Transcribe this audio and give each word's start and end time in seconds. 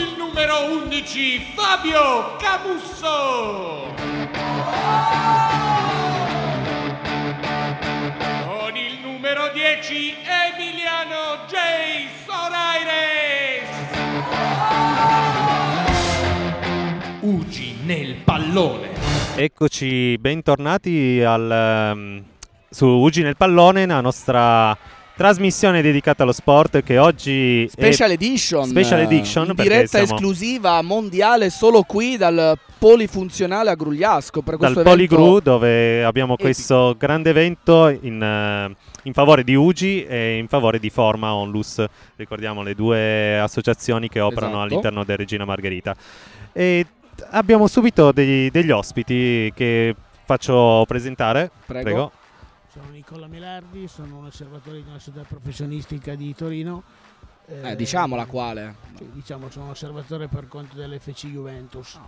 il 0.00 0.14
numero 0.16 0.64
11 0.64 1.52
Fabio 1.54 2.36
Camusso. 2.38 3.92
Con 8.46 8.76
il 8.76 8.98
numero 9.02 9.50
10 9.52 10.16
Emiliano 10.24 11.44
J. 11.48 11.54
Soraires. 12.24 13.68
Ugi 17.20 17.76
nel 17.84 18.14
pallone. 18.24 18.92
Eccoci, 19.36 20.16
bentornati 20.16 21.22
al, 21.22 21.92
um, 21.94 22.24
su 22.70 22.86
Ugi 22.86 23.22
nel 23.22 23.36
pallone, 23.36 23.84
la 23.84 24.00
nostra 24.00 24.76
trasmissione 25.20 25.82
dedicata 25.82 26.22
allo 26.22 26.32
sport 26.32 26.82
che 26.82 26.96
oggi 26.96 27.68
Special 27.68 28.10
Edition, 28.10 28.64
Special 28.64 29.00
Edition 29.00 29.52
diretta 29.54 29.98
siamo- 29.98 30.14
esclusiva 30.14 30.80
mondiale 30.80 31.50
solo 31.50 31.82
qui 31.82 32.16
dal 32.16 32.58
Polifunzionale 32.78 33.68
a 33.68 33.74
Grugliasco 33.74 34.40
per 34.40 34.56
dal 34.56 34.80
Poligru 34.82 35.40
dove 35.40 36.02
abbiamo 36.02 36.32
epico. 36.32 36.48
questo 36.48 36.94
grande 36.96 37.28
evento 37.28 37.88
in, 38.00 38.22
eh, 38.22 38.74
in 39.02 39.12
favore 39.12 39.44
di 39.44 39.54
Ugi 39.54 40.06
e 40.06 40.38
in 40.38 40.48
favore 40.48 40.78
di 40.78 40.88
Forma 40.88 41.34
Onlus, 41.34 41.84
ricordiamo 42.16 42.62
le 42.62 42.74
due 42.74 43.38
associazioni 43.38 44.08
che 44.08 44.20
operano 44.20 44.52
Esatto. 44.54 44.64
all'interno 44.64 45.04
del 45.04 45.18
Regina 45.18 45.44
Margherita. 45.44 45.94
E 46.54 46.86
abbiamo 47.32 47.66
subito 47.66 48.10
degli, 48.10 48.50
degli 48.50 48.70
ospiti 48.70 49.52
che 49.54 49.94
faccio 50.24 50.82
presentare, 50.88 51.50
Prego. 51.66 51.82
prego. 51.84 52.12
Sono 52.80 52.92
Nicola 52.92 53.26
Melardi, 53.26 53.86
sono 53.88 54.16
un 54.20 54.24
osservatore 54.26 54.78
di 54.78 54.88
una 54.88 54.98
società 54.98 55.22
professionistica 55.28 56.14
di 56.14 56.34
Torino. 56.34 56.82
Eh, 57.46 57.76
diciamola 57.76 58.24
quale. 58.24 58.76
sì, 58.96 59.10
diciamo, 59.12 59.50
sono 59.50 59.70
osservatore 59.70 60.28
per 60.28 60.48
conto 60.48 60.76
dell'FC 60.76 61.26
Juventus. 61.26 61.98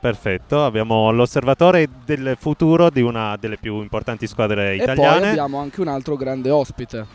Perfetto, 0.00 0.64
abbiamo 0.64 1.12
l'osservatore 1.12 1.88
del 2.04 2.36
futuro 2.40 2.90
di 2.90 3.02
una 3.02 3.36
delle 3.36 3.56
più 3.56 3.80
importanti 3.80 4.26
squadre 4.26 4.72
E 4.72 4.76
italiane. 4.76 5.20
poi 5.20 5.28
abbiamo 5.28 5.60
anche 5.60 5.80
un 5.80 5.88
altro 5.88 6.16
grande 6.16 6.50
ospite. 6.50 7.06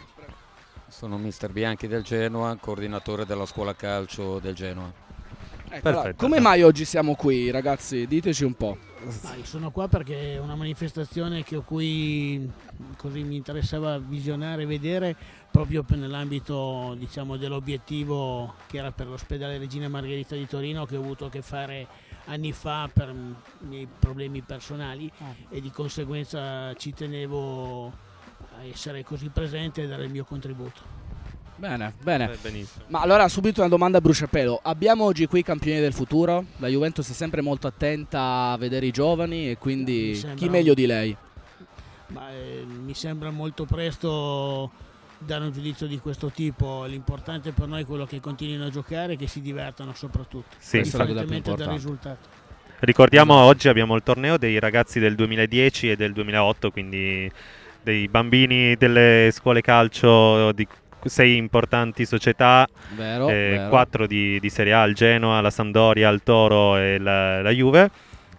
Sono 0.87 1.17
mister 1.17 1.51
Bianchi 1.51 1.87
del 1.87 2.03
Genoa, 2.03 2.55
coordinatore 2.61 3.25
della 3.25 3.45
scuola 3.45 3.75
calcio 3.75 4.39
del 4.39 4.55
Genoa. 4.55 4.89
Ecco, 5.73 5.87
allora, 5.87 6.13
come 6.15 6.41
mai 6.41 6.63
oggi 6.63 6.83
siamo 6.83 7.15
qui, 7.15 7.49
ragazzi? 7.49 8.05
Diteci 8.05 8.43
un 8.43 8.55
po'. 8.55 8.77
Ma 9.23 9.35
io 9.35 9.45
sono 9.45 9.71
qua 9.71 9.87
perché 9.87 10.33
è 10.33 10.37
una 10.37 10.55
manifestazione 10.55 11.43
che 11.43 11.55
ho 11.55 11.61
cui 11.61 12.45
così 12.97 13.23
mi 13.23 13.37
interessava 13.37 13.97
visionare 13.97 14.63
e 14.63 14.65
vedere 14.65 15.15
proprio 15.49 15.85
nell'ambito 15.87 16.93
diciamo, 16.97 17.37
dell'obiettivo 17.37 18.55
che 18.67 18.79
era 18.79 18.91
per 18.91 19.07
l'ospedale 19.07 19.57
Regina 19.57 19.87
Margherita 19.87 20.35
di 20.35 20.45
Torino 20.45 20.85
che 20.85 20.97
ho 20.97 21.01
avuto 21.01 21.25
a 21.25 21.29
che 21.29 21.41
fare 21.41 21.87
anni 22.25 22.51
fa 22.51 22.89
per 22.91 23.09
i 23.09 23.65
miei 23.65 23.87
problemi 23.87 24.41
personali 24.41 25.09
e 25.49 25.61
di 25.61 25.71
conseguenza 25.71 26.73
ci 26.75 26.93
tenevo 26.93 27.87
a 27.87 28.63
essere 28.69 29.03
così 29.05 29.29
presente 29.29 29.83
e 29.83 29.87
dare 29.87 30.03
il 30.03 30.11
mio 30.11 30.25
contributo. 30.25 31.00
Bene, 31.61 31.93
bene. 32.01 32.31
Eh, 32.31 32.37
benissimo. 32.41 32.85
Ma 32.87 33.01
allora 33.01 33.27
subito 33.27 33.59
una 33.59 33.69
domanda 33.69 33.99
a 33.99 34.01
bruciapelo. 34.01 34.61
Abbiamo 34.63 35.03
oggi 35.03 35.27
qui 35.27 35.41
i 35.41 35.43
campioni 35.43 35.79
del 35.79 35.93
futuro? 35.93 36.45
La 36.57 36.67
Juventus 36.67 37.07
è 37.07 37.13
sempre 37.13 37.41
molto 37.41 37.67
attenta 37.67 38.49
a 38.49 38.57
vedere 38.57 38.87
i 38.87 38.91
giovani 38.91 39.51
e 39.51 39.59
quindi 39.59 40.15
sembra 40.15 40.39
chi 40.39 40.49
meglio 40.49 40.73
di 40.73 40.87
lei? 40.87 41.15
Ma 42.07 42.31
eh, 42.31 42.65
mi 42.65 42.95
sembra 42.95 43.29
molto 43.29 43.65
presto 43.65 44.71
dare 45.19 45.43
un 45.43 45.51
giudizio 45.51 45.85
di 45.85 45.99
questo 45.99 46.29
tipo. 46.29 46.85
L'importante 46.85 47.51
per 47.51 47.67
noi 47.67 47.83
è 47.83 47.85
quello 47.85 48.07
che 48.07 48.19
continuino 48.19 48.65
a 48.65 48.69
giocare 48.71 49.13
e 49.13 49.15
che 49.15 49.27
si 49.27 49.39
divertano 49.39 49.93
soprattutto. 49.93 50.55
Sì, 50.57 50.77
indipendentemente 50.77 51.53
dal 51.53 51.67
risultato. 51.67 52.27
Ricordiamo 52.79 53.35
oggi 53.35 53.67
abbiamo 53.67 53.95
il 53.95 54.01
torneo 54.01 54.37
dei 54.37 54.57
ragazzi 54.57 54.99
del 54.99 55.13
2010 55.13 55.91
e 55.91 55.95
del 55.95 56.11
2008, 56.11 56.71
quindi 56.71 57.31
dei 57.83 58.07
bambini 58.07 58.75
delle 58.75 59.29
scuole 59.31 59.61
calcio 59.61 60.51
di 60.53 60.67
sei 61.05 61.37
importanti 61.37 62.05
società, 62.05 62.67
Vero? 62.95 63.29
eh, 63.29 63.33
vero. 63.33 63.69
quattro 63.69 64.07
di, 64.07 64.39
di 64.39 64.49
Serie 64.49 64.73
A, 64.73 64.83
il 64.83 64.95
Genoa, 64.95 65.41
la 65.41 65.49
Sampdoria, 65.49 66.09
il 66.09 66.21
Toro 66.23 66.77
e 66.77 66.97
la, 66.97 67.41
la 67.41 67.51
Juve. 67.51 67.89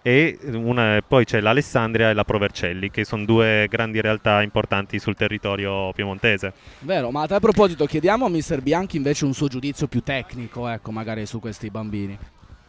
E 0.05 0.37
una- 0.51 1.01
poi 1.07 1.23
c'è 1.23 1.39
l'Alessandria 1.39 2.09
e 2.09 2.13
la 2.13 2.25
Provercelli, 2.25 2.91
che 2.91 3.05
sono 3.05 3.23
due 3.23 3.67
grandi 3.69 4.01
realtà 4.01 4.41
importanti 4.41 4.99
sul 4.99 5.15
territorio 5.15 5.93
piemontese. 5.93 6.51
Vero, 6.79 7.09
ma 7.09 7.21
a 7.21 7.27
tal 7.27 7.39
proposito 7.39 7.85
chiediamo 7.85 8.25
a 8.25 8.29
Mister 8.29 8.61
Bianchi 8.61 8.97
invece 8.97 9.23
un 9.23 9.33
suo 9.33 9.47
giudizio 9.47 9.87
più 9.87 10.01
tecnico, 10.01 10.67
ecco, 10.67 10.91
magari 10.91 11.25
su 11.25 11.39
questi 11.39 11.69
bambini. 11.69 12.17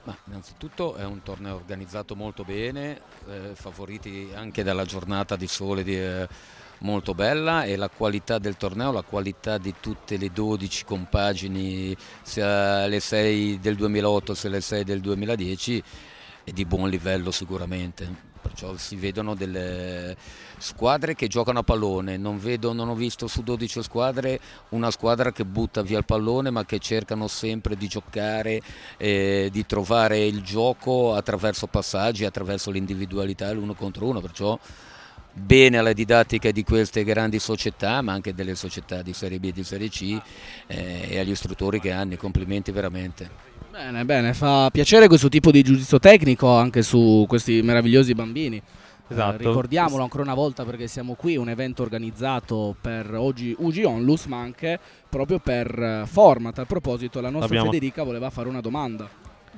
Ma 0.04 0.16
innanzitutto 0.28 0.94
è 0.94 1.04
un 1.04 1.22
torneo 1.24 1.56
organizzato 1.56 2.14
molto 2.14 2.44
bene, 2.44 3.00
eh, 3.28 3.54
favoriti 3.54 4.28
anche 4.32 4.62
dalla 4.62 4.84
giornata 4.84 5.34
di 5.34 5.48
sole 5.48 5.82
di, 5.82 5.98
eh, 5.98 6.28
molto 6.84 7.14
bella 7.14 7.64
e 7.64 7.76
la 7.76 7.88
qualità 7.88 8.38
del 8.38 8.56
torneo, 8.56 8.92
la 8.92 9.02
qualità 9.02 9.58
di 9.58 9.74
tutte 9.80 10.16
le 10.16 10.30
12 10.30 10.84
compagini, 10.84 11.96
sia 12.22 12.86
le 12.86 13.00
6 13.00 13.58
del 13.58 13.74
2008 13.74 14.34
sia 14.34 14.50
le 14.50 14.60
6 14.60 14.84
del 14.84 15.00
2010, 15.00 15.82
è 16.44 16.50
di 16.52 16.64
buon 16.64 16.88
livello 16.88 17.30
sicuramente. 17.30 18.32
Perciò 18.44 18.76
si 18.76 18.96
vedono 18.96 19.34
delle 19.34 20.14
squadre 20.58 21.14
che 21.14 21.28
giocano 21.28 21.60
a 21.60 21.62
pallone, 21.62 22.18
non, 22.18 22.38
vedo, 22.38 22.74
non 22.74 22.90
ho 22.90 22.94
visto 22.94 23.26
su 23.26 23.42
12 23.42 23.82
squadre 23.82 24.38
una 24.70 24.90
squadra 24.90 25.32
che 25.32 25.46
butta 25.46 25.80
via 25.80 25.96
il 25.96 26.04
pallone 26.04 26.50
ma 26.50 26.66
che 26.66 26.78
cercano 26.78 27.26
sempre 27.26 27.74
di 27.74 27.88
giocare, 27.88 28.60
eh, 28.98 29.48
di 29.50 29.64
trovare 29.64 30.26
il 30.26 30.42
gioco 30.42 31.14
attraverso 31.14 31.66
passaggi, 31.68 32.26
attraverso 32.26 32.70
l'individualità 32.70 33.50
l'uno 33.52 33.72
contro 33.72 34.06
uno, 34.06 34.20
perciò 34.20 34.58
bene 35.34 35.78
alla 35.78 35.92
didattica 35.92 36.52
di 36.52 36.62
queste 36.62 37.02
grandi 37.02 37.40
società 37.40 38.00
ma 38.02 38.12
anche 38.12 38.34
delle 38.34 38.54
società 38.54 39.02
di 39.02 39.12
Serie 39.12 39.40
B 39.40 39.46
e 39.46 39.52
di 39.52 39.64
Serie 39.64 39.88
C 39.88 40.18
eh, 40.68 41.08
e 41.10 41.18
agli 41.18 41.30
istruttori 41.30 41.80
che 41.80 41.90
hanno, 41.90 42.14
i 42.14 42.16
complimenti 42.16 42.70
veramente. 42.70 43.52
Bene, 43.70 44.04
bene, 44.04 44.34
fa 44.34 44.70
piacere 44.70 45.08
questo 45.08 45.28
tipo 45.28 45.50
di 45.50 45.62
giudizio 45.62 45.98
tecnico 45.98 46.56
anche 46.56 46.82
su 46.82 47.24
questi 47.26 47.60
meravigliosi 47.62 48.14
bambini. 48.14 48.62
Esatto. 49.08 49.34
Eh, 49.34 49.46
ricordiamolo 49.46 50.02
ancora 50.02 50.22
una 50.22 50.34
volta 50.34 50.64
perché 50.64 50.86
siamo 50.86 51.14
qui, 51.14 51.36
un 51.36 51.48
evento 51.48 51.82
organizzato 51.82 52.74
per 52.80 53.12
oggi 53.14 53.54
Ugi 53.58 53.82
Onlus, 53.82 54.26
ma 54.26 54.38
anche 54.38 54.78
proprio 55.08 55.40
per 55.40 55.76
eh, 55.76 56.06
Format. 56.06 56.60
A 56.60 56.64
proposito, 56.64 57.20
la 57.20 57.30
nostra 57.30 57.46
Abbiamo- 57.46 57.72
Federica 57.72 58.04
voleva 58.04 58.30
fare 58.30 58.48
una 58.48 58.60
domanda. 58.60 59.08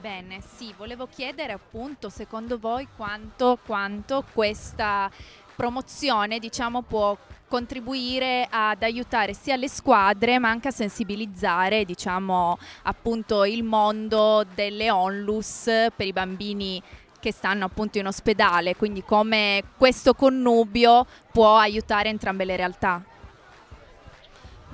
Bene, 0.00 0.40
sì, 0.56 0.72
volevo 0.76 1.08
chiedere 1.10 1.52
appunto 1.52 2.08
secondo 2.08 2.58
voi 2.58 2.86
quanto, 2.96 3.58
quanto 3.64 4.24
questa 4.32 5.10
promozione 5.56 6.38
diciamo 6.38 6.82
può 6.82 7.16
contribuire 7.48 8.46
ad 8.50 8.82
aiutare 8.82 9.32
sia 9.32 9.56
le 9.56 9.68
squadre 9.68 10.38
ma 10.38 10.50
anche 10.50 10.68
a 10.68 10.72
sensibilizzare 10.72 11.84
diciamo 11.84 12.58
appunto 12.82 13.44
il 13.44 13.62
mondo 13.62 14.44
delle 14.54 14.90
onlus 14.90 15.64
per 15.94 16.06
i 16.06 16.12
bambini 16.12 16.82
che 17.26 17.32
stanno 17.32 17.64
appunto 17.64 17.98
in 17.98 18.06
ospedale, 18.06 18.76
quindi 18.76 19.02
come 19.02 19.62
questo 19.76 20.14
connubio 20.14 21.04
può 21.32 21.56
aiutare 21.56 22.08
entrambe 22.08 22.44
le 22.44 22.54
realtà. 22.54 23.02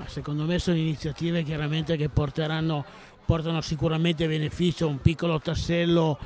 Secondo 0.05 0.43
me 0.43 0.59
sono 0.59 0.77
iniziative 0.77 1.41
chiaramente 1.41 1.95
che 1.97 2.09
porteranno, 2.09 2.85
portano 3.25 3.59
sicuramente 3.61 4.27
beneficio, 4.27 4.87
un 4.87 5.01
piccolo 5.01 5.39
tassello, 5.39 6.19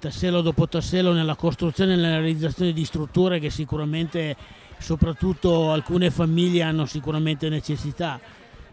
tassello 0.00 0.40
dopo 0.40 0.66
tassello 0.66 1.12
nella 1.12 1.36
costruzione 1.36 1.92
e 1.92 1.96
nella 1.96 2.16
realizzazione 2.16 2.72
di 2.72 2.84
strutture 2.84 3.38
che 3.38 3.50
sicuramente, 3.50 4.34
soprattutto 4.78 5.70
alcune 5.70 6.10
famiglie 6.10 6.62
hanno 6.62 6.86
sicuramente 6.86 7.48
necessità. 7.48 8.18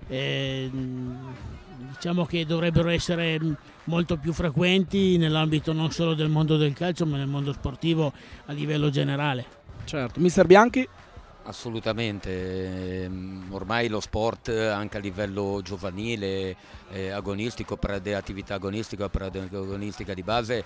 Eh, 0.08 0.72
diciamo 1.90 2.26
che 2.26 2.46
dovrebbero 2.46 2.90
essere 2.90 3.40
molto 3.84 4.18
più 4.18 4.34
frequenti 4.34 5.18
nell'ambito 5.18 5.74
non 5.74 5.92
solo 5.92 6.14
del 6.14 6.30
mondo 6.30 6.58
del 6.58 6.74
calcio 6.74 7.06
ma 7.06 7.18
nel 7.18 7.28
mondo 7.28 7.52
sportivo 7.54 8.14
a 8.46 8.54
livello 8.54 8.90
generale. 8.90 9.46
Certo, 9.84 10.20
Mister 10.20 10.46
Bianchi? 10.46 10.88
Assolutamente, 11.44 13.04
ehm, 13.04 13.48
ormai 13.52 13.88
lo 13.88 14.02
sport 14.02 14.50
anche 14.50 14.98
a 14.98 15.00
livello 15.00 15.62
giovanile, 15.64 16.58
eh, 16.92 17.10
agonistico, 17.10 17.78
per 17.78 18.02
de- 18.02 18.16
attività 18.16 18.56
agonistica, 18.56 19.08
per 19.08 19.30
de- 19.30 19.48
agonistica 19.50 20.14
di 20.14 20.24
base 20.24 20.66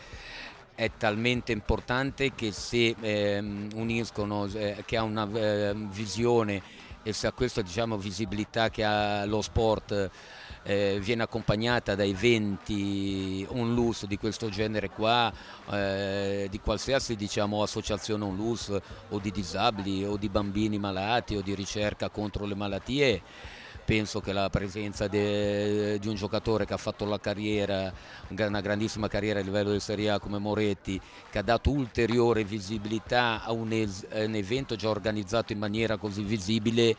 è 0.81 0.89
talmente 0.97 1.51
importante 1.51 2.33
che 2.33 2.51
se 2.51 2.95
ehm, 2.99 3.69
uniscono, 3.75 4.47
eh, 4.47 4.81
che 4.83 4.97
ha 4.97 5.03
una 5.03 5.29
ehm, 5.31 5.91
visione 5.91 6.59
e 7.03 7.13
se 7.13 7.27
a 7.27 7.31
questa 7.31 7.61
diciamo, 7.61 7.97
visibilità 7.97 8.71
che 8.71 8.83
ha 8.83 9.23
lo 9.25 9.43
sport 9.43 10.09
eh, 10.63 10.97
viene 10.99 11.21
accompagnata 11.21 11.93
da 11.93 12.03
eventi 12.03 13.45
onlus 13.51 14.07
di 14.07 14.17
questo 14.17 14.49
genere 14.49 14.89
qua, 14.89 15.31
eh, 15.69 16.47
di 16.49 16.59
qualsiasi 16.59 17.15
diciamo, 17.15 17.61
associazione 17.61 18.23
onlus 18.23 18.75
o 19.09 19.19
di 19.19 19.29
disabili 19.29 20.03
o 20.03 20.17
di 20.17 20.29
bambini 20.29 20.79
malati 20.79 21.35
o 21.35 21.41
di 21.41 21.53
ricerca 21.53 22.09
contro 22.09 22.45
le 22.45 22.55
malattie, 22.55 23.21
penso 23.91 24.21
che 24.21 24.31
la 24.31 24.49
presenza 24.49 25.09
de, 25.09 25.99
di 25.99 26.07
un 26.07 26.15
giocatore 26.15 26.65
che 26.65 26.73
ha 26.73 26.77
fatto 26.77 27.03
la 27.03 27.19
carriera, 27.19 27.91
una 28.29 28.61
grandissima 28.61 29.09
carriera 29.09 29.41
a 29.41 29.43
livello 29.43 29.71
del 29.71 29.81
Serie 29.81 30.11
A 30.11 30.17
come 30.17 30.37
Moretti, 30.37 30.97
che 31.29 31.39
ha 31.39 31.41
dato 31.41 31.71
ulteriore 31.71 32.45
visibilità 32.45 33.43
a 33.43 33.51
un, 33.51 33.73
es, 33.73 34.07
un 34.09 34.33
evento 34.33 34.77
già 34.77 34.87
organizzato 34.87 35.51
in 35.51 35.59
maniera 35.59 35.97
così 35.97 36.23
visibile, 36.23 36.95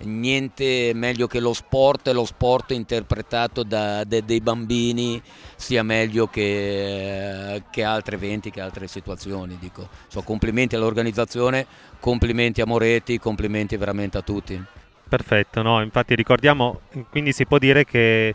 niente 0.00 0.92
meglio 0.92 1.26
che 1.26 1.40
lo 1.40 1.54
sport 1.54 2.08
e 2.08 2.12
lo 2.12 2.26
sport 2.26 2.72
interpretato 2.72 3.62
da, 3.62 4.04
de, 4.04 4.22
dei 4.22 4.42
bambini 4.42 5.22
sia 5.54 5.82
meglio 5.82 6.26
che, 6.26 7.62
che, 7.70 7.82
altri 7.82 8.16
eventi, 8.16 8.50
che 8.50 8.60
altre 8.60 8.88
situazioni. 8.88 9.56
Dico. 9.58 9.88
So, 10.08 10.20
complimenti 10.20 10.74
all'organizzazione, 10.74 11.66
complimenti 11.98 12.60
a 12.60 12.66
Moretti, 12.66 13.18
complimenti 13.18 13.78
veramente 13.78 14.18
a 14.18 14.20
tutti. 14.20 14.84
Perfetto, 15.08 15.62
no? 15.62 15.82
infatti 15.82 16.14
ricordiamo, 16.14 16.80
quindi 17.10 17.32
si 17.32 17.46
può 17.46 17.58
dire 17.58 17.84
che 17.84 18.34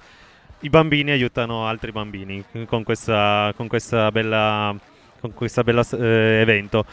i 0.60 0.70
bambini 0.70 1.12
aiutano 1.12 1.68
altri 1.68 1.92
bambini 1.92 2.44
con 2.66 2.84
questa, 2.84 3.52
con 3.56 3.68
questa 3.68 4.12
bella, 4.12 4.74
con 5.20 5.34
questa 5.34 5.64
bella 5.64 5.86
eh, 5.94 6.40
evento. 6.42 6.86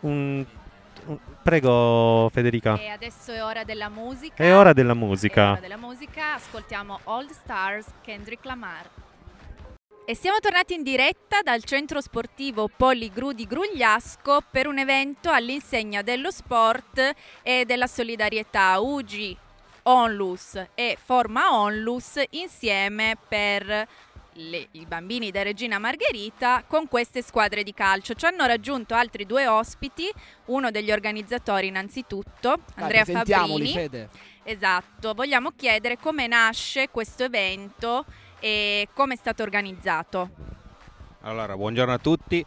Un, 0.00 0.44
Prego 1.42 2.30
Federica. 2.32 2.78
E 2.78 2.88
adesso 2.88 3.32
è 3.32 3.44
ora 3.44 3.64
della 3.64 3.90
musica. 3.90 4.42
È 4.42 4.54
ora 4.54 4.72
della 4.72 4.94
musica. 4.94 5.48
È 5.48 5.50
ora 5.50 5.60
della 5.60 5.76
musica. 5.76 6.34
Ascoltiamo 6.34 7.00
Old 7.04 7.30
Stars 7.30 7.86
Kendrick 8.02 8.44
Lamar. 8.46 9.03
E 10.06 10.14
siamo 10.14 10.38
tornati 10.38 10.74
in 10.74 10.82
diretta 10.82 11.40
dal 11.40 11.64
centro 11.64 11.98
sportivo 12.02 12.68
Poligru 12.68 13.32
di 13.32 13.46
Grugliasco 13.46 14.40
per 14.50 14.66
un 14.66 14.76
evento 14.76 15.30
all'insegna 15.30 16.02
dello 16.02 16.30
sport 16.30 17.14
e 17.42 17.64
della 17.64 17.86
solidarietà 17.86 18.78
UGI, 18.80 19.34
Onlus 19.84 20.62
e 20.74 20.98
Forma 21.02 21.58
Onlus 21.58 22.22
insieme 22.32 23.16
per 23.26 23.88
le, 24.34 24.68
i 24.72 24.84
bambini 24.84 25.30
da 25.30 25.42
Regina 25.42 25.78
Margherita 25.78 26.64
con 26.66 26.86
queste 26.86 27.22
squadre 27.22 27.62
di 27.62 27.72
calcio. 27.72 28.12
Ci 28.12 28.26
hanno 28.26 28.44
raggiunto 28.44 28.94
altri 28.94 29.24
due 29.24 29.46
ospiti, 29.46 30.12
uno 30.46 30.70
degli 30.70 30.92
organizzatori 30.92 31.68
innanzitutto, 31.68 32.58
Andrea 32.74 33.06
Fabrini. 33.06 33.72
Fede. 33.72 34.08
Esatto, 34.42 35.14
vogliamo 35.14 35.52
chiedere 35.56 35.96
come 35.96 36.26
nasce 36.26 36.90
questo 36.90 37.24
evento 37.24 38.04
e 38.44 38.88
come 38.92 39.14
è 39.14 39.16
stato 39.16 39.42
organizzato. 39.42 40.28
Allora, 41.22 41.56
buongiorno 41.56 41.94
a 41.94 41.98
tutti. 41.98 42.44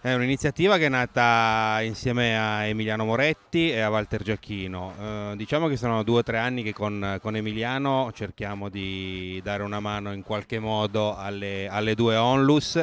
È 0.00 0.14
un'iniziativa 0.14 0.76
che 0.78 0.86
è 0.86 0.88
nata 0.88 1.80
insieme 1.82 2.38
a 2.38 2.66
Emiliano 2.66 3.04
Moretti 3.04 3.68
e 3.72 3.80
a 3.80 3.90
Walter 3.90 4.22
Giacchino. 4.22 4.94
Eh, 4.96 5.32
diciamo 5.34 5.66
che 5.66 5.76
sono 5.76 6.04
due 6.04 6.20
o 6.20 6.22
tre 6.22 6.38
anni 6.38 6.62
che 6.62 6.72
con, 6.72 7.18
con, 7.20 7.34
Emiliano 7.34 8.12
cerchiamo 8.14 8.68
di 8.68 9.40
dare 9.42 9.64
una 9.64 9.80
mano 9.80 10.12
in 10.12 10.22
qualche 10.22 10.60
modo 10.60 11.16
alle, 11.16 11.66
alle 11.68 11.96
due 11.96 12.14
onlus 12.14 12.80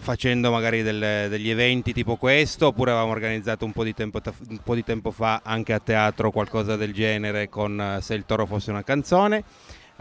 facendo 0.00 0.50
magari 0.50 0.82
del, 0.82 1.28
degli 1.30 1.48
eventi 1.48 1.94
tipo 1.94 2.16
questo 2.16 2.68
oppure 2.68 2.90
avevamo 2.90 3.12
organizzato 3.12 3.64
un 3.64 3.72
po, 3.72 3.90
tempo, 3.94 4.20
un 4.50 4.60
po' 4.62 4.74
di 4.74 4.84
tempo 4.84 5.10
fa 5.12 5.40
anche 5.42 5.72
a 5.72 5.80
teatro 5.80 6.30
qualcosa 6.30 6.76
del 6.76 6.92
genere 6.92 7.48
con 7.48 7.98
Se 8.02 8.14
il 8.14 8.26
toro 8.26 8.44
fosse 8.44 8.70
una 8.70 8.84
canzone 8.84 9.44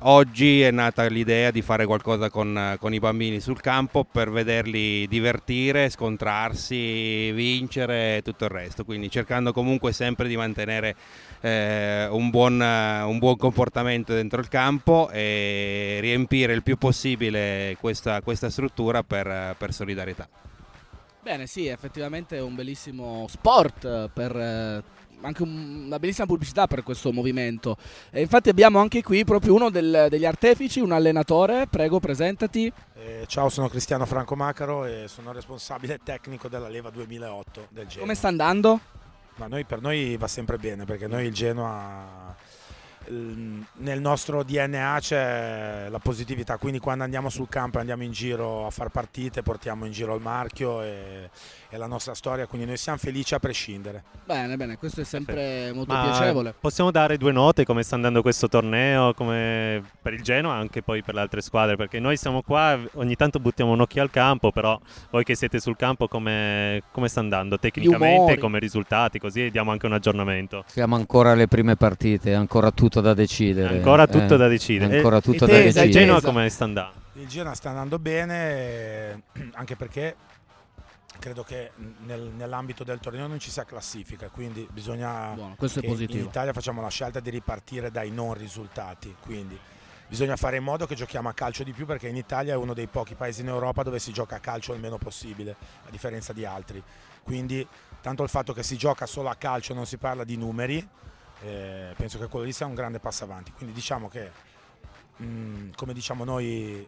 Oggi 0.01 0.61
è 0.61 0.69
nata 0.69 1.07
l'idea 1.07 1.49
di 1.49 1.63
fare 1.63 1.87
qualcosa 1.87 2.29
con, 2.29 2.77
con, 2.79 2.93
i 2.93 2.99
bambini 2.99 3.39
sul 3.39 3.59
campo 3.59 4.03
per 4.03 4.29
vederli 4.29 5.07
divertire, 5.07 5.89
scontrarsi, 5.89 7.31
vincere 7.31 8.17
e 8.17 8.21
tutto 8.21 8.43
il 8.43 8.51
resto, 8.51 8.85
quindi 8.85 9.09
cercando 9.09 9.51
comunque 9.51 9.93
sempre 9.93 10.27
di 10.27 10.37
mantenere 10.37 10.95
eh, 11.41 12.07
un, 12.11 12.29
buon, 12.29 12.61
un, 12.61 13.17
buon, 13.17 13.37
comportamento 13.37 14.13
dentro 14.13 14.39
il 14.39 14.49
campo 14.49 15.09
e 15.09 15.97
riempire 15.99 16.53
il 16.53 16.61
più 16.61 16.77
possibile 16.77 17.75
questa, 17.79 18.21
questa 18.21 18.51
struttura 18.51 19.01
per, 19.01 19.55
per 19.57 19.73
solidarietà. 19.73 20.29
Bene, 21.23 21.47
sì, 21.47 21.65
effettivamente 21.65 22.37
è 22.37 22.41
un 22.41 22.53
bellissimo 22.53 23.25
sport 23.27 24.09
per 24.13 24.83
anche 25.21 25.43
un, 25.43 25.85
una 25.85 25.99
bellissima 25.99 26.25
pubblicità 26.25 26.67
per 26.67 26.83
questo 26.83 27.11
movimento. 27.11 27.77
E 28.11 28.21
infatti 28.21 28.49
abbiamo 28.49 28.79
anche 28.79 29.01
qui 29.01 29.23
proprio 29.23 29.53
uno 29.53 29.69
del, 29.69 30.07
degli 30.09 30.25
artefici, 30.25 30.79
un 30.79 30.91
allenatore, 30.91 31.67
prego 31.67 31.99
presentati. 31.99 32.71
Eh, 32.95 33.25
ciao, 33.27 33.49
sono 33.49 33.69
Cristiano 33.69 34.05
Franco 34.05 34.35
Macaro 34.35 34.85
e 34.85 35.05
sono 35.07 35.31
responsabile 35.31 35.99
tecnico 36.03 36.47
della 36.47 36.69
Leva 36.69 36.89
2008 36.89 37.67
del 37.69 37.87
Genoa. 37.87 38.01
Come 38.01 38.15
sta 38.15 38.27
andando? 38.27 38.79
Ma 39.35 39.47
noi, 39.47 39.65
per 39.65 39.81
noi 39.81 40.17
va 40.17 40.27
sempre 40.27 40.57
bene 40.57 40.85
perché 40.85 41.07
noi 41.07 41.25
il 41.25 41.33
Genoa 41.33 42.35
nel 43.09 44.01
nostro 44.01 44.43
DNA 44.43 44.97
c'è 44.99 45.87
la 45.89 45.99
positività, 45.99 46.57
quindi 46.57 46.79
quando 46.79 47.03
andiamo 47.03 47.29
sul 47.29 47.47
campo 47.47 47.77
e 47.77 47.81
andiamo 47.81 48.03
in 48.03 48.11
giro 48.11 48.65
a 48.65 48.69
far 48.69 48.89
partite 48.89 49.41
portiamo 49.41 49.85
in 49.85 49.91
giro 49.91 50.15
il 50.15 50.21
marchio 50.21 50.81
e, 50.81 51.29
e, 51.69 51.77
la 51.77 51.87
nostra 51.87 52.13
storia, 52.13 52.45
quindi 52.47 52.67
noi 52.67 52.77
siamo 52.77 52.97
felici 52.97 53.33
a 53.33 53.39
prescindere. 53.39 54.03
Bene, 54.25 54.55
bene, 54.57 54.77
questo 54.77 55.01
è 55.01 55.03
sempre 55.03 55.71
molto 55.73 55.93
Ma 55.93 56.03
piacevole. 56.03 56.53
Possiamo 56.59 56.91
dare 56.91 57.17
due 57.17 57.31
note 57.31 57.65
come 57.65 57.83
sta 57.83 57.95
andando 57.95 58.21
questo 58.21 58.47
torneo, 58.47 59.13
come 59.13 59.83
per 60.01 60.13
il 60.13 60.21
Genoa 60.21 60.55
e 60.55 60.59
anche 60.59 60.81
poi 60.81 61.03
per 61.03 61.15
le 61.15 61.21
altre 61.21 61.41
squadre, 61.41 61.75
perché 61.75 61.99
noi 61.99 62.17
siamo 62.17 62.41
qua, 62.41 62.79
ogni 62.93 63.15
tanto 63.15 63.39
buttiamo 63.39 63.71
un 63.71 63.81
occhio 63.81 64.01
al 64.01 64.09
campo, 64.09 64.51
però 64.51 64.79
voi 65.09 65.23
che 65.23 65.35
siete 65.35 65.59
sul 65.59 65.75
campo 65.75 66.07
come, 66.07 66.83
come 66.91 67.07
sta 67.07 67.19
andando 67.19 67.59
tecnicamente, 67.59 68.37
come 68.37 68.59
risultati, 68.59 69.19
così 69.19 69.49
diamo 69.49 69.71
anche 69.71 69.85
un 69.85 69.93
aggiornamento. 69.93 70.63
Siamo 70.67 70.95
ancora 70.95 71.31
alle 71.31 71.47
prime 71.47 71.75
partite, 71.75 72.33
ancora 72.33 72.71
tutto 72.71 73.01
da 73.01 73.13
decidere. 73.13 73.75
Ancora 73.75 74.07
tutto 74.07 74.35
eh, 74.35 74.37
da 74.37 74.47
decidere. 74.47 74.97
Ancora 74.97 75.21
tutto 75.21 75.45
da 75.45 75.53
decidere. 75.53 75.85
Il 75.85 75.91
Genoa 75.91 76.21
come 76.21 76.49
sta 76.49 76.63
andando? 76.63 77.05
Il 77.13 77.27
Genoa 77.27 77.55
sta 77.55 77.69
andando 77.69 77.97
bene, 77.97 79.23
anche 79.53 79.75
perché 79.75 80.15
credo 81.19 81.43
che 81.43 81.71
nel, 82.05 82.31
nell'ambito 82.35 82.83
del 82.83 82.99
torneo 82.99 83.27
non 83.27 83.39
ci 83.39 83.51
sia 83.51 83.65
classifica, 83.65 84.29
quindi 84.29 84.67
bisogna... 84.71 85.31
Buono, 85.33 85.55
questo 85.55 85.79
è 85.79 85.85
positivo. 85.85 86.19
In 86.19 86.25
Italia 86.25 86.53
facciamo 86.53 86.81
la 86.81 86.89
scelta 86.89 87.19
di 87.19 87.29
ripartire 87.29 87.91
dai 87.91 88.11
non 88.11 88.33
risultati, 88.33 89.15
quindi 89.21 89.57
bisogna 90.07 90.35
fare 90.37 90.57
in 90.57 90.63
modo 90.63 90.85
che 90.85 90.95
giochiamo 90.95 91.27
a 91.27 91.33
calcio 91.33 91.63
di 91.63 91.73
più 91.73 91.85
perché 91.85 92.07
in 92.07 92.15
Italia 92.15 92.53
è 92.53 92.55
uno 92.55 92.73
dei 92.73 92.87
pochi 92.87 93.15
paesi 93.15 93.41
in 93.41 93.49
Europa 93.49 93.83
dove 93.83 93.99
si 93.99 94.13
gioca 94.13 94.37
a 94.37 94.39
calcio 94.39 94.73
il 94.73 94.79
meno 94.79 94.97
possibile, 94.97 95.55
a 95.85 95.89
differenza 95.89 96.33
di 96.33 96.45
altri. 96.45 96.81
Quindi 97.23 97.67
tanto 98.01 98.23
il 98.23 98.29
fatto 98.29 98.53
che 98.53 98.63
si 98.63 98.77
gioca 98.77 99.05
solo 99.05 99.29
a 99.29 99.35
calcio 99.35 99.73
non 99.73 99.85
si 99.85 99.97
parla 99.97 100.23
di 100.23 100.37
numeri, 100.37 100.87
eh, 101.41 101.93
penso 101.95 102.17
che 102.17 102.27
quello 102.27 102.45
lì 102.45 102.53
sia 102.53 102.65
un 102.65 102.73
grande 102.73 102.99
passo 102.99 103.23
avanti. 103.23 103.51
Quindi 103.51 103.73
diciamo 103.75 104.07
che, 104.07 104.31
mh, 105.17 105.25
mm, 105.25 105.69
come 105.75 105.93
diciamo 105.93 106.23
noi 106.23 106.87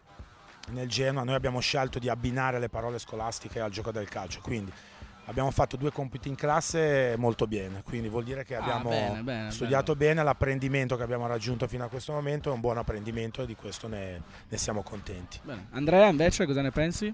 nel 0.68 0.88
Genoa, 0.88 1.24
noi 1.24 1.34
abbiamo 1.34 1.60
scelto 1.60 1.98
di 1.98 2.08
abbinare 2.08 2.58
le 2.58 2.68
parole 2.68 2.98
scolastiche 2.98 3.60
al 3.60 3.70
gioco 3.70 3.90
del 3.90 4.08
calcio. 4.08 4.40
Quindi 4.40 4.72
abbiamo 5.26 5.50
fatto 5.50 5.76
due 5.76 5.92
compiti 5.92 6.28
in 6.28 6.34
classe 6.34 7.14
molto 7.16 7.46
bene, 7.46 7.82
quindi 7.84 8.08
vuol 8.08 8.24
dire 8.24 8.44
che 8.44 8.56
ah, 8.56 8.60
abbiamo 8.60 8.90
ah, 8.90 8.92
bene, 8.92 9.22
bene, 9.22 9.50
studiato 9.50 9.94
bene. 9.94 10.14
bene, 10.14 10.24
l'apprendimento 10.24 10.96
che 10.96 11.02
abbiamo 11.02 11.26
raggiunto 11.26 11.68
fino 11.68 11.84
a 11.84 11.88
questo 11.88 12.12
momento 12.12 12.50
è 12.50 12.52
un 12.52 12.60
buon 12.60 12.78
apprendimento 12.78 13.42
e 13.42 13.46
di 13.46 13.54
questo 13.54 13.86
ne, 13.86 14.20
ne 14.48 14.56
siamo 14.56 14.82
contenti. 14.82 15.38
Bene. 15.42 15.68
Andrea 15.70 16.08
invece 16.08 16.46
cosa 16.46 16.62
ne 16.62 16.70
pensi? 16.70 17.12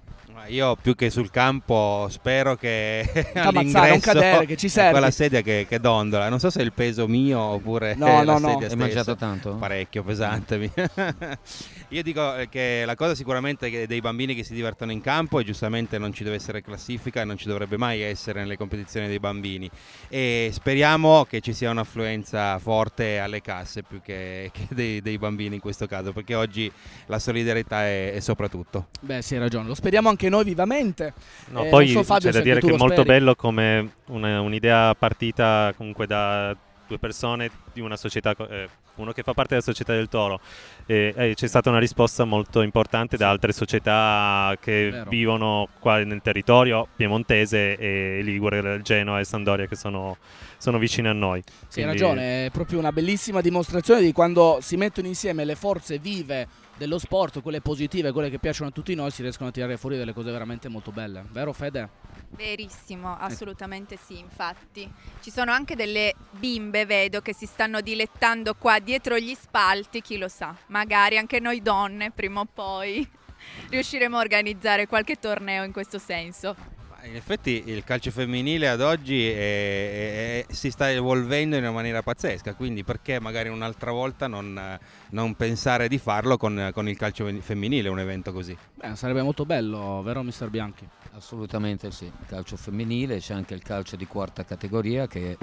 Io 0.49 0.77
più 0.77 0.95
che 0.95 1.11
sul 1.11 1.31
campo 1.31 2.07
spero 2.09 2.57
che 2.57 3.33
all'ingresso 3.35 3.87
non 3.87 4.01
cadere, 4.01 4.47
che 4.47 4.57
ci 4.57 4.69
serve. 4.69 4.93
quella 4.93 5.11
sedia 5.11 5.43
che, 5.43 5.67
che, 5.69 5.79
dondola, 5.79 6.29
non 6.29 6.39
so 6.39 6.51
se 6.51 6.61
è 6.61 6.63
il 6.63 6.73
peso 6.73 7.07
mio 7.07 7.39
oppure 7.39 7.95
no, 7.97 8.07
la 8.25 8.39
no, 8.39 8.39
no. 8.39 8.59
Hai 8.59 8.77
mangiato 8.77 9.17
tanto? 9.17 9.55
Parecchio, 9.57 10.03
pesante. 10.03 10.71
Io 11.91 12.03
dico 12.03 12.35
che 12.49 12.83
la 12.85 12.95
cosa 12.95 13.15
sicuramente 13.15 13.69
è 13.69 13.87
dei 13.87 14.01
bambini 14.01 14.35
che 14.35 14.43
si 14.43 14.55
divertono 14.55 14.91
in 14.91 15.01
campo 15.01 15.39
e 15.39 15.45
giustamente 15.45 15.99
non 15.99 16.13
ci 16.13 16.25
deve 16.25 16.37
essere 16.37 16.63
classifica 16.63 17.21
e 17.21 17.25
non 17.25 17.37
ci 17.37 17.47
dovrebbe 17.47 17.77
mai 17.77 17.96
essere 18.03 18.41
nelle 18.41 18.57
competizioni 18.57 19.07
dei 19.09 19.19
bambini 19.19 19.71
e 20.09 20.50
speriamo 20.53 21.25
che 21.25 21.41
ci 21.41 21.53
sia 21.53 21.71
un'affluenza 21.71 22.59
forte 22.59 23.19
alle 23.19 23.41
casse 23.41 23.83
più 23.83 24.00
che, 24.00 24.50
che 24.55 24.67
dei, 24.71 25.00
dei, 25.00 25.19
bambini 25.19 25.57
in 25.57 25.61
questo 25.61 25.87
caso 25.87 26.12
perché 26.12 26.35
oggi 26.35 26.71
la 27.07 27.19
solidarietà 27.19 27.85
è, 27.85 28.12
è 28.12 28.21
soprattutto. 28.21 28.88
Beh 29.00 29.23
sì 29.23 29.35
hai 29.35 29.41
ragione, 29.41 29.69
lo 29.69 29.75
speriamo 29.75 30.09
anche 30.09 30.29
noi 30.29 30.45
vivamente. 30.45 31.12
No, 31.49 31.65
eh, 31.65 31.69
poi 31.69 31.88
so, 31.88 32.03
Fabio, 32.03 32.31
c'è 32.31 32.38
da 32.38 32.43
dire 32.43 32.61
che 32.61 32.67
è 32.67 32.76
molto 32.76 33.03
speri. 33.03 33.09
bello 33.09 33.35
come 33.35 33.93
una, 34.07 34.41
un'idea 34.41 34.95
partita 34.95 35.73
comunque 35.76 36.07
da 36.07 36.57
due 36.87 36.99
persone 36.99 37.50
di 37.73 37.81
una 37.81 37.97
società, 37.97 38.35
eh, 38.49 38.69
uno 38.97 39.12
che 39.12 39.23
fa 39.23 39.33
parte 39.33 39.50
della 39.50 39.62
società 39.62 39.93
del 39.93 40.09
Toro. 40.09 40.40
E, 40.87 41.12
e 41.16 41.35
c'è 41.35 41.47
stata 41.47 41.71
una 41.71 41.78
risposta 41.78 42.25
molto 42.25 42.62
importante 42.62 43.16
da 43.16 43.28
altre 43.28 43.52
società 43.52 44.57
che 44.61 44.90
Vero. 44.90 45.11
vivono 45.11 45.69
qua 45.78 46.02
nel 46.05 46.23
territorio 46.23 46.87
piemontese 46.95 47.76
e 47.76 48.21
Ligure, 48.23 48.81
Genoa 48.83 49.21
e 49.21 49.25
Sandoria 49.25 49.66
che 49.66 49.76
sono, 49.76 50.16
sono 50.59 50.78
vicine 50.78 51.09
a 51.09 51.12
noi. 51.12 51.43
Sì, 51.69 51.83
Quindi... 51.83 51.90
hai 51.90 51.99
ragione, 51.99 52.47
è 52.47 52.50
proprio 52.50 52.78
una 52.78 52.93
bellissima 52.93 53.40
dimostrazione 53.40 54.00
di 54.00 54.12
quando 54.12 54.59
si 54.61 54.76
mettono 54.76 55.07
insieme 55.07 55.45
le 55.45 55.55
forze 55.55 55.99
vive 55.99 56.49
dello 56.76 56.99
sport, 56.99 57.40
quelle 57.42 57.61
positive, 57.61 58.12
quelle 58.12 58.30
che 58.30 58.38
piacciono 58.38 58.68
a 58.68 58.73
tutti 58.73 58.95
noi, 58.95 59.11
si 59.11 59.23
riescono 59.23 59.49
a 59.49 59.52
tirare 59.52 59.76
fuori 59.76 59.97
delle 59.97 60.12
cose 60.12 60.30
veramente 60.30 60.68
molto 60.68 60.92
belle. 60.92 61.25
Vero 61.30 61.52
Fede? 61.52 61.88
Verissimo, 62.30 63.16
assolutamente 63.16 63.97
sì, 63.97 64.18
infatti. 64.18 64.90
Ci 65.21 65.30
sono 65.30 65.52
anche 65.52 65.75
delle 65.75 66.14
bimbe, 66.30 66.85
vedo, 66.85 67.21
che 67.21 67.35
si 67.35 67.47
stanno 67.47 67.80
dilettando 67.80 68.54
qua 68.54 68.78
dietro 68.78 69.18
gli 69.18 69.35
spalti, 69.35 70.02
chi 70.02 70.18
lo 70.18 70.28
sa. 70.28 70.54
Magari 70.66 71.16
anche 71.18 71.40
noi 71.40 71.62
donne, 71.62 72.11
prima 72.11 72.40
o 72.40 72.47
poi, 72.52 73.09
riusciremo 73.71 74.16
a 74.16 74.21
organizzare 74.21 74.87
qualche 74.87 75.16
torneo 75.16 75.64
in 75.64 75.73
questo 75.73 75.99
senso. 75.99 76.75
In 77.07 77.15
effetti 77.15 77.63
il 77.67 77.85
calcio 77.85 78.11
femminile 78.11 78.69
ad 78.69 78.81
oggi 78.81 79.29
è- 79.29 80.45
è- 80.45 80.53
si 80.53 80.71
sta 80.73 80.91
evolvendo 80.91 81.55
in 81.55 81.63
una 81.63 81.71
maniera 81.71 82.03
pazzesca, 82.03 82.55
quindi 82.55 82.83
perché 82.83 83.21
magari 83.21 83.49
un'altra 83.49 83.93
volta 83.93 84.27
non, 84.27 84.79
non 85.11 85.35
pensare 85.37 85.87
di 85.87 85.99
farlo 85.99 86.37
con, 86.37 86.71
con 86.75 86.89
il 86.89 86.97
calcio 86.97 87.31
femminile, 87.41 87.89
un 87.89 88.01
evento 88.01 88.33
così? 88.33 88.57
Beh, 88.75 88.97
sarebbe 88.97 89.23
molto 89.23 89.47
bello, 89.47 90.03
vero 90.03 90.23
mister 90.25 90.51
Bianchi? 90.51 90.87
Assolutamente 91.15 91.93
sì, 91.93 92.05
il 92.07 92.27
calcio 92.27 92.57
femminile, 92.57 93.19
c'è 93.19 93.35
anche 93.35 93.55
il 93.55 93.63
calcio 93.63 93.95
di 93.95 94.07
quarta 94.07 94.45
categoria 94.45 95.07
che 95.07 95.39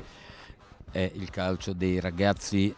è 0.91 1.11
il 1.15 1.29
calcio 1.29 1.71
dei 1.71 1.99
ragazzi 1.99 2.75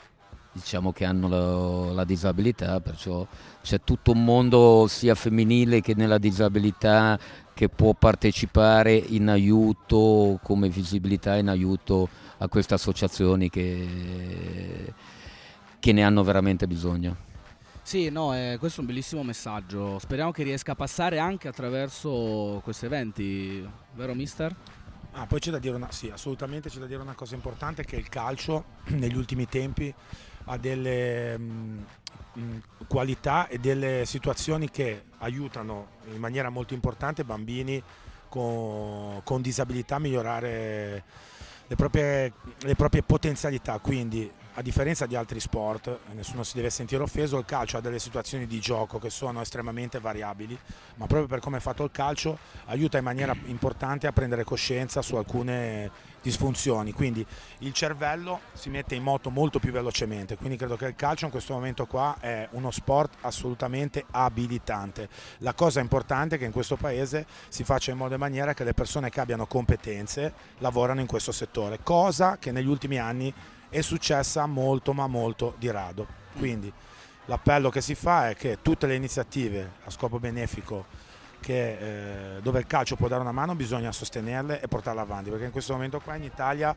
diciamo 0.56 0.94
che 0.94 1.04
hanno 1.04 1.28
la, 1.28 1.92
la 1.92 2.04
disabilità, 2.06 2.80
perciò 2.80 3.28
c'è 3.62 3.82
tutto 3.84 4.12
un 4.12 4.24
mondo 4.24 4.86
sia 4.88 5.14
femminile 5.14 5.82
che 5.82 5.96
nella 5.96 6.18
disabilità 6.18 7.20
che 7.56 7.70
può 7.70 7.94
partecipare 7.94 8.94
in 8.94 9.30
aiuto 9.30 10.40
come 10.44 10.68
visibilità 10.68 11.38
in 11.38 11.48
aiuto 11.48 12.10
a 12.40 12.50
queste 12.50 12.74
associazioni 12.74 13.50
che, 13.50 14.94
che 15.80 15.92
ne 15.94 16.04
hanno 16.04 16.22
veramente 16.22 16.68
bisogno. 16.68 17.16
Sì, 17.82 18.10
no, 18.10 18.36
eh, 18.36 18.58
questo 18.60 18.80
è 18.80 18.82
un 18.82 18.88
bellissimo 18.88 19.24
messaggio. 19.24 20.00
Speriamo 20.00 20.32
che 20.32 20.44
riesca 20.44 20.74
a 20.74 20.76
passare 20.76 21.18
anche 21.18 21.48
attraverso 21.48 22.60
questi 22.62 22.88
eventi, 22.88 23.66
vero 23.94 24.14
mister? 24.14 24.54
Ah, 25.14 25.26
poi 25.26 25.40
c'è 25.40 25.50
da 25.50 25.60
dire 25.60 25.76
una, 25.76 25.90
sì, 25.92 26.10
assolutamente 26.10 26.70
c'è 26.70 26.80
da 26.80 26.88
dire 26.88 27.02
una 27.02 27.14
cosa 27.14 27.36
importante 27.36 27.86
che 27.86 27.96
il 27.96 28.10
calcio 28.10 28.66
negli 29.00 29.16
ultimi 29.16 29.48
tempi 29.48 29.94
ha 30.46 30.58
delle 30.58 31.38
mh, 31.38 31.86
mh, 32.34 32.58
qualità 32.88 33.48
e 33.48 33.58
delle 33.58 34.04
situazioni 34.06 34.70
che 34.70 35.04
aiutano 35.20 35.88
in 36.14 36.20
maniera 36.20 36.50
molto 36.50 36.74
importante 36.74 37.24
bambini 37.24 37.82
con, 38.30 39.22
con 39.24 39.42
disabilità 39.42 39.96
a 39.96 40.00
migliorare 40.00 41.04
le 41.68 41.76
proprie, 41.76 42.34
le 42.60 42.76
proprie 42.76 43.02
potenzialità. 43.02 43.80
Quindi 43.80 44.32
a 44.58 44.62
differenza 44.62 45.06
di 45.06 45.16
altri 45.16 45.42
sport, 45.42 46.00
nessuno 46.14 46.44
si 46.44 46.56
deve 46.56 46.70
sentire 46.70 47.04
offeso, 47.04 47.38
il 47.38 47.46
calcio 47.46 47.78
ha 47.78 47.82
delle 47.82 48.00
situazioni 48.00 48.48
di 48.48 48.60
gioco 48.60 49.00
che 49.00 49.10
sono 49.10 49.42
estremamente 49.42 50.00
variabili, 50.00 50.58
ma 50.96 51.08
proprio 51.08 51.28
per 51.28 51.40
come 51.40 51.58
è 51.58 51.60
fatto 51.60 51.84
il 51.84 51.92
calcio 51.92 52.38
aiuta 52.68 52.98
in 52.98 53.04
maniera 53.04 53.36
importante 53.46 54.08
a 54.08 54.14
prendere 54.14 54.46
coscienza 54.46 55.02
su 55.02 55.18
alcune 55.18 56.14
disfunzioni, 56.22 56.94
quindi 56.94 57.24
il 57.60 57.74
cervello 57.74 58.40
si 58.54 58.70
mette 58.70 58.96
in 58.96 59.04
moto 59.04 59.30
molto 59.30 59.60
più 59.60 59.74
velocemente, 59.74 60.38
quindi 60.38 60.56
credo 60.56 60.78
che 60.78 60.86
il 60.88 60.96
calcio 60.96 61.26
in 61.26 61.32
questo 61.32 61.54
momento 61.54 61.86
qua 61.86 62.16
è 62.22 62.48
uno 62.52 62.72
sport 62.72 63.18
assolutamente 63.22 64.06
abilitante. 64.10 65.10
La 65.40 65.54
cosa 65.54 65.82
importante 65.82 66.36
è 66.36 66.38
che 66.40 66.46
in 66.46 66.54
questo 66.54 66.78
paese 66.78 67.28
si 67.50 67.66
faccia 67.66 67.92
in 67.92 67.98
modo 67.98 68.16
e 68.16 68.18
maniera 68.18 68.54
che 68.54 68.64
le 68.64 68.74
persone 68.74 69.10
che 69.10 69.20
abbiano 69.20 69.46
competenze 69.48 70.34
lavorano 70.60 71.02
in 71.02 71.08
questo 71.08 71.34
settore, 71.34 71.80
cosa 71.84 72.38
che 72.40 72.54
negli 72.54 72.68
ultimi 72.68 72.98
anni 72.98 73.34
è 73.76 73.82
successa 73.82 74.46
molto 74.46 74.94
ma 74.94 75.06
molto 75.06 75.56
di 75.58 75.70
rado. 75.70 76.08
Quindi 76.38 76.72
l'appello 77.26 77.70
che 77.70 77.82
si 77.82 77.94
fa 77.94 78.30
è 78.30 78.36
che 78.36 78.60
tutte 78.62 78.88
le 78.88 78.96
iniziative 78.96 79.74
a 79.84 79.90
scopo 79.90 80.18
benefico 80.18 80.86
che, 81.42 82.38
eh, 82.38 82.42
dove 82.42 82.60
il 82.60 82.68
calcio 82.68 82.96
può 82.96 83.10
dare 83.10 83.22
una 83.22 83.34
mano 83.34 83.54
bisogna 83.54 83.92
sostenerle 83.92 84.62
e 84.62 84.68
portarle 84.70 85.02
avanti, 85.02 85.30
perché 85.30 85.46
in 85.46 85.52
questo 85.52 85.74
momento 85.74 86.00
qua 86.00 86.16
in 86.16 86.24
Italia 86.24 86.74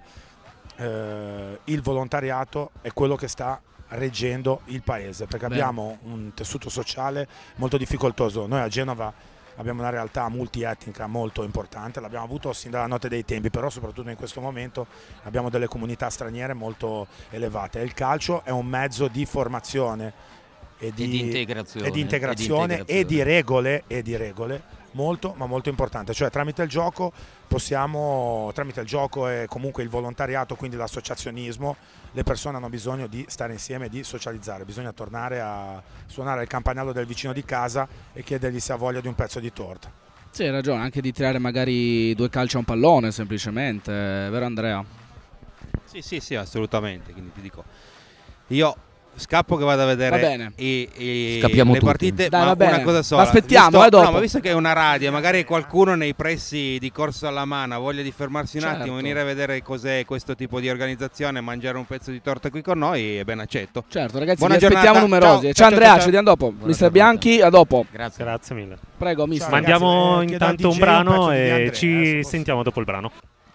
eh, 0.76 1.60
il 1.62 1.82
volontariato 1.82 2.72
è 2.80 2.92
quello 2.92 3.14
che 3.14 3.28
sta 3.28 3.60
reggendo 3.90 4.62
il 4.66 4.82
paese, 4.82 5.26
perché 5.26 5.46
Bene. 5.46 5.60
abbiamo 5.60 5.98
un 6.02 6.34
tessuto 6.34 6.68
sociale 6.68 7.28
molto 7.56 7.76
difficoltoso. 7.76 8.46
Noi 8.48 8.60
a 8.60 8.68
Genova 8.68 9.14
abbiamo 9.58 9.80
una 9.80 9.90
realtà 9.90 10.28
multietnica 10.28 11.06
molto 11.06 11.42
importante, 11.42 12.00
l'abbiamo 12.00 12.24
avuto 12.24 12.52
sin 12.52 12.70
dalla 12.70 12.86
notte 12.86 13.08
dei 13.08 13.24
tempi, 13.24 13.50
però 13.50 13.68
soprattutto 13.70 14.08
in 14.08 14.16
questo 14.16 14.40
momento 14.40 14.86
abbiamo 15.24 15.50
delle 15.50 15.66
comunità 15.66 16.08
straniere 16.10 16.54
molto 16.54 17.06
elevate 17.30 17.80
e 17.80 17.84
il 17.84 17.92
calcio 17.92 18.42
è 18.44 18.50
un 18.50 18.66
mezzo 18.66 19.08
di 19.08 19.26
formazione 19.26 20.36
e 20.78 20.92
di, 20.92 21.04
E 21.04 21.08
di 21.08 21.26
integrazione, 21.26 21.86
e 21.86 21.90
di, 21.90 21.98
e 21.98 22.02
integrazione 22.02 22.66
di 22.76 22.80
e 22.80 22.84
di 22.84 22.90
integrazione. 22.90 23.24
regole, 23.24 23.84
e 23.86 24.02
di 24.02 24.16
regole 24.16 24.62
molto 24.92 25.34
ma 25.36 25.46
molto 25.46 25.68
importante, 25.68 26.12
cioè 26.14 26.30
tramite 26.30 26.62
il 26.62 26.68
gioco 26.68 27.12
possiamo, 27.46 28.50
tramite 28.54 28.80
il 28.80 28.86
gioco 28.86 29.28
e 29.28 29.46
comunque 29.48 29.82
il 29.82 29.88
volontariato, 29.88 30.54
quindi 30.54 30.76
l'associazionismo, 30.76 31.76
le 32.12 32.22
persone 32.22 32.56
hanno 32.56 32.68
bisogno 32.68 33.06
di 33.06 33.24
stare 33.28 33.52
insieme, 33.52 33.88
di 33.88 34.02
socializzare, 34.02 34.64
bisogna 34.64 34.92
tornare 34.92 35.40
a 35.40 35.82
suonare 36.06 36.42
il 36.42 36.48
campanello 36.48 36.92
del 36.92 37.06
vicino 37.06 37.32
di 37.32 37.44
casa 37.44 37.88
e 38.12 38.22
chiedergli 38.22 38.60
se 38.60 38.72
ha 38.72 38.76
voglia 38.76 39.00
di 39.00 39.08
un 39.08 39.14
pezzo 39.14 39.40
di 39.40 39.52
torta. 39.52 39.90
Sì, 40.30 40.42
hai 40.44 40.50
ragione, 40.50 40.82
anche 40.82 41.00
di 41.00 41.12
tirare 41.12 41.38
magari 41.38 42.14
due 42.14 42.28
calci 42.28 42.56
a 42.56 42.58
un 42.58 42.64
pallone 42.64 43.10
semplicemente, 43.10 43.92
vero 43.92 44.44
Andrea? 44.44 44.84
Sì, 45.84 46.02
sì, 46.02 46.20
sì, 46.20 46.34
assolutamente, 46.34 47.12
quindi 47.12 47.32
ti 47.32 47.40
dico, 47.40 47.64
io 48.48 48.76
scappo 49.18 49.56
che 49.56 49.64
vado 49.64 49.82
a 49.82 49.86
vedere 49.86 50.10
Va 50.10 50.16
bene. 50.26 50.52
i- 50.56 50.88
i- 50.96 51.38
Scappiamo 51.40 51.72
le 51.72 51.78
tutti. 51.78 51.90
partite, 51.90 52.28
Dai, 52.28 52.44
ma 52.44 52.52
una 52.66 52.80
cosa 52.82 53.02
sola. 53.02 53.22
Aspettiamo, 53.22 53.70
visto, 53.70 53.84
eh, 53.86 53.88
dopo. 53.90 54.04
no, 54.04 54.10
ma 54.12 54.18
visto 54.20 54.40
che 54.40 54.50
è 54.50 54.52
una 54.52 54.72
radio, 54.72 55.10
magari 55.12 55.44
qualcuno 55.44 55.94
nei 55.94 56.14
pressi 56.14 56.76
di 56.78 56.90
Corso 56.92 57.26
alla 57.26 57.44
Mana 57.44 57.74
ha 57.74 57.78
voglia 57.78 58.02
di 58.02 58.10
fermarsi 58.12 58.56
un 58.56 58.62
Certo. 58.62 58.78
attimo, 58.80 58.96
venire 58.96 59.20
a 59.20 59.24
vedere 59.24 59.62
cos'è 59.62 60.04
questo 60.04 60.34
tipo 60.34 60.60
di 60.60 60.68
organizzazione, 60.70 61.40
mangiare 61.40 61.76
un 61.78 61.86
pezzo 61.86 62.10
di 62.10 62.20
torta 62.22 62.50
qui 62.50 62.62
con 62.62 62.78
noi, 62.78 63.16
è 63.16 63.24
ben 63.24 63.40
accetto. 63.40 63.84
Certo, 63.88 64.18
ragazzi, 64.18 64.38
Buona 64.38 64.56
vi 64.56 64.64
aspettiamo 64.64 64.98
giornata. 65.00 65.06
numerosi. 65.06 65.40
Ciao, 65.46 65.52
Ciao, 65.52 65.52
ciao, 65.54 65.66
Andrea, 65.68 65.88
ciao, 65.88 65.98
ci 65.98 66.04
vediamo 66.04 66.26
dopo. 66.28 66.50
Buona 66.52 66.66
Mister 66.66 66.90
giornata. 66.90 67.18
Bianchi, 67.18 67.40
a 67.42 67.48
dopo. 67.50 67.86
Grazie. 67.90 68.24
Grazie 68.24 68.54
mille. 68.54 68.78
Prego, 68.96 69.26
mister. 69.26 69.48
Ciao, 69.48 69.54
ragazzi, 69.60 69.70
Mandiamo 69.82 70.14
eh, 70.20 70.24
al 70.24 70.30
intanto 70.30 70.70
un 70.70 70.78
brano 70.78 71.32
e 71.32 71.50
Andrea, 71.50 71.72
ci 71.72 72.10
eh, 72.10 72.16
posso- 72.16 72.28
sentiamo 72.30 72.62
dopo 72.62 72.78
il 72.80 72.84
brano. 72.84 73.10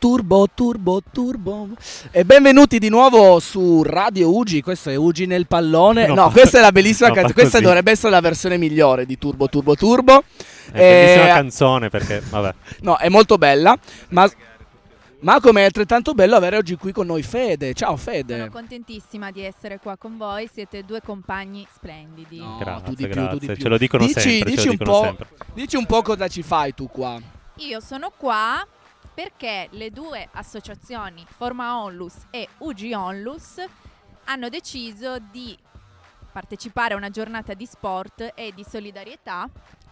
Turbo, 0.08 0.48
turbo, 0.54 1.02
turbo. 1.14 1.70
E 2.12 2.26
benvenuti 2.26 2.78
di 2.78 2.90
nuovo 2.90 3.40
su 3.40 3.84
Radio 3.84 4.36
Ugi. 4.36 4.62
Questo 4.62 4.90
è 4.90 4.96
Ugi 4.96 5.26
nel 5.26 5.48
pallone. 5.48 6.08
No, 6.08 6.14
No, 6.14 6.30
questa 6.30 6.58
è 6.58 6.62
la 6.62 6.74
bellissima 6.74 7.08
no, 7.08 7.14
canzone. 7.14 7.34
Questa 7.34 7.62
dovrebbe 7.62 7.92
essere 7.92 8.10
la 8.12 8.20
versione 8.20 8.58
migliore 8.58 9.06
di 9.06 9.18
Turbo, 9.18 9.48
turbo, 9.48 9.76
turbo. 9.78 10.22
È 10.74 10.78
bellissima 10.78 11.24
Eh, 11.24 11.28
canzone 11.30 11.88
perché, 11.88 12.22
vabbè. 12.30 12.54
No, 12.84 12.98
è 12.98 13.08
molto 13.08 13.38
bella. 13.38 13.78
Ma, 14.10 14.30
ma 15.22 15.40
come 15.40 15.62
è 15.62 15.64
altrettanto 15.64 16.14
bello 16.14 16.36
avere 16.36 16.58
oggi 16.58 16.76
qui 16.76 16.92
con 16.92 17.06
noi 17.06 17.24
Fede. 17.24 17.74
Ciao 17.74 17.96
Fede. 17.96 18.40
Sono 18.40 18.52
contentissima 18.52 19.32
di 19.32 19.46
essere 19.46 19.80
qua 19.80 19.96
con 19.96 20.18
voi, 20.18 20.50
siete 20.52 20.84
due 20.84 21.00
compagni 21.02 21.66
splendidi. 21.74 22.40
No, 22.40 22.58
grazie, 22.60 22.84
tu 22.84 22.94
di 22.94 23.08
più, 23.08 23.14
tu 23.30 23.38
di 23.38 23.46
grazie. 23.46 23.54
più. 23.54 23.64
Ce 23.64 23.70
lo 23.70 23.78
dicono 23.78 24.06
Dici- 24.06 24.20
sempre, 24.20 24.50
dici 24.50 24.64
ce 24.64 24.66
lo 24.66 24.72
un 24.72 24.78
dicono 24.78 24.98
po'- 24.98 25.04
sempre. 25.06 25.28
Dici 25.54 25.76
un 25.78 25.86
po' 25.86 26.02
cosa 26.02 26.28
ci 26.28 26.44
fai 26.44 26.74
tu 26.74 26.90
qua. 26.90 27.18
Io 27.58 27.80
sono 27.80 28.12
qua 28.18 28.68
perché 29.14 29.68
le 29.72 29.92
due 29.92 30.28
associazioni 30.32 31.26
Forma 31.28 31.82
Onlus 31.82 32.26
e 32.32 32.48
UG 32.58 32.92
Onlus 32.96 33.64
hanno 34.26 34.50
deciso 34.50 35.20
di 35.20 35.58
partecipare 36.32 36.94
a 36.94 36.98
una 36.98 37.10
giornata 37.10 37.54
di 37.54 37.66
sport 37.66 38.32
e 38.34 38.54
di 38.54 38.66
solidarietà 38.68 39.48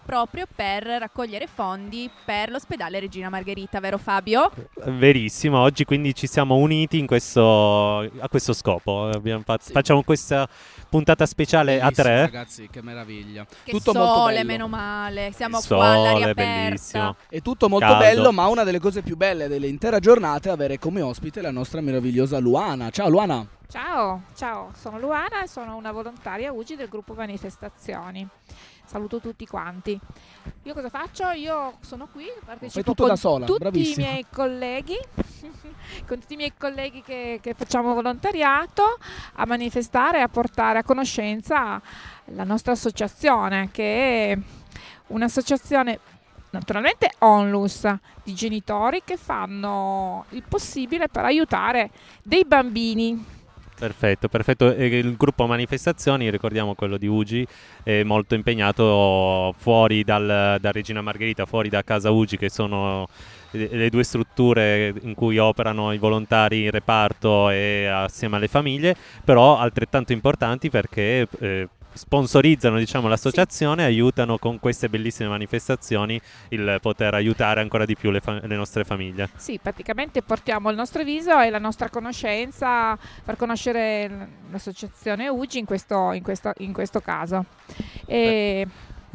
proprio 0.05 0.45
per 0.53 0.83
raccogliere 0.83 1.47
fondi 1.47 2.09
per 2.25 2.49
l'ospedale 2.49 2.99
Regina 2.99 3.29
Margherita, 3.29 3.79
vero 3.79 3.97
Fabio? 3.97 4.51
Verissimo, 4.85 5.59
oggi 5.59 5.85
quindi 5.85 6.13
ci 6.13 6.27
siamo 6.27 6.55
uniti 6.55 6.97
in 6.99 7.07
questo, 7.07 7.99
a 7.99 8.27
questo 8.29 8.53
scopo. 8.53 9.07
Abbiamo 9.07 9.43
fatto- 9.45 9.65
Sì. 9.65 9.71
Facciamo 9.71 10.03
questa 10.03 10.47
puntata 10.89 11.25
speciale 11.25 11.79
a 11.79 11.89
Bellissimo, 11.89 12.03
tre. 12.07 12.21
Ragazzi, 12.21 12.67
che 12.71 12.81
meraviglia. 12.81 13.45
Che 13.63 13.71
Tutto 13.71 13.93
molto 13.93 14.13
sole, 14.13 14.33
bello. 14.35 14.47
meno 14.47 14.67
male, 14.67 15.31
siamo 15.33 15.59
Il 15.59 15.65
qua 15.67 15.85
all'aria 15.87 16.33
bellissimo. 16.33 17.15
È 17.29 17.41
tutto 17.41 17.69
molto 17.69 17.85
Caldo. 17.85 18.03
bello, 18.03 18.31
ma 18.31 18.47
una 18.47 18.63
delle 18.63 18.79
cose 18.79 19.01
più 19.01 19.15
belle 19.15 19.47
dell'intera 19.47 19.99
giornata 19.99 20.49
è 20.49 20.51
avere 20.51 20.79
come 20.79 21.01
ospite 21.01 21.41
la 21.41 21.51
nostra 21.51 21.79
meravigliosa 21.81 22.39
Luana. 22.39 22.89
Ciao 22.89 23.07
Luana. 23.09 23.45
Ciao, 23.69 24.23
ciao, 24.35 24.71
sono 24.77 24.99
Luana 24.99 25.43
e 25.43 25.47
sono 25.47 25.77
una 25.77 25.93
volontaria 25.93 26.51
UGI 26.51 26.75
del 26.75 26.89
gruppo 26.89 27.13
Manifestazioni. 27.13 28.27
Saluto 28.91 29.21
tutti 29.21 29.45
quanti. 29.45 29.97
Io 30.63 30.73
cosa 30.73 30.89
faccio? 30.89 31.29
Io 31.29 31.77
sono 31.79 32.09
qui, 32.11 32.25
partecipo 32.43 32.93
con 32.93 33.15
sola, 33.15 33.45
tutti 33.45 33.59
bravissima. 33.59 34.05
i 34.05 34.09
miei 34.09 34.25
colleghi, 34.29 34.97
con 36.05 36.19
tutti 36.19 36.33
i 36.33 36.35
miei 36.35 36.51
colleghi 36.57 37.01
che, 37.01 37.39
che 37.41 37.53
facciamo 37.53 37.93
volontariato 37.93 38.83
a 39.35 39.45
manifestare 39.45 40.17
e 40.17 40.21
a 40.23 40.27
portare 40.27 40.79
a 40.79 40.83
conoscenza 40.83 41.81
la 42.25 42.43
nostra 42.43 42.73
associazione, 42.73 43.69
che 43.71 44.31
è 44.33 44.37
un'associazione 45.07 45.99
naturalmente 46.49 47.13
onlus 47.19 47.87
di 48.23 48.33
genitori 48.33 49.03
che 49.05 49.15
fanno 49.15 50.25
il 50.31 50.43
possibile 50.45 51.07
per 51.07 51.23
aiutare 51.23 51.91
dei 52.23 52.43
bambini 52.43 53.39
Perfetto, 53.81 54.27
perfetto. 54.27 54.67
Il 54.67 55.17
gruppo 55.17 55.47
manifestazioni, 55.47 56.29
ricordiamo 56.29 56.75
quello 56.75 56.97
di 56.97 57.07
Ugi, 57.07 57.43
è 57.81 58.03
molto 58.03 58.35
impegnato 58.35 59.55
fuori 59.57 60.03
dal, 60.03 60.57
da 60.61 60.71
Regina 60.71 61.01
Margherita, 61.01 61.47
fuori 61.47 61.67
da 61.67 61.81
casa 61.83 62.11
Ugi, 62.11 62.37
che 62.37 62.49
sono 62.51 63.07
le 63.49 63.89
due 63.89 64.03
strutture 64.03 64.93
in 65.01 65.15
cui 65.15 65.39
operano 65.39 65.93
i 65.93 65.97
volontari 65.97 66.65
in 66.65 66.69
reparto 66.69 67.49
e 67.49 67.87
assieme 67.87 68.35
alle 68.35 68.47
famiglie, 68.47 68.95
però 69.25 69.57
altrettanto 69.57 70.13
importanti 70.13 70.69
perché 70.69 71.27
eh, 71.39 71.67
sponsorizzano 71.93 72.77
diciamo, 72.77 73.07
l'associazione 73.07 73.83
e 73.83 73.85
aiutano 73.85 74.37
con 74.37 74.59
queste 74.59 74.89
bellissime 74.89 75.29
manifestazioni 75.29 76.19
il 76.49 76.77
poter 76.81 77.13
aiutare 77.13 77.61
ancora 77.61 77.85
di 77.85 77.95
più 77.95 78.11
le, 78.11 78.19
fa- 78.19 78.39
le 78.41 78.55
nostre 78.55 78.83
famiglie. 78.83 79.29
Sì, 79.35 79.59
praticamente 79.61 80.21
portiamo 80.21 80.69
il 80.69 80.75
nostro 80.75 81.03
viso 81.03 81.39
e 81.39 81.49
la 81.49 81.59
nostra 81.59 81.89
conoscenza 81.89 82.97
per 83.23 83.35
conoscere 83.35 84.27
l'associazione 84.51 85.27
UGI 85.27 85.59
in 85.59 85.65
questo, 85.65 86.11
in 86.13 86.23
questo- 86.23 86.53
in 86.57 86.73
questo 86.73 86.99
caso. 87.01 87.45
E, 88.05 88.67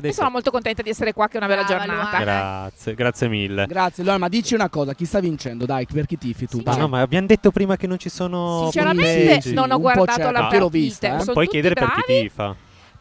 e 0.02 0.12
sono 0.12 0.28
molto 0.30 0.50
contenta 0.50 0.82
di 0.82 0.90
essere 0.90 1.12
qua, 1.14 1.26
che 1.26 1.34
è 1.34 1.36
una 1.38 1.46
bella 1.46 1.64
Brava, 1.64 1.84
giornata. 1.86 2.18
Grazie, 2.20 2.94
grazie 2.94 3.28
mille. 3.28 3.66
Grazie, 3.66 4.02
Luana, 4.04 4.18
ma 4.18 4.28
dici 4.28 4.54
una 4.54 4.68
cosa, 4.68 4.94
chi 4.94 5.06
sta 5.06 5.20
vincendo? 5.20 5.64
Dai, 5.64 5.86
per 5.86 6.04
chi 6.06 6.18
tifi 6.18 6.46
tu? 6.46 6.58
Ma 6.58 6.72
Dai. 6.72 6.78
no, 6.80 6.88
ma 6.88 7.00
abbiamo 7.00 7.26
detto 7.26 7.50
prima 7.50 7.76
che 7.76 7.86
non 7.86 7.98
ci 7.98 8.10
sono 8.10 8.64
Sinceramente 8.64 9.24
punteggi. 9.24 9.54
non 9.54 9.70
ho 9.70 9.78
guardato 9.80 10.30
la 10.30 10.46
partita. 10.48 11.18
eh. 11.20 11.32
Puoi 11.32 11.46
chiedere 11.48 11.74
per 11.74 11.86
bravi. 11.86 12.02
chi 12.06 12.20
tifa. 12.22 12.54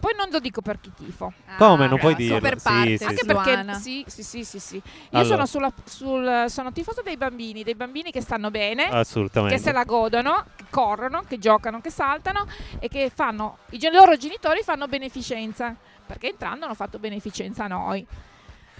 Poi 0.05 0.13
non 0.15 0.29
lo 0.29 0.39
dico 0.39 0.61
per 0.61 0.79
chi 0.79 0.91
tifo. 0.95 1.33
Come? 1.57 1.87
Non 1.87 1.97
puoi 1.97 2.13
Ah, 2.13 2.15
dirlo. 2.15 2.39
per 2.39 2.59
Sì, 2.59 2.63
parte, 2.63 2.97
sì, 2.97 3.03
Anche 3.05 3.21
sì. 3.21 3.25
perché 3.25 3.73
sì, 3.73 4.05
sì, 4.07 4.21
sì, 4.23 4.43
sì, 4.43 4.59
sì. 4.59 4.75
Io 4.75 4.83
Allora. 5.19 5.25
sono, 5.25 5.45
sulla, 5.47 5.73
sul, 5.83 6.45
sono 6.47 6.71
tifosa 6.71 7.01
dei 7.01 7.17
bambini, 7.17 7.63
dei 7.63 7.73
bambini 7.73 8.11
che 8.11 8.21
stanno 8.21 8.51
bene, 8.51 8.83
Assolutamente. 8.85 9.55
che 9.55 9.61
se 9.63 9.71
la 9.71 9.83
godono, 9.83 10.45
che 10.55 10.65
corrono, 10.69 11.23
che 11.27 11.39
giocano, 11.39 11.81
che 11.81 11.89
saltano 11.89 12.45
e 12.77 12.87
che 12.87 13.09
fanno 13.11 13.57
i 13.71 13.79
loro 13.91 14.15
genitori 14.15 14.61
fanno 14.61 14.85
beneficenza, 14.87 15.75
perché 16.05 16.29
entrando 16.29 16.65
hanno 16.65 16.75
fatto 16.75 16.99
beneficenza 16.99 17.63
a 17.63 17.67
noi. 17.67 18.05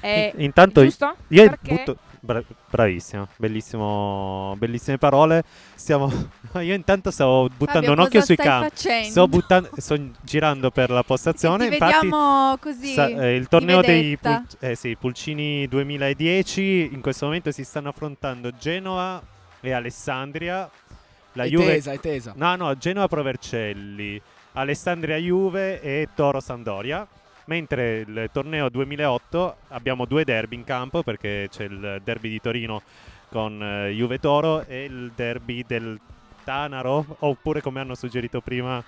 Eh, 0.01 0.31
In- 0.35 0.41
Intanto 0.43 0.83
giusto? 0.83 1.15
io 1.29 1.49
Perché- 1.49 1.73
butto 1.75 1.97
bra- 2.19 2.43
bravissima, 2.69 3.27
bellissimo, 3.37 4.55
bellissime 4.57 4.97
parole. 4.97 5.43
Stiamo 5.75 6.11
io 6.61 6.73
intanto 6.73 7.11
stavo 7.11 7.47
buttando 7.47 7.87
Fabio, 7.87 7.91
un 7.93 7.99
occhio 7.99 8.21
sui 8.21 8.35
campi. 8.35 9.03
Sto 9.05 9.27
buttando 9.27 9.69
sto 9.77 9.97
girando 10.21 10.71
per 10.71 10.89
la 10.89 11.03
postazione, 11.03 11.67
Ti 11.69 11.73
infatti 11.73 11.93
vediamo 12.07 12.57
così. 12.59 12.93
sa- 12.93 13.07
eh, 13.07 13.35
il 13.35 13.47
torneo 13.47 13.81
dei. 13.81 14.17
Pul- 14.17 14.45
eh 14.59 14.75
sì, 14.75 14.95
Pulcini 14.99 15.67
2010 15.67 16.89
in 16.93 17.01
questo 17.01 17.25
momento 17.25 17.51
si 17.51 17.63
stanno 17.63 17.89
affrontando 17.89 18.51
Genova 18.51 19.21
e 19.61 19.71
Alessandria. 19.71 20.69
La 21.33 21.43
È 21.43 21.47
Juve 21.47 21.65
tesa, 21.65 21.91
è 21.91 21.99
tesa. 21.99 22.33
No, 22.37 22.55
no, 22.55 22.77
Genova 22.77 23.07
Provercelli, 23.09 24.21
Alessandria 24.53 25.17
Juve 25.17 25.81
e 25.81 26.07
Toro 26.15 26.39
Sandoria. 26.39 27.05
Mentre 27.45 27.99
il 27.99 28.29
torneo 28.31 28.69
2008 28.69 29.55
abbiamo 29.69 30.05
due 30.05 30.23
derby 30.23 30.55
in 30.55 30.63
campo 30.63 31.03
perché 31.03 31.47
c'è 31.49 31.65
il 31.65 32.01
derby 32.03 32.29
di 32.29 32.41
Torino 32.41 32.81
con 33.29 33.61
eh, 33.61 33.91
Juve 33.91 34.19
Toro 34.19 34.65
e 34.65 34.85
il 34.85 35.11
derby 35.15 35.63
del 35.67 35.99
Tanaro, 36.43 37.05
oppure 37.19 37.61
come 37.61 37.79
hanno 37.79 37.93
suggerito 37.93 38.41
prima 38.41 38.83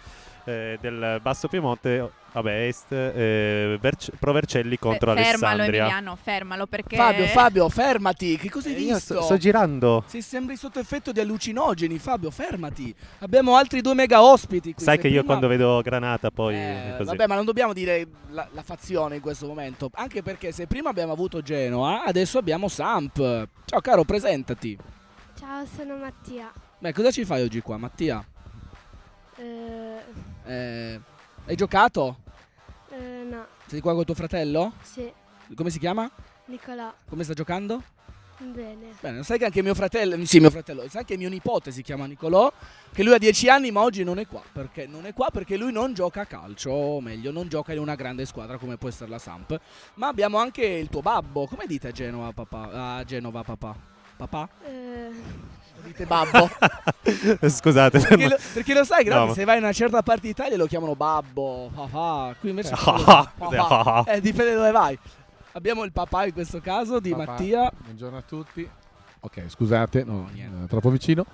eh, 0.48 0.78
del 0.80 1.20
Basso 1.22 1.48
Piemonte, 1.50 2.10
vabbè, 2.32 2.68
Est, 2.68 2.92
eh, 2.92 3.78
Verc- 3.82 4.12
Provercelli 4.18 4.80
contro 4.80 5.14
Fe- 5.14 5.22
fermalo 5.24 5.54
Alessandria. 5.54 5.82
Emiliano, 5.84 6.16
fermalo 6.16 6.66
perché 6.68 6.96
Fabio, 6.96 7.26
Fabio, 7.26 7.70
fermati. 7.70 8.38
Che 8.38 8.50
cosa 8.50 8.70
hai 8.70 8.76
Eh, 8.76 8.80
io 8.80 8.94
visto? 8.96 9.14
sto, 9.16 9.22
sto 9.24 9.38
girando. 9.38 10.04
Sei 10.08 10.22
sembri 10.22 10.56
sotto 10.56 10.80
effetto 10.80 11.12
di 11.12 11.20
allucinogeni, 11.20 12.00
Fabio, 12.00 12.32
fermati. 12.32 12.96
Abbiamo 13.20 13.56
altri 13.58 13.82
due 13.82 13.94
mega 13.94 14.24
ospiti 14.24 14.74
qui. 14.74 14.84
Sai 14.84 14.98
che 14.98 15.08
io 15.08 15.20
prima- 15.20 15.26
quando 15.26 15.48
vedo 15.48 15.82
Granata 15.82 16.32
poi 16.32 16.56
Eh, 16.56 16.94
così. 16.98 17.10
vabbè, 17.10 17.28
ma 17.28 17.36
non 17.36 17.44
dobbiamo 17.46 17.74
dire 17.74 18.08
la, 18.30 18.48
la 18.54 18.64
fazione 18.64 19.16
in 19.16 19.22
questo 19.22 19.48
momento. 19.48 19.90
Anche 19.96 20.24
perché 20.24 20.52
se 20.54 20.66
prima 20.68 20.90
abbiamo 20.90 21.12
avuto 21.12 21.42
Genoa, 21.42 22.04
adesso 22.06 22.38
abbiamo 22.38 22.68
Samp. 22.70 23.18
Ciao 23.66 23.82
caro, 23.82 24.04
presentati. 24.06 24.78
Ciao, 25.38 25.66
sono 25.76 25.98
Mattia. 25.98 26.52
Beh, 26.80 26.94
cosa 26.94 27.12
ci 27.12 27.26
fai 27.26 27.42
oggi 27.44 27.60
qua, 27.62 27.78
Mattia? 27.78 28.24
Eh, 29.40 30.26
Eh, 30.48 31.00
hai 31.46 31.56
giocato? 31.56 32.18
eh, 32.92 33.24
no, 33.30 33.46
Sei 33.68 33.82
qua 33.82 33.94
con 33.94 34.06
tuo 34.06 34.16
fratello? 34.16 34.74
sì, 34.82 35.12
Come 35.56 35.70
si 35.70 35.80
chiama? 35.80 36.10
Nicolò. 36.46 36.94
Come 37.10 37.24
sta 37.24 37.34
giocando? 37.34 37.84
Bene. 38.40 38.94
Bene, 39.00 39.24
sai 39.24 39.40
che 39.40 39.46
anche 39.46 39.64
mio 39.64 39.74
fratello, 39.74 40.24
sì, 40.26 40.40
mio 40.40 40.52
fratello, 40.52 40.88
sai 40.90 41.04
che 41.06 41.18
mio 41.18 41.28
nipote 41.28 41.72
si 41.72 41.82
chiama 41.82 42.06
Nicolò, 42.06 42.52
che 42.94 43.02
lui 43.04 43.16
ha 43.16 43.18
10 43.18 43.50
anni 43.50 43.72
ma 43.72 43.82
oggi 43.82 44.04
non 44.04 44.20
è 44.20 44.28
qua, 44.28 44.44
perché 44.52 44.86
non 44.86 45.08
è 45.08 45.14
qua 45.14 45.30
perché 45.32 45.58
lui 45.58 45.72
non 45.72 45.94
gioca 45.96 46.22
a 46.22 46.26
calcio, 46.26 46.70
o 46.70 47.02
meglio, 47.02 47.32
non 47.32 47.48
gioca 47.48 47.74
in 47.74 47.80
una 47.80 47.96
grande 47.96 48.26
squadra 48.28 48.58
come 48.60 48.78
può 48.78 48.90
essere 48.90 49.10
la 49.10 49.18
Samp. 49.18 49.60
Ma 49.96 50.08
abbiamo 50.08 50.38
anche 50.38 50.64
il 50.64 50.88
tuo 50.88 51.02
babbo, 51.02 51.48
come 51.48 51.66
dite 51.66 51.88
a 51.88 51.92
Genova, 51.92 52.32
papà? 52.32 52.98
A 52.98 53.04
Genova, 53.06 53.42
papà? 53.44 53.76
Papà? 54.18 54.50
Eh, 54.66 55.10
Dite 55.88 56.06
babbo? 56.06 56.50
Scusate, 57.48 58.00
perché, 58.00 58.28
lo, 58.28 58.38
perché 58.54 58.74
lo 58.74 58.84
sai, 58.84 59.06
No, 59.06 59.28
ma- 59.28 59.34
se 59.34 59.46
vai 59.46 59.58
in 59.58 59.64
una 59.64 59.72
certa 59.72 60.02
parte 60.02 60.28
d'Italia 60.28 60.58
lo 60.58 60.66
chiamano 60.66 60.96
babbo, 60.96 61.72
papà, 61.74 62.36
qui 62.40 62.50
invece 62.50 62.76
papà. 62.76 64.04
Eh, 64.06 64.20
dipende 64.20 64.54
dove 64.54 64.72
vai. 64.72 65.00
Abbiamo 65.54 65.84
il 65.86 65.94
papà 65.94 66.26
in 66.26 66.34
questo 66.34 66.60
caso 66.60 67.00
di 67.00 67.12
Papà, 67.12 67.24
Mattia. 67.24 67.72
Buongiorno 67.76 68.18
a 68.18 68.22
tutti. 68.22 68.70
Ok, 69.22 69.44
scusate, 69.48 70.04
no, 70.04 70.30
eh, 70.36 70.68
troppo 70.68 70.90
vicino. 70.90 71.26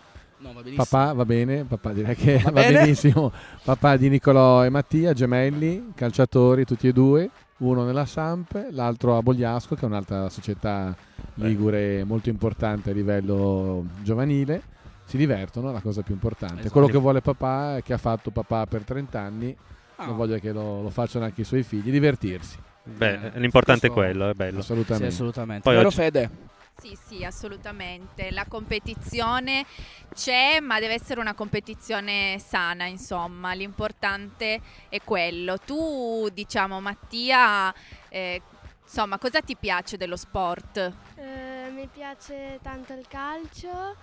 No, 0.44 0.54
va 0.54 0.62
benissimo. 0.62 0.84
Papà 0.90 1.14
va 1.14 1.26
bene, 1.26 1.64
papà 1.64 1.92
direi 1.94 2.16
che 2.16 2.38
Va 2.38 2.52
va, 2.52 2.62
benissimo. 2.62 3.32
Papà 3.64 3.98
di 3.98 4.10
Nicolò 4.10 4.64
e 4.66 4.70
Mattia, 4.70 5.14
gemelli, 5.14 5.92
calciatori 5.96 6.66
tutti 6.66 6.88
e 6.88 6.92
due, 6.94 7.30
uno 7.60 7.84
nella 7.86 8.06
Samp, 8.06 8.68
l'altro 8.72 9.18
a 9.18 9.22
Bogliasco, 9.22 9.76
che 9.76 9.82
è 9.82 9.86
un'altra 9.86 10.30
società 10.30 10.96
ligure 11.36 12.04
molto 12.04 12.30
importante 12.30 12.90
a 12.92 12.94
livello 12.94 13.86
giovanile. 14.02 14.62
Si 15.06 15.18
divertono, 15.18 15.70
è 15.70 15.74
la 15.74 15.82
cosa 15.82 16.02
più 16.02 16.14
importante. 16.14 16.56
Esatto. 16.60 16.72
Quello 16.72 16.88
che 16.88 16.98
vuole 16.98 17.22
papà, 17.22 17.80
che 17.84 17.94
ha 17.94 17.98
fatto 17.98 18.32
papà 18.32 18.66
per 18.66 18.84
30 18.84 19.20
anni, 19.20 19.56
Ah. 19.96 20.08
non 20.08 20.16
voglio 20.16 20.40
che 20.40 20.52
lo, 20.52 20.82
lo 20.82 20.90
facciano 20.90 21.24
anche 21.26 21.42
i 21.42 21.44
suoi 21.44 21.62
figli, 21.62 21.92
divertirsi. 21.92 22.58
Beh, 22.84 23.34
l'importante 23.36 23.88
è 23.88 23.90
quello, 23.92 24.28
è 24.30 24.34
bello. 24.34 24.60
Assolutamente. 24.60 25.10
Sì, 25.10 25.14
assolutamente. 25.14 25.62
Poi 25.64 25.76
Vero 25.76 25.88
oggi- 25.88 25.96
Fede? 25.98 26.30
Sì, 26.76 26.98
sì, 27.02 27.24
assolutamente. 27.24 28.30
La 28.32 28.46
competizione 28.46 29.66
c'è, 30.14 30.60
ma 30.60 30.80
deve 30.80 30.96
essere 30.96 31.20
una 31.22 31.34
competizione 31.34 32.38
sana, 32.40 32.86
insomma. 32.86 33.54
L'importante 33.54 34.60
è 34.90 35.02
quello. 35.02 35.58
Tu, 35.60 36.28
diciamo, 36.34 36.82
Mattia, 36.82 37.74
eh, 38.10 38.42
insomma, 38.84 39.18
cosa 39.18 39.40
ti 39.42 39.56
piace 39.56 39.96
dello 39.96 40.18
sport? 40.18 40.94
eh, 41.16 41.70
mi 41.72 41.88
piace 41.88 42.60
tanto 42.62 42.94
il 42.94 43.06
calcio, 43.08 43.96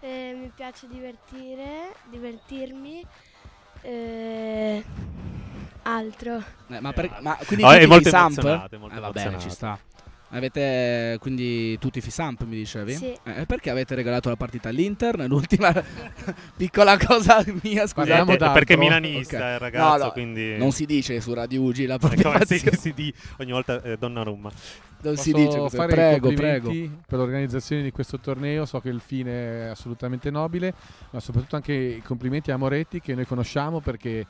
eh, 0.00 0.34
mi 0.34 0.50
piace 0.54 0.86
divertire, 0.88 1.92
divertirmi. 2.08 3.04
eh, 3.84 4.84
altro. 5.82 6.42
Eh, 6.68 6.80
ma, 6.80 6.92
per- 6.92 7.18
ma 7.20 7.36
quindi 7.44 7.64
Oh, 7.64 7.70
è 7.70 7.86
molto 7.86 8.08
è 8.08 8.12
molto 8.12 8.96
Eh, 8.96 9.00
va 9.00 9.10
bene, 9.10 9.38
ci 9.38 9.50
sta. 9.50 9.78
Avete 10.34 11.18
quindi 11.20 11.78
tutti 11.78 12.00
Fisamp, 12.00 12.44
mi 12.44 12.56
dicevi? 12.56 12.94
Sì. 12.94 13.14
Eh, 13.22 13.44
perché 13.46 13.68
avete 13.68 13.94
regalato 13.94 14.30
la 14.30 14.36
partita 14.36 14.70
all'Inter? 14.70 15.26
L'ultima 15.28 15.70
piccola 16.56 16.96
cosa 16.96 17.44
mia, 17.62 17.86
scusate. 17.86 18.36
perché 18.52 18.74
è 18.74 18.76
milanista 18.76 19.36
Ok. 19.36 19.42
il 19.52 19.58
ragazzo, 19.58 19.98
No, 19.98 20.04
no, 20.04 20.10
quindi 20.12 20.56
Non 20.56 20.72
si 20.72 20.86
dice 20.86 21.20
su 21.20 21.34
Radio 21.34 21.60
Ugi 21.60 21.84
la 21.86 21.98
come 21.98 22.16
propria 22.16 22.46
si, 22.46 22.58
si 22.78 22.92
di 22.94 23.12
ogni 23.38 23.52
volta 23.52 23.82
eh, 23.82 23.96
Donnarumma. 23.98 24.50
Non 25.04 25.14
Posso 25.14 25.22
si 25.24 25.32
dice 25.32 25.58
così. 25.58 25.76
fare 25.76 25.90
i 25.90 25.94
Prego, 25.96 26.26
complimenti 26.28 26.68
prego. 26.78 27.00
per 27.08 27.18
l'organizzazione 27.18 27.82
di 27.82 27.90
questo 27.90 28.20
torneo, 28.20 28.64
so 28.64 28.78
che 28.80 28.88
il 28.88 29.00
fine 29.04 29.64
è 29.66 29.68
assolutamente 29.70 30.30
nobile, 30.30 30.72
ma 31.10 31.18
soprattutto 31.18 31.56
anche 31.56 31.72
i 31.72 32.02
complimenti 32.02 32.52
a 32.52 32.56
Moretti 32.56 33.00
che 33.00 33.14
noi 33.16 33.26
conosciamo 33.26 33.80
perché 33.80 34.24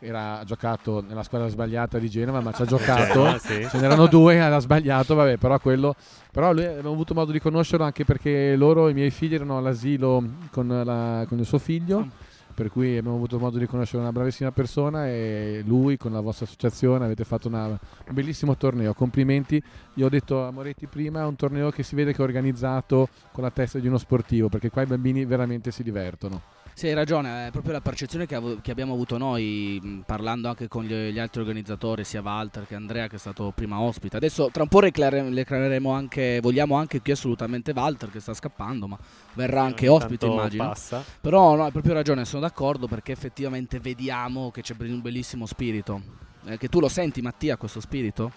era 0.00 0.38
ha 0.38 0.44
giocato 0.44 1.02
nella 1.06 1.22
squadra 1.22 1.48
sbagliata 1.48 1.98
di 1.98 2.08
Genova, 2.08 2.40
ma 2.40 2.52
ci 2.52 2.62
ha 2.62 2.64
giocato. 2.66 3.12
Genova, 3.12 3.38
sì. 3.38 3.66
Ce 3.68 3.78
n'erano 3.78 4.06
due, 4.06 4.40
ha 4.40 4.58
sbagliato, 4.58 5.14
vabbè, 5.14 5.36
però 5.36 5.58
quello 5.58 5.94
però 6.30 6.52
lui 6.52 6.64
abbiamo 6.66 6.92
avuto 6.92 7.14
modo 7.14 7.32
di 7.32 7.40
conoscerlo 7.40 7.84
anche 7.84 8.04
perché 8.04 8.54
loro, 8.56 8.88
i 8.88 8.94
miei 8.94 9.10
figli, 9.10 9.34
erano 9.34 9.58
all'asilo 9.58 10.22
con, 10.50 10.68
la- 10.84 11.24
con 11.28 11.38
il 11.38 11.44
suo 11.46 11.58
figlio. 11.58 12.08
Per 12.58 12.72
cui 12.72 12.96
abbiamo 12.98 13.14
avuto 13.14 13.38
modo 13.38 13.56
di 13.56 13.66
conoscere 13.66 14.02
una 14.02 14.10
bravissima 14.10 14.50
persona 14.50 15.06
e 15.06 15.62
lui 15.64 15.96
con 15.96 16.10
la 16.10 16.18
vostra 16.18 16.44
associazione 16.44 17.04
avete 17.04 17.22
fatto 17.22 17.46
una- 17.46 17.66
un 17.68 17.78
bellissimo 18.10 18.56
torneo. 18.56 18.94
Complimenti. 18.94 19.62
Io 19.94 20.06
ho 20.06 20.08
detto 20.08 20.44
a 20.44 20.50
Moretti 20.50 20.86
prima, 20.88 21.20
è 21.20 21.24
un 21.24 21.36
torneo 21.36 21.70
che 21.70 21.84
si 21.84 21.94
vede 21.94 22.12
che 22.12 22.18
è 22.18 22.24
organizzato 22.24 23.10
con 23.30 23.44
la 23.44 23.50
testa 23.52 23.78
di 23.78 23.86
uno 23.86 23.96
sportivo, 23.96 24.48
perché 24.48 24.70
qua 24.70 24.82
i 24.82 24.86
bambini 24.86 25.24
veramente 25.24 25.70
si 25.70 25.84
divertono. 25.84 26.42
Sì, 26.78 26.86
hai 26.86 26.94
ragione, 26.94 27.48
è 27.48 27.50
proprio 27.50 27.72
la 27.72 27.80
percezione 27.80 28.24
che, 28.24 28.36
av- 28.36 28.60
che 28.60 28.70
abbiamo 28.70 28.92
avuto 28.92 29.18
noi, 29.18 29.80
mh, 29.82 30.02
parlando 30.06 30.46
anche 30.46 30.68
con 30.68 30.84
gli, 30.84 31.10
gli 31.10 31.18
altri 31.18 31.40
organizzatori, 31.40 32.04
sia 32.04 32.22
Walter 32.22 32.68
che 32.68 32.76
Andrea, 32.76 33.08
che 33.08 33.16
è 33.16 33.18
stato 33.18 33.50
prima 33.52 33.80
ospite. 33.80 34.16
Adesso 34.16 34.50
tra 34.52 34.62
un 34.62 34.68
po' 34.68 34.78
reclare- 34.78 35.28
reclareremo 35.28 35.90
anche, 35.90 36.38
vogliamo 36.40 36.76
anche 36.76 37.02
qui 37.02 37.10
assolutamente 37.10 37.72
Walter, 37.72 38.12
che 38.12 38.20
sta 38.20 38.32
scappando, 38.32 38.86
ma 38.86 38.96
verrà 39.32 39.62
anche 39.62 39.88
ospite, 39.88 40.26
immagino. 40.26 40.68
passa. 40.68 41.02
Però 41.20 41.56
no, 41.56 41.64
hai 41.64 41.72
proprio 41.72 41.94
ragione, 41.94 42.24
sono 42.24 42.42
d'accordo 42.42 42.86
perché 42.86 43.10
effettivamente 43.10 43.80
vediamo 43.80 44.52
che 44.52 44.62
c'è 44.62 44.76
un 44.78 45.00
bellissimo 45.02 45.46
spirito. 45.46 46.00
Eh, 46.44 46.58
che 46.58 46.68
tu 46.68 46.78
lo 46.78 46.88
senti, 46.88 47.20
Mattia, 47.20 47.56
questo 47.56 47.80
spirito? 47.80 48.30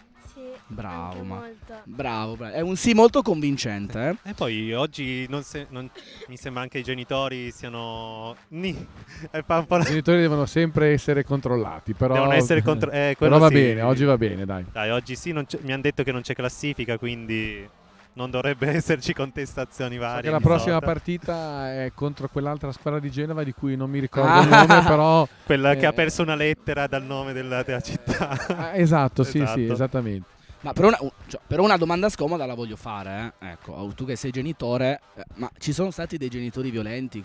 Bravo, 0.74 1.24
ma-. 1.24 1.44
Bravo, 1.84 2.36
bravo. 2.36 2.54
È 2.54 2.62
un 2.62 2.76
sì 2.76 2.94
molto 2.94 3.22
convincente. 3.22 4.18
eh. 4.24 4.30
E 4.30 4.34
poi 4.34 4.74
oggi 4.74 5.26
non 5.30 5.44
se- 5.44 5.68
non- 5.70 5.90
mi 6.28 6.38
sembra 6.38 6.62
anche 6.64 6.80
i 6.80 6.84
genitori 6.84 7.52
siano... 7.52 8.36
Ni. 8.50 8.70
I 9.32 9.84
genitori 9.84 10.22
devono 10.22 10.46
sempre 10.46 10.92
essere 10.94 11.24
controllati, 11.24 11.94
però, 11.94 12.14
Devono 12.14 12.34
essere 12.34 12.62
contro- 12.62 12.92
eh, 12.92 13.16
però 13.18 13.38
va 13.38 13.48
sì. 13.48 13.54
bene, 13.54 13.82
oggi 13.82 14.04
va 14.06 14.18
bene, 14.18 14.46
dai. 14.46 14.66
Dai, 14.72 14.90
oggi 14.92 15.16
sì, 15.16 15.34
mi 15.34 15.72
hanno 15.74 15.82
detto 15.82 16.04
che 16.04 16.12
non 16.12 16.22
c'è 16.22 16.34
classifica, 16.34 16.98
quindi 16.98 17.68
non 18.14 18.30
dovrebbe 18.30 18.68
esserci 18.76 19.14
contestazioni 19.14 19.96
So 19.96 20.02
varie. 20.02 20.22
che 20.24 20.30
la 20.30 20.40
prossima 20.40 20.74
sorta. 20.74 20.86
partita 20.86 21.72
è 21.72 21.92
contro 21.94 22.28
quell'altra 22.30 22.72
squadra 22.72 23.00
di 23.00 23.10
Genova 23.12 23.44
di 23.44 23.54
cui 23.54 23.76
non 23.76 23.90
mi 23.90 24.00
ricordo 24.02 24.30
Ah. 24.32 24.42
il 24.44 24.50
nome, 24.50 24.84
però 24.84 25.28
Quella 25.46 25.74
che 25.76 25.82
eh, 25.82 25.86
ha 25.86 25.94
perso 25.94 26.22
una 26.22 26.36
lettera 26.36 26.88
dal 26.88 27.04
nome 27.04 27.34
della, 27.34 27.64
della 27.64 27.82
città. 27.82 28.30
ah, 28.58 28.78
esatto, 28.78 29.24
sì, 29.24 29.32
sì, 29.32 29.42
Esatto. 29.42 29.72
esattamente. 29.74 30.28
Ma 30.62 30.74
per 30.74 30.86
una, 30.86 30.98
un- 31.02 31.10
cioè, 31.28 31.40
per 31.46 31.60
una 31.60 31.76
domanda 31.78 32.08
scomoda 32.10 32.46
la 32.46 32.54
voglio 32.54 32.76
fare. 32.76 33.34
eh. 33.40 33.50
Ecco, 33.52 33.72
oh, 33.74 33.94
tu 33.94 34.06
che 34.06 34.16
sei 34.16 34.30
genitore, 34.32 35.02
eh, 35.16 35.24
ma 35.36 35.50
ci 35.58 35.74
sono 35.74 35.90
stati 35.92 36.18
dei 36.18 36.30
genitori 36.30 36.70
violenti 36.70 37.24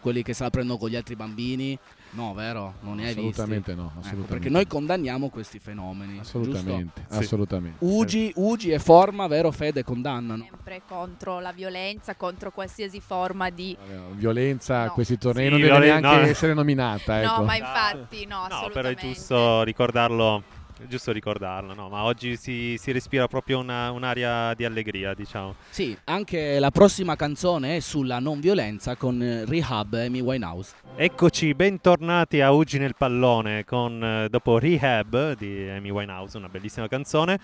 quelli 0.00 0.22
che 0.22 0.34
se 0.34 0.42
la 0.42 0.50
prendono 0.50 0.78
con 0.78 0.90
gli 0.90 0.96
altri 0.96 1.16
bambini? 1.16 1.78
No, 2.10 2.32
vero? 2.34 2.74
Non 2.82 2.96
ne 2.96 3.06
hai 3.08 3.14
visti? 3.14 3.30
Assolutamente 3.30 3.74
no, 3.74 3.82
Ecco, 3.86 3.98
assolutamente. 4.00 4.32
perché 4.34 4.48
noi 4.50 4.66
condanniamo 4.66 5.28
questi 5.30 5.58
fenomeni. 5.58 6.18
Assolutamente, 6.20 7.06
Sì. 7.08 7.18
assolutamente. 7.18 7.78
Ugi, 7.84 8.32
Ugi 8.36 8.70
e 8.70 8.78
Forma, 8.78 9.26
vero 9.26 9.50
Fede, 9.50 9.82
condannano. 9.82 10.44
Sempre 10.48 10.82
contro 10.86 11.40
la 11.40 11.52
violenza, 11.52 12.14
contro 12.16 12.50
qualsiasi 12.52 13.00
forma 13.00 13.50
di... 13.50 13.76
Violenza 14.12 14.84
No. 14.86 14.92
questi 14.92 15.18
tornei 15.18 15.44
Sì, 15.46 15.50
non 15.50 15.60
deve 15.60 15.72
violen- 15.72 16.00
neanche 16.00 16.20
no. 16.24 16.28
essere 16.30 16.54
nominata. 16.54 17.20
Ecco. 17.22 17.36
No, 17.38 17.44
ma 17.44 17.56
infatti, 17.56 18.26
no, 18.26 18.46
No, 18.48 18.70
però 18.72 18.88
è 18.90 18.94
giusto 18.94 19.62
ricordarlo. 19.62 20.42
Giusto 20.86 21.12
ricordarlo, 21.12 21.72
no? 21.74 21.88
Ma 21.88 22.02
oggi 22.04 22.36
si, 22.36 22.76
si 22.78 22.92
respira 22.92 23.26
proprio 23.26 23.58
una- 23.58 23.90
un'aria 23.90 24.52
di 24.54 24.64
allegria, 24.64 25.14
diciamo. 25.14 25.54
Sì, 25.70 25.96
anche 26.04 26.58
la 26.58 26.70
prossima 26.70 27.16
canzone 27.16 27.76
è 27.76 27.80
sulla 27.80 28.18
non 28.18 28.38
violenza 28.40 28.94
con 28.94 29.20
eh, 29.22 29.44
Rehab 29.46 29.94
Amy 29.94 30.20
Winehouse. 30.20 30.74
Eccoci, 30.96 31.54
bentornati 31.54 32.40
a 32.42 32.52
Uggi 32.52 32.78
nel 32.78 32.94
pallone 32.96 33.64
con 33.64 34.02
eh, 34.04 34.28
dopo 34.28 34.58
Rehab 34.58 35.34
di 35.36 35.68
Amy 35.68 35.90
Winehouse, 35.90 36.36
una 36.36 36.48
bellissima 36.48 36.86
canzone. 36.86 37.38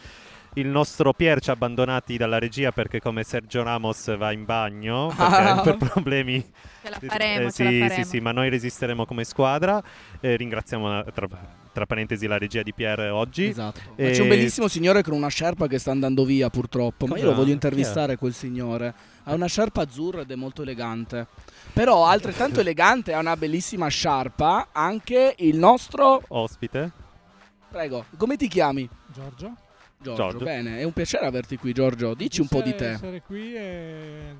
Il 0.55 0.67
nostro 0.67 1.13
Pier 1.13 1.41
ci 1.41 1.49
ha 1.51 1.53
abbandonati 1.53 2.17
dalla 2.17 2.39
regia 2.39 2.73
perché 2.73 3.01
come 3.01 3.23
Sergio 3.23 3.63
Ramos 3.63 4.17
va 4.17 4.33
in 4.33 4.45
bagno 4.45 5.13
perché 5.17 5.61
per 5.63 5.77
problemi 5.77 6.41
Ce 6.83 6.91
la 6.91 6.99
faremo, 7.01 7.47
Eh, 7.47 7.53
ce 7.53 7.63
la 7.65 7.71
sì, 7.71 7.79
faremo. 7.79 8.03
sì, 8.03 8.09
sì, 8.09 8.21
ma 8.21 8.33
noi 8.33 8.49
resisteremo 8.51 9.07
come 9.07 9.25
squadra. 9.25 9.81
Eh, 10.21 10.35
ringraziamo 10.37 11.05
tra, 11.15 11.29
tra 11.73 11.87
parentesi 11.87 12.27
la 12.27 12.39
regia 12.39 12.63
di 12.63 12.73
Pier 12.73 13.11
oggi. 13.11 13.47
Esatto. 13.47 13.81
E- 13.97 14.11
c'è 14.11 14.23
un 14.23 14.29
bellissimo 14.29 14.69
signore 14.69 15.03
con 15.03 15.15
una 15.15 15.29
sciarpa 15.29 15.67
che 15.67 15.79
sta 15.79 15.91
andando 15.91 16.25
via 16.25 16.51
purtroppo. 16.51 17.07
Ma 17.07 17.17
io 17.19 17.25
lo 17.25 17.35
voglio 17.35 17.53
intervistare 17.53 18.17
quel 18.17 18.35
signore. 18.35 18.95
Ha 19.25 19.35
una 19.35 19.47
sciarpa 19.47 19.83
azzurra 19.83 20.23
ed 20.23 20.31
è 20.31 20.35
molto 20.35 20.63
elegante. 20.63 21.27
Però 21.73 22.07
altrettanto 22.07 22.61
elegante 22.61 23.13
ha 23.13 23.19
una 23.19 23.37
bellissima 23.37 23.89
sciarpa 23.89 24.69
anche 24.73 25.35
il 25.39 25.57
nostro... 25.57 26.23
Ospite. 26.29 26.91
Prego, 27.71 28.07
come 28.17 28.37
ti 28.37 28.49
chiami? 28.49 28.89
Giorgio. 29.13 29.55
Giorgio, 30.03 30.23
Giorgio. 30.23 30.45
bene, 30.45 30.79
è 30.79 30.83
un 30.83 30.93
piacere 30.93 31.27
averti 31.27 31.57
qui 31.57 31.73
Giorgio. 31.73 32.15
Dici 32.15 32.41
un 32.41 32.49
po' 32.49 32.63
di 32.63 32.71
Piacere 32.71 32.89
te. 32.89 32.95
essere 32.95 33.23
qui 33.23 33.55
e 33.55 34.35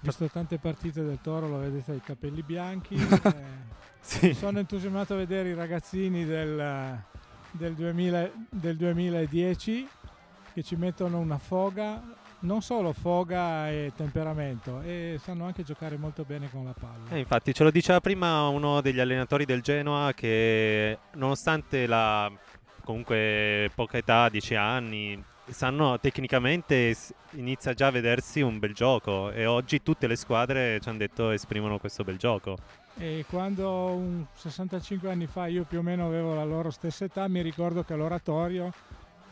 visto 0.00 0.26
tante 0.28 0.58
partite 0.58 1.02
del 1.02 1.18
Toro, 1.22 1.48
lo 1.48 1.58
vedete 1.58 1.92
i 1.92 2.00
capelli 2.00 2.42
bianchi. 2.42 2.94
eh, 3.00 3.78
Sì. 4.00 4.34
Sono 4.34 4.58
entusiasmato 4.58 5.14
a 5.14 5.16
vedere 5.16 5.50
i 5.50 5.54
ragazzini 5.54 6.24
del, 6.24 6.98
del 7.52 7.74
2000 7.74 8.30
del 8.48 8.76
2010 8.76 9.88
che 10.52 10.62
ci 10.62 10.74
mettono 10.76 11.18
una 11.18 11.38
foga, 11.38 12.02
non 12.40 12.60
solo 12.62 12.92
foga 12.92 13.70
e 13.70 13.92
temperamento, 13.94 14.80
e 14.82 15.18
sanno 15.22 15.44
anche 15.44 15.62
giocare 15.62 15.96
molto 15.96 16.24
bene 16.24 16.50
con 16.50 16.64
la 16.64 16.74
palla. 16.78 17.10
Eh, 17.10 17.18
infatti, 17.18 17.54
ce 17.54 17.62
lo 17.62 17.70
diceva 17.70 18.00
prima 18.00 18.48
uno 18.48 18.80
degli 18.80 19.00
allenatori 19.00 19.44
del 19.44 19.62
Genoa 19.62 20.12
che 20.12 20.98
nonostante 21.14 21.86
la 21.86 22.30
comunque 22.82 23.70
poca 23.74 23.98
età, 23.98 24.28
10 24.28 24.54
anni, 24.56 25.22
sanno 25.52 25.98
tecnicamente 25.98 26.96
inizia 27.32 27.74
già 27.74 27.88
a 27.88 27.90
vedersi 27.90 28.40
un 28.40 28.58
bel 28.58 28.74
gioco 28.74 29.30
e 29.30 29.46
oggi 29.46 29.82
tutte 29.82 30.06
le 30.06 30.16
squadre 30.16 30.78
ci 30.80 30.88
hanno 30.88 30.98
detto 30.98 31.30
esprimono 31.30 31.78
questo 31.78 32.02
bel 32.04 32.16
gioco. 32.16 32.56
E 32.98 33.24
quando 33.30 33.68
un 33.92 34.24
65 34.34 35.10
anni 35.10 35.26
fa 35.26 35.46
io 35.46 35.64
più 35.64 35.78
o 35.78 35.82
meno 35.82 36.06
avevo 36.06 36.34
la 36.34 36.44
loro 36.44 36.70
stessa 36.70 37.04
età, 37.04 37.28
mi 37.28 37.40
ricordo 37.40 37.82
che 37.82 37.94
all'oratorio 37.94 38.70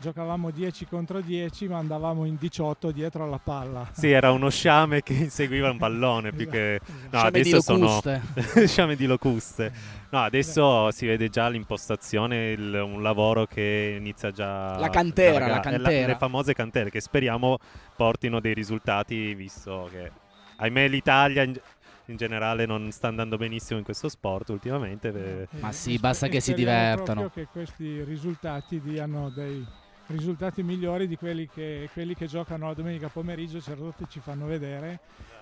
giocavamo 0.01 0.49
10 0.49 0.85
contro 0.87 1.19
10, 1.19 1.67
ma 1.67 1.77
andavamo 1.77 2.23
in 2.25 2.37
18 2.39 2.89
dietro 2.91 3.25
alla 3.25 3.37
palla. 3.37 3.87
Sì, 3.91 4.09
era 4.09 4.31
uno 4.31 4.49
sciame 4.49 5.03
che 5.03 5.13
inseguiva 5.13 5.69
un 5.69 5.77
pallone 5.77 6.31
più 6.31 6.47
che... 6.49 6.79
No, 7.11 7.17
Sciame 7.19 7.31
di 7.31 7.39
adesso 7.41 7.61
sono... 7.61 7.79
locuste. 7.85 8.21
sciame 8.67 8.95
di 8.95 9.05
locuste. 9.05 9.71
No, 10.11 10.19
adesso 10.21 10.89
si 10.91 11.05
vede 11.05 11.27
già 11.29 11.49
l'impostazione, 11.49 12.51
il- 12.51 12.73
un 12.81 13.03
lavoro 13.03 13.45
che 13.45 13.97
inizia 13.99 14.31
già... 14.31 14.79
La 14.79 14.89
cantera, 14.89 15.33
da 15.33 15.39
la 15.39 15.47
raga- 15.55 15.69
cantera. 15.69 16.07
le 16.07 16.15
famose 16.15 16.53
cantere 16.53 16.89
che 16.89 17.01
speriamo 17.01 17.57
portino 17.95 18.39
dei 18.39 18.53
risultati, 18.53 19.35
visto 19.35 19.89
che, 19.91 20.09
ahimè, 20.55 20.87
l'Italia 20.87 21.45
in, 22.11 22.17
generale 22.17 22.65
non 22.65 22.91
sta 22.91 23.07
andando 23.07 23.37
benissimo 23.37 23.77
in 23.79 23.85
questo 23.85 24.09
sport 24.09 24.49
ultimamente. 24.49 25.07
eh, 25.09 25.47
Ma 25.61 25.69
E- 25.69 25.73
sì, 25.73 25.95
e 25.95 25.99
basta 25.99 26.27
che 26.27 26.39
si 26.39 26.51
speriamo 26.51 26.79
divertano. 26.79 27.21
proprio 27.21 27.45
che 27.45 27.51
questi 27.51 28.03
risultati 28.03 28.79
diano 28.81 29.29
dei 29.29 29.65
risultati 30.09 30.63
migliori 30.63 31.07
di 31.07 31.15
quelli 31.15 31.47
che, 31.53 31.89
quelli 31.93 32.15
che 32.15 32.27
giocano 32.27 32.67
la 32.67 32.73
domenica 32.73 33.07
pomeriggio, 33.09 33.59
Cerdotti 33.61 34.05
ci 34.09 34.19
fanno 34.19 34.45
vedere. 34.45 34.99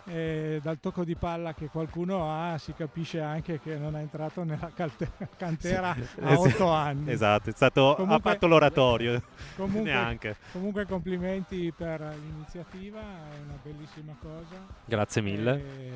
E 0.10 0.62
dal 0.63 0.77
tocco 0.80 1.03
di 1.03 1.15
palla 1.15 1.53
che 1.53 1.67
qualcuno 1.67 2.32
ha 2.32 2.58
si 2.58 2.73
capisce 2.73 3.19
anche 3.19 3.60
che 3.60 3.75
non 3.75 3.93
è 3.97 3.99
entrato 3.99 4.41
nella 4.45 4.71
calte- 4.73 5.10
cantera 5.36 5.89
a 5.89 6.32
Eh, 6.32 6.38
sì. 6.38 6.47
otto 6.47 6.69
anni. 6.69 7.12
Esatto, 7.12 7.49
è 7.49 7.53
stato, 7.53 7.93
Comunque- 7.97 8.15
ha 8.15 8.34
fatto 8.34 8.47
l'oratorio. 8.47 9.21
Comunque, 9.58 9.91
Neanche. 9.91 10.36
comunque 10.53 10.86
complimenti 10.86 11.73
per 11.75 11.99
l'iniziativa, 12.23 12.99
è 12.99 13.38
una 13.43 13.58
bellissima 13.62 14.15
cosa. 14.21 14.56
Grazie 14.86 15.21
mille. 15.21 15.56
E 15.56 15.91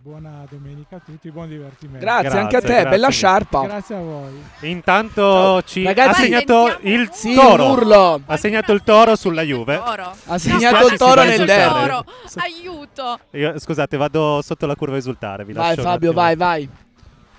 buona 0.00 0.44
domenica 0.48 0.96
a 0.96 1.00
tutti, 1.00 1.28
buon 1.32 1.48
divertimento. 1.48 1.98
Grazie, 2.04 2.22
Grazie, 2.22 2.38
anche 2.38 2.56
a 2.56 2.60
te, 2.60 2.66
grazie 2.66 2.84
bella 2.84 2.96
mille. 3.06 3.10
sciarpa. 3.10 3.62
Grazie 3.62 3.94
a 3.96 4.00
voi. 4.00 4.42
Intanto 4.60 5.62
ci 5.62 5.82
Ragazzi- 5.82 6.10
ha 6.20 6.24
segnato 6.24 6.78
il 6.82 7.08
Sì, 7.12 7.34
toro. 7.34 7.70
un 7.70 7.74
Ha 8.24 8.36
segnato 8.36 8.72
il 8.72 8.82
toro 8.82 9.16
sulla 9.16 9.42
Juve. 9.42 9.76
Toro. 9.76 10.12
Ha 10.26 10.38
segnato 10.38 10.86
il 10.88 10.96
toro 10.96 11.22
nel 11.22 11.44
derby. 11.44 11.92
aiuto. 12.36 13.18
Io, 13.32 13.58
scusate, 13.58 13.96
vado 13.96 14.40
sotto 14.42 14.66
la 14.66 14.74
curva 14.74 14.94
a 14.94 14.98
esultare. 14.98 15.44
Vi 15.44 15.52
Vai 15.52 15.76
Fabio, 15.76 16.12
vai, 16.12 16.36
vai. 16.36 16.68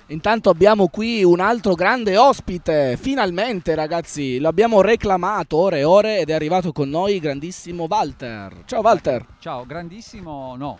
Intanto 0.09 0.49
abbiamo 0.49 0.87
qui 0.87 1.23
un 1.25 1.41
altro 1.41 1.73
grande 1.73 2.15
ospite, 2.15 2.95
finalmente 2.95 3.75
ragazzi, 3.75 4.39
l'abbiamo 4.39 4.79
reclamato 4.79 5.57
ore 5.57 5.79
e 5.79 5.83
ore 5.83 6.19
ed 6.19 6.29
è 6.29 6.33
arrivato 6.33 6.71
con 6.71 6.87
noi 6.87 7.15
il 7.15 7.19
grandissimo 7.19 7.87
Walter. 7.89 8.63
Ciao 8.63 8.79
Walter. 8.79 9.25
Ciao, 9.39 9.65
grandissimo 9.65 10.55
no. 10.55 10.79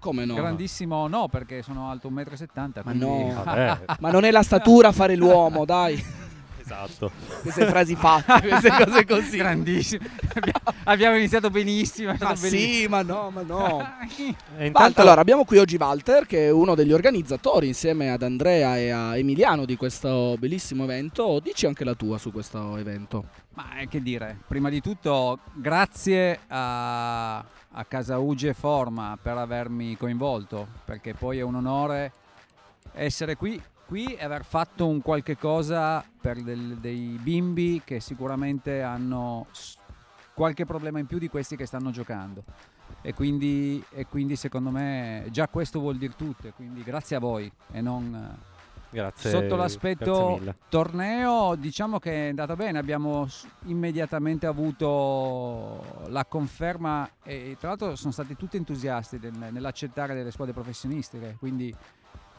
Come 0.00 0.24
no? 0.24 0.34
Grandissimo 0.34 1.06
no, 1.06 1.28
perché 1.28 1.62
sono 1.62 1.88
alto 1.88 2.10
1,70 2.10 2.46
m. 2.46 2.70
Ma 2.74 2.82
quindi... 2.82 3.06
no. 3.06 3.42
Ma 4.00 4.10
non 4.10 4.24
è 4.24 4.30
la 4.32 4.42
statura 4.42 4.88
a 4.88 4.92
fare 4.92 5.14
l'uomo, 5.14 5.64
dai. 5.64 6.26
Esatto. 6.68 7.10
Queste 7.42 7.66
frasi 7.66 7.96
fatte, 7.96 8.40
queste 8.48 8.70
cose 8.70 9.04
così. 9.04 9.36
Grandissimo. 9.36 10.06
Abbi- 10.34 10.52
Abbiamo 10.84 11.16
iniziato 11.16 11.50
benissimo. 11.50 12.14
Ma 12.18 12.36
sì, 12.36 12.86
ma 12.88 13.02
no, 13.02 13.30
ma 13.30 13.42
no. 13.42 13.84
Intanto, 14.58 15.00
allora, 15.00 15.20
abbiamo 15.20 15.44
qui 15.44 15.58
oggi 15.58 15.76
Walter, 15.76 16.26
che 16.26 16.46
è 16.46 16.50
uno 16.50 16.74
degli 16.74 16.92
organizzatori 16.92 17.66
insieme 17.66 18.10
ad 18.10 18.22
Andrea 18.22 18.76
e 18.76 18.90
a 18.90 19.16
Emiliano 19.16 19.64
di 19.64 19.76
questo 19.76 20.36
bellissimo 20.38 20.84
evento. 20.84 21.40
Dici 21.40 21.66
anche 21.66 21.84
la 21.84 21.94
tua 21.94 22.18
su 22.18 22.30
questo 22.30 22.76
evento. 22.76 23.24
Ma 23.54 23.78
eh, 23.78 23.88
che 23.88 24.02
dire, 24.02 24.38
prima 24.46 24.68
di 24.68 24.80
tutto 24.80 25.40
grazie 25.54 26.38
a, 26.46 27.38
a 27.38 27.84
Casa 27.88 28.18
Uge 28.18 28.54
Forma 28.54 29.18
per 29.20 29.36
avermi 29.36 29.96
coinvolto, 29.96 30.66
perché 30.84 31.14
poi 31.14 31.38
è 31.38 31.42
un 31.42 31.56
onore 31.56 32.12
essere 32.92 33.36
qui, 33.36 33.60
qui 33.88 34.04
e 34.14 34.22
aver 34.22 34.44
fatto 34.44 34.86
un 34.86 35.00
qualche 35.00 35.38
cosa 35.38 36.04
per 36.20 36.42
del- 36.42 36.76
dei 36.76 37.18
bimbi 37.22 37.80
che 37.82 38.00
sicuramente 38.00 38.82
hanno 38.82 39.46
qualche 40.34 40.66
problema 40.66 40.98
in 40.98 41.06
più 41.06 41.16
di 41.18 41.28
questi 41.28 41.56
che 41.56 41.64
stanno 41.64 41.90
giocando. 41.90 42.44
e 43.02 43.14
quindi, 43.14 43.82
e 43.90 44.06
quindi 44.06 44.34
secondo 44.34 44.70
me 44.70 45.26
già 45.30 45.46
questo 45.46 45.78
vuol 45.78 45.96
dire 45.98 46.14
tutto, 46.16 46.50
quindi 46.56 46.82
grazie 46.82 47.16
a 47.16 47.18
voi 47.20 47.50
e 47.72 47.80
non... 47.80 48.36
Grazie, 48.90 49.30
Sotto 49.30 49.54
l'aspetto 49.56 50.40
torneo 50.70 51.54
diciamo 51.54 51.98
che 51.98 52.26
è 52.26 52.28
andata 52.30 52.56
bene, 52.56 52.78
abbiamo 52.78 53.28
immediatamente 53.66 54.46
avuto 54.46 56.06
la 56.08 56.24
conferma 56.24 57.08
e 57.22 57.56
tra 57.60 57.68
l'altro 57.68 57.94
sono 57.96 58.12
stati 58.12 58.34
tutti 58.36 58.56
entusiasti 58.56 59.18
nel- 59.20 59.52
nell'accettare 59.52 60.14
delle 60.14 60.30
squadre 60.30 60.54
professionistiche, 60.54 61.36
quindi 61.38 61.74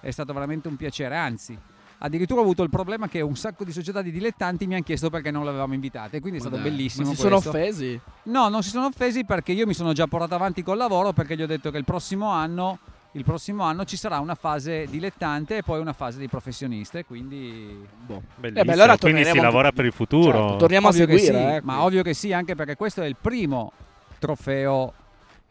è 0.02 0.12
stato 0.12 0.34
veramente 0.34 0.68
un 0.68 0.76
piacere, 0.76 1.16
anzi 1.16 1.58
addirittura 2.00 2.40
ho 2.40 2.44
avuto 2.44 2.64
il 2.64 2.70
problema 2.70 3.08
che 3.08 3.22
un 3.22 3.36
sacco 3.36 3.64
di 3.64 3.72
società 3.72 4.02
di 4.02 4.12
dilettanti 4.12 4.68
mi 4.68 4.76
hanno 4.76 4.84
chiesto 4.84 5.10
perché 5.10 5.32
non 5.32 5.46
l'avevamo 5.46 5.74
invitate, 5.74 6.18
e 6.18 6.20
quindi 6.20 6.38
è 6.38 6.42
stato 6.42 6.56
dai, 6.58 6.70
bellissimo. 6.70 7.08
ma 7.08 7.14
si 7.14 7.20
sono 7.20 7.40
questo. 7.40 7.50
offesi? 7.50 8.00
No, 8.24 8.50
non 8.50 8.64
si 8.64 8.70
sono 8.70 8.86
offesi 8.86 9.26
perché 9.26 9.52
io 9.52 9.66
mi 9.66 9.74
sono 9.74 9.94
già 9.94 10.08
portato 10.08 10.36
avanti 10.36 10.64
col 10.64 10.78
lavoro 10.78 11.14
perché 11.14 11.36
gli 11.36 11.42
ho 11.42 11.48
detto 11.48 11.72
che 11.72 11.78
il 11.78 11.84
prossimo 11.84 12.30
anno, 12.30 12.80
il 13.14 13.24
prossimo 13.24 13.64
anno 13.64 13.84
ci 13.86 13.98
sarà 13.98 14.20
una 14.20 14.36
fase 14.36 14.86
dilettante 14.90 15.58
e 15.58 15.64
poi 15.64 15.80
una 15.80 15.94
fase 15.94 16.20
di 16.20 16.28
professioniste, 16.28 17.06
quindi 17.06 17.86
boh. 18.06 18.22
Bellissimo, 18.36 18.66
beh, 18.66 18.72
allora 18.72 18.98
quindi 18.98 19.26
si 19.26 19.40
lavora 19.40 19.72
per 19.72 19.86
il 19.86 19.94
futuro. 19.94 20.32
Certo, 20.32 20.56
torniamo 20.56 20.88
a 20.88 20.90
Ovvio 20.92 21.06
che 21.06 21.18
seguire, 21.18 21.50
sì, 21.50 21.56
eh, 21.56 21.62
ma 21.64 21.84
ovvio 21.84 22.04
che 22.04 22.14
sì, 22.14 22.32
anche 22.32 22.56
perché 22.56 22.76
questo 22.76 23.02
è 23.02 23.06
il 23.06 23.18
primo 23.20 23.72
trofeo, 24.20 24.94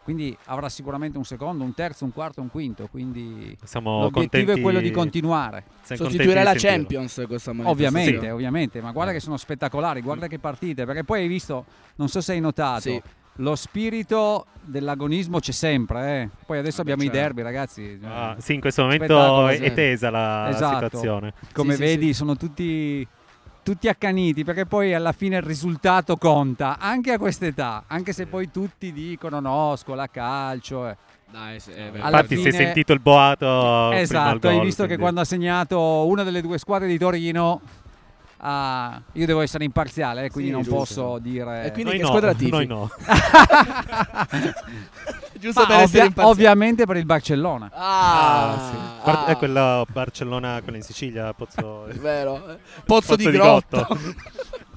quindi 0.09 0.35
avrà 0.47 0.71
sicuramente 0.71 1.18
un 1.18 1.25
secondo, 1.27 1.62
un 1.64 1.75
terzo, 1.75 2.07
un 2.07 2.14
quarto, 2.14 2.40
un 2.40 2.49
quinto, 2.49 2.88
quindi 2.90 3.55
Siamo 3.62 4.01
l'obiettivo 4.05 4.21
contenti- 4.47 4.59
è 4.59 4.62
quello 4.62 4.81
di 4.81 4.90
continuare. 4.90 5.64
siamo 5.83 6.05
Sostituirà 6.05 6.42
la. 6.42 6.55
Champions 6.55 7.25
questa 7.27 7.51
Ovviamente, 7.51 7.90
manifestazione. 7.90 8.31
ovviamente, 8.31 8.81
ma 8.81 8.90
guarda 8.92 9.12
che 9.12 9.21
sono 9.21 9.37
spettacolari, 9.37 10.01
guarda 10.01 10.27
che 10.27 10.38
partite, 10.38 10.87
perché 10.87 11.05
poi 11.05 11.21
hai 11.21 11.29
visto, 11.29 11.66
non 11.97 12.09
so 12.09 12.23
se 12.23 12.33
hai 12.33 12.40
notato, 12.40 12.81
Sì. 12.81 13.03
lo 13.35 13.55
spirito 13.55 14.47
dell'agonismo 14.62 15.40
c'è 15.40 15.53
sempre, 15.53 16.23
eh. 16.23 16.29
poi 16.47 16.57
adesso 16.57 16.81
abbiamo 16.81 17.03
certo. 17.03 17.16
i 17.18 17.21
derby 17.21 17.42
ragazzi. 17.42 18.01
Ah, 18.03 18.35
sì, 18.38 18.55
in 18.55 18.61
questo 18.61 18.81
momento 18.85 19.05
Spettacolo, 19.05 19.49
è, 19.49 19.57
sì. 19.59 19.73
tesa 19.75 20.09
la 20.09 20.49
Esatto. 20.49 20.75
situazione. 20.87 21.35
Come 21.53 21.73
Sì, 21.75 21.77
sì, 21.77 21.83
vedi 21.83 22.07
sì. 22.07 22.12
sono 22.14 22.35
tutti, 22.35 23.07
tutti 23.72 23.87
accaniti 23.88 24.44
perché 24.44 24.64
poi 24.64 24.94
alla 24.94 25.12
fine 25.12 25.37
il 25.37 25.42
risultato 25.42 26.16
conta, 26.16 26.78
anche 26.78 27.12
a 27.12 27.18
quest'età, 27.18 27.85
anche 27.87 28.14
se 28.14 28.24
poi 28.26 28.50
tutti 28.50 28.92
dicono 28.94 29.40
no, 29.40 29.74
scuola 29.76 30.07
calcio. 30.09 30.88
eh. 30.88 30.96
Dai, 31.31 31.61
sì. 31.61 31.72
Alla 31.72 32.20
Infatti 32.22 32.37
si 32.37 32.48
è 32.48 32.50
fine- 32.50 32.64
sentito 32.64 32.94
il 32.94 33.00
boato 33.00 33.37
prima 33.46 33.88
al 33.88 33.94
Esatto, 33.98 34.48
hai 34.48 34.54
gol, 34.57 34.64
visto 34.64 34.83
che 34.83 34.87
quindi- 34.96 35.02
quando 35.02 35.20
ha 35.20 35.24
segnato 35.24 36.07
una 36.07 36.22
delle 36.22 36.40
due 36.40 36.57
squadre 36.57 36.88
di 36.88 36.96
Torino, 36.96 37.61
ah, 38.38 39.01
io 39.12 39.27
devo 39.27 39.40
essere 39.40 39.64
imparziale, 39.64 40.24
eh, 40.27 40.31
quindi 40.31 40.51
Sì, 40.51 40.57
non 40.57 40.62
giusto. 40.64 40.79
posso 40.79 41.18
dire... 41.18 41.64
E 41.66 41.72
quindi 41.72 41.90
Noi 41.90 41.96
che 41.96 42.03
no, 42.03 42.09
squadra 42.09 42.33
tifi? 42.35 42.51
noi 42.51 42.66
no. 42.66 42.90
Giusto 45.38 45.61
Ma 45.61 45.66
per 45.68 45.85
ovvia- 45.85 46.12
ovviamente 46.27 46.85
per 46.85 46.96
il 46.96 47.05
Barcellona. 47.05 47.70
Ah, 47.72 48.51
Ah, 48.53 48.59
sì. 48.70 48.77
Bar- 49.05 49.16
ah. 49.18 49.27
È 49.27 49.37
quella 49.37 49.85
Barcellona, 49.88 50.61
quella 50.62 50.79
in 50.79 50.83
Sicilia, 50.83 51.33
Pozzo... 51.33 51.87
Vero. 52.01 52.37
eh. 52.51 52.59
Pozzo, 52.85 53.14
di, 53.14 53.24
Pozzo 53.24 53.31
di 53.31 53.37
Grotto. 53.37 53.77
Grotto. 53.88 53.98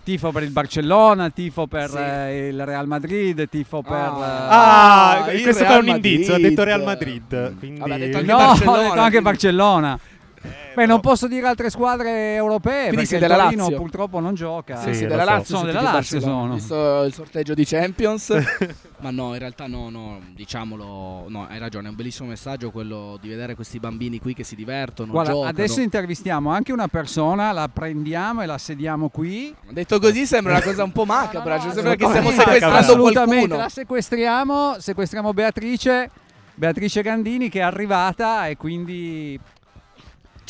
Tifo 0.03 0.31
per 0.31 0.41
il 0.43 0.49
Barcellona, 0.49 1.29
tifo 1.29 1.67
per 1.67 1.89
Sì. 1.89 1.97
eh, 1.97 2.47
il 2.47 2.65
Real 2.65 2.87
Madrid, 2.87 3.47
tifo 3.49 3.81
per... 3.83 3.93
Ah, 3.93 5.11
Ah, 5.25 5.31
il 5.31 5.41
questo 5.43 5.63
è 5.63 5.77
un 5.77 5.87
indizio, 5.89 6.33
ha 6.35 6.39
detto 6.39 6.63
Real 6.63 6.83
Madrid. 6.83 7.57
Quindi... 7.59 7.79
Vabbè, 7.79 7.93
ha 7.93 7.97
detto 7.97 8.17
eh, 8.17 8.19
anche 8.21 8.31
no, 8.31 8.37
Barcellona, 8.37 8.77
ho 8.77 8.81
detto 8.81 8.89
anche 8.93 8.99
quindi- 9.09 9.21
Barcellona. 9.21 9.99
Eh, 10.43 10.49
Beh, 10.73 10.85
non 10.85 10.99
posso 11.01 11.27
dire 11.27 11.47
altre 11.47 11.69
squadre 11.69 12.33
europee 12.35 12.87
Quindi 12.87 13.05
perché 13.07 13.19
della 13.19 13.43
Torino 13.43 13.63
Lazio. 13.63 13.77
purtroppo 13.77 14.19
non 14.19 14.33
gioca. 14.33 14.77
Sì, 14.77 14.93
sì, 14.93 15.05
della 15.05 15.23
so. 15.23 15.29
Lazio. 15.29 15.55
Sono 15.57 15.65
della 15.67 15.81
Lazio, 15.81 16.19
sono. 16.19 16.53
Visto 16.55 17.03
il 17.03 17.13
sorteggio 17.13 17.53
di 17.53 17.65
Champions. 17.65 18.33
Ma 19.01 19.09
no, 19.11 19.33
in 19.33 19.39
realtà 19.39 19.67
no, 19.67 19.89
no, 19.89 20.19
diciamolo, 20.33 21.25
no, 21.27 21.47
hai 21.49 21.57
ragione, 21.57 21.87
è 21.87 21.89
un 21.89 21.95
bellissimo 21.95 22.29
messaggio 22.29 22.69
quello 22.69 23.17
di 23.19 23.29
vedere 23.29 23.55
questi 23.55 23.79
bambini 23.79 24.19
qui 24.19 24.33
che 24.35 24.43
si 24.43 24.55
divertono, 24.55 25.11
Guarda, 25.11 25.31
giocano. 25.31 25.49
adesso 25.49 25.81
intervistiamo 25.81 26.51
anche 26.51 26.71
una 26.71 26.87
persona, 26.87 27.51
la 27.51 27.67
prendiamo 27.67 28.41
e 28.41 28.45
la 28.45 28.59
sediamo 28.59 29.09
qui. 29.09 29.53
Detto 29.69 29.99
così 29.99 30.25
sembra 30.27 30.53
una 30.53 30.61
cosa 30.61 30.83
un 30.83 30.91
po' 30.91 31.05
macabra, 31.05 31.59
cioè 31.59 31.73
sembra 31.73 31.95
che 31.95 32.05
stiamo 32.05 32.29
Assolutamente, 32.29 32.43
sequestrando 32.53 32.77
assolutamente, 32.77 33.35
qualcuno. 33.47 33.57
la 33.57 33.69
sequestriamo, 33.69 34.75
sequestriamo 34.79 35.33
Beatrice, 35.33 36.09
Beatrice 36.53 37.01
Gandini 37.01 37.49
che 37.49 37.59
è 37.59 37.63
arrivata 37.63 38.47
e 38.47 38.55
quindi 38.57 39.39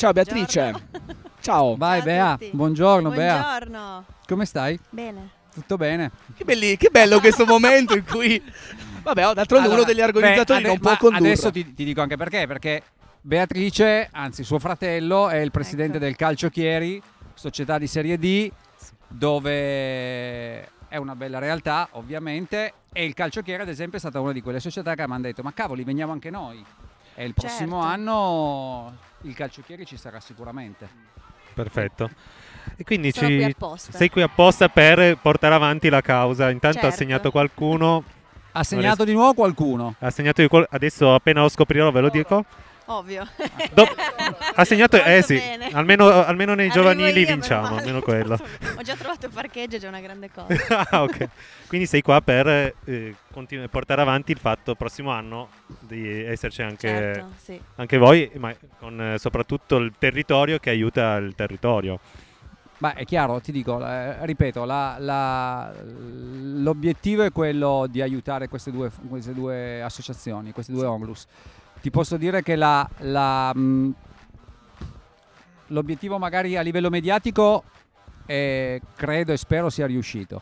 Ciao 0.02 0.12
Beatrice. 0.12 0.74
Ciao. 1.40 1.76
vai 1.76 2.02
Bea, 2.02 2.32
tutti. 2.32 2.50
buongiorno 2.52 3.10
Bea, 3.10 3.38
Buongiorno. 3.38 4.04
come 4.26 4.44
stai? 4.46 4.76
Bene. 4.90 5.30
Tutto 5.54 5.76
bene? 5.76 6.10
Che, 6.34 6.44
belli- 6.44 6.76
che 6.76 6.88
bello 6.90 7.20
questo 7.20 7.46
momento 7.46 7.94
in 7.94 8.04
cui 8.04 8.42
Vabbè, 9.00 9.28
oh, 9.28 9.32
d'altronde 9.32 9.66
Allora, 9.66 9.82
uno 9.82 9.92
degli 9.92 10.00
organizzatori 10.00 10.60
beh, 10.62 10.66
non 10.66 10.76
ade- 10.76 10.82
può 10.82 10.90
ma 10.90 10.98
condurre. 10.98 11.26
Adesso 11.28 11.52
ti, 11.52 11.72
ti 11.72 11.84
dico 11.84 12.00
anche 12.00 12.16
perché, 12.16 12.48
perché 12.48 12.82
Beatrice, 13.20 14.08
anzi 14.10 14.42
suo 14.42 14.58
fratello, 14.58 15.28
è 15.28 15.36
il 15.36 15.52
presidente 15.52 15.98
Ecco. 15.98 16.04
del 16.06 16.16
Calciocchieri, 16.16 17.00
società 17.34 17.78
di 17.78 17.86
Serie 17.86 18.18
D, 18.18 18.50
dove 19.06 20.62
è 20.88 20.96
una 20.96 21.14
bella 21.14 21.38
realtà 21.38 21.86
ovviamente, 21.92 22.72
e 22.92 23.04
il 23.04 23.14
Calciocchieri 23.14 23.62
ad 23.62 23.68
esempio 23.68 23.98
è 23.98 24.00
stata 24.00 24.18
una 24.18 24.32
di 24.32 24.42
quelle 24.42 24.58
società 24.58 24.96
che 24.96 25.06
mi 25.06 25.12
hanno 25.12 25.22
detto 25.22 25.44
ma 25.44 25.52
cavoli 25.52 25.84
veniamo 25.84 26.10
anche 26.10 26.30
noi. 26.30 26.64
E 27.14 27.24
il 27.24 27.34
prossimo 27.34 27.82
Certo. 27.82 27.86
anno 27.94 29.10
il 29.22 29.34
Calciocchieri 29.34 29.84
ci 29.84 29.96
sarà 29.96 30.20
sicuramente. 30.20 30.88
Perfetto. 31.54 32.10
E 32.76 32.84
quindi 32.84 33.12
ci... 33.12 33.24
qui 33.24 33.44
apposta. 33.44 33.92
sei 33.92 34.08
qui 34.08 34.22
apposta 34.22 34.68
per 34.68 35.18
portare 35.18 35.54
avanti 35.54 35.88
la 35.88 36.00
causa. 36.00 36.50
Intanto 36.50 36.78
ha 36.78 36.82
Certo. 36.82 36.96
segnato 36.96 37.30
qualcuno. 37.30 38.04
Ha 38.52 38.64
segnato 38.64 39.04
di 39.04 39.12
nuovo 39.12 39.34
qualcuno? 39.34 39.94
Ha 39.98 40.10
segnato 40.10 40.42
di 40.42 40.48
qual- 40.48 40.66
Adesso 40.70 41.14
appena 41.14 41.40
lo 41.42 41.48
scoprirò 41.48 41.90
ve 41.90 42.00
lo 42.00 42.08
dico. 42.10 42.44
Ovvio. 42.86 43.26
Do- 43.72 43.86
ha 44.54 44.64
segnato, 44.64 45.02
eh 45.02 45.22
sì, 45.22 45.40
almeno, 45.72 46.08
almeno 46.08 46.54
nei 46.54 46.68
Arrivo 46.68 46.82
giovanili 46.82 47.20
io, 47.20 47.26
vinciamo, 47.26 47.76
almeno 47.76 48.00
quello. 48.00 48.34
Ho 48.34 48.82
già 48.82 48.96
trovato 48.96 49.26
il 49.26 49.32
parcheggio, 49.32 49.76
è 49.76 49.78
già 49.78 49.88
una 49.88 50.00
grande 50.00 50.30
cosa. 50.30 50.52
ah, 50.90 51.02
ok. 51.02 51.28
Quindi 51.68 51.86
sei 51.86 52.02
qua 52.02 52.20
per 52.20 52.74
eh, 52.84 53.14
continu- 53.32 53.68
portare 53.68 54.00
avanti 54.02 54.32
il 54.32 54.38
fatto 54.38 54.74
prossimo 54.74 55.10
anno 55.10 55.48
di 55.78 56.24
esserci 56.24 56.62
anche, 56.62 56.88
Certo, 56.88 57.26
sì. 57.40 57.60
anche 57.76 57.98
voi, 57.98 58.30
ma 58.36 58.52
con 58.78 59.00
eh, 59.00 59.18
soprattutto 59.18 59.76
il 59.76 59.92
territorio 59.96 60.58
che 60.58 60.70
aiuta 60.70 61.16
il 61.16 61.34
territorio. 61.36 62.00
Ma 62.78 62.94
è 62.94 63.04
chiaro, 63.04 63.40
ti 63.40 63.52
dico, 63.52 63.84
eh, 63.86 64.26
ripeto, 64.26 64.64
la- 64.64 64.96
la- 64.98 65.72
l'obiettivo 65.84 67.22
è 67.22 67.30
quello 67.30 67.86
di 67.88 68.02
aiutare 68.02 68.48
queste 68.48 68.72
due, 68.72 68.90
queste 69.08 69.32
due 69.32 69.80
associazioni, 69.82 70.50
questi 70.50 70.72
due 70.72 70.84
onlus. 70.84 71.26
Ti 71.82 71.90
posso 71.90 72.16
dire 72.16 72.42
che 72.42 72.54
la- 72.54 72.88
la, 72.98 73.52
mh, 73.52 73.94
l'obiettivo 75.68 76.16
magari 76.16 76.56
a 76.56 76.60
livello 76.62 76.90
mediatico 76.90 77.64
eh, 78.26 78.80
credo 78.94 79.32
e 79.32 79.36
spero 79.36 79.68
sia 79.68 79.86
riuscito. 79.86 80.40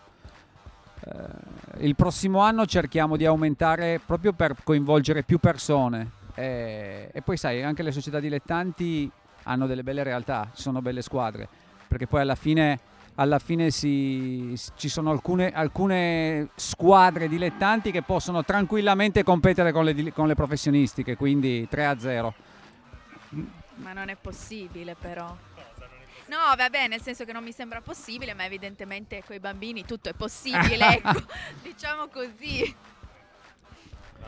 Eh, 1.02 1.86
il 1.86 1.96
prossimo 1.96 2.40
anno 2.40 2.66
cerchiamo 2.66 3.16
di 3.16 3.24
aumentare 3.24 4.00
proprio 4.04 4.34
per 4.34 4.54
coinvolgere 4.62 5.22
più 5.22 5.38
persone 5.38 6.10
eh, 6.34 7.08
e 7.10 7.22
poi 7.22 7.38
sai 7.38 7.62
anche 7.62 7.82
le 7.82 7.90
società 7.90 8.20
dilettanti 8.20 9.10
hanno 9.44 9.66
delle 9.66 9.82
belle 9.82 10.02
realtà, 10.02 10.50
ci 10.54 10.60
sono 10.60 10.82
belle 10.82 11.00
squadre 11.00 11.48
perché 11.88 12.06
poi 12.06 12.20
alla 12.20 12.34
fine, 12.34 12.78
alla 13.20 13.38
fine 13.38 13.70
si- 13.70 14.58
ci 14.76 14.88
sono 14.88 15.10
alcune, 15.10 15.52
alcune 15.52 16.48
squadre 16.54 17.28
dilettanti 17.28 17.90
che 17.90 18.00
possono 18.00 18.42
tranquillamente 18.44 19.22
competere 19.22 19.72
con 19.72 19.84
le, 19.84 20.12
con 20.12 20.26
le 20.26 20.34
professionistiche, 20.34 21.16
quindi 21.16 21.68
3 21.68 21.86
a 21.86 21.98
0. 21.98 22.34
Ma 23.76 23.92
non 23.92 24.08
è 24.08 24.16
possibile 24.16 24.96
però. 24.98 25.36
No, 26.26 26.36
vabbè, 26.56 26.88
nel 26.88 27.02
senso 27.02 27.24
che 27.24 27.32
non 27.32 27.44
mi 27.44 27.52
sembra 27.52 27.82
possibile, 27.82 28.32
ma 28.32 28.44
evidentemente 28.46 29.22
con 29.26 29.36
i 29.36 29.40
bambini 29.40 29.84
tutto 29.84 30.08
è 30.08 30.14
possibile, 30.14 30.88
ecco, 30.96 31.22
diciamo 31.62 32.06
così. 32.08 32.74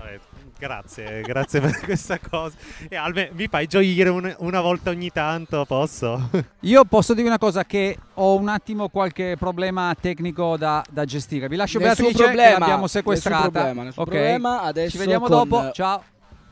Vabbè, 0.02 0.18
grazie, 0.58 1.20
grazie 1.22 1.60
per 1.60 1.78
questa 1.84 2.18
cosa. 2.18 2.56
E 2.88 2.96
Albe, 2.96 3.30
mi 3.34 3.46
fai 3.46 3.66
gioire 3.66 4.08
un- 4.08 4.34
una 4.38 4.60
volta 4.60 4.90
ogni 4.90 5.10
tanto, 5.10 5.64
posso? 5.64 6.28
Io 6.60 6.84
posso 6.84 7.14
dire 7.14 7.28
una 7.28 7.38
cosa 7.38 7.64
che 7.64 7.96
ho 8.14 8.34
un 8.36 8.48
attimo 8.48 8.88
qualche 8.88 9.36
problema 9.38 9.94
tecnico 9.98 10.56
da, 10.56 10.84
da 10.90 11.04
gestire. 11.04 11.48
Vi 11.48 11.56
lascio 11.56 11.78
Nessun 11.78 11.94
Beatrice 12.06 12.22
problema, 12.24 12.52
che 12.54 12.58
l'abbiamo 12.58 12.82
nessun 12.82 13.00
sequestrata. 13.00 13.50
problema, 13.50 13.82
nessun 13.84 14.02
Ok? 14.02 14.08
problema. 14.10 14.62
Adesso 14.62 14.90
Ci 14.90 14.98
vediamo 14.98 15.26
con- 15.26 15.48
dopo. 15.48 15.70
Ciao. 15.72 16.02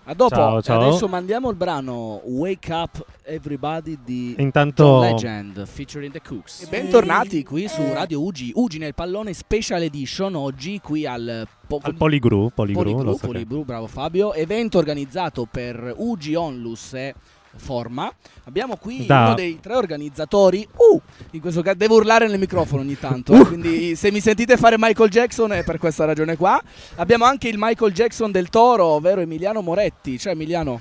A 0.04 0.14
dopo. 0.14 0.34
Ciao, 0.34 0.62
ciao. 0.62 0.80
Adesso 0.80 1.06
mandiamo 1.08 1.50
il 1.50 1.56
brano 1.56 2.20
Wake 2.24 2.72
Up 2.72 3.04
Everybody 3.22 3.98
di 4.02 4.34
Intanto- 4.38 5.00
Legend 5.00 5.66
featuring 5.66 6.10
The 6.12 6.20
Cooks. 6.22 6.62
E 6.62 6.66
bentornati 6.66 7.44
qui 7.44 7.68
su 7.68 7.80
Radio 7.92 8.22
Ugi, 8.22 8.50
Ugi 8.54 8.78
nel 8.78 8.94
pallone 8.94 9.32
Special 9.34 9.82
Edition, 9.82 10.34
oggi 10.34 10.80
qui 10.82 11.06
al, 11.06 11.46
po- 11.66 11.78
Al 11.82 11.94
Poligru, 11.94 12.50
Poligru, 12.52 12.82
Poligru, 12.82 13.04
lo 13.04 13.12
so 13.12 13.18
che- 13.20 13.26
Poligru, 13.26 13.64
bravo 13.64 13.86
Fabio, 13.86 14.32
evento 14.32 14.78
organizzato 14.78 15.46
per 15.48 15.94
Ugi 15.98 16.34
Onlus 16.34 16.94
e 16.94 17.14
Forma. 17.56 18.12
Abbiamo 18.44 18.76
qui 18.76 19.06
Da- 19.06 19.26
uno 19.26 19.34
dei 19.34 19.58
tre 19.60 19.74
organizzatori. 19.74 20.66
Uh, 20.76 21.00
in 21.32 21.40
questo 21.40 21.62
caso 21.62 21.76
devo 21.76 21.96
urlare 21.96 22.26
nel 22.28 22.38
microfono 22.38 22.82
ogni 22.82 22.98
tanto. 22.98 23.34
eh, 23.34 23.44
quindi 23.46 23.96
se 23.96 24.10
mi 24.10 24.20
sentite 24.20 24.56
fare 24.56 24.76
Michael 24.78 25.10
Jackson 25.10 25.52
è 25.52 25.64
per 25.64 25.78
questa 25.78 26.04
ragione 26.04 26.36
qua. 26.36 26.60
Abbiamo 26.96 27.24
anche 27.24 27.48
il 27.48 27.56
Michael 27.58 27.92
Jackson 27.92 28.30
del 28.30 28.48
Toro, 28.48 28.84
ovvero 28.86 29.20
Emiliano 29.20 29.60
Moretti. 29.60 30.18
Cioè 30.18 30.32
Emiliano, 30.32 30.80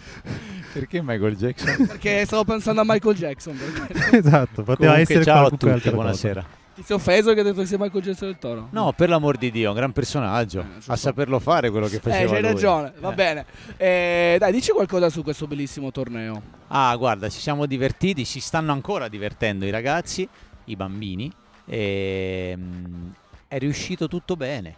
Perché 0.73 1.01
Michael 1.01 1.35
Jackson? 1.35 1.87
perché 1.87 2.25
stavo 2.25 2.43
pensando 2.43 2.81
a 2.81 2.83
Michael 2.85 3.15
Jackson. 3.15 3.57
esatto, 4.11 4.63
poteva 4.63 4.91
Comunque, 4.91 5.01
essere 5.01 5.23
ciao 5.23 5.45
a 5.47 5.49
tutti, 5.49 5.89
buonasera. 5.89 6.45
Ti 6.79 6.85
sei 6.85 6.95
offeso 6.95 7.33
che 7.33 7.39
hai 7.39 7.45
detto 7.45 7.59
che 7.59 7.65
sei 7.65 7.77
Michael 7.77 8.01
Jackson 8.03 8.27
del 8.29 8.37
Toro? 8.39 8.67
No, 8.71 8.93
per 8.93 9.09
l'amor 9.09 9.35
di 9.35 9.51
Dio, 9.51 9.71
un 9.71 9.75
gran 9.75 9.91
personaggio. 9.91 10.65
a 10.87 10.95
saperlo 10.95 11.37
fare 11.39 11.69
quello 11.71 11.87
che 11.87 11.97
Eh, 11.97 11.99
faceva 11.99 12.31
c'hai 12.31 12.41
lui. 12.41 12.51
ragione, 12.53 12.93
va 12.99 13.11
Eh. 13.11 13.15
bene. 13.15 13.45
Eh, 13.75 14.35
dai, 14.39 14.53
dici 14.53 14.71
qualcosa 14.71 15.09
su 15.09 15.21
questo 15.21 15.45
bellissimo 15.45 15.91
torneo. 15.91 16.41
Ah, 16.67 16.95
guarda, 16.95 17.27
ci 17.27 17.39
siamo 17.41 17.65
divertiti, 17.65 18.23
si 18.23 18.39
stanno 18.39 18.71
ancora 18.71 19.09
divertendo 19.09 19.65
i 19.65 19.71
ragazzi, 19.71 20.25
i 20.65 20.75
bambini. 20.77 21.29
E, 21.65 22.53
mm, 22.57 23.07
è 23.49 23.57
riuscito 23.57 24.07
tutto 24.07 24.37
bene. 24.37 24.75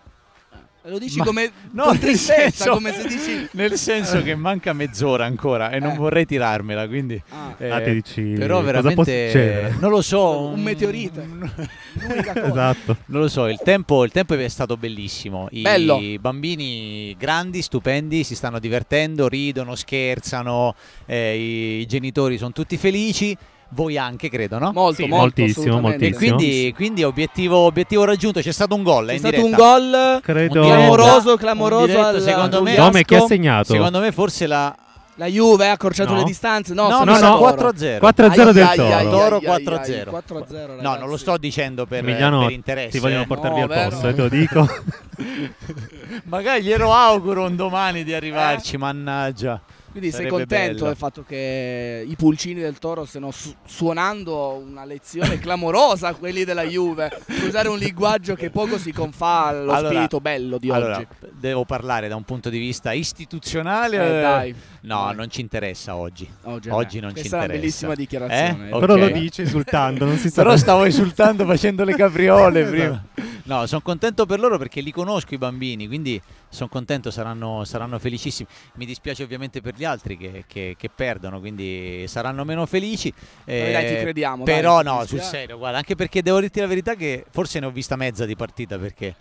Lo 0.86 0.98
dici 0.98 1.20
Ma- 1.20 1.26
come 1.26 1.52
No, 1.72 1.84
con 1.84 1.92
nel 1.92 2.00
tristezza, 2.02 2.50
senso- 2.64 2.72
come 2.72 2.92
se 2.92 3.08
dici 3.08 3.48
Nel 3.52 3.78
senso 3.78 4.24
che 4.24 4.34
manca 4.36 4.74
mezz'ora 4.74 5.26
ancora 5.26 5.70
e 5.70 5.80
non 5.80 5.92
Eh. 5.92 5.96
vorrei 5.98 6.26
tirarmela, 6.26 6.88
quindi... 6.88 7.22
Ah. 7.30 7.54
eh, 7.60 7.70
Ah, 7.70 7.80
dici, 7.82 8.22
però 8.36 8.62
veramente... 8.62 9.76
Non 9.80 9.92
lo 9.92 10.02
so. 10.02 10.48
un 10.48 10.62
meteorite. 10.62 11.22
L'unica 12.02 12.34
cosa. 12.34 12.48
Esatto. 12.48 12.98
Non 13.08 13.22
lo 13.22 13.28
so, 13.28 13.48
il 13.48 13.60
tempo, 13.64 14.04
il 14.04 14.12
tempo 14.12 14.34
è 14.34 14.48
stato 14.48 14.76
bellissimo. 14.76 15.48
I 15.52 15.62
Bello. 15.62 16.00
bambini 16.20 17.16
grandi, 17.18 17.62
stupendi, 17.62 18.24
si 18.24 18.34
stanno 18.34 18.58
divertendo, 18.58 19.28
ridono, 19.28 19.76
scherzano, 19.76 20.74
eh, 21.06 21.80
i 21.82 21.86
genitori 21.86 22.38
sono 22.38 22.52
tutti 22.54 22.78
felici. 22.78 23.38
Voi 23.74 23.98
anche, 23.98 24.30
credo, 24.30 24.60
no? 24.60 24.72
Molto, 24.74 25.02
Sì, 25.02 25.08
molto, 25.08 25.42
moltissimo. 25.42 25.78
E 25.78 25.80
moltissimo. 25.82 26.36
quindi, 26.36 26.74
quindi 26.76 27.04
obiettivo, 27.04 27.58
obiettivo 27.60 28.04
raggiunto, 28.04 28.42
c'è 28.42 28.52
stato 28.52 28.76
un 28.76 28.84
gol. 28.84 29.06
eh, 29.06 29.08
C'è 29.08 29.14
in 29.14 29.20
stato 29.20 29.36
un 29.38 29.44
diretta. 29.44 29.64
gol 29.64 30.20
Credo- 30.22 30.62
clamoroso, 30.62 31.32
Un 31.32 31.38
clamoroso 31.38 31.86
diretto, 31.86 32.06
al 32.08 32.22
secondo 32.22 32.62
me, 32.64 32.76
Dome, 32.76 33.04
chi 33.06 33.16
ha 33.16 33.22
segnato? 33.22 33.72
Secondo 33.74 34.00
me 34.00 34.12
forse 34.12 34.48
la... 34.48 34.76
La 35.16 35.28
Juve 35.28 35.68
ha 35.68 35.74
accorciato 35.74 36.14
No. 36.14 36.20
le 36.20 36.24
distanze. 36.24 36.74
No, 36.74 36.88
No, 36.90 37.04
no, 37.04 37.18
no, 37.20 37.38
loro. 37.38 37.72
4-0. 37.72 38.00
4-0 38.00 38.52
del 38.54 38.64
Ai, 38.64 38.76
Toro. 38.78 38.96
ai, 38.96 39.10
Toro 39.10 39.36
ai, 39.38 39.46
ai, 39.46 39.56
ai, 39.56 39.64
4-0. 39.64 40.10
4-0, 40.10 40.82
No, 40.82 40.96
non 40.96 41.10
lo 41.10 41.18
sto 41.18 41.38
dicendo 41.38 41.86
per, 41.86 42.00
Emiliano, 42.00 42.40
per 42.46 42.52
interesse. 42.52 42.90
ti 42.92 43.00
vogliono 43.00 43.24
eh. 43.24 43.28
portare 43.28 43.60
No, 43.60 43.68
vero? 43.68 43.90
posto, 43.90 44.08
eh, 44.08 44.14
te 44.16 44.22
lo 44.22 44.30
dico. 44.30 44.68
Magari 46.26 46.64
glielo 46.64 46.94
auguro 46.94 47.46
un 47.46 47.56
domani 47.56 48.04
di 48.04 48.14
arrivarci, 48.14 48.78
mannaggia. 48.78 49.62
Quindi 49.92 50.10
sei 50.12 50.24
Sarebbe 50.26 50.46
contento 50.46 50.74
bello. 50.74 50.86
del 50.88 50.96
fatto 50.96 51.24
che 51.28 52.06
i 52.08 52.16
pulcini 52.16 52.62
del 52.62 52.80
Toro 52.80 53.04
stiano 53.06 53.32
su- 53.32 53.54
suonando 53.66 54.64
una 54.66 54.86
lezione 54.86 55.38
clamorosa 55.38 56.08
a 56.08 56.14
quelli 56.14 56.46
della 56.46 56.64
Juve. 56.64 57.10
Per 57.26 57.44
usare 57.44 57.68
un 57.68 57.78
linguaggio 57.78 58.36
che 58.36 58.50
poco 58.50 58.78
si 58.78 58.94
confà 58.94 59.48
allo 59.48 59.72
Allora- 59.74 59.90
spirito 59.90 60.22
bello 60.22 60.58
di 60.58 60.70
Allora, 60.72 60.96
oggi. 60.98 61.08
devo 61.38 61.66
parlare 61.66 62.08
da 62.08 62.16
un 62.16 62.24
punto 62.24 62.50
di 62.50 62.58
vista 62.58 62.94
istituzionale. 62.94 63.98
Eh, 63.98 64.22
dai. 64.22 64.56
No, 64.84 65.04
Dai. 65.08 65.16
non 65.16 65.30
ci 65.30 65.42
interessa 65.42 65.96
oggi. 65.96 66.28
Oggi, 66.44 66.70
Oggi 66.70 66.98
eh, 66.98 67.02
non 67.02 67.10
ci 67.10 67.16
questa 67.16 67.42
è 67.42 67.44
una 67.46 67.54
interessa. 67.54 67.88
bellissima 67.88 67.96
dichiarazione. 67.96 68.68
Eh? 68.68 68.80
Però 68.80 68.94
Ok. 68.94 69.00
lo 69.00 69.10
dice 69.10 69.42
esultando, 69.44 70.06
non 70.06 70.18
si 70.18 70.30
sa. 70.30 70.42
Però 70.44 70.56
stavo 70.56 70.84
esultando 70.86 71.46
facendo 71.46 71.84
le 71.84 71.96
capriole 71.96 72.62
Esatto. 72.62 72.72
prima. 73.14 73.30
No, 73.44 73.66
sono 73.66 73.82
contento 73.82 74.26
per 74.26 74.40
loro 74.40 74.58
perché 74.58 74.80
li 74.82 74.92
conosco 74.92 75.34
i 75.34 75.38
bambini, 75.38 75.88
quindi 75.88 76.22
sono 76.52 76.70
contento, 76.70 77.10
saranno, 77.12 77.64
saranno 77.64 77.98
felicissimi. 77.98 78.48
Mi 78.76 78.86
dispiace 78.86 79.24
ovviamente 79.24 79.62
per 79.62 79.74
gli 79.76 79.86
altri 79.86 80.18
che, 80.18 80.44
che- 80.48 80.76
che 80.78 80.90
perdono, 80.94 81.40
quindi 81.40 82.04
saranno 82.08 82.44
meno 82.44 82.66
felici. 82.66 83.12
Vabbè, 83.46 83.72
dai, 83.72 83.88
ti 83.88 83.96
crediamo, 84.02 84.44
Però 84.44 84.84
dai, 84.84 84.94
no, 84.94 85.06
sul 85.06 85.22
serio, 85.22 85.58
guarda, 85.58 85.78
anche 85.78 85.96
perché 85.96 86.22
devo 86.22 86.40
dirti 86.42 86.60
la 86.60 86.68
verità 86.68 86.96
che 86.96 87.26
forse 87.32 87.60
ne 87.60 87.66
ho 87.68 87.72
vista 87.72 87.96
mezza 87.96 88.26
di 88.26 88.36
partita 88.36 88.78
perché 88.78 89.16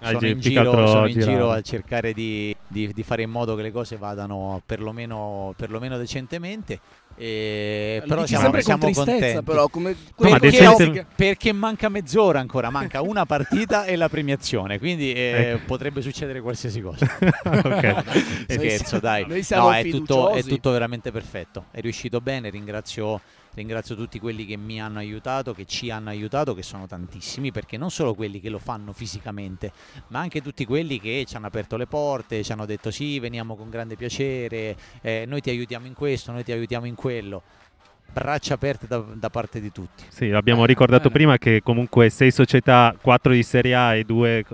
Ah, 0.00 0.08
sono 0.08 0.18
gi- 0.20 0.28
in 0.30 0.40
giro, 0.40 0.86
sono 0.86 1.06
in 1.06 1.18
giro 1.18 1.50
a 1.50 1.60
cercare 1.62 2.12
di, 2.12 2.54
di- 2.68 2.92
di 2.92 3.02
fare 3.02 3.22
in 3.22 3.30
modo 3.30 3.54
che 3.56 3.62
le 3.62 3.72
cose 3.72 3.96
vadano 3.96 4.62
perlomeno, 4.64 5.54
perlomeno 5.56 5.96
decentemente. 5.98 6.78
E, 7.18 7.98
Lo 8.02 8.08
però 8.08 8.26
siamo, 8.26 8.42
sempre 8.42 8.62
siamo 8.62 8.78
con 8.82 8.92
tristezza, 8.92 9.18
contenti. 9.18 9.44
però, 9.44 9.68
come 9.68 9.96
No, 10.18 10.28
ma 10.28 10.38
perché, 10.38 10.58
decente- 10.58 11.06
perché 11.16 11.52
manca 11.52 11.88
mezz'ora 11.88 12.40
ancora, 12.40 12.68
manca 12.70 13.00
una 13.00 13.24
partita 13.24 13.84
e 13.84 13.96
la 13.96 14.08
premiazione, 14.08 14.78
quindi 14.78 15.12
eh, 15.12 15.52
Ecco. 15.54 15.64
potrebbe 15.66 16.02
succedere 16.02 16.40
qualsiasi 16.40 16.80
cosa. 16.80 17.06
Ok. 17.66 18.04
Scherzo, 18.48 18.98
dai. 18.98 19.26
No, 19.50 19.72
è 19.72 19.88
tutto, 19.88 20.30
è 20.30 20.42
tutto 20.42 20.70
veramente 20.70 21.10
perfetto. 21.10 21.66
È 21.70 21.80
riuscito 21.80 22.20
bene, 22.20 22.50
ringrazio, 22.50 23.20
ringrazio 23.56 23.96
tutti 23.96 24.20
quelli 24.20 24.44
che 24.44 24.56
mi 24.56 24.80
hanno 24.80 24.98
aiutato, 24.98 25.54
che 25.54 25.64
ci 25.64 25.90
hanno 25.90 26.10
aiutato, 26.10 26.54
che 26.54 26.62
sono 26.62 26.86
tantissimi, 26.86 27.50
perché 27.50 27.78
non 27.78 27.90
solo 27.90 28.14
quelli 28.14 28.38
che 28.38 28.50
lo 28.50 28.58
fanno 28.58 28.92
fisicamente, 28.92 29.72
ma 30.08 30.20
anche 30.20 30.42
tutti 30.42 30.64
quelli 30.66 31.00
che 31.00 31.24
ci 31.26 31.36
hanno 31.36 31.46
aperto 31.46 31.76
le 31.76 31.86
porte, 31.86 32.44
ci 32.44 32.52
hanno 32.52 32.66
detto 32.66 32.90
sì, 32.90 33.18
veniamo 33.18 33.56
con 33.56 33.70
grande 33.70 33.96
piacere, 33.96 34.76
eh, 35.00 35.24
noi 35.26 35.40
ti 35.40 35.50
aiutiamo 35.50 35.86
in 35.86 35.94
questo, 35.94 36.32
noi 36.32 36.44
ti 36.44 36.52
aiutiamo 36.52 36.86
in 36.86 36.94
quello. 36.94 37.42
Braccia 38.20 38.54
aperte 38.54 38.86
da, 38.86 38.98
da 38.98 39.28
parte 39.28 39.60
di 39.60 39.70
tutti. 39.70 40.02
Sì, 40.08 40.30
abbiamo 40.30 40.60
Bene, 40.62 40.72
ricordato 40.72 41.02
bene. 41.10 41.12
prima 41.14 41.36
che 41.38 41.60
comunque 41.62 42.08
sei 42.08 42.30
società, 42.30 42.96
4 42.98 43.32
di 43.32 43.42
Serie 43.42 43.74
A 43.74 43.94
e 43.94 44.04
2 44.04 44.44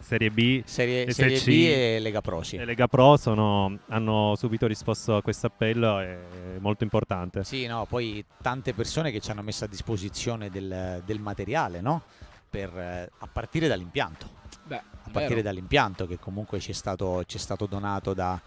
Serie 0.00 0.30
B 0.30 0.62
Serie, 0.64 1.10
Serie 1.12 1.38
B 1.38 1.48
e 1.48 1.98
Lega 2.00 2.22
Pro, 2.22 2.42
sì. 2.42 2.56
e 2.56 2.64
Lega 2.64 2.88
Pro 2.88 3.18
sono- 3.18 3.78
hanno 3.88 4.34
subito 4.36 4.66
risposto 4.66 5.16
a 5.16 5.22
questo 5.22 5.48
appello, 5.48 5.98
è 5.98 6.16
molto 6.60 6.82
importante. 6.82 7.44
Sì, 7.44 7.66
no, 7.66 7.84
poi 7.86 8.24
tante 8.40 8.72
persone 8.72 9.10
che 9.10 9.20
ci 9.20 9.30
hanno 9.30 9.42
messo 9.42 9.64
a 9.64 9.68
disposizione 9.68 10.48
del, 10.48 11.02
del 11.04 11.18
materiale, 11.20 11.82
no? 11.82 12.02
Per, 12.48 12.70
eh, 12.74 13.10
a 13.18 13.28
partire 13.30 13.68
dall'impianto. 13.68 14.26
Beh, 14.64 14.76
A 14.76 14.82
partire 15.12 15.26
vero. 15.28 15.42
dall'impianto 15.42 16.06
che 16.06 16.18
comunque 16.18 16.58
ci 16.58 16.70
è 16.70 16.74
stato, 16.74 17.22
ci 17.26 17.36
è 17.36 17.40
stato 17.40 17.66
donato 17.66 18.14
da, 18.14 18.40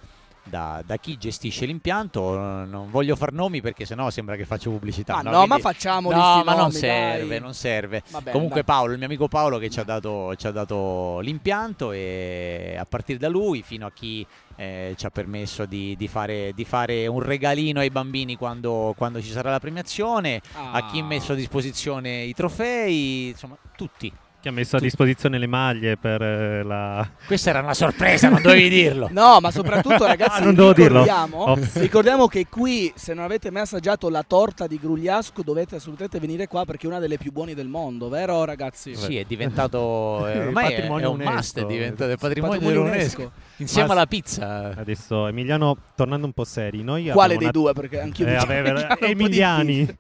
da- 0.50 0.82
da 0.86 0.98
chi 0.98 1.18
gestisce 1.18 1.66
l'impianto. 1.66 2.38
Non 2.38 2.90
voglio 2.90 3.16
far 3.16 3.34
nomi 3.34 3.62
perché 3.62 3.86
sennò 3.86 4.10
sembra 4.10 4.36
che 4.36 4.46
faccio 4.46 4.70
pubblicità. 4.72 5.16
Ma 5.16 5.22
no? 5.22 5.30
no, 5.32 5.38
Quindi- 5.46 5.50
ma 5.50 5.60
facciamo 5.60 6.12
No, 6.12 6.18
ma 6.44 6.52
non 6.54 6.56
nomi, 6.62 6.72
serve, 6.74 7.28
dai. 7.28 7.40
non 7.40 7.54
serve. 7.54 8.04
Vabbè, 8.10 8.32
Comunque 8.32 8.64
dai. 8.64 8.64
Paolo, 8.66 8.92
il 8.94 8.98
mio 8.98 9.08
amico 9.08 9.28
Paolo 9.28 9.58
che 9.58 9.70
ci 9.70 9.80
ha 9.80 9.84
dato, 9.84 10.36
ci 10.36 10.48
ha 10.48 10.52
dato 10.52 11.20
l'impianto 11.20 11.92
e 11.92 12.76
a 12.80 12.86
partire 12.86 13.18
da 13.20 13.28
lui 13.30 13.62
fino 13.62 13.86
a 13.86 13.92
chi 13.92 14.26
eh, 14.60 14.96
ci 14.98 15.06
ha 15.06 15.10
permesso 15.12 15.66
di, 15.66 15.96
di 15.96 16.08
fare, 16.08 16.52
di 16.56 16.66
fare 16.66 17.06
un 17.06 17.22
regalino 17.22 17.80
ai 17.80 17.92
bambini 17.92 18.36
quando, 18.38 18.94
quando 18.98 19.22
ci 19.22 19.30
sarà 19.30 19.52
la 19.52 19.60
premiazione, 19.60 20.42
a 20.54 20.88
chi 20.90 21.00
ha 21.00 21.04
messo 21.04 21.34
a 21.34 21.36
disposizione 21.36 22.24
i 22.24 22.34
trofei, 22.34 23.28
insomma 23.28 23.56
tutti. 23.76 24.12
Chi 24.48 24.54
ha 24.54 24.56
messo 24.56 24.78
a 24.78 24.80
disposizione 24.80 25.38
le 25.40 25.46
maglie 25.46 25.98
per 25.98 26.22
eh, 26.22 26.64
la... 26.64 27.06
Questa 27.26 27.50
era 27.50 27.60
una 27.60 27.74
sorpresa, 27.74 28.30
non 28.30 28.42
dovevi 28.42 28.70
dirlo. 28.70 29.10
No, 29.18 29.40
ma 29.42 29.52
soprattutto 29.52 30.06
ragazzi, 30.08 30.40
Ah, 30.42 30.44
non 30.46 30.56
devo 30.56 30.72
dirlo. 30.72 31.02
ricordiamo, 31.04 31.58
ricordiamo 31.74 32.28
che 32.28 32.46
qui, 32.50 32.94
se 32.96 33.14
non 33.14 33.26
avete 33.26 33.52
mai 33.52 33.64
assaggiato 33.64 34.08
la 34.10 34.24
torta 34.26 34.66
di 34.66 34.80
Grugliasco, 34.80 35.42
dovete 35.44 35.76
assolutamente 35.76 36.20
venire 36.20 36.48
qua 36.48 36.64
perché 36.64 36.86
è 36.86 36.90
una 36.90 37.00
delle 37.00 37.18
più 37.18 37.32
buone 37.34 37.56
del 37.56 37.68
mondo, 37.68 38.08
vero 38.08 38.46
ragazzi? 38.46 38.96
Sì, 38.96 39.18
è 39.18 39.26
diventato 39.26 40.26
eh, 40.28 40.32
Il 40.38 40.40
ormai 40.48 40.64
è, 40.64 40.68
è 40.68 40.72
patrimonio 40.76 41.12
un 41.12 41.22
must, 41.24 41.60
è 41.60 41.66
diventato 41.66 42.12
il 42.12 42.18
patrimonio, 42.18 42.58
Patrimonio 42.60 42.84
dell'UNESco. 42.84 43.20
UNESCO. 43.20 43.47
Insieme 43.58 43.88
Ma- 43.88 43.94
alla 43.94 44.06
pizza. 44.06 44.74
Adesso 44.76 45.28
Emiliano, 45.28 45.78
tornando 45.96 46.26
un 46.28 46.34
po' 46.34 46.44
seri, 46.44 46.84
noi 46.84 47.10
Quale 47.10 47.36
dei 47.36 47.44
una- 47.44 47.52
due? 47.52 47.74
Perché 47.74 48.00
anch'io 48.00 48.28
Eh, 48.28 48.36
vabbè, 48.36 48.98
Emiliani. 49.02 49.98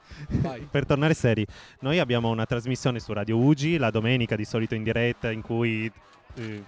per 0.69 0.85
tornare 0.85 1.13
seri, 1.13 1.45
noi 1.79 1.99
abbiamo 1.99 2.29
una 2.29 2.45
trasmissione 2.45 2.99
su 2.99 3.13
Radio 3.13 3.37
Ugi 3.37 3.77
la 3.77 3.89
domenica 3.89 4.35
di 4.35 4.45
solito 4.45 4.75
in 4.75 4.83
diretta 4.83 5.31
in 5.31 5.41
cui 5.41 5.91
eh, 6.35 6.63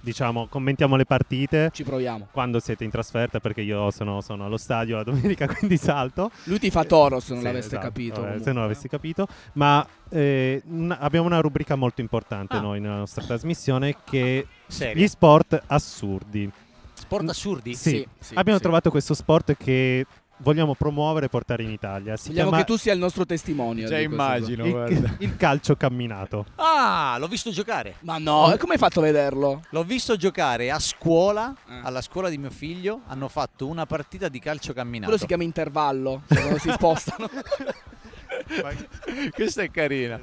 diciamo 0.00 0.46
commentiamo 0.48 0.96
le 0.96 1.04
partite 1.06 1.70
Ci 1.72 1.82
proviamo. 1.82 2.28
quando 2.30 2.58
siete 2.60 2.84
in 2.84 2.90
trasferta 2.90 3.40
perché 3.40 3.62
io 3.62 3.90
sono, 3.90 4.20
sono 4.20 4.44
allo 4.44 4.58
stadio 4.58 4.96
la 4.96 5.02
domenica 5.02 5.46
quindi 5.52 5.76
salto. 5.76 6.30
Lui 6.44 6.58
ti 6.58 6.70
fa 6.70 6.84
toro 6.84 7.20
se 7.20 7.32
non 7.32 7.40
Sì, 7.40 7.46
l'aveste 7.48 7.74
esatto, 7.76 7.86
capito. 7.86 8.14
vabbè, 8.14 8.24
comunque. 8.24 8.44
se 8.44 8.52
non 8.52 8.62
l'avessi 8.62 8.88
capito, 8.88 9.26
ma 9.54 9.86
eh, 10.10 10.62
un- 10.66 10.96
abbiamo 10.98 11.26
una 11.26 11.40
rubrica 11.40 11.74
molto 11.74 12.00
importante 12.00 12.56
Ah. 12.56 12.60
noi 12.60 12.80
nella 12.80 12.96
nostra 12.98 13.22
trasmissione 13.24 13.96
che 14.04 14.46
Seria. 14.74 15.02
gli 15.02 15.08
sport 15.08 15.62
assurdi. 15.66 16.50
Sport 16.94 17.28
assurdi? 17.28 17.74
Sì, 17.74 17.90
Sì, 17.90 18.08
sì, 18.20 18.34
abbiamo 18.34 18.58
sì. 18.58 18.64
trovato 18.64 18.90
questo 18.90 19.14
sport 19.14 19.56
che 19.56 20.06
vogliamo 20.38 20.74
promuovere 20.74 21.26
e 21.26 21.28
portare 21.28 21.62
in 21.62 21.70
Italia. 21.70 22.16
Si 22.16 22.28
Vogliamo 22.28 22.48
chiama 22.50 22.64
che 22.64 22.70
tu 22.72 22.76
sia 22.78 22.92
il 22.92 22.98
nostro 22.98 23.24
testimonial. 23.24 23.88
Già 23.88 23.98
immagino. 24.00 24.64
il, 24.86 25.16
il 25.20 25.36
calcio 25.36 25.76
camminato. 25.76 26.46
Ah, 26.56 27.16
l'ho 27.18 27.28
visto 27.28 27.50
giocare. 27.50 27.96
Ma 28.00 28.18
no, 28.18 28.52
e 28.52 28.58
come 28.58 28.72
hai 28.74 28.78
fatto 28.78 28.98
a 29.00 29.02
vederlo? 29.04 29.62
L'ho 29.70 29.84
visto 29.84 30.16
giocare 30.16 30.70
a 30.70 30.78
scuola, 30.80 31.54
Eh. 31.68 31.80
alla 31.82 32.00
scuola 32.02 32.28
di 32.28 32.36
mio 32.38 32.50
figlio. 32.50 33.02
Hanno 33.06 33.28
fatto 33.28 33.66
una 33.66 33.86
partita 33.86 34.28
di 34.28 34.38
calcio 34.40 34.72
camminato. 34.72 35.04
Quello 35.04 35.18
si 35.18 35.26
chiama 35.26 35.44
intervallo, 35.44 36.22
cioè 36.28 36.40
quando 36.40 36.58
si 36.58 36.70
spostano. 36.72 37.28
Questa 39.32 39.62
è 39.62 39.70
carina. 39.70 40.20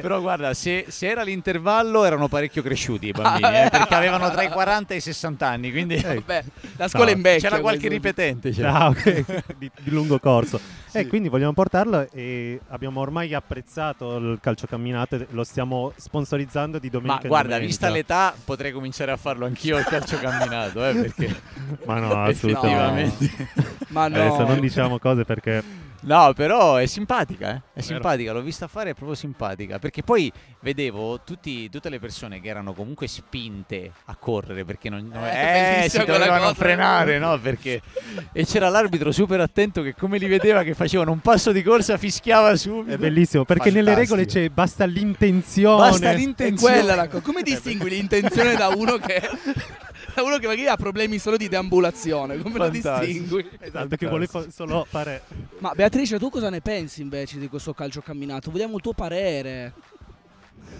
Però 0.00 0.20
guarda, 0.20 0.54
se, 0.54 0.86
se 0.88 1.08
era 1.08 1.22
l'intervallo 1.22 2.04
erano 2.04 2.28
parecchio 2.28 2.62
cresciuti 2.62 3.08
i 3.08 3.10
bambini, 3.12 3.48
eh, 3.64 3.68
perché 3.70 3.94
avevano 3.94 4.30
tra 4.30 4.42
i 4.42 4.48
40 4.48 4.94
e 4.94 4.96
i 4.96 5.00
60 5.00 5.46
anni, 5.46 5.70
quindi 5.70 5.96
Vabbè, 5.96 6.44
la 6.76 6.88
scuola 6.88 7.10
No. 7.10 7.16
invecchia. 7.16 7.48
c'era 7.48 7.60
qualche 7.60 7.86
quindi- 7.86 7.96
ripetente. 7.96 8.50
c'era. 8.50 8.72
Ah, 8.74 8.88
ok, 8.88 9.24
di, 9.58 9.70
di 9.80 9.90
lungo 9.90 10.18
corso. 10.18 10.60
E 10.94 11.06
quindi 11.06 11.28
vogliamo 11.30 11.54
portarlo 11.54 12.06
e 12.12 12.60
abbiamo 12.68 13.00
ormai 13.00 13.32
apprezzato 13.32 14.16
il 14.18 14.38
calciocamminato 14.42 15.14
e 15.16 15.26
lo 15.30 15.42
stiamo 15.42 15.92
sponsorizzando 15.96 16.78
di 16.78 16.88
Ma 16.88 16.98
domenica 16.98 17.22
in 17.22 17.28
guarda, 17.28 17.48
domenica. 17.54 17.66
vista 17.70 17.88
l'età 17.88 18.34
potrei 18.44 18.72
cominciare 18.72 19.10
a 19.10 19.16
farlo 19.16 19.46
anch'io 19.46 19.78
il 19.78 19.84
calcio 19.84 20.18
camminato, 20.18 20.86
eh, 20.86 20.92
perché 20.94 21.34
Ma 21.86 21.98
no, 21.98 22.22
assolutamente. 22.24 23.24
effettivamente. 23.24 23.48
Ma 23.88 24.08
no. 24.08 24.16
Adesso 24.16 24.46
non 24.46 24.60
diciamo 24.60 24.98
cose 24.98 25.24
perché 25.24 25.62
No, 26.04 26.32
però 26.34 26.76
è 26.76 26.86
simpatica, 26.86 27.54
eh? 27.54 27.62
È 27.74 27.80
simpatica, 27.80 28.32
l'ho 28.32 28.42
vista 28.42 28.66
fare, 28.66 28.90
è 28.90 28.94
proprio 28.94 29.16
simpatica. 29.16 29.78
Perché 29.78 30.02
poi 30.02 30.30
vedevo 30.60 31.20
tutti- 31.24 31.68
tutte 31.70 31.88
le 31.88 31.98
persone 31.98 32.40
che 32.40 32.48
erano 32.48 32.72
comunque 32.72 33.06
spinte 33.06 33.90
a 34.06 34.16
correre 34.16 34.64
perché 34.64 34.90
non, 34.90 35.08
non- 35.12 35.24
Eh, 35.24 35.84
eh, 35.84 35.88
si 35.88 35.98
dovevano 36.04 36.52
frenare, 36.54 37.18
no? 37.18 37.38
Perché 37.38 37.80
e 38.32 38.44
c'era 38.44 38.68
l'arbitro 38.68 39.12
super 39.12 39.40
attento 39.40 39.82
che 39.82 39.94
come 39.94 40.18
li 40.18 40.26
vedeva 40.26 40.62
che 40.62 40.74
facevano 40.74 41.12
un 41.12 41.20
passo 41.20 41.52
di 41.52 41.62
corsa 41.62 41.96
fischiava 41.96 42.54
subito. 42.56 42.94
è 42.94 42.98
bellissimo 42.98 43.44
perché 43.44 43.70
nelle 43.70 43.92
Fantastico. 43.92 44.16
regole 44.16 44.26
c'è 44.46 44.52
basta 44.52 44.84
l'intenzione. 44.84 45.76
Basta 45.90 46.10
È 46.10 46.14
l'intenzione. 46.16 46.74
quella 46.78 46.94
la 46.94 47.08
cosa. 47.08 47.22
Come 47.22 47.42
distingui 47.42 47.90
l'intenzione 47.90 48.54
da 48.54 48.68
uno 48.68 48.96
che. 48.98 49.20
Uno 50.22 50.38
che 50.38 50.46
magari 50.46 50.66
ha 50.66 50.76
problemi 50.76 51.18
solo 51.18 51.36
di 51.36 51.48
deambulazione, 51.48 52.38
come 52.38 52.58
lo 52.58 52.68
distingui? 52.68 53.48
Esatto, 53.58 53.96
che 53.96 54.06
vuole 54.06 54.26
fa- 54.26 54.50
solo 54.50 54.84
fare 54.88 55.22
Ma 55.58 55.72
Beatrice, 55.74 56.18
tu 56.18 56.28
cosa 56.30 56.50
ne 56.50 56.60
pensi 56.60 57.00
invece 57.02 57.38
di 57.38 57.48
questo 57.48 57.72
calcio 57.72 58.00
camminato? 58.00 58.50
Vogliamo 58.50 58.76
il 58.76 58.82
tuo 58.82 58.92
parere. 58.92 59.72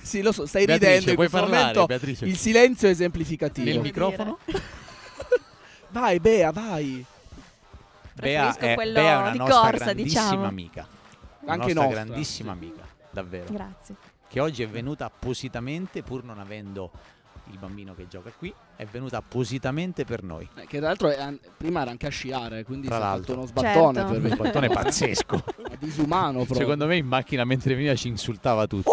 Sì, 0.02 0.22
lo 0.22 0.32
so, 0.32 0.46
stai 0.46 0.64
Beatrice, 0.64 0.90
ridendo 0.90 1.10
in 1.10 1.16
puoi 1.16 1.28
questo 1.28 1.46
parlare, 1.48 1.62
momento. 1.74 1.86
Beatrice? 1.86 2.24
Il 2.24 2.36
silenzio 2.36 2.88
è 2.88 2.90
esemplificativo. 2.90 3.70
Nel 3.70 3.80
microfono? 3.80 4.38
Vai, 5.90 6.18
Bea, 6.20 6.50
vai. 6.52 7.04
Bea 8.14 8.52
Preferisco 8.52 8.58
è, 8.60 8.74
quello 8.74 8.92
Bea 8.94 9.12
è 9.12 9.20
una 9.20 9.30
di 9.30 9.38
nostra 9.38 9.60
corsa, 9.60 9.84
grandissima 9.84 10.22
diciamo. 10.24 10.44
amica. 10.46 10.86
Una 11.40 11.52
Anche 11.52 11.66
nostra 11.66 11.82
nostra. 11.84 12.04
grandissima 12.04 12.52
amica, 12.52 12.82
davvero. 13.10 13.52
Grazie. 13.52 13.94
che 14.28 14.40
oggi 14.40 14.62
è 14.62 14.68
venuta 14.68 15.04
appositamente, 15.04 16.02
pur 16.02 16.24
non 16.24 16.38
avendo 16.38 16.90
il 17.50 17.58
bambino 17.58 17.94
che 17.94 18.06
gioca 18.08 18.30
qui, 18.36 18.52
è 18.76 18.84
venuta 18.86 19.16
appositamente 19.18 20.04
per 20.04 20.22
noi. 20.22 20.48
Eh, 20.56 20.66
Che 20.66 20.78
tra 20.78 20.86
l'altro 20.88 21.08
è 21.08 21.20
an- 21.20 21.38
prima 21.56 21.82
era 21.82 21.90
anche 21.90 22.06
a 22.06 22.10
sciare, 22.10 22.64
quindi 22.64 22.86
Tra 22.86 22.96
si 22.96 23.02
è 23.02 23.04
fatto 23.04 23.16
l'altro. 23.16 23.34
uno 23.34 23.46
sbattone 23.46 23.94
Certo. 23.98 24.12
per 24.12 24.20
Uno 24.24 24.34
sbattone 24.34 24.68
pazzesco. 24.70 25.44
È 25.70 25.76
disumano 25.78 26.32
proprio. 26.38 26.56
Secondo 26.56 26.86
me 26.86 26.96
in 26.96 27.06
macchina 27.06 27.44
mentre 27.44 27.74
veniva 27.74 27.94
ci 27.94 28.08
insultava 28.08 28.66
tutti. 28.66 28.88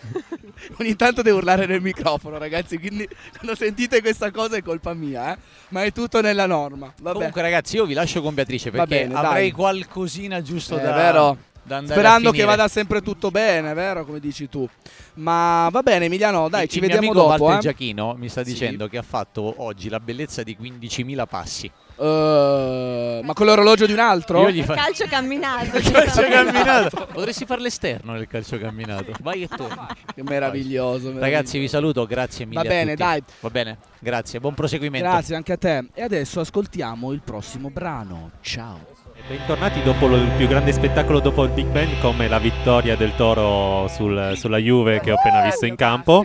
Ogni 0.78 0.94
tanto 0.96 1.22
devo 1.22 1.38
urlare 1.38 1.66
nel 1.66 1.80
microfono, 1.80 2.38
ragazzi. 2.38 2.78
Quindi 2.78 3.08
quando 3.36 3.54
sentite 3.56 4.00
questa 4.00 4.30
cosa 4.30 4.56
è 4.56 4.62
colpa 4.62 4.94
mia, 4.94 5.34
eh? 5.34 5.38
Ma 5.70 5.82
è 5.84 5.92
tutto 5.92 6.20
nella 6.20 6.46
norma. 6.46 6.92
Vabbè. 7.00 7.14
Comunque 7.16 7.42
ragazzi 7.42 7.76
io 7.76 7.84
vi 7.84 7.94
lascio 7.94 8.22
con 8.22 8.34
Beatrice 8.34 8.70
perché 8.70 8.86
bene, 9.06 9.14
avrei 9.14 9.48
dai. 9.48 9.50
qualcosina 9.52 10.40
giusto 10.40 10.78
Eh, 10.78 10.82
da, 10.82 10.92
vero? 10.94 11.38
Sperando 11.84 12.30
che 12.30 12.44
vada 12.44 12.68
sempre 12.68 13.02
tutto 13.02 13.30
bene, 13.30 13.72
vero? 13.74 14.04
Come 14.04 14.20
dici 14.20 14.48
tu. 14.48 14.68
Ma 15.14 15.68
va 15.70 15.82
bene, 15.82 16.06
Emiliano, 16.06 16.48
dai, 16.48 16.64
Il- 16.64 16.68
ci 16.70 16.78
il 16.78 16.84
mio 16.84 16.94
vediamo 16.94 17.12
amico 17.18 17.28
dopo. 17.28 17.42
Walter 17.44 17.58
eh. 17.58 17.72
Giachino 17.72 18.14
mi 18.18 18.28
sta 18.28 18.44
Sì. 18.44 18.52
dicendo 18.52 18.88
che 18.88 18.98
ha 18.98 19.02
fatto 19.02 19.54
oggi 19.58 19.88
la 19.88 20.00
bellezza 20.00 20.42
di 20.42 20.56
15.000 20.58 21.26
passi. 21.26 21.70
Eh, 22.00 23.20
ma 23.24 23.32
con 23.32 23.46
l'orologio 23.46 23.84
di 23.86 23.92
un 23.92 23.98
altro? 23.98 24.42
Io 24.42 24.50
gli 24.50 24.62
fa- 24.62 24.74
Calcio 24.74 25.06
camminato. 25.08 25.70
calcio 25.90 26.22
camminato. 26.22 27.08
Potresti 27.12 27.44
fare 27.44 27.60
l'esterno 27.60 28.12
nel 28.12 28.28
calcio 28.28 28.56
camminato. 28.58 29.12
Vai 29.20 29.42
e 29.42 29.48
torna. 29.48 29.88
Che 30.14 30.22
meraviglioso. 30.22 31.18
Ragazzi, 31.18 31.58
vi 31.58 31.66
saluto, 31.68 32.06
grazie 32.06 32.44
mille. 32.46 32.60
Va 32.62 32.66
a 32.66 32.70
bene, 32.70 32.90
tutti. 32.92 33.02
dai. 33.02 33.22
Va 33.40 33.50
bene, 33.50 33.78
grazie, 33.98 34.38
buon 34.38 34.54
proseguimento. 34.54 35.08
Grazie 35.08 35.34
anche 35.34 35.52
a 35.52 35.56
te. 35.56 35.88
E 35.94 36.02
adesso 36.02 36.38
ascoltiamo 36.40 37.10
il 37.12 37.20
prossimo 37.24 37.68
brano. 37.70 38.30
Ciao. 38.42 38.97
Bentornati 39.28 39.82
dopo 39.82 40.06
il 40.16 40.30
più 40.38 40.48
grande 40.48 40.72
spettacolo 40.72 41.20
dopo 41.20 41.44
il 41.44 41.50
Big 41.50 41.66
Bang 41.66 41.98
come 42.00 42.28
la 42.28 42.38
vittoria 42.38 42.96
del 42.96 43.14
Toro 43.14 43.86
sul- 43.88 44.32
sulla 44.36 44.56
Juve 44.56 45.00
che 45.00 45.12
ho 45.12 45.16
appena 45.16 45.42
visto 45.42 45.66
in 45.66 45.76
campo. 45.76 46.24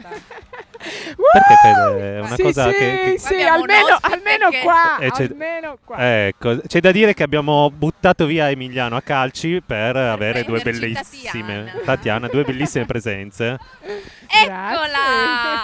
Perché 0.84 1.56
Fede? 1.62 2.16
È 2.16 2.20
una 2.20 2.36
Sì, 2.36 2.42
cosa 2.42 2.68
sì, 2.70 2.74
che, 2.74 3.02
che- 3.14 3.20
sì, 3.20 3.42
almeno, 3.42 3.98
almeno 4.02 4.50
che- 4.50 4.60
qua, 4.62 4.98
Eh, 5.00 5.12
c'è- 5.12 5.24
almeno 5.30 5.78
qua. 5.84 6.26
Ecco, 6.28 6.58
c'è 6.68 6.80
da 6.80 6.92
dire 6.92 7.14
che 7.14 7.24
abbiamo 7.24 7.72
buttato 7.72 8.26
via 8.26 8.50
Emiliano 8.50 8.96
a 8.96 9.02
calci 9.02 9.62
per 9.66 9.96
avere 9.96 10.44
due 10.44 10.60
bellissime 10.62 11.64
Tatiana. 11.66 11.72
Tatiana, 11.86 12.28
due 12.28 12.44
bellissime 12.44 12.86
presenze. 12.86 13.58
Eccola! 14.36 15.64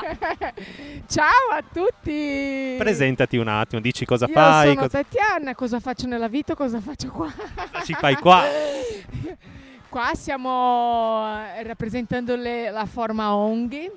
Ciao 1.08 1.50
a 1.52 1.64
tutti! 1.74 2.76
Presentati 2.78 3.38
un 3.38 3.48
attimo, 3.48 3.82
dici 3.82 4.06
cosa 4.06 4.26
Io 4.28 4.34
fai, 4.34 4.68
sono 4.70 4.82
cosa 4.88 5.04
Tatiana, 5.04 5.56
cosa 5.56 5.80
faccio 5.80 6.08
nella 6.08 6.28
vita, 6.28 6.54
cosa 6.56 6.80
faccio 6.80 7.10
qua? 7.10 7.32
ci 7.84 7.94
fai 7.94 8.16
qua. 8.16 8.44
Qua 9.90 10.12
stiamo 10.14 11.28
eh, 11.58 11.64
rappresentando 11.64 12.36
le- 12.36 12.70
la 12.70 12.86
forma 12.86 13.34
Onghi, 13.34 13.90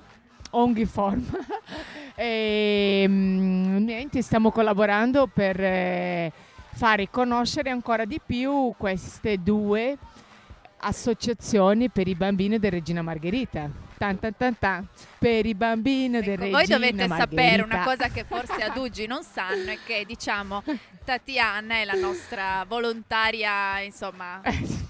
Onghi 0.55 0.85
forma, 0.85 1.39
e 2.15 3.05
mm, 3.09 3.77
niente, 3.85 4.21
stiamo 4.23 4.51
collaborando 4.51 5.27
per 5.27 5.59
eh, 5.59 6.33
fare 6.73 7.09
conoscere 7.11 7.71
ancora 7.71 8.05
di 8.05 8.21
più 8.25 8.75
queste 8.77 9.43
due 9.43 9.97
associazioni 10.79 11.89
per 11.89 12.09
i 12.09 12.15
bambini 12.15 12.59
di 12.59 12.69
Regina 12.69 13.03
Margherita. 13.03 13.92
Tan 14.03 14.19
tan 14.19 14.35
tan 14.37 14.59
tan, 14.59 14.87
per 15.17 15.47
i 15.47 15.55
bambini 15.55 16.17
Ecco, 16.17 16.27
Regina 16.31 16.49
voi 16.51 16.67
dovete 16.67 17.07
Margherita. 17.07 17.17
sapere 17.17 17.63
una 17.63 17.85
cosa 17.85 18.09
che 18.09 18.25
forse 18.25 18.55
ad 18.65 18.77
oggi 18.77 19.07
non 19.07 19.23
sanno 19.23 19.71
è 19.71 19.79
che 19.87 20.03
diciamo 20.05 20.65
Tatiana 21.05 21.77
è 21.77 21.85
la 21.85 21.93
nostra 21.95 22.65
volontaria, 22.67 23.79
insomma, 23.81 24.41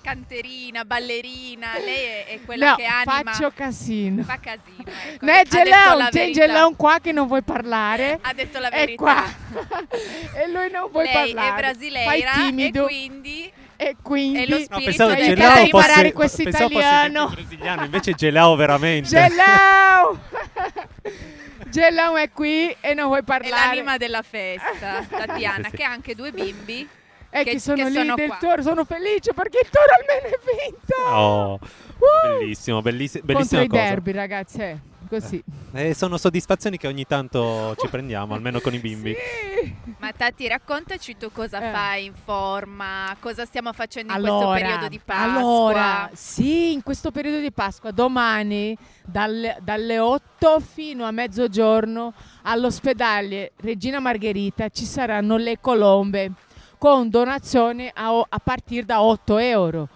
canterina, 0.03 0.87
ballerina, 0.87 1.73
lei 1.79 2.05
è, 2.05 2.25
è 2.27 2.41
quella 2.43 2.71
No, 2.71 2.77
che 2.77 2.85
anima 2.87 3.33
faccio 3.33 3.51
casino. 3.55 4.23
fa 4.23 4.39
casino. 4.41 4.85
Ecco. 4.87 5.27
La 5.27 6.09
c'è. 6.11 6.31
Geleon 6.31 6.75
qua 6.77 6.99
che 7.03 7.13
non 7.13 7.27
vuoi 7.27 7.43
parlare. 7.43 8.19
Ha 8.23 8.33
detto 8.33 8.59
la 8.61 8.69
È 8.71 8.77
verità. 8.79 9.03
qua. 9.03 9.25
e 10.43 10.49
lui 10.51 10.71
non 10.71 10.91
vuoi 10.91 11.05
Lei 11.05 11.13
parlare. 11.35 11.51
è 11.55 11.61
brasileira 11.61 12.11
Fai 12.11 12.21
e 12.21 12.47
timido. 12.47 12.85
quindi 12.85 13.53
E 13.85 13.97
quindi 14.01 14.43
è 14.45 14.47
lo 14.47 14.59
No, 14.59 14.63
spirito 14.65 14.85
pensavo 14.85 15.15
Gelao 15.15 15.59
imparare 15.65 15.93
fosse, 15.95 16.13
questo 16.13 16.43
pensavo 16.45 16.69
fosse 16.69 16.79
italiano. 16.87 17.27
più 17.27 17.35
brasiliano, 17.35 17.85
invece 17.85 18.13
Gelao 18.13 18.55
veramente. 18.55 19.09
Geleon! 19.09 20.21
Geleon 21.71 22.17
è 22.19 22.31
qui 22.31 22.75
e 22.81 22.95
non 22.95 23.07
vuoi 23.07 23.21
è 23.21 23.23
parlare. 23.23 23.67
l'anima 23.67 23.97
della 23.97 24.23
festa, 24.23 25.05
Tatiana, 25.09 25.65
Sì, 25.65 25.71
sì. 25.71 25.77
che 25.77 25.83
ha 25.85 25.91
anche 25.91 26.15
due 26.15 26.31
bimbi. 26.33 26.89
E 27.35 27.45
che- 27.45 27.53
che 27.53 27.59
sono 27.61 27.77
che 27.83 27.85
lì 27.89 27.95
sono 27.95 28.15
del 28.15 28.27
qua. 28.29 28.37
toro, 28.39 28.63
sono 28.63 28.85
felice 28.85 29.33
perché 29.33 29.61
il 29.63 29.71
toro 29.71 29.87
almeno 29.99 30.37
è 30.37 30.39
vinto. 30.45 30.95
Oh, 31.17 31.59
Uh! 32.03 32.39
bellissimo, 32.39 32.83
bellissi- 32.83 33.19
Contro 33.21 33.35
bellissima 33.37 33.63
i 33.63 33.69
cosa. 33.69 33.83
derby, 33.83 34.13
ragazzi, 34.13 34.61
eh, 34.61 34.77
così. 35.21 35.43
Eh, 35.75 35.95
sono 35.95 36.19
soddisfazioni 36.19 36.77
che 36.77 36.87
ogni 36.87 37.07
tanto 37.07 37.75
ci 37.79 37.89
prendiamo, 37.89 38.35
almeno 38.35 38.61
con 38.61 38.75
i 38.75 38.79
bimbi. 38.79 39.15
Sì. 39.63 39.75
Ma 39.99 40.13
Tati, 40.13 40.49
raccontaci 40.49 41.17
tu 41.17 41.31
cosa 41.31 41.61
Eh. 41.69 41.73
fai 41.73 42.05
in 42.07 42.15
forma, 42.15 43.15
cosa 43.21 43.45
stiamo 43.47 43.73
facendo 43.73 44.13
in 44.13 44.19
Allora, 44.19 44.47
questo 44.47 44.65
periodo 44.67 44.89
di 44.89 45.01
Pasqua. 45.03 45.33
allora, 45.41 46.11
sì, 46.15 46.73
in 46.73 46.83
questo 46.83 47.11
periodo 47.13 47.39
di 47.39 47.53
Pasqua, 47.53 47.91
domani 47.93 48.77
dalle, 49.05 49.57
dalle 49.63 49.99
8 50.01 50.59
fino 50.61 51.05
a 51.05 51.11
mezzogiorno 51.13 52.13
all'ospedale 52.43 53.53
Regina 53.59 54.01
Margherita 54.01 54.69
ci 54.69 54.85
saranno 54.85 55.37
le 55.37 55.59
colombe 55.61 56.33
con 56.79 57.09
donazioni 57.09 57.89
a, 57.95 58.19
a 58.29 58.39
partire 58.43 58.85
da 58.85 59.01
8 59.03 59.39
euro. 59.39 59.89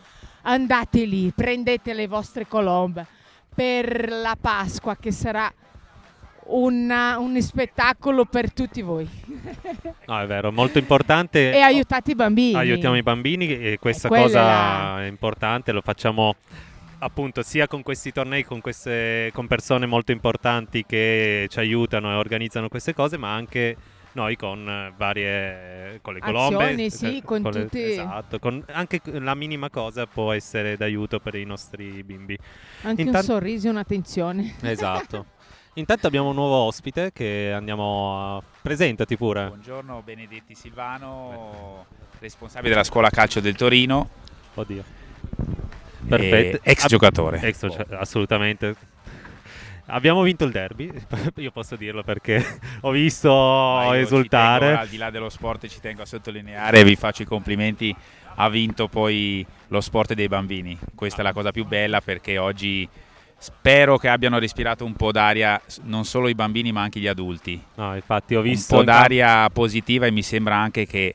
Andate 0.42 1.04
lì, 1.04 1.32
prendete 1.34 1.92
le 1.92 2.06
vostre 2.06 2.46
colombe 2.46 3.06
per 3.56 4.10
la 4.10 4.36
Pasqua 4.38 4.96
che 4.96 5.10
sarà 5.10 5.50
una- 6.48 7.18
un 7.18 7.40
spettacolo 7.40 8.26
per 8.26 8.52
tutti 8.52 8.82
voi. 8.82 9.08
No, 10.06 10.20
è 10.20 10.26
vero, 10.26 10.52
molto 10.52 10.78
importante. 10.78 11.52
e 11.52 11.60
aiutate 11.60 12.12
i 12.12 12.14
bambini. 12.14 12.54
Aiutiamo 12.54 12.96
i 12.96 13.02
bambini 13.02 13.48
e 13.48 13.78
questa 13.80 14.06
E 14.08 14.10
quella 14.10 14.24
cosa 14.24 15.02
è 15.02 15.06
importante, 15.06 15.72
lo 15.72 15.80
facciamo 15.80 16.36
appunto 16.98 17.42
sia 17.42 17.66
con 17.66 17.82
questi 17.82 18.12
tornei, 18.12 18.44
con, 18.44 18.60
queste, 18.60 19.30
con 19.32 19.46
persone 19.46 19.86
molto 19.86 20.12
importanti 20.12 20.84
che 20.86 21.46
ci 21.50 21.58
aiutano 21.58 22.10
e 22.12 22.14
organizzano 22.14 22.68
queste 22.68 22.94
cose, 22.94 23.16
ma 23.16 23.34
anche 23.34 23.76
noi 24.16 24.34
con 24.36 24.66
eh, 24.68 24.92
varie 24.96 25.98
con 26.02 26.14
le 26.14 26.20
colombe 26.20 26.90
sì, 26.90 27.18
eh, 27.18 27.22
con 27.22 27.42
le- 27.42 27.50
tutti- 27.62 27.82
esatto, 27.92 28.38
con 28.38 28.64
anche 28.72 29.00
la 29.04 29.34
minima 29.34 29.68
cosa 29.70 30.06
può 30.06 30.32
essere 30.32 30.76
d'aiuto 30.76 31.20
per 31.20 31.34
i 31.36 31.44
nostri 31.44 32.02
bimbi 32.02 32.36
Anche 32.82 33.02
Intan- 33.02 33.20
un 33.20 33.26
sorriso 33.26 33.66
e 33.68 33.70
un'attenzione. 33.70 34.56
esatto 34.62 35.26
intanto 35.74 36.06
abbiamo 36.06 36.30
un 36.30 36.34
nuovo 36.34 36.54
ospite 36.56 37.12
che 37.12 37.52
andiamo 37.54 38.36
a 38.38 38.42
presentati 38.62 39.16
pure 39.16 39.46
Buongiorno, 39.48 40.02
Benedetti 40.02 40.54
Silvano, 40.54 41.84
responsabile 42.18 42.70
della 42.70 42.84
scuola 42.84 43.10
calcio 43.10 43.40
del 43.40 43.54
Torino. 43.54 44.08
oddio 44.54 44.82
Perfetto. 46.08 46.60
ex 46.62 46.82
Ab- 46.82 46.88
giocatore. 46.88 47.40
ex 47.42 47.66
gio- 47.66 47.86
assolutamente. 47.96 48.74
Abbiamo 49.88 50.22
vinto 50.22 50.44
il 50.44 50.50
derby, 50.50 50.90
io 51.36 51.50
posso 51.52 51.76
dirlo 51.76 52.02
perché 52.02 52.44
ho 52.82 52.90
visto 52.90 53.92
esultare. 53.92 54.66
tengo, 54.66 54.80
al 54.80 54.88
di 54.88 54.96
là 54.96 55.10
dello 55.10 55.28
sport 55.28 55.68
ci 55.68 55.80
tengo 55.80 56.02
a 56.02 56.06
sottolineare, 56.06 56.82
vi 56.82 56.96
faccio 56.96 57.22
i 57.22 57.26
complimenti, 57.26 57.94
ha 58.34 58.48
vinto 58.48 58.88
poi 58.88 59.46
lo 59.68 59.80
sport 59.80 60.14
dei 60.14 60.26
bambini, 60.26 60.76
questa 60.94 61.20
è 61.20 61.22
la 61.22 61.32
cosa 61.32 61.52
più 61.52 61.64
bella 61.66 62.00
perché 62.00 62.36
oggi 62.36 62.88
spero 63.38 63.96
che 63.96 64.08
abbiano 64.08 64.38
respirato 64.38 64.84
un 64.84 64.94
po' 64.94 65.12
d'aria 65.12 65.60
non 65.82 66.04
solo 66.04 66.28
i 66.28 66.34
bambini 66.34 66.72
ma 66.72 66.82
anche 66.82 66.98
gli 66.98 67.06
adulti. 67.06 67.62
No, 67.76 67.94
infatti 67.94 68.34
ho 68.34 68.40
visto 68.40 68.74
un 68.74 68.80
po' 68.80 68.86
d'aria 68.86 69.48
positiva 69.50 70.06
e 70.06 70.10
mi 70.10 70.22
sembra 70.22 70.56
anche 70.56 70.84
che 70.86 71.14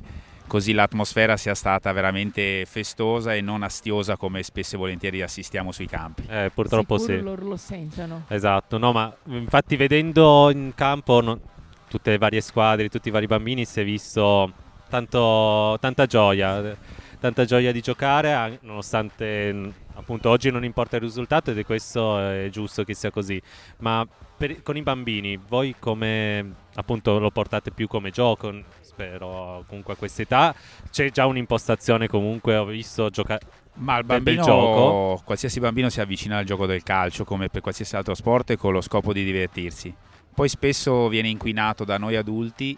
così 0.51 0.73
l'atmosfera 0.73 1.37
sia 1.37 1.55
stata 1.55 1.93
veramente 1.93 2.65
festosa 2.67 3.33
e 3.33 3.39
non 3.39 3.63
astiosa 3.63 4.17
come 4.17 4.43
spesso 4.43 4.75
e 4.75 4.79
volentieri 4.79 5.21
assistiamo 5.21 5.71
sui 5.71 5.87
campi. 5.87 6.25
Eh, 6.27 6.51
purtroppo 6.53 6.97
Sicuro 6.97 7.17
sì. 7.17 7.23
loro 7.23 7.45
lo 7.45 7.55
sentono. 7.55 8.25
Esatto, 8.27 8.77
no, 8.77 8.91
ma 8.91 9.15
infatti 9.27 9.77
vedendo 9.77 10.51
in 10.51 10.73
campo 10.75 11.21
no- 11.21 11.39
tutte 11.87 12.09
le 12.09 12.17
varie 12.17 12.41
squadre, 12.41 12.89
tutti 12.89 13.07
i 13.07 13.11
vari 13.11 13.27
bambini, 13.27 13.63
si 13.63 13.79
è 13.79 13.85
visto 13.85 14.51
tanto- 14.89 15.77
tanta 15.79 16.05
gioia, 16.05 16.61
eh, 16.71 16.75
tanta 17.21 17.45
gioia 17.45 17.71
di 17.71 17.79
giocare, 17.79 18.33
an- 18.33 18.57
nonostante 18.63 19.53
mh, 19.53 19.73
appunto 19.93 20.29
oggi 20.29 20.51
non 20.51 20.65
importa 20.65 20.97
il 20.97 21.03
risultato 21.03 21.51
ed 21.51 21.59
è 21.59 21.63
questo 21.63 22.19
è 22.19 22.49
giusto 22.51 22.83
che 22.83 22.93
sia 22.93 23.09
così, 23.09 23.41
ma 23.77 24.05
per- 24.35 24.61
con 24.63 24.75
i 24.75 24.81
bambini 24.81 25.39
voi 25.47 25.75
come 25.79 26.55
appunto 26.75 27.19
lo 27.19 27.31
portate 27.31 27.71
più 27.71 27.87
come 27.87 28.09
gioco? 28.09 28.53
Spero 28.91 29.63
comunque 29.67 29.93
a 29.93 29.95
questa 29.95 30.21
età 30.21 30.53
c'è 30.89 31.09
già 31.11 31.25
un'impostazione 31.25 32.07
comunque, 32.07 32.57
ho 32.57 32.65
visto 32.65 33.09
giocare 33.09 33.39
Ma 33.75 33.97
il 33.97 34.03
bambino, 34.03 34.43
gioco. 34.43 35.21
qualsiasi 35.23 35.61
bambino 35.61 35.89
si 35.89 36.01
avvicina 36.01 36.37
al 36.37 36.43
gioco 36.43 36.65
del 36.65 36.83
calcio 36.83 37.23
come 37.23 37.47
per 37.47 37.61
qualsiasi 37.61 37.95
altro 37.95 38.13
sport 38.13 38.57
con 38.57 38.73
lo 38.73 38.81
scopo 38.81 39.13
di 39.13 39.23
divertirsi. 39.23 39.95
Poi 40.33 40.49
spesso 40.49 41.07
viene 41.07 41.29
inquinato 41.29 41.85
da 41.85 41.97
noi 41.97 42.17
adulti 42.17 42.77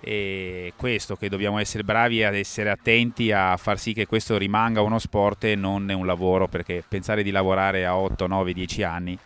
e 0.00 0.74
questo 0.76 1.16
che 1.16 1.30
dobbiamo 1.30 1.58
essere 1.58 1.82
bravi 1.82 2.22
ad 2.24 2.34
essere 2.34 2.68
attenti 2.68 3.32
a 3.32 3.56
far 3.56 3.78
sì 3.78 3.94
che 3.94 4.04
questo 4.04 4.36
rimanga 4.36 4.82
uno 4.82 4.98
sport 4.98 5.44
e 5.44 5.54
non 5.54 5.88
un 5.88 6.04
lavoro 6.04 6.46
perché 6.46 6.84
pensare 6.86 7.22
di 7.22 7.30
lavorare 7.30 7.86
a 7.86 7.96
8, 7.96 8.26
9, 8.26 8.52
10 8.52 8.82
anni 8.82 9.18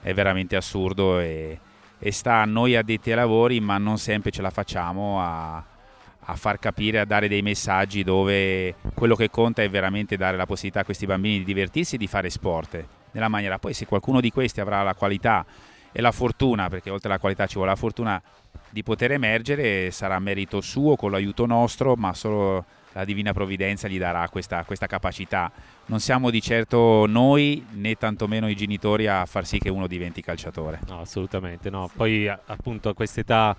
è 0.00 0.12
veramente 0.14 0.56
assurdo 0.56 1.20
e, 1.20 1.58
e 2.06 2.12
sta 2.12 2.42
a 2.42 2.44
noi 2.44 2.76
addetti 2.76 3.08
ai 3.08 3.16
lavori 3.16 3.60
ma 3.60 3.78
non 3.78 3.96
sempre 3.96 4.30
ce 4.30 4.42
la 4.42 4.50
facciamo 4.50 5.22
a, 5.22 5.56
a 5.56 6.34
far 6.36 6.58
capire, 6.58 6.98
a 6.98 7.06
dare 7.06 7.28
dei 7.28 7.40
messaggi 7.40 8.04
dove 8.04 8.74
quello 8.92 9.16
che 9.16 9.30
conta 9.30 9.62
è 9.62 9.70
veramente 9.70 10.18
dare 10.18 10.36
la 10.36 10.44
possibilità 10.44 10.80
a 10.80 10.84
questi 10.84 11.06
bambini 11.06 11.38
di 11.38 11.44
divertirsi 11.44 11.94
e 11.94 11.98
di 11.98 12.06
fare 12.06 12.28
sport 12.28 12.84
nella 13.12 13.28
maniera. 13.28 13.58
Poi 13.58 13.72
se 13.72 13.86
qualcuno 13.86 14.20
di 14.20 14.30
questi 14.30 14.60
avrà 14.60 14.82
la 14.82 14.92
qualità 14.92 15.46
e 15.92 16.02
la 16.02 16.12
fortuna, 16.12 16.68
perché 16.68 16.90
oltre 16.90 17.08
alla 17.08 17.18
qualità 17.18 17.46
ci 17.46 17.54
vuole 17.54 17.70
la 17.70 17.76
fortuna 17.76 18.20
di 18.68 18.82
poter 18.82 19.12
emergere, 19.12 19.90
sarà 19.90 20.18
merito 20.18 20.60
suo 20.60 20.96
con 20.96 21.10
l'aiuto 21.10 21.46
nostro, 21.46 21.94
ma 21.94 22.12
solo 22.12 22.66
la 22.94 23.04
divina 23.04 23.32
provvidenza 23.32 23.88
gli 23.88 23.98
darà 23.98 24.28
questa, 24.28 24.64
questa 24.64 24.86
capacità. 24.86 25.50
Non 25.86 26.00
siamo 26.00 26.30
di 26.30 26.40
certo 26.40 27.06
noi 27.06 27.64
né 27.72 27.96
tantomeno 27.96 28.48
i 28.48 28.54
genitori 28.54 29.06
a 29.06 29.26
far 29.26 29.46
sì 29.46 29.58
che 29.58 29.68
uno 29.68 29.86
diventi 29.86 30.22
calciatore. 30.22 30.80
No, 30.88 31.00
assolutamente 31.00 31.70
no. 31.70 31.90
Poi 31.94 32.28
appunto 32.28 32.88
a 32.88 32.94
quest'età 32.94 33.56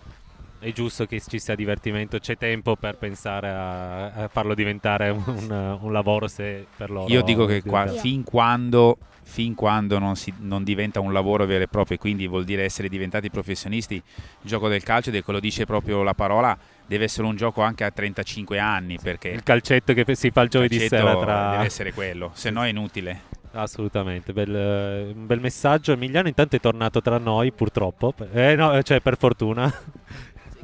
è 0.57 0.71
giusto 0.71 1.05
che 1.05 1.21
ci 1.21 1.37
sia 1.37 1.53
divertimento, 1.53 2.17
c'è 2.17 2.37
tempo 2.37 2.75
per 2.75 2.97
pensare 2.97 3.49
a, 3.49 4.11
a 4.11 4.27
farlo 4.29 4.53
diventare 4.53 5.09
un, 5.09 5.77
un 5.81 5.91
lavoro 5.91 6.27
se 6.27 6.65
per 6.75 6.89
loro. 6.89 7.11
Io 7.11 7.21
dico 7.21 7.45
che 7.45 7.61
qua- 7.61 7.87
fin 7.87 8.23
quando, 8.23 8.97
fin 9.23 9.53
quando 9.53 9.99
non, 9.99 10.15
si- 10.15 10.33
non 10.39 10.63
diventa 10.63 11.01
un 11.01 11.11
lavoro 11.11 11.45
vero 11.45 11.65
e 11.65 11.67
proprio, 11.67 11.97
quindi 11.97 12.25
vuol 12.25 12.45
dire 12.45 12.63
essere 12.63 12.87
diventati 12.87 13.29
professionisti, 13.29 13.95
il 13.95 14.49
gioco 14.49 14.69
del 14.69 14.81
calcio, 14.81 15.11
ed 15.11 15.23
lo 15.25 15.39
dice 15.41 15.65
proprio 15.65 16.03
la 16.03 16.13
parola, 16.13 16.57
deve 16.87 17.05
essere 17.05 17.27
un 17.27 17.35
gioco 17.35 17.61
anche 17.61 17.83
a 17.83 17.91
35 17.91 18.59
anni, 18.59 18.97
perché 19.01 19.29
il 19.29 19.43
calcetto 19.43 19.93
che 19.93 20.15
si 20.15 20.31
fa 20.31 20.41
il 20.41 20.49
giovedì 20.49 20.79
sera 20.79 21.17
tra... 21.17 21.51
deve 21.51 21.65
essere 21.65 21.93
quello, 21.93 22.31
se 22.33 22.49
no 22.49 22.63
è 22.63 22.67
inutile. 22.67 23.33
Assolutamente, 23.51 24.33
bel- 24.33 25.13
un 25.15 25.25
bel 25.25 25.39
messaggio. 25.39 25.93
Emiliano 25.93 26.27
intanto 26.27 26.57
è 26.57 26.59
tornato 26.59 27.01
tra 27.01 27.17
noi, 27.17 27.53
purtroppo. 27.53 28.13
Eh, 28.31 28.55
no, 28.55 28.81
cioè 28.83 28.99
per 28.99 29.17
fortuna. 29.17 29.73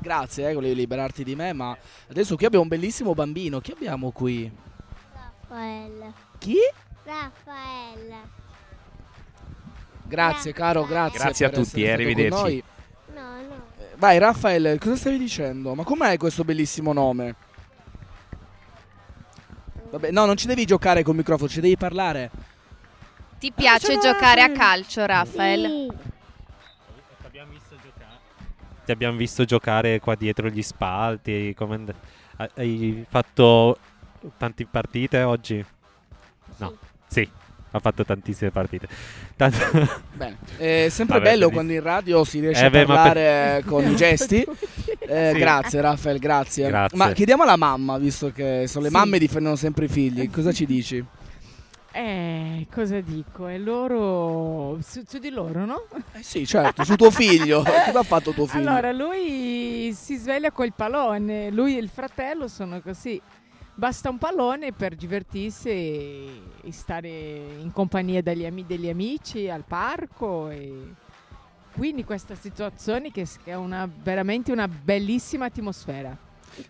Grazie, 0.02 0.50
eh, 0.50 0.54
volevo 0.54 0.74
liberarti 0.74 1.24
di 1.24 1.36
me, 1.36 1.54
ma 1.54 1.78
adesso 2.10 2.36
qui 2.36 2.46
abbiamo 2.46 2.64
un 2.64 2.70
bellissimo 2.70 3.14
bambino. 3.14 3.62
Chi 3.62 3.72
abbiamo 3.72 4.12
qui? 4.12 4.52
Raffaella. 5.14 6.12
Chi? 6.38 6.58
Raffaella. 7.04 8.40
Grazie, 10.04 10.52
caro, 10.52 10.86
grazie. 10.86 11.20
Grazie 11.20 11.46
a 11.46 11.50
tutti, 11.50 11.84
eh, 11.84 11.92
arrivederci. 11.92 12.42
noi. 12.42 12.64
No, 13.14 13.22
no. 13.22 13.66
Eh, 13.78 13.91
Vai, 14.02 14.18
Raffaele, 14.18 14.80
cosa 14.80 14.96
stavi 14.96 15.20
dicendo? 15.20 15.76
Ma 15.76 15.84
com'è 15.84 16.18
questo 16.18 16.44
bellissimo 16.44 16.92
nome? 16.92 17.36
Vabbè, 19.92 20.10
no, 20.10 20.26
non 20.26 20.36
ci 20.38 20.48
devi 20.48 20.66
giocare 20.66 21.04
col 21.04 21.14
microfono, 21.14 21.48
ci 21.48 21.62
devi 21.62 21.78
parlare. 21.78 22.32
Ti 23.38 23.52
piace 23.52 24.00
giocare 24.00 24.42
a 24.42 24.50
calcio, 24.50 25.06
Rafael? 25.06 25.94
Ti 28.86 28.92
abbiamo 28.92 29.18
visto 29.18 29.46
giocare 29.46 30.00
qua 30.00 30.16
dietro 30.16 30.50
gli 30.50 30.64
spalti. 30.64 31.54
come 31.56 31.86
Hai 32.56 33.06
fatto 33.08 33.78
tante 34.36 34.66
partite 34.66 35.22
oggi? 35.22 35.64
No, 36.58 36.76
sì, 37.06 37.30
ha 37.72 37.80
fatto 37.80 38.04
tantissime 38.06 38.52
partite. 38.52 38.88
Tant- 39.36 40.02
Bene, 40.14 40.38
è 40.58 40.88
sempre 40.90 41.20
Vabbè, 41.20 41.30
bello 41.32 41.50
quando 41.50 41.74
in 41.74 41.82
radio 41.82 42.24
si 42.24 42.40
riesce 42.40 42.64
Eh 42.64 42.68
a 42.68 42.70
beh, 42.70 42.86
parlare 42.86 43.14
per- 43.14 43.58
eh, 43.58 43.64
con 43.66 43.90
i 43.90 43.96
gesti. 43.96 44.46
Eh, 45.12 45.32
Sì. 45.34 45.40
Grazie 45.40 45.82
Raffaele, 45.82 46.20
grazie. 46.20 46.68
Grazie. 46.68 46.98
Ma 46.98 47.12
chiediamo 47.12 47.44
alla 47.44 47.58
mamma, 47.58 47.98
visto 47.98 48.32
che 48.32 48.64
sono 48.68 48.84
le 48.86 48.92
Sì. 48.92 48.96
mamme 48.96 49.20
difendono 49.20 49.56
sempre 49.58 49.86
i 49.86 49.88
figli, 49.90 50.30
cosa 50.30 50.54
ci 50.54 50.66
dici? 50.66 51.04
Eh, 51.94 52.66
cosa 52.74 53.02
dico? 53.02 53.48
È 53.48 53.58
loro. 53.58 54.78
Su, 54.82 55.02
su 55.06 55.18
di 55.18 55.30
loro, 55.30 55.66
no? 55.66 55.88
Eh 56.14 56.24
sì, 56.24 56.46
certo, 56.48 56.86
su 56.86 56.96
tuo 56.96 57.12
figlio. 57.12 57.62
Cosa 57.86 58.00
ha 58.00 58.04
fatto 58.04 58.32
tuo 58.32 58.46
figlio? 58.46 58.70
Allora, 58.70 58.94
lui 58.94 59.92
si 59.94 60.16
sveglia 60.16 60.52
col 60.52 60.72
pallone. 60.74 61.50
Lui 61.52 61.76
e 61.76 61.80
il 61.82 61.90
fratello 61.90 62.48
sono 62.48 62.80
così. 62.80 63.22
Basta 63.82 64.12
un 64.12 64.20
pallone 64.20 64.74
per 64.74 64.94
divertirsi 64.94 65.68
e, 65.68 66.42
e 66.64 66.72
stare 66.72 67.10
in 67.10 67.72
compagnia 67.74 68.22
degli, 68.22 68.46
ami- 68.46 68.68
degli 68.68 68.88
amici 68.88 69.50
al 69.50 69.64
parco. 69.68 70.52
E 70.52 70.72
quindi 71.74 72.04
questa 72.04 72.36
situazione 72.36 73.10
che 73.12 73.28
è 73.44 73.56
una, 73.56 73.90
veramente 73.92 74.52
una 74.52 74.68
bellissima 74.68 75.46
atmosfera. 75.46 76.16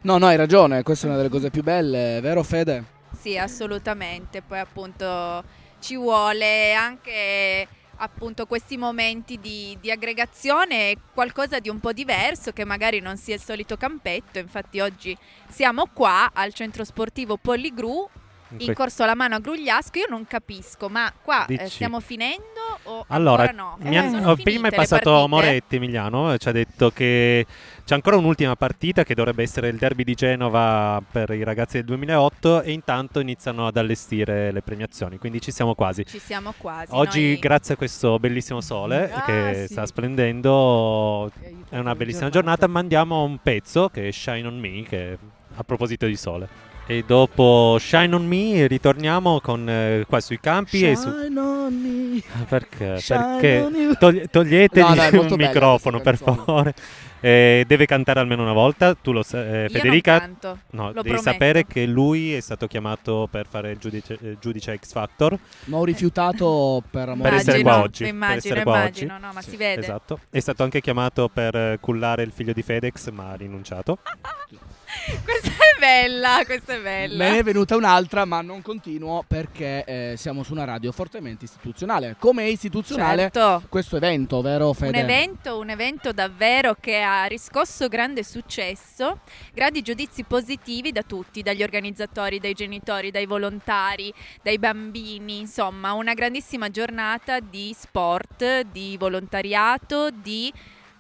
No, 0.04 0.18
no, 0.20 0.28
hai 0.28 0.38
ragione, 0.38 0.84
questa 0.84 1.08
è 1.08 1.10
una 1.10 1.18
delle 1.18 1.28
cose 1.28 1.50
più 1.50 1.64
belle, 1.64 2.22
vero 2.22 2.44
Fede? 2.44 2.86
Sì, 3.20 3.38
assolutamente. 3.38 4.42
Poi 4.42 4.60
appunto 4.60 5.44
ci 5.82 5.98
vuole 5.98 6.72
anche 6.72 7.68
appunto 8.02 8.46
questi 8.46 8.78
momenti 8.78 9.40
di, 9.40 9.78
di 9.80 9.92
aggregazione, 9.92 10.96
qualcosa 11.14 11.60
di 11.60 11.70
un 11.70 11.80
po' 11.80 11.94
diverso 11.94 12.52
che 12.52 12.66
magari 12.66 13.00
non 13.00 13.16
sia 13.18 13.36
il 13.36 13.42
solito 13.42 13.78
campetto. 13.78 14.40
Infatti 14.40 14.80
oggi 14.80 15.16
siamo 15.48 15.88
qua 15.94 16.32
al 16.34 16.54
centro 16.54 16.84
sportivo 16.84 17.38
Polligru 17.38 18.10
In 18.58 18.74
Corso 18.74 19.06
La 19.06 19.16
Mano 19.16 19.36
a 19.36 19.40
Grugliasco. 19.40 20.00
Io 20.00 20.08
non 20.10 20.26
capisco, 20.26 20.90
ma 20.90 21.14
qua 21.22 21.46
eh, 21.46 21.70
stiamo 21.70 22.00
finendo 22.00 22.51
o 22.84 23.06
Allora, 23.08 23.52
no? 23.52 23.78
oh, 23.80 24.36
finite 24.36 24.42
prima 24.44 24.68
è 24.68 24.72
passato? 24.72 25.28
Moretti 25.28 25.76
Emiliano, 25.76 26.34
eh, 26.34 26.38
ci 26.38 26.48
ha 26.50 26.52
detto 26.52 26.90
che 26.92 27.46
c'è 27.86 27.94
ancora 27.96 28.18
un'ultima 28.18 28.56
partita 28.56 29.04
che 29.04 29.14
dovrebbe 29.16 29.44
essere 29.44 29.68
il 29.70 29.78
derby 29.78 30.04
di 30.04 30.14
Genova 30.14 31.02
per 31.12 31.30
i 31.32 31.44
ragazzi 31.44 31.78
del 31.78 31.86
2008 31.86 32.62
e 32.62 32.72
intanto 32.72 33.20
iniziano 33.20 33.68
ad 33.68 33.78
allestire 33.78 34.52
le 34.52 34.62
premiazioni, 34.62 35.18
quindi 35.18 35.42
ci 35.42 35.52
siamo 35.52 35.76
quasi. 35.76 36.06
Ci 36.06 36.20
siamo 36.20 36.54
quasi. 36.58 36.88
Oggi, 36.92 37.22
noi- 37.32 37.40
grazie 37.40 37.74
a 37.74 37.78
questo 37.78 38.18
bellissimo 38.20 38.62
sole 38.62 39.12
Ah, 39.12 39.22
che 39.24 39.66
sì. 39.68 39.74
sta 39.74 39.86
splendendo, 39.86 41.32
è 41.70 41.78
una 41.78 41.96
bellissima 41.96 42.30
giornata. 42.30 42.68
Mandiamo 42.68 43.24
un 43.24 43.38
pezzo 43.42 43.90
che 43.90 44.08
è 44.08 44.12
Shine 44.12 44.48
on 44.48 44.58
Me, 44.60 44.84
che 44.84 45.18
a 45.56 45.64
proposito 45.64 46.06
di 46.06 46.16
sole. 46.16 46.70
E 46.92 47.04
dopo 47.08 47.78
Shine 47.80 48.14
on 48.16 48.26
Me 48.28 48.68
ritorniamo 48.68 49.40
con, 49.40 49.66
eh, 49.70 50.04
qua 50.10 50.20
sui 50.20 50.42
campi 50.42 50.86
e 50.86 50.98
su... 50.98 51.10
Shine 51.10 51.40
on 51.40 51.74
me. 51.74 52.22
Perché? 52.50 53.00
Shine 53.00 53.38
Perché 53.40 53.96
togli- 53.98 54.30
toglietegli 54.30 54.84
No, 54.84 54.94
no, 54.96 55.02
è 55.02 55.12
molto 55.14 55.32
un 55.36 55.38
bella 55.40 55.52
microfono 55.54 56.02
per 56.02 56.18
canzone. 56.18 56.36
favore. 56.46 56.74
Eh, 57.22 57.64
deve 57.66 57.86
cantare 57.86 58.20
almeno 58.20 58.42
una 58.42 58.52
volta. 58.52 58.94
Tu 58.96 59.14
lo 59.14 59.24
sai, 59.24 59.42
eh, 59.48 59.62
Io 59.64 59.70
Federica. 59.70 60.12
non 60.18 60.20
canto, 60.42 60.60
no, 60.72 60.84
lo 60.88 60.92
devi 61.02 61.10
prometto. 61.16 61.22
sapere 61.32 61.66
che 61.66 61.86
lui 61.86 62.34
è 62.34 62.42
stato 62.42 62.68
chiamato 62.68 63.30
per 63.32 63.46
fare 63.48 63.72
il 63.72 63.78
giudice, 63.78 64.18
eh, 64.22 64.38
giudice 64.42 64.76
X 64.78 64.92
Factor. 64.92 65.38
Ma 65.66 65.78
ho 65.78 65.86
rifiutato 65.86 66.84
per 66.90 67.08
amore 67.08 67.30
Per 67.30 67.40
essere 67.40 67.62
qua 67.62 67.74
Dio. 67.76 67.82
oggi. 67.84 68.04
per 68.04 68.14
immagino, 68.14 68.38
essere 68.38 68.64
qua 68.64 68.76
immagino, 68.80 69.14
oggi. 69.14 69.24
no, 69.24 69.32
ma 69.34 69.42
si 69.42 69.56
vede. 69.56 69.82
Esatto. 69.82 70.20
È 70.30 70.40
stato 70.42 70.64
anche 70.64 70.82
chiamato 70.82 71.30
per 71.32 71.56
eh, 71.56 71.78
cullare 71.80 72.24
il 72.24 72.32
figlio 72.34 72.52
di 72.52 72.62
Fedex, 72.64 73.12
ma 73.12 73.30
ha 73.30 73.36
rinunciato. 73.36 74.00
questa 75.24 75.50
è 75.50 75.80
bella, 75.80 76.42
questa 76.46 76.74
è 76.74 76.80
bella. 76.80 77.18
Me 77.18 77.32
ne 77.32 77.40
è 77.40 77.44
venuta 77.44 77.76
un'altra, 77.76 78.26
ma 78.26 78.42
non 78.42 78.62
continuo 78.62 79.24
perché 79.28 79.84
eh, 79.84 80.14
siamo 80.18 80.44
su 80.44 80.52
una 80.54 80.64
radio 80.64 80.92
fortemente 80.92 81.46
istituzionale. 81.46 82.16
Come 82.20 82.44
è 82.44 82.48
istituzionale 82.48 83.30
Certo. 83.32 83.64
questo 83.70 83.98
evento, 83.98 84.42
vero 84.42 84.74
Fede? 84.74 84.98
Un 84.98 85.04
evento, 85.04 85.58
un 85.58 85.70
evento 85.70 86.12
davvero 86.12 86.76
che 86.80 87.02
ha 87.02 87.26
riscosso 87.26 87.88
grande 87.88 88.24
successo, 88.24 89.22
grandi 89.54 89.82
giudizi 89.82 90.24
positivi 90.24 90.92
da 90.92 91.04
tutti, 91.04 91.42
dagli 91.42 91.64
organizzatori, 91.64 92.40
dai 92.40 92.54
genitori, 92.54 93.12
dai 93.12 93.26
volontari, 93.26 94.14
dai 94.42 94.60
bambini, 94.60 95.40
insomma 95.40 95.94
una 95.94 96.14
grandissima 96.14 96.70
giornata 96.70 97.40
di 97.40 97.76
sport, 97.78 98.62
di 98.72 98.98
volontariato, 98.98 100.10
di 100.12 100.52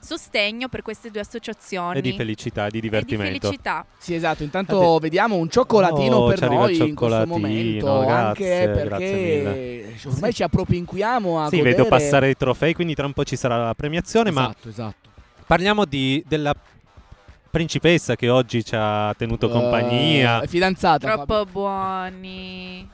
sostegno 0.01 0.67
per 0.67 0.81
queste 0.81 1.11
due 1.11 1.21
associazioni. 1.21 1.99
E 1.99 2.01
di 2.01 2.13
felicità, 2.13 2.63
di 2.63 2.69
E 2.69 2.71
di 2.71 2.79
divertimento. 2.81 3.39
felicità. 3.47 3.85
Sì, 3.97 4.15
esatto. 4.15 4.43
Intanto 4.43 4.97
vediamo 4.99 5.35
un 5.35 5.49
cioccolatino 5.49 6.17
Oh, 6.17 6.27
per 6.27 6.41
noi 6.49 6.71
in 6.89 6.95
questo 6.95 7.17
cioccolatino, 7.25 7.37
momento. 7.37 7.99
grazie, 7.99 8.67
anche 8.67 8.87
perché 8.87 9.95
ormai 10.07 10.33
ci 10.33 10.43
appropinquiamo 10.43 11.39
a 11.39 11.49
Sì, 11.49 11.57
godere... 11.57 11.75
vedo 11.75 11.87
passare 11.87 12.29
i 12.29 12.35
trofei, 12.35 12.73
quindi 12.73 12.95
tra 12.95 13.05
un 13.05 13.13
po' 13.13 13.23
ci 13.23 13.35
sarà 13.35 13.57
la 13.63 13.75
premiazione, 13.75 14.31
ma 14.31 14.43
Esatto, 14.49 14.69
esatto. 14.69 15.09
parliamo 15.45 15.85
di- 15.85 16.23
della 16.27 16.53
principessa 17.51 18.15
che 18.15 18.29
oggi 18.29 18.63
ci 18.63 18.73
ha 18.77 19.13
tenuto 19.17 19.47
Eh, 19.47 19.51
compagnia. 19.51 20.41
è 20.41 20.47
fidanzata. 20.47 21.13
Troppo 21.15 21.45
buoni. 21.45 22.89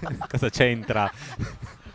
Cosa 0.30 0.48
c'entra? 0.48 1.10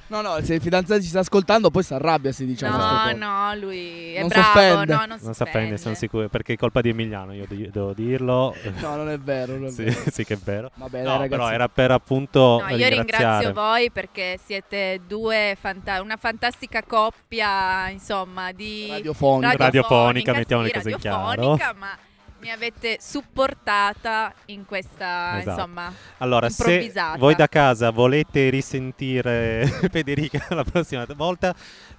No, 0.08 0.22
no, 0.22 0.38
se 0.44 0.56
il 0.56 0.62
fidanzato 0.62 1.02
ci 1.02 1.08
sta 1.08 1.20
ascoltando 1.20 1.72
poi 1.72 1.82
si 1.82 1.94
arrabbia 1.94 2.32
se 2.32 2.46
diciamo 2.46 2.78
No, 2.78 3.00
cose. 3.04 3.14
no, 3.14 3.56
lui 3.56 4.14
è 4.14 4.20
Non 4.22 4.30
si 4.30 4.38
bravo, 4.40 4.84
no, 4.86 5.06
non 5.08 5.18
si 5.20 5.26
Non 5.26 5.34
si 5.34 5.42
offende, 5.42 5.78
sono 5.78 5.96
sicuro, 5.96 6.28
perché 6.30 6.54
è 6.54 6.56
colpa 6.58 6.82
di 6.82 6.90
Emiliano, 6.90 7.34
io 7.34 7.46
de- 7.48 7.70
devo 7.72 7.94
dirlo. 7.94 8.54
No, 8.80 8.96
non 8.96 9.10
è 9.10 9.18
vero, 9.18 9.54
non 9.54 9.68
è 9.68 9.70
sì, 9.72 9.84
vero. 9.84 10.04
sì 10.12 10.24
che 10.26 10.34
è 10.36 10.38
vero. 10.38 10.70
Vabbè, 10.76 11.02
No, 11.02 11.10
ragazzi. 11.12 11.30
però 11.30 11.50
era 11.50 11.68
per 11.68 11.92
appunto 11.92 12.64
No, 12.68 12.76
io 12.76 12.88
ringrazio 12.90 13.54
voi 13.54 13.90
perché 13.92 14.40
siete 14.44 15.02
due 15.08 15.58
fanta- 15.60 16.02
una 16.02 16.18
fantastica 16.18 16.84
coppia, 16.84 17.90
insomma, 17.90 18.52
di 18.52 18.88
Radiofonica. 18.90 19.56
Radiofonica, 19.58 20.32
sì, 20.32 20.38
mettiamo 20.38 20.62
le 20.64 20.72
cose 20.72 20.90
in 20.90 20.96
radiofonica, 21.02 21.56
chiaro. 21.56 21.76
ma 21.80 21.98
mi 22.44 22.52
avete 22.52 22.98
supportata 23.00 24.34
in 24.48 24.66
questa, 24.66 25.40
Esatto. 25.40 25.50
insomma, 25.62 25.94
Allora, 26.18 26.50
se 26.50 26.64
improvvisata. 26.64 27.18
voi 27.18 27.36
da 27.36 27.48
casa 27.48 27.90
volete 27.90 28.50
risentire 28.50 29.66
Federica 29.92 30.46
la 30.50 30.64
prossima 30.64 31.06
volta, 31.16 31.56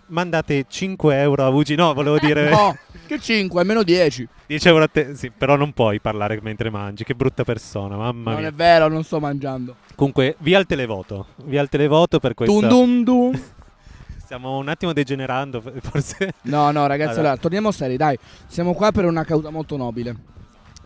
mandate 0.09 0.67
5 0.69 1.19
euro 1.19 1.45
a 1.45 1.49
Ugi. 1.49 1.75
No, 1.75 1.93
volevo 1.95 2.19
dire 2.19 2.51
No, 2.51 2.77
che 3.07 3.19
5, 3.19 3.61
almeno 3.61 3.83
10. 3.83 4.29
10 4.47 4.69
euro 4.69 4.85
a 4.85 4.89
te. 4.89 5.15
Sì, 5.15 5.31
però 5.31 5.57
non 5.57 5.73
puoi 5.73 6.01
parlare 6.01 6.39
mentre 6.43 6.71
mangi. 6.71 7.05
Che 7.05 7.15
brutta 7.15 7.45
persona, 7.45 7.97
mamma 7.97 8.33
non 8.33 8.41
mia. 8.41 8.49
è 8.51 8.53
vero, 8.53 8.89
non 8.89 9.03
sto 9.05 9.19
mangiando. 9.21 9.77
Comunque, 9.95 10.37
via 10.41 10.59
il 10.59 10.67
televoto. 10.67 11.29
Via 11.45 11.63
il 11.63 11.69
televoto 11.69 12.19
per 12.19 12.35
questa. 12.35 12.55
Dun 12.55 12.69
dun 12.69 13.03
dun. 13.05 13.43
Stiamo 14.35 14.59
un 14.59 14.69
attimo 14.69 14.93
degenerando, 14.93 15.61
forse. 15.81 16.33
No, 16.43 16.73
no, 16.73 16.89
ragazzi, 16.89 17.11
Allora. 17.11 17.29
allora, 17.29 17.37
torniamo 17.37 17.71
seri, 17.71 17.97
dai. 17.97 18.19
Siamo 18.49 18.75
qua 18.75 18.91
per 18.91 19.05
una 19.05 19.23
causa 19.23 19.51
molto 19.51 19.77
nobile. 19.77 20.17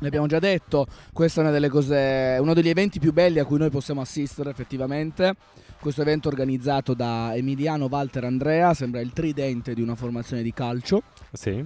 L'abbiamo 0.01 0.27
già 0.27 0.39
detto, 0.39 0.87
questa 1.15 1.41
è 1.41 1.45
una 1.45 1.53
delle 1.53 1.71
cose, 1.71 2.37
uno 2.41 2.53
degli 2.53 2.69
eventi 2.69 2.99
più 2.99 3.11
belli 3.11 3.39
a 3.39 3.47
cui 3.47 3.57
noi 3.57 3.71
possiamo 3.71 4.03
assistere 4.03 4.51
effettivamente. 4.51 5.35
Questo 5.81 6.03
evento 6.03 6.29
organizzato 6.29 6.93
da 6.93 7.35
Emiliano 7.35 7.87
Walter 7.87 8.25
Andrea, 8.25 8.75
sembra 8.75 9.01
il 9.01 9.15
tridente 9.15 9.73
di 9.73 9.81
una 9.81 9.95
formazione 9.95 10.43
di 10.43 10.53
calcio. 10.53 11.05
Sì. 11.33 11.65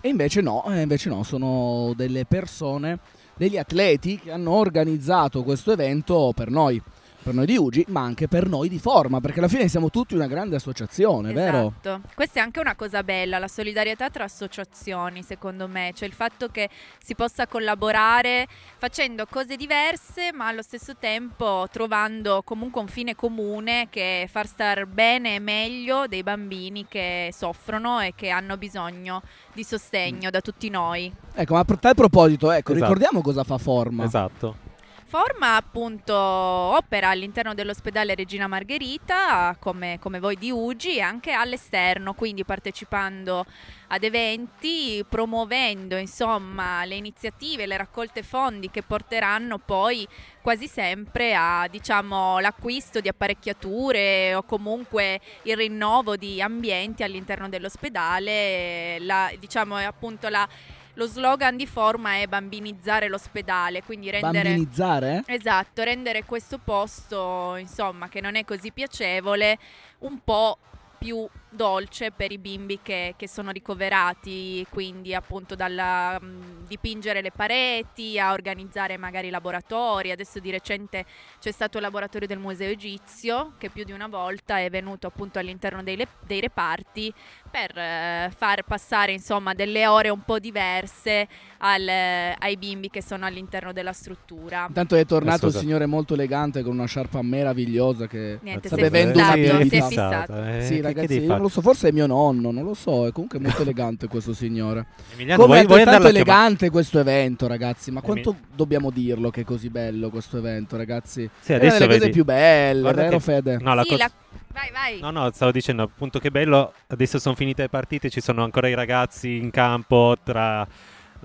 E 0.00 0.08
invece 0.08 0.40
no, 0.40 0.64
e 0.64 0.80
invece 0.80 1.10
no, 1.10 1.24
sono 1.24 1.92
delle 1.94 2.24
persone, 2.24 2.98
degli 3.36 3.58
atleti 3.58 4.18
che 4.18 4.32
hanno 4.32 4.52
organizzato 4.52 5.42
questo 5.42 5.72
evento 5.72 6.32
per 6.34 6.48
noi, 6.48 6.80
per 7.22 7.34
noi 7.34 7.46
di 7.46 7.56
Ugi, 7.56 7.84
ma 7.88 8.00
anche 8.02 8.28
per 8.28 8.48
noi 8.48 8.68
di 8.68 8.78
Forma, 8.78 9.20
perché 9.20 9.38
alla 9.38 9.48
fine 9.48 9.68
siamo 9.68 9.90
tutti 9.90 10.14
una 10.14 10.26
grande 10.26 10.56
associazione, 10.56 11.32
vero? 11.32 11.74
Esatto. 11.80 12.00
Questa 12.14 12.40
è 12.40 12.42
anche 12.42 12.60
una 12.60 12.74
cosa 12.74 13.02
bella, 13.02 13.38
la 13.38 13.48
solidarietà 13.48 14.10
tra 14.10 14.24
associazioni, 14.24 15.22
secondo 15.22 15.68
me, 15.68 15.92
cioè 15.94 16.08
il 16.08 16.14
fatto 16.14 16.48
che 16.48 16.68
si 17.02 17.14
possa 17.14 17.46
collaborare 17.46 18.46
facendo 18.76 19.26
cose 19.26 19.56
diverse, 19.56 20.32
ma 20.32 20.48
allo 20.48 20.62
stesso 20.62 20.96
tempo 20.96 21.66
trovando 21.70 22.42
comunque 22.42 22.80
un 22.80 22.88
fine 22.88 23.14
comune 23.14 23.88
che 23.90 24.22
è 24.22 24.26
far 24.26 24.46
star 24.46 24.86
bene 24.86 25.36
e 25.36 25.38
meglio 25.38 26.06
dei 26.06 26.22
bambini 26.22 26.86
che 26.88 27.30
soffrono 27.32 28.00
e 28.00 28.14
che 28.16 28.30
hanno 28.30 28.56
bisogno 28.56 29.22
di 29.52 29.62
sostegno 29.62 30.30
da 30.30 30.40
tutti 30.40 30.68
noi. 30.68 31.12
Ecco, 31.34 31.54
ma 31.54 31.60
a 31.60 31.64
tal 31.64 31.94
proposito, 31.94 32.50
ecco, 32.50 32.72
Esatto. 32.72 32.92
ricordiamo 32.92 33.22
cosa 33.22 33.44
fa 33.44 33.58
Forma. 33.58 34.04
Esatto. 34.04 34.70
Forma 35.12 35.56
appunto 35.56 36.14
opera 36.14 37.10
all'interno 37.10 37.52
dell'ospedale 37.52 38.14
Regina 38.14 38.46
Margherita 38.46 39.54
come, 39.60 39.98
come 40.00 40.18
voi 40.18 40.36
di 40.36 40.50
Ugi 40.50 40.96
e 40.96 41.00
anche 41.02 41.32
all'esterno, 41.32 42.14
quindi 42.14 42.46
partecipando 42.46 43.44
ad 43.88 44.04
eventi, 44.04 45.04
promuovendo 45.06 45.98
insomma 45.98 46.86
le 46.86 46.94
iniziative, 46.94 47.66
le 47.66 47.76
raccolte 47.76 48.22
fondi 48.22 48.70
che 48.70 48.82
porteranno 48.82 49.58
poi 49.58 50.08
quasi 50.40 50.66
sempre 50.66 51.34
a 51.34 51.68
diciamo 51.70 52.38
l'acquisto 52.38 53.00
di 53.00 53.08
apparecchiature 53.08 54.34
o 54.34 54.44
comunque 54.44 55.20
il 55.42 55.58
rinnovo 55.58 56.16
di 56.16 56.40
ambienti 56.40 57.02
all'interno 57.02 57.50
dell'ospedale, 57.50 58.98
la, 59.00 59.30
diciamo 59.38 59.76
appunto 59.76 60.30
la 60.30 60.48
lo 60.94 61.06
slogan 61.06 61.56
di 61.56 61.66
forma 61.66 62.20
è 62.20 62.26
bambinizzare 62.26 63.08
l'ospedale, 63.08 63.82
quindi 63.82 64.10
rendere 64.10 64.42
Bambinizzare? 64.50 65.22
Esatto, 65.26 65.82
rendere 65.82 66.24
questo 66.24 66.58
posto, 66.58 67.56
insomma, 67.56 68.08
che 68.08 68.20
non 68.20 68.34
è 68.34 68.44
così 68.44 68.72
piacevole, 68.72 69.58
un 70.00 70.18
po' 70.22 70.58
più 70.98 71.28
dolce 71.52 72.10
per 72.10 72.32
i 72.32 72.38
bimbi 72.38 72.80
che, 72.82 73.14
che 73.16 73.28
sono 73.28 73.50
ricoverati, 73.50 74.66
quindi 74.70 75.14
appunto 75.14 75.54
dal 75.54 76.18
dipingere 76.66 77.20
le 77.20 77.30
pareti 77.30 78.18
a 78.18 78.32
organizzare 78.32 78.96
magari 78.96 79.30
laboratori. 79.30 80.10
Adesso 80.10 80.40
di 80.40 80.50
recente 80.50 81.04
c'è 81.38 81.50
stato 81.52 81.76
il 81.76 81.82
laboratorio 81.82 82.26
del 82.26 82.38
Museo 82.38 82.70
Egizio 82.70 83.52
che 83.58 83.68
più 83.68 83.84
di 83.84 83.92
una 83.92 84.08
volta 84.08 84.58
è 84.58 84.70
venuto 84.70 85.06
appunto 85.06 85.38
all'interno 85.38 85.82
dei, 85.82 85.96
le- 85.96 86.08
dei 86.26 86.40
reparti 86.40 87.12
per 87.50 87.76
eh, 87.76 88.32
far 88.34 88.62
passare 88.64 89.12
insomma 89.12 89.52
delle 89.52 89.86
ore 89.86 90.08
un 90.08 90.22
po' 90.22 90.38
diverse 90.38 91.28
al- 91.58 91.88
ai 91.88 92.56
bimbi 92.56 92.88
che 92.88 93.02
sono 93.02 93.26
all'interno 93.26 93.72
della 93.72 93.92
struttura. 93.92 94.64
Intanto 94.68 94.96
è 94.96 95.04
tornato 95.04 95.46
il 95.46 95.52
signore 95.52 95.86
molto 95.86 96.14
elegante 96.14 96.62
con 96.62 96.72
una 96.72 96.86
sciarpa 96.86 97.20
meravigliosa 97.22 98.06
che 98.06 98.38
Niente, 98.40 98.68
sta 98.68 98.76
si 98.76 98.82
è 98.82 98.90
bevendo 98.90 99.18
fissato, 99.18 100.32
una 100.32 100.40
birra. 100.40 100.56
Eh, 100.56 100.62
sì, 100.62 100.80
ragazzi, 100.80 101.20
io 101.20 101.26
fare? 101.26 101.41
Non 101.42 101.50
lo 101.50 101.60
so, 101.60 101.60
forse 101.60 101.88
è 101.88 101.92
mio 101.92 102.06
nonno, 102.06 102.50
non 102.50 102.64
lo 102.64 102.74
so, 102.74 103.06
è 103.06 103.12
comunque 103.12 103.38
molto 103.38 103.62
elegante 103.62 104.06
questo 104.08 104.32
signore. 104.32 104.86
Emiliano, 105.14 105.42
Come 105.42 105.64
vuoi- 105.64 105.80
è 105.80 105.82
chiamare- 105.84 106.08
elegante 106.08 106.70
questo 106.70 106.98
evento, 107.00 107.46
ragazzi, 107.46 107.90
ma 107.90 108.00
quanto 108.00 108.36
dobbiamo 108.54 108.90
dirlo 108.90 109.30
che 109.30 109.42
è 109.42 109.44
così 109.44 109.68
bello 109.70 110.08
questo 110.10 110.38
evento, 110.38 110.76
ragazzi? 110.76 111.28
Sì, 111.40 111.52
è 111.52 111.56
una 111.56 111.64
adesso 111.64 111.78
delle 111.78 111.86
cose 111.88 111.98
vedi- 112.00 112.12
più 112.12 112.24
belle, 112.24 112.80
Guarda 112.80 113.02
vero 113.02 113.16
che- 113.18 113.22
Fede? 113.22 113.58
No, 113.60 113.74
la 113.74 113.82
Sì, 113.82 113.88
cosa- 113.88 114.04
la- 114.04 114.10
Vai, 114.52 114.70
vai. 114.70 115.00
No, 115.00 115.10
no, 115.10 115.30
stavo 115.32 115.50
dicendo 115.50 115.82
appunto 115.82 116.18
che 116.18 116.30
bello. 116.30 116.74
Adesso 116.88 117.18
sono 117.18 117.34
finite 117.34 117.62
le 117.62 117.68
partite, 117.70 118.10
ci 118.10 118.20
sono 118.20 118.44
ancora 118.44 118.68
i 118.68 118.74
ragazzi 118.74 119.36
in 119.38 119.50
campo, 119.50 120.14
tra 120.22 120.66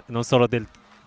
non 0.07 0.23
solo 0.23 0.47
del 0.47 0.65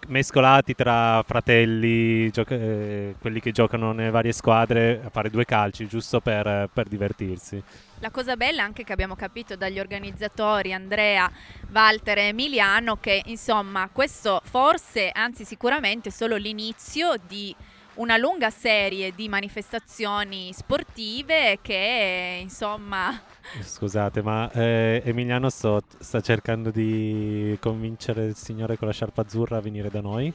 mescolati 0.09 0.75
tra 0.75 1.23
fratelli, 1.27 2.31
gioca- 2.31 2.55
eh, 2.55 3.15
quelli 3.21 3.41
che 3.41 3.53
giocano 3.53 3.93
nelle 3.93 4.11
varie 4.11 4.33
squadre 4.33 5.01
a 5.05 5.11
fare 5.11 5.31
due 5.31 5.45
calci 5.45 5.87
giusto 5.87 6.21
per, 6.21 6.69
per 6.73 6.89
divertirsi. 6.89 7.63
La 8.01 8.11
cosa 8.11 8.37
bella 8.37 8.63
anche 8.63 8.83
che 8.83 8.93
abbiamo 8.93 9.15
capito 9.15 9.57
dagli 9.57 9.79
organizzatori 9.79 10.73
Andrea, 10.73 11.31
Walter 11.73 12.19
e 12.19 12.29
Emiliano 12.29 12.97
che 12.97 13.23
insomma 13.27 13.89
questo 13.93 14.41
forse, 14.45 15.11
anzi 15.13 15.45
sicuramente 15.45 16.09
è 16.09 16.13
solo 16.13 16.37
l'inizio 16.37 17.15
di 17.27 17.55
una 17.95 18.17
lunga 18.17 18.51
serie 18.51 19.13
di 19.15 19.29
manifestazioni 19.29 20.53
sportive 20.55 21.59
che 21.61 22.39
insomma 22.41 23.21
Scusate, 23.59 24.23
ma 24.23 24.51
eh, 24.53 25.03
Emiliano 25.05 25.49
sto- 25.51 25.83
sta 25.99 26.21
cercando 26.21 26.71
di 26.71 27.57
convincere 27.61 28.27
il 28.27 28.37
signore 28.37 28.77
con 28.77 28.87
la 28.87 28.95
sciarpa 28.95 29.23
azzurra 29.23 29.57
a 29.57 29.61
venire 29.61 29.91
da 29.91 30.01
noi. 30.01 30.33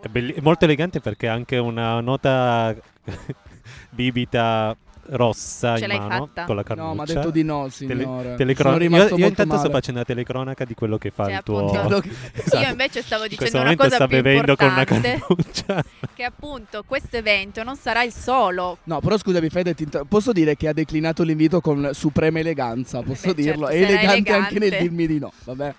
È, 0.00 0.08
belli- 0.08 0.32
è 0.34 0.40
molto 0.40 0.64
elegante 0.64 1.00
perché 1.00 1.28
ha 1.28 1.32
anche 1.32 1.58
una 1.58 2.00
nota 2.00 2.74
bibita 3.90 4.76
rossa 5.06 5.76
Ce 5.76 5.82
in 5.82 5.88
l'hai 5.88 5.98
mano 5.98 6.26
fatta? 6.26 6.44
con 6.44 6.56
la 6.56 6.62
No, 6.66 6.74
cannuccia. 6.74 6.94
ma 6.94 7.02
ha 7.02 7.06
detto 7.06 7.30
di 7.30 7.42
no, 7.42 7.68
Tele- 7.76 8.02
signore. 8.02 8.34
telecron- 8.36 8.72
Sono 8.72 8.78
rimasto 8.82 9.04
io, 9.08 9.14
io 9.14 9.18
molto 9.18 9.26
intanto 9.42 9.54
sto 9.54 9.62
male. 9.68 9.72
facendo 9.80 10.00
la 10.00 10.06
telecronaca 10.06 10.64
di 10.64 10.74
quello 10.74 10.98
che 10.98 11.10
fa 11.10 11.24
Cioè, 11.24 11.32
il 11.34 11.40
tuo 11.42 11.58
appunto, 11.58 12.02
Esatto. 12.34 12.58
io 12.58 12.68
invece 12.70 13.02
stavo 13.02 13.22
In 13.24 13.28
dicendo 13.30 13.50
questo 13.50 13.58
una 13.68 13.76
cosa 13.76 13.94
sta 13.96 14.06
più 14.06 14.16
bevendo 14.22 14.56
con 14.56 14.66
una 14.68 14.78
importante 14.80 15.22
cannuccia. 15.26 15.84
che 16.14 16.24
appunto 16.24 16.84
questo 16.86 17.16
evento 17.16 17.62
non 17.62 17.76
sarà 17.76 18.02
il 18.02 18.12
solo 18.12 18.78
No, 18.84 19.00
però 19.00 19.16
scusami 19.18 19.48
Fede, 19.48 19.74
ti 19.74 19.82
inter- 19.84 20.04
posso 20.08 20.32
dire 20.32 20.56
che 20.56 20.68
ha 20.68 20.72
declinato 20.72 21.22
l'invito 21.22 21.60
con 21.60 21.90
suprema 21.92 22.38
eleganza, 22.38 23.00
posso 23.02 23.28
Beh, 23.28 23.34
dirlo? 23.34 23.66
certo, 23.66 23.68
è 23.68 23.80
sarà 23.80 23.92
elegante, 23.92 24.32
anche 24.32 24.52
nel 24.54 24.62
elegante. 24.62 24.82
dirmi 24.88 25.06
di 25.06 25.18
no, 25.18 25.32
vabbè. 25.44 25.74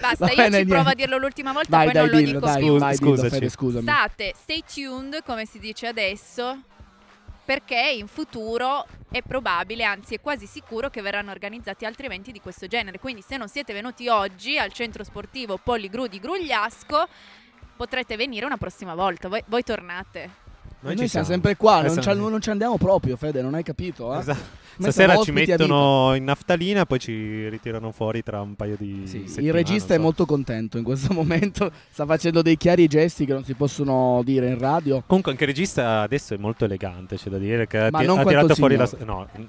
Basta, 0.00 0.24
Va 0.26 0.30
io 0.30 0.36
bene, 0.36 0.58
ci 0.58 0.64
provo 0.66 0.82
niente. 0.84 0.90
a 0.90 0.94
dirlo 0.94 1.18
l'ultima 1.18 1.52
volta, 1.52 1.76
Vai, 1.76 1.84
poi 1.86 1.92
dai, 1.94 2.02
non 2.02 2.10
lo 2.12 2.18
dillo, 2.18 2.32
dico 2.34 2.46
dai, 2.46 2.62
più. 2.62 2.72
dillo, 2.78 2.94
Scusaci. 2.94 3.28
Fede, 3.30 3.48
scusami. 3.48 3.82
State, 3.82 4.34
stay 4.40 4.62
tuned, 4.72 5.22
come 5.24 5.44
si 5.44 5.58
dice 5.58 5.86
adesso, 5.88 6.58
perché 7.48 7.80
in 7.80 8.08
futuro 8.08 8.86
è 9.10 9.22
probabile, 9.22 9.82
anzi 9.82 10.16
è 10.16 10.20
quasi 10.20 10.44
sicuro 10.44 10.90
che 10.90 11.00
verranno 11.00 11.30
organizzati 11.30 11.86
altri 11.86 12.04
eventi 12.04 12.30
di 12.30 12.42
questo 12.42 12.66
genere. 12.66 12.98
Quindi 12.98 13.22
se 13.22 13.38
non 13.38 13.48
siete 13.48 13.72
venuti 13.72 14.06
oggi 14.06 14.58
al 14.58 14.70
centro 14.70 15.02
sportivo 15.02 15.56
Poligru 15.56 16.08
di 16.08 16.18
Grugliasco, 16.18 17.08
potrete 17.74 18.16
venire 18.16 18.44
una 18.44 18.58
prossima 18.58 18.94
volta. 18.94 19.28
Voi, 19.28 19.42
voi 19.46 19.62
tornate. 19.62 20.47
Noi, 20.80 20.92
ci 20.96 21.08
siamo 21.08 21.08
siamo. 21.08 21.26
sempre 21.26 21.56
qua, 21.56 21.82
non, 21.82 22.00
siamo- 22.00 22.24
ci, 22.24 22.30
non 22.30 22.40
ci 22.40 22.50
andiamo 22.50 22.76
proprio, 22.78 23.16
Fede, 23.16 23.42
non 23.42 23.54
hai 23.54 23.62
capito? 23.62 24.14
Eh? 24.14 24.18
Esatto. 24.18 24.66
Stasera 24.78 25.16
ci 25.16 25.32
mettono 25.32 26.14
in 26.14 26.22
naftalina, 26.22 26.86
poi 26.86 27.00
ci 27.00 27.48
ritirano 27.48 27.90
fuori 27.90 28.22
tra 28.22 28.40
un 28.40 28.54
paio 28.54 28.76
di 28.78 29.02
settimane. 29.08 29.42
Il 29.42 29.52
regista 29.52 29.86
non 29.88 29.94
è 29.94 29.96
so. 29.96 30.02
molto 30.02 30.24
contento 30.26 30.78
in 30.78 30.84
questo 30.84 31.12
momento, 31.14 31.72
sta 31.90 32.06
facendo 32.06 32.42
dei 32.42 32.56
chiari 32.56 32.86
gesti 32.86 33.24
che 33.26 33.32
non 33.32 33.42
si 33.42 33.54
possono 33.54 34.22
dire 34.24 34.48
in 34.50 34.58
radio. 34.58 35.02
Comunque 35.04 35.32
anche 35.32 35.42
il 35.44 35.50
regista 35.50 36.02
adesso 36.02 36.34
è 36.34 36.36
molto 36.36 36.64
elegante, 36.64 37.16
c'è 37.16 37.28
da 37.28 37.38
dire 37.38 37.66
che 37.66 37.78
ha, 37.78 37.88
Ma 37.90 37.98
ti- 37.98 38.06
non 38.06 38.20
ha 38.20 38.24
tirato 38.24 38.54
fuori 38.54 38.76
la... 38.76 38.86
signore. 38.86 39.04
No, 39.36 39.46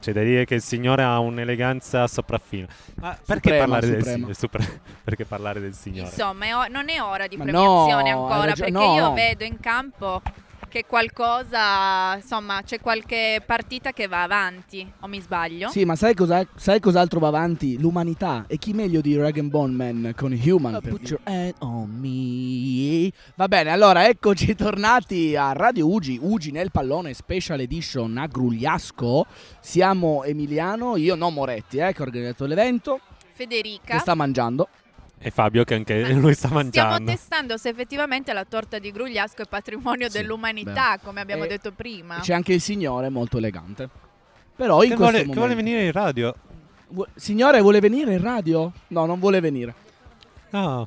c'è 0.00 0.12
da 0.12 0.22
dire 0.24 0.44
che 0.44 0.56
il 0.56 0.62
signore 0.62 1.04
ha 1.04 1.20
un'eleganza 1.20 2.08
sopraffina. 2.08 2.66
Ma 2.96 3.16
perché 3.24 3.50
Suprema, 3.50 3.58
parlare 3.58 3.86
del 3.86 3.96
suprema. 3.98 4.16
signore? 4.16 4.34
Supre- 4.34 4.80
perché 5.04 5.24
parlare 5.24 5.60
del 5.60 5.74
signore? 5.74 6.08
Insomma, 6.08 6.46
è 6.46 6.54
o- 6.56 6.66
non 6.68 6.88
è 6.88 7.00
ora 7.00 7.28
di 7.28 7.36
Ma 7.36 7.44
premiazione 7.44 8.10
no, 8.10 8.22
ancora, 8.26 8.44
ragione- 8.46 8.72
perché 8.72 8.86
no, 8.86 8.94
io 8.96 9.12
vedo 9.12 9.44
in 9.44 9.60
campo 9.60 10.20
che 10.74 10.86
qualcosa, 10.88 12.16
insomma, 12.16 12.60
c'è 12.64 12.80
qualche 12.80 13.40
partita 13.46 13.92
che 13.92 14.08
va 14.08 14.24
avanti, 14.24 14.84
o 15.02 15.06
mi 15.06 15.20
sbaglio? 15.20 15.68
Sì, 15.68 15.84
ma 15.84 15.94
sai, 15.94 16.14
cosa, 16.16 16.44
sai 16.56 16.80
cos'altro 16.80 17.20
va 17.20 17.28
avanti? 17.28 17.78
L'umanità. 17.78 18.44
E 18.48 18.58
chi 18.58 18.72
meglio 18.72 19.00
di 19.00 19.16
Rag 19.16 19.40
Bone 19.42 19.72
Man 19.72 20.12
con 20.16 20.32
Human? 20.32 20.80
Put 20.82 21.10
your 21.10 21.20
hand 21.22 21.54
on 21.60 21.90
me. 21.90 23.08
Va 23.36 23.46
bene, 23.46 23.70
allora 23.70 24.08
eccoci 24.08 24.56
tornati 24.58 25.36
a 25.36 25.52
Radio 25.52 25.88
Ugi, 25.88 26.18
Ugi 26.20 26.50
nel 26.50 26.72
pallone 26.72 27.14
Special 27.14 27.60
Edition 27.60 28.18
a 28.18 28.26
Grugliasco. 28.26 29.26
Siamo 29.60 30.24
Emiliano, 30.24 30.96
io 30.96 31.14
no 31.14 31.30
Moretti, 31.30 31.78
eh, 31.78 31.92
che 31.92 32.02
ho 32.02 32.04
organizzato 32.04 32.46
l'evento, 32.46 32.98
Federica. 33.32 33.94
che 33.94 33.98
sta 34.00 34.16
mangiando. 34.16 34.66
E 35.18 35.30
Fabio 35.30 35.64
che 35.64 35.74
anche 35.74 36.12
lui 36.12 36.34
sta 36.34 36.48
Stiamo 36.48 36.54
mangiando. 36.56 37.10
testando 37.10 37.56
se 37.56 37.70
effettivamente 37.70 38.32
la 38.32 38.44
torta 38.44 38.78
di 38.78 38.90
Grugliasco 38.92 39.42
è 39.42 39.46
patrimonio 39.48 40.08
dell'umanità, 40.10 40.98
come 41.02 41.20
abbiamo 41.20 41.44
E- 41.44 41.48
detto 41.48 41.72
prima. 41.72 42.18
C'è 42.20 42.34
anche 42.34 42.52
il 42.52 42.60
signore 42.60 43.08
molto 43.08 43.38
elegante. 43.38 43.88
Però 44.56 44.82
in 44.82 44.90
Che 44.90 44.96
questo 44.96 45.02
vuole, 45.02 45.18
che 45.18 45.24
momento... 45.26 45.40
vuole 45.40 45.54
venire 45.54 45.84
in 45.86 45.92
radio? 45.92 46.34
Vu- 46.88 47.06
Signore, 47.14 47.60
vuole 47.60 47.80
venire 47.80 48.12
in 48.12 48.20
radio? 48.22 48.70
No, 48.88 49.06
non 49.06 49.18
vuole 49.18 49.40
venire. 49.40 49.74
No. 50.50 50.86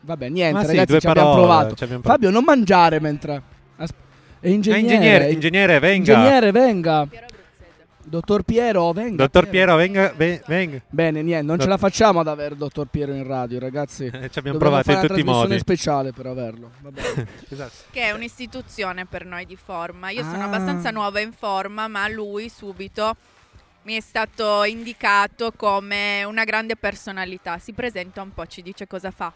Vabbè, 0.00 0.28
niente, 0.28 0.60
sì, 0.60 0.66
ragazzi, 0.76 1.00
ci 1.00 1.06
abbiamo 1.08 1.32
provato. 1.34 1.74
ci 1.74 1.82
abbiamo. 1.84 2.02
Fabio, 2.02 2.30
non 2.30 2.44
mangiare 2.44 3.00
mentre. 3.00 3.42
Asp- 3.76 3.94
è 4.38 4.48
ingegnere. 4.48 4.80
ingegnere, 4.82 5.32
ingegnere, 5.32 5.78
venga. 5.80 6.12
Ingegnere, 6.14 6.50
venga. 6.52 7.08
Dottor 8.08 8.42
Piero, 8.44 8.92
venga. 8.92 9.16
Dottor 9.24 9.48
Piero, 9.48 9.74
venga, 9.74 10.12
ve- 10.14 10.40
venga. 10.46 10.80
Bene, 10.88 11.22
niente, 11.22 11.44
non 11.44 11.56
Dott- 11.56 11.64
ce 11.64 11.68
la 11.68 11.76
facciamo 11.76 12.20
ad 12.20 12.28
avere 12.28 12.56
Dottor 12.56 12.86
Piero 12.86 13.12
in 13.12 13.26
radio, 13.26 13.58
ragazzi. 13.58 14.04
ci 14.04 14.16
abbiamo 14.16 14.28
Dobbiamo 14.30 14.58
provato 14.58 14.90
in 14.92 15.00
tutti 15.00 15.18
i 15.20 15.22
una 15.22 15.32
trasmissione 15.32 15.48
modi. 15.48 15.58
speciale 15.58 16.12
per 16.12 16.26
averlo. 16.26 16.70
Esatto. 17.48 17.72
Che 17.90 18.00
è 18.02 18.12
un'istituzione 18.12 19.06
per 19.06 19.24
noi 19.26 19.44
di 19.44 19.56
forma. 19.56 20.10
Io 20.10 20.22
sono 20.22 20.42
Ah. 20.42 20.44
abbastanza 20.44 20.90
nuova 20.90 21.18
in 21.20 21.32
forma, 21.32 21.88
ma 21.88 22.06
lui 22.08 22.48
subito 22.48 23.16
mi 23.82 23.94
è 23.96 24.00
stato 24.00 24.62
indicato 24.64 25.52
come 25.56 26.22
una 26.24 26.44
grande 26.44 26.76
personalità. 26.76 27.58
Si 27.58 27.72
presenta 27.72 28.22
un 28.22 28.32
po', 28.32 28.46
ci 28.46 28.62
dice 28.62 28.86
cosa 28.86 29.10
fa. 29.10 29.32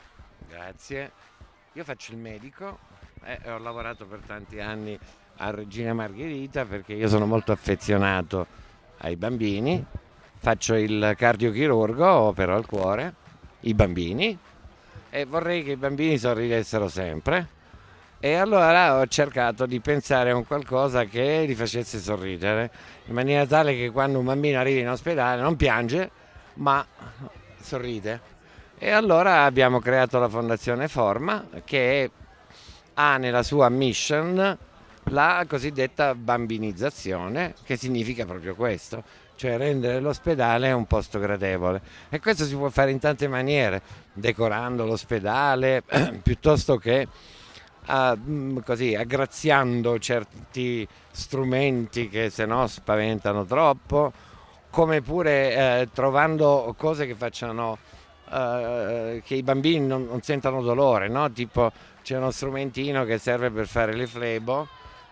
Grazie. 0.49 1.11
Io 1.75 1.85
faccio 1.85 2.13
il 2.13 2.19
medico 2.19 2.79
e 3.25 3.51
ho 3.51 3.59
lavorato 3.59 4.07
per 4.07 4.21
tanti 4.27 4.59
anni 4.61 4.99
a 5.41 5.51
Regina 5.51 5.95
Margherita 5.95 6.65
perché 6.65 6.93
io 6.93 7.09
sono 7.09 7.27
molto 7.27 7.53
affezionato 7.53 8.47
ai 8.99 9.17
bambini. 9.17 9.85
Faccio 10.39 10.75
il 10.75 11.15
cardiochirurgo, 11.17 12.07
opero 12.07 12.55
al 12.55 12.67
cuore, 12.67 13.15
i 13.61 13.75
bambini 13.75 14.39
e 15.11 15.25
vorrei 15.25 15.63
che 15.65 15.73
i 15.73 15.77
bambini 15.77 16.19
sorridessero 16.19 16.89
sempre. 16.89 17.59
E 18.21 18.35
allora 18.35 18.99
ho 18.99 19.07
cercato 19.07 19.65
di 19.65 19.81
pensare 19.81 20.31
a 20.31 20.37
un 20.37 20.47
qualcosa 20.47 21.05
che 21.05 21.45
li 21.47 21.55
facesse 21.55 21.99
sorridere, 21.99 22.71
in 23.07 23.15
maniera 23.15 23.47
tale 23.47 23.75
che 23.75 23.91
quando 23.91 24.19
un 24.19 24.27
bambino 24.27 24.59
arriva 24.59 24.81
in 24.81 24.91
ospedale 24.91 25.41
non 25.41 25.57
piange, 25.57 26.11
ma 26.55 26.87
sorride. 27.61 28.21
E 28.79 28.91
allora 28.91 29.45
abbiamo 29.45 29.81
creato 29.81 30.19
la 30.19 30.29
Fondazione 30.29 30.87
Forma 30.89 31.47
che 31.65 32.11
ha 32.93 33.17
nella 33.17 33.43
sua 33.43 33.71
mission 33.71 34.59
la 35.05 35.45
cosiddetta 35.49 36.15
bambinizzazione, 36.15 37.55
che 37.65 37.77
significa 37.77 38.25
proprio 38.25 38.55
questo, 38.55 39.03
cioè 39.35 39.57
rendere 39.57 40.01
l'ospedale 40.01 40.71
un 40.73 40.87
posto 40.87 41.19
gradevole. 41.19 41.81
E 42.09 42.21
questo 42.21 42.45
si 42.45 42.55
può 42.55 42.69
fare 42.69 42.91
in 42.91 42.99
tante 42.99 43.27
maniere, 43.27 43.83
decorando 44.13 44.85
l'ospedale, 44.85 45.83
piuttosto 46.23 46.77
che 46.77 47.09
ah, 47.87 48.17
mm, 48.17 48.59
così, 48.59 48.95
aggraziando 48.95 49.99
certi 49.99 50.87
strumenti 51.11 52.09
che 52.09 52.31
se 52.31 52.45
no 52.47 52.67
spaventano 52.67 53.45
troppo, 53.45 54.13
come 54.71 55.01
pure 55.01 55.55
eh, 55.81 55.89
trovando 55.93 56.75
cose 56.79 57.07
che 57.07 57.15
facciano 57.15 57.79
eh, 58.31 59.23
che 59.25 59.35
i 59.35 59.43
bambini 59.43 59.85
non, 59.87 60.07
non 60.07 60.23
sentano 60.23 60.63
dolore, 60.63 61.09
no? 61.09 61.33
tipo 61.33 61.73
c'è 62.03 62.17
uno 62.17 62.31
strumentino 62.31 63.05
che 63.05 63.19
serve 63.19 63.51
per 63.51 63.67
fare 63.67 63.95
le 63.95 64.07
flebo 64.07 64.69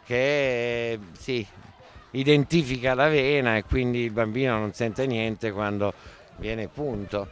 che 0.08 0.98
sì, 1.18 1.46
identifica 2.12 2.94
la 2.94 3.08
vena 3.08 3.56
e 3.58 3.64
quindi 3.64 3.98
il 3.98 4.10
bambino 4.10 4.58
non 4.58 4.72
sente 4.72 5.06
niente 5.06 5.52
quando 5.52 5.92
viene 6.36 6.66
punto. 6.68 7.28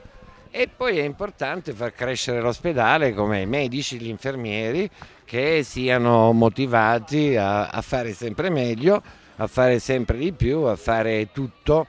E 0.50 0.68
poi 0.68 0.98
è 0.98 1.02
importante 1.02 1.72
far 1.72 1.94
crescere 1.94 2.42
l'ospedale 2.42 3.14
come 3.14 3.40
i 3.40 3.46
medici, 3.46 3.98
gli 3.98 4.08
infermieri 4.08 4.90
che 5.24 5.62
siano 5.62 6.32
motivati 6.32 7.34
a, 7.34 7.68
a 7.68 7.80
fare 7.80 8.12
sempre 8.12 8.50
meglio, 8.50 9.02
a 9.36 9.46
fare 9.46 9.78
sempre 9.78 10.18
di 10.18 10.32
più, 10.32 10.60
a 10.64 10.76
fare 10.76 11.32
tutto 11.32 11.86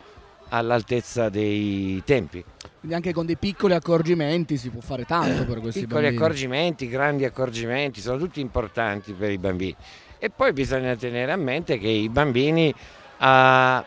all'altezza 0.47 1.27
dei 1.27 2.01
tempi. 2.05 2.41
Quindi 2.79 2.95
anche 2.95 3.11
con 3.11 3.25
dei 3.25 3.35
piccoli 3.35 3.73
accorgimenti 3.73 4.55
si 4.55 4.69
può 4.69 4.79
fare 4.79 5.03
tanto 5.03 5.45
per 5.45 5.59
questi 5.59 5.81
Piccoli 5.81 6.03
bambini. 6.03 6.23
accorgimenti, 6.23 6.87
grandi 6.87 7.25
accorgimenti, 7.25 7.99
sono 7.99 8.17
tutti 8.17 8.39
importanti 8.39 9.11
per 9.11 9.31
i 9.31 9.37
bambini. 9.37 9.75
E 10.19 10.29
poi 10.29 10.51
bisogna 10.53 10.95
tenere 10.95 11.31
a 11.31 11.35
mente 11.35 11.77
che 11.77 11.87
i 11.87 12.09
bambini, 12.09 12.73
ah, 13.19 13.83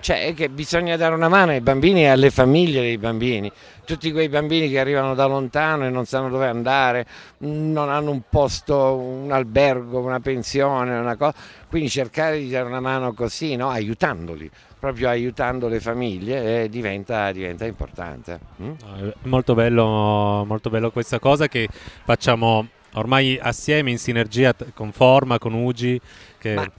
cioè 0.00 0.34
che 0.34 0.48
bisogna 0.50 0.96
dare 0.96 1.14
una 1.14 1.28
mano 1.28 1.52
ai 1.52 1.60
bambini 1.60 2.02
e 2.02 2.08
alle 2.08 2.30
famiglie 2.30 2.80
dei 2.80 2.98
bambini. 2.98 3.50
Tutti 3.84 4.12
quei 4.12 4.28
bambini 4.28 4.68
che 4.68 4.78
arrivano 4.78 5.14
da 5.14 5.26
lontano 5.26 5.86
e 5.86 5.90
non 5.90 6.04
sanno 6.04 6.28
dove 6.28 6.46
andare, 6.46 7.06
non 7.38 7.90
hanno 7.90 8.10
un 8.10 8.22
posto, 8.28 8.96
un 8.96 9.32
albergo, 9.32 10.00
una 10.00 10.20
pensione, 10.20 10.96
una 10.96 11.16
cosa. 11.16 11.34
Quindi 11.68 11.88
cercare 11.88 12.38
di 12.38 12.48
dare 12.50 12.66
una 12.66 12.80
mano 12.80 13.12
così, 13.14 13.56
no? 13.56 13.68
aiutandoli, 13.68 14.50
proprio 14.78 15.08
aiutando 15.08 15.68
le 15.68 15.80
famiglie, 15.80 16.62
eh, 16.62 16.68
diventa, 16.68 17.32
diventa 17.32 17.64
importante. 17.66 18.40
mm? 18.62 18.72
È 18.72 19.12
Molto 19.22 19.54
bello, 19.54 20.44
molto 20.46 20.70
bello 20.70 20.90
questa 20.90 21.18
cosa 21.18 21.48
che 21.48 21.68
facciamo 22.04 22.68
ormai 22.94 23.38
assieme 23.40 23.90
in 23.90 23.98
sinergia 23.98 24.54
con 24.74 24.92
Forma, 24.92 25.38
con 25.38 25.52
Ugi. 25.54 26.00
Che... 26.38 26.54
Ma 26.54 26.70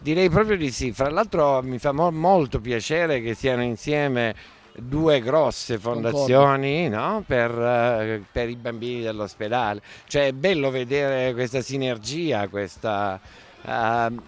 direi 0.00 0.28
proprio 0.28 0.56
di 0.56 0.70
sì. 0.70 0.92
Fra 0.92 1.10
l'altro 1.10 1.62
mi 1.62 1.78
fa 1.78 1.92
mo- 1.92 2.10
molto 2.10 2.60
piacere 2.60 3.20
che 3.20 3.34
siano 3.34 3.62
insieme 3.62 4.58
due 4.74 5.20
grosse 5.20 5.78
fondazioni 5.78 6.88
no? 6.88 7.22
per, 7.26 7.50
eh, 7.50 8.22
per 8.30 8.48
i 8.48 8.56
bambini 8.56 9.02
dell'ospedale. 9.02 9.82
Cioè 10.06 10.26
è 10.26 10.32
bello 10.32 10.70
vedere 10.70 11.32
questa 11.34 11.60
sinergia, 11.60 12.48
questa, 12.48 13.20
ehm, 13.62 14.22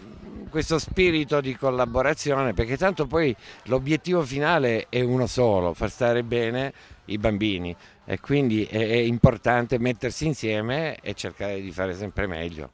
questo 0.51 0.78
spirito 0.78 1.40
di 1.40 1.57
collaborazione, 1.57 2.53
perché 2.53 2.76
tanto 2.76 3.07
poi 3.07 3.34
l'obiettivo 3.64 4.22
finale 4.22 4.86
è 4.88 5.01
uno 5.01 5.26
solo, 5.26 5.74
far 5.74 5.90
stare 5.90 6.22
bene 6.22 6.72
i 7.07 7.18
bambini 7.18 7.74
e 8.05 8.20
quindi 8.20 8.64
è, 8.64 8.76
è 8.76 8.96
importante 8.96 9.78
mettersi 9.78 10.26
insieme 10.26 10.96
e 11.00 11.14
cercare 11.14 11.61
di 11.61 11.70
fare 11.70 11.94
sempre 11.94 12.26
meglio. 12.26 12.70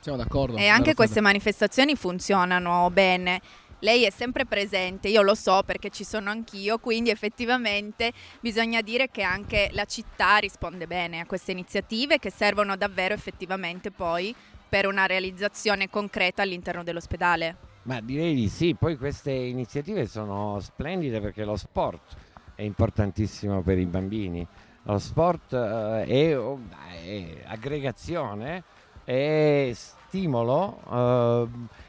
Siamo 0.00 0.18
d'accordo. 0.18 0.56
E 0.56 0.66
anche 0.66 0.94
queste 0.94 1.20
manifestazioni 1.20 1.94
funzionano 1.94 2.90
bene. 2.90 3.40
Lei 3.80 4.04
è 4.04 4.10
sempre 4.10 4.46
presente, 4.46 5.08
io 5.08 5.22
lo 5.22 5.34
so 5.34 5.62
perché 5.64 5.90
ci 5.90 6.04
sono 6.04 6.30
anch'io, 6.30 6.78
quindi 6.78 7.10
effettivamente 7.10 8.12
bisogna 8.40 8.80
dire 8.80 9.10
che 9.10 9.22
anche 9.22 9.70
la 9.72 9.84
città 9.86 10.36
risponde 10.36 10.86
bene 10.86 11.18
a 11.18 11.26
queste 11.26 11.50
iniziative 11.50 12.18
che 12.20 12.30
servono 12.30 12.76
davvero 12.76 13.12
effettivamente 13.12 13.90
poi 13.90 14.32
per 14.68 14.86
una 14.86 15.06
realizzazione 15.06 15.90
concreta 15.90 16.42
all'interno 16.42 16.84
dell'ospedale. 16.84 17.56
Ma 17.82 18.00
direi 18.00 18.34
di 18.34 18.48
sì, 18.48 18.76
poi 18.76 18.96
queste 18.96 19.32
iniziative 19.32 20.06
sono 20.06 20.60
splendide 20.60 21.20
perché 21.20 21.44
lo 21.44 21.56
sport 21.56 22.16
è 22.54 22.62
importantissimo 22.62 23.62
per 23.62 23.78
i 23.78 23.86
bambini. 23.86 24.46
Lo 24.84 24.98
sport 24.98 25.52
eh, 25.52 26.04
è, 26.04 26.36
è 26.36 27.42
aggregazione, 27.46 28.64
è 29.04 29.70
stimolo 29.74 30.80
eh, 30.90 31.48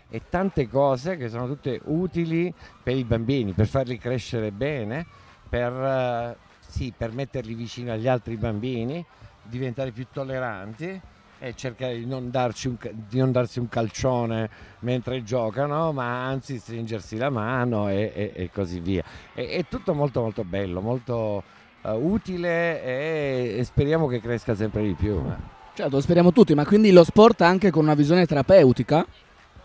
e 0.09 0.21
tante 0.29 0.69
cose 0.69 1.17
che 1.17 1.29
sono 1.29 1.47
tutte 1.47 1.81
utili 1.85 2.53
per 2.81 2.95
i 2.95 3.03
bambini, 3.03 3.53
per 3.53 3.67
farli 3.67 3.97
crescere 3.97 4.51
bene, 4.51 5.05
per, 5.49 5.73
eh, 5.73 6.37
sì, 6.59 6.93
per 6.95 7.11
metterli 7.11 7.53
vicino 7.53 7.91
agli 7.91 8.07
altri 8.07 8.37
bambini, 8.37 9.03
diventare 9.43 9.91
più 9.91 10.05
tolleranti 10.11 11.01
e 11.43 11.53
cercare 11.55 11.97
di 11.97 12.05
non, 12.05 12.31
un, 12.33 12.77
di 13.09 13.19
non 13.19 13.31
darsi 13.33 13.59
un 13.59 13.67
calcione 13.67 14.49
mentre 14.79 15.23
giocano, 15.23 15.91
ma 15.91 16.25
anzi 16.25 16.57
stringersi 16.57 17.17
la 17.17 17.29
mano 17.29 17.89
e, 17.89 18.11
e- 18.15 18.31
e 18.33 18.49
così 18.49 18.79
via. 18.79 19.03
È, 19.33 19.45
è 19.45 19.65
tutto 19.67 19.93
molto 19.93 20.21
molto 20.21 20.45
bello, 20.45 20.79
molto 20.79 21.43
eh, 21.81 21.91
utile 21.91 22.81
e, 22.81 23.55
e 23.57 23.63
speriamo 23.65 24.07
che 24.07 24.21
cresca 24.21 24.55
sempre 24.55 24.83
di 24.83 24.93
più. 24.93 25.15
eh. 25.17 25.35
Certo, 25.75 25.95
lo 25.95 26.01
speriamo 26.01 26.31
tutti, 26.31 26.53
ma 26.53 26.65
quindi 26.65 26.91
lo 26.91 27.03
sport 27.03 27.41
anche 27.41 27.71
con 27.71 27.83
una 27.83 27.95
visione 27.95 28.25
terapeutica? 28.25 29.05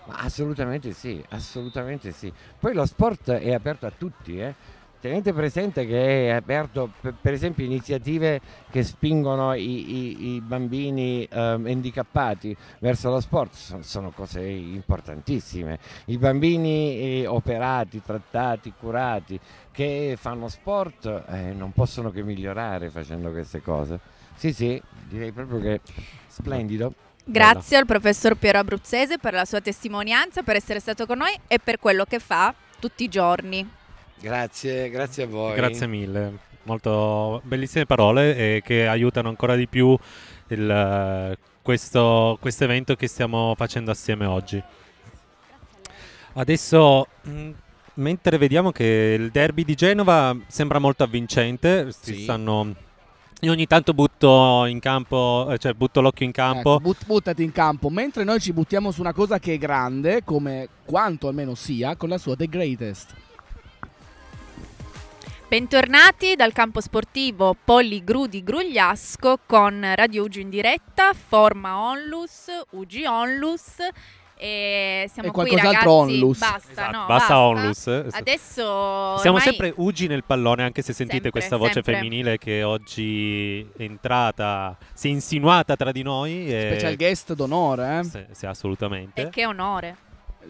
Assolutamente 0.09 0.93
sì, 0.93 1.23
assolutamente 1.29 2.11
sì. 2.13 2.33
Poi 2.59 2.75
lo 2.75 2.87
sport 2.87 3.31
è 3.31 3.53
aperto 3.53 3.87
a 3.87 3.93
tutti, 3.97 4.41
eh. 4.41 4.55
Tenete 5.01 5.33
presente 5.33 5.87
che 5.87 6.27
è 6.27 6.31
aperto 6.31 6.91
per, 7.01 7.33
esempio 7.33 7.65
iniziative 7.65 8.41
che 8.69 8.83
spingono 8.83 9.55
i, 9.55 9.61
i- 9.63 10.35
i 10.35 10.41
bambini 10.41 11.25
ehm, 11.31 11.67
handicappati 11.67 12.57
verso 12.81 13.09
lo 13.09 13.21
sport, 13.21 13.55
sono, 13.55 13.83
sono 13.83 14.11
cose 14.11 14.41
importantissime. 14.41 15.79
I 16.07 16.19
bambini 16.19 17.21
eh, 17.21 17.27
operati, 17.29 18.03
trattati, 18.03 18.73
curati, 18.77 19.39
che 19.71 20.17
fanno 20.19 20.49
sport 20.49 21.25
eh, 21.29 21.53
non 21.53 21.71
possono 21.73 22.11
che 22.11 22.23
migliorare 22.25 22.91
facendo 22.91 23.31
queste 23.31 23.63
cose. 23.63 24.01
Sì, 24.35 24.53
sì, 24.53 24.83
direi 25.09 25.31
proprio 25.31 25.61
che 25.61 25.81
splendido. 26.27 26.93
Grazie 27.25 27.77
al 27.77 27.87
professor 27.87 28.35
Piero 28.37 28.59
Abruzzese 28.59 29.19
per 29.19 29.35
la 29.35 29.45
sua 29.45 29.61
testimonianza, 29.61 30.43
per 30.43 30.57
essere 30.57 30.81
stato 30.81 31.07
con 31.07 31.19
noi 31.19 31.39
e 31.47 31.61
per 31.61 31.79
quello 31.79 32.05
che 32.05 32.19
fa 32.19 32.53
tutti 32.81 33.05
i 33.05 33.09
giorni. 33.09 33.77
Grazie, 34.21 34.91
grazie 34.91 35.23
a 35.25 35.27
voi. 35.27 35.55
Grazie 35.55 35.87
mille, 35.87 36.39
molto 36.65 37.41
bellissime 37.45 37.87
parole 37.87 38.37
e 38.37 38.63
che 38.65 38.87
aiutano 38.87 39.29
ancora 39.29 39.55
di 39.55 39.69
più 39.69 39.97
il, 40.49 40.71
eh, 40.71 41.37
questo 41.63 42.37
questo 42.41 42.65
evento 42.65 42.97
che 42.97 43.07
stiamo 43.07 43.55
facendo 43.57 43.91
assieme 43.91 44.27
oggi. 44.27 44.63
Adesso, 46.35 47.07
mh, 47.23 47.51
mentre 47.95 48.39
vediamo 48.39 48.71
che 48.73 49.17
il 49.19 49.31
derby 49.31 49.65
di 49.65 49.75
Genova 49.75 50.37
sembra 50.47 50.79
molto 50.79 51.05
avvincente, 51.05 51.93
si 51.93 52.15
Sì. 52.15 52.23
stanno... 52.23 52.75
Io 53.43 53.53
ogni 53.53 53.67
tanto 53.69 53.95
butto 53.95 54.65
in 54.67 54.81
campo, 54.81 55.47
eh, 55.51 55.59
cioè 55.59 55.73
butto 55.73 56.01
l'occhio 56.01 56.27
in 56.27 56.33
campo. 56.33 56.75
Ecco, 56.75 56.81
but- 56.81 57.07
buttati 57.07 57.45
in 57.45 57.53
campo, 57.53 57.89
mentre 57.89 58.25
noi 58.25 58.41
ci 58.41 58.53
buttiamo 58.53 58.91
su 58.91 59.01
una 59.01 59.13
cosa 59.13 59.39
che 59.39 59.55
è 59.55 59.59
grande, 59.59 60.25
come 60.25 60.69
quanto 60.85 61.29
almeno 61.29 61.55
sia, 61.55 61.95
con 61.95 62.09
la 62.09 62.19
sua 62.19 62.35
The 62.35 62.49
Greatest. 62.49 63.15
Bentornati 65.49 66.35
dal 66.37 66.53
campo 66.53 66.79
sportivo 66.83 67.57
Polli 67.65 68.05
Grudi 68.05 68.43
Grugliasco 68.45 69.39
con 69.47 69.83
Radio 69.95 70.25
Ugi 70.25 70.43
in 70.43 70.51
diretta, 70.51 71.13
Forma 71.15 71.81
Onlus, 71.81 72.49
Ugi 72.73 73.07
Onlus 73.07 73.77
e 74.37 75.09
siamo 75.11 75.31
E 75.31 75.33
qui 75.33 75.49
qualcos'altro 75.49 75.71
ragazzi. 75.71 75.89
Onlus. 75.89 76.39
Basta, 76.39 76.71
Esatto, 76.71 76.97
no, 76.99 77.07
basta 77.07 77.41
Onlus, 77.41 77.87
eh. 77.87 78.07
Adesso 78.11 79.17
Siamo 79.17 79.39
ormai- 79.39 79.41
sempre 79.41 79.73
Ugi 79.77 80.07
nel 80.07 80.23
pallone, 80.25 80.65
anche 80.65 80.83
se 80.83 80.93
sentite 80.93 81.23
Sempre, 81.23 81.31
questa 81.31 81.57
voce 81.57 81.73
sempre. 81.73 81.95
femminile 81.95 82.37
che 82.37 82.63
oggi 82.63 83.61
è 83.75 83.83
entrata, 83.83 84.77
si 84.93 85.09
è 85.09 85.11
insinuata 85.11 85.77
tra 85.77 85.93
di 85.93 86.03
noi. 86.03 86.47
E... 86.53 86.73
Special 86.73 86.97
guest 86.97 87.33
d'onore, 87.33 87.99
eh? 88.01 88.05
Sì, 88.05 88.25
sì, 88.33 88.45
assolutamente. 88.45 89.23
E 89.23 89.31
che 89.31 89.47
onore. 89.47 89.97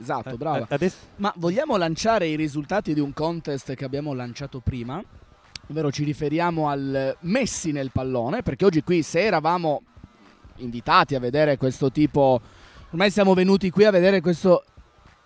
Esatto, 0.00 0.30
Eh, 0.30 0.36
brava. 0.36 0.58
eh, 0.68 0.74
adesso- 0.74 0.96
Ma 1.16 1.32
vogliamo 1.36 1.76
lanciare 1.76 2.26
i 2.26 2.36
risultati 2.36 2.94
di 2.94 3.00
un 3.00 3.12
contest 3.12 3.74
che 3.74 3.84
abbiamo 3.84 4.12
lanciato 4.14 4.60
prima? 4.60 5.02
Ovvero 5.70 5.90
ci 5.90 6.04
riferiamo 6.04 6.68
al 6.68 7.16
Messi 7.20 7.72
nel 7.72 7.90
pallone, 7.92 8.42
perché 8.42 8.64
oggi 8.64 8.82
qui 8.82 9.02
se 9.02 9.20
eravamo 9.20 9.82
invitati 10.56 11.14
a 11.14 11.20
vedere 11.20 11.56
questo 11.56 11.90
tipo, 11.92 12.40
ormai 12.90 13.10
siamo 13.10 13.34
venuti 13.34 13.70
qui 13.70 13.84
a 13.84 13.90
vedere 13.90 14.20
questo 14.20 14.64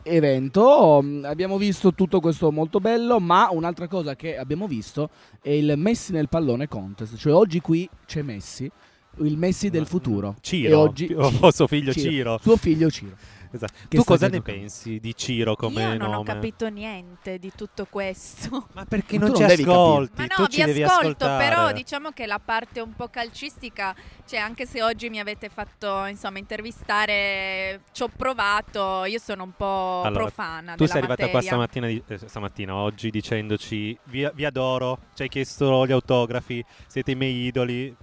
evento, 0.04 0.98
abbiamo 1.22 1.56
visto 1.58 1.94
tutto 1.94 2.20
questo 2.20 2.50
molto 2.50 2.80
bello, 2.80 3.20
ma 3.20 3.48
un'altra 3.50 3.86
cosa 3.88 4.16
che 4.16 4.36
abbiamo 4.36 4.66
visto 4.66 5.10
è 5.40 5.50
il 5.50 5.74
Messi 5.76 6.12
nel 6.12 6.28
pallone 6.28 6.66
contest, 6.68 7.16
cioè 7.16 7.32
oggi 7.32 7.60
qui 7.60 7.88
c'è 8.06 8.22
Messi, 8.22 8.70
il 9.18 9.36
Messi 9.36 9.70
del 9.70 9.86
futuro. 9.86 10.36
Ciro, 10.40 10.68
E 10.70 10.74
oggi 10.74 11.14
suo 11.52 11.66
figlio 11.66 11.92
Ciro. 11.92 12.38
Suo 12.42 12.56
figlio 12.56 12.90
Ciro. 12.90 13.16
Esatto. 13.52 13.72
Tu 13.88 14.02
cosa 14.04 14.26
ne 14.28 14.38
giocando. 14.38 14.60
pensi 14.60 14.98
di 14.98 15.14
Ciro 15.14 15.54
come 15.56 15.80
Io 15.82 15.86
nome? 15.88 15.96
non 15.98 16.14
ho 16.14 16.22
capito 16.22 16.68
niente 16.68 17.38
di 17.38 17.52
tutto 17.54 17.86
questo. 17.88 18.68
Ma 18.72 18.84
perché 18.84 19.18
Ma 19.18 19.26
non 19.26 19.30
tu 19.32 19.36
ci 19.36 19.42
non 19.42 19.48
devi 19.56 19.62
ascolti? 19.62 20.12
Ma 20.20 20.26
tu 20.26 20.42
no, 20.42 20.48
ci 20.48 20.60
vi 20.60 20.64
devi 20.66 20.82
ascolto, 20.82 21.06
ascoltare. 21.24 21.48
però 21.48 21.72
diciamo 21.72 22.10
che 22.10 22.26
la 22.26 22.40
parte 22.44 22.80
un 22.80 22.94
po' 22.94 23.08
calcistica, 23.08 23.94
cioè 24.26 24.38
anche 24.40 24.66
se 24.66 24.82
oggi 24.82 25.08
mi 25.10 25.20
avete 25.20 25.48
fatto 25.50 26.04
insomma 26.06 26.38
intervistare, 26.38 27.82
ci 27.92 28.02
ho 28.02 28.08
provato, 28.08 29.04
io 29.04 29.18
sono 29.18 29.42
un 29.44 29.52
po' 29.56 30.02
Allora, 30.04 30.22
profana 30.24 30.72
Tu 30.74 30.84
della 30.84 30.88
sei 30.88 30.98
arrivata 30.98 31.28
qua 31.28 31.40
materia. 31.40 31.50
stamattina, 31.50 31.86
di- 31.86 32.02
eh, 32.06 32.18
stamattina, 32.28 32.74
oggi 32.74 33.10
dicendoci 33.10 33.98
vi, 34.04 34.28
vi 34.34 34.44
adoro, 34.44 34.98
ci 35.14 35.22
hai 35.22 35.28
chiesto 35.28 35.86
gli 35.86 35.92
autografi, 35.92 36.64
siete 36.86 37.10
i 37.12 37.14
miei 37.14 37.46
idoli. 37.46 37.94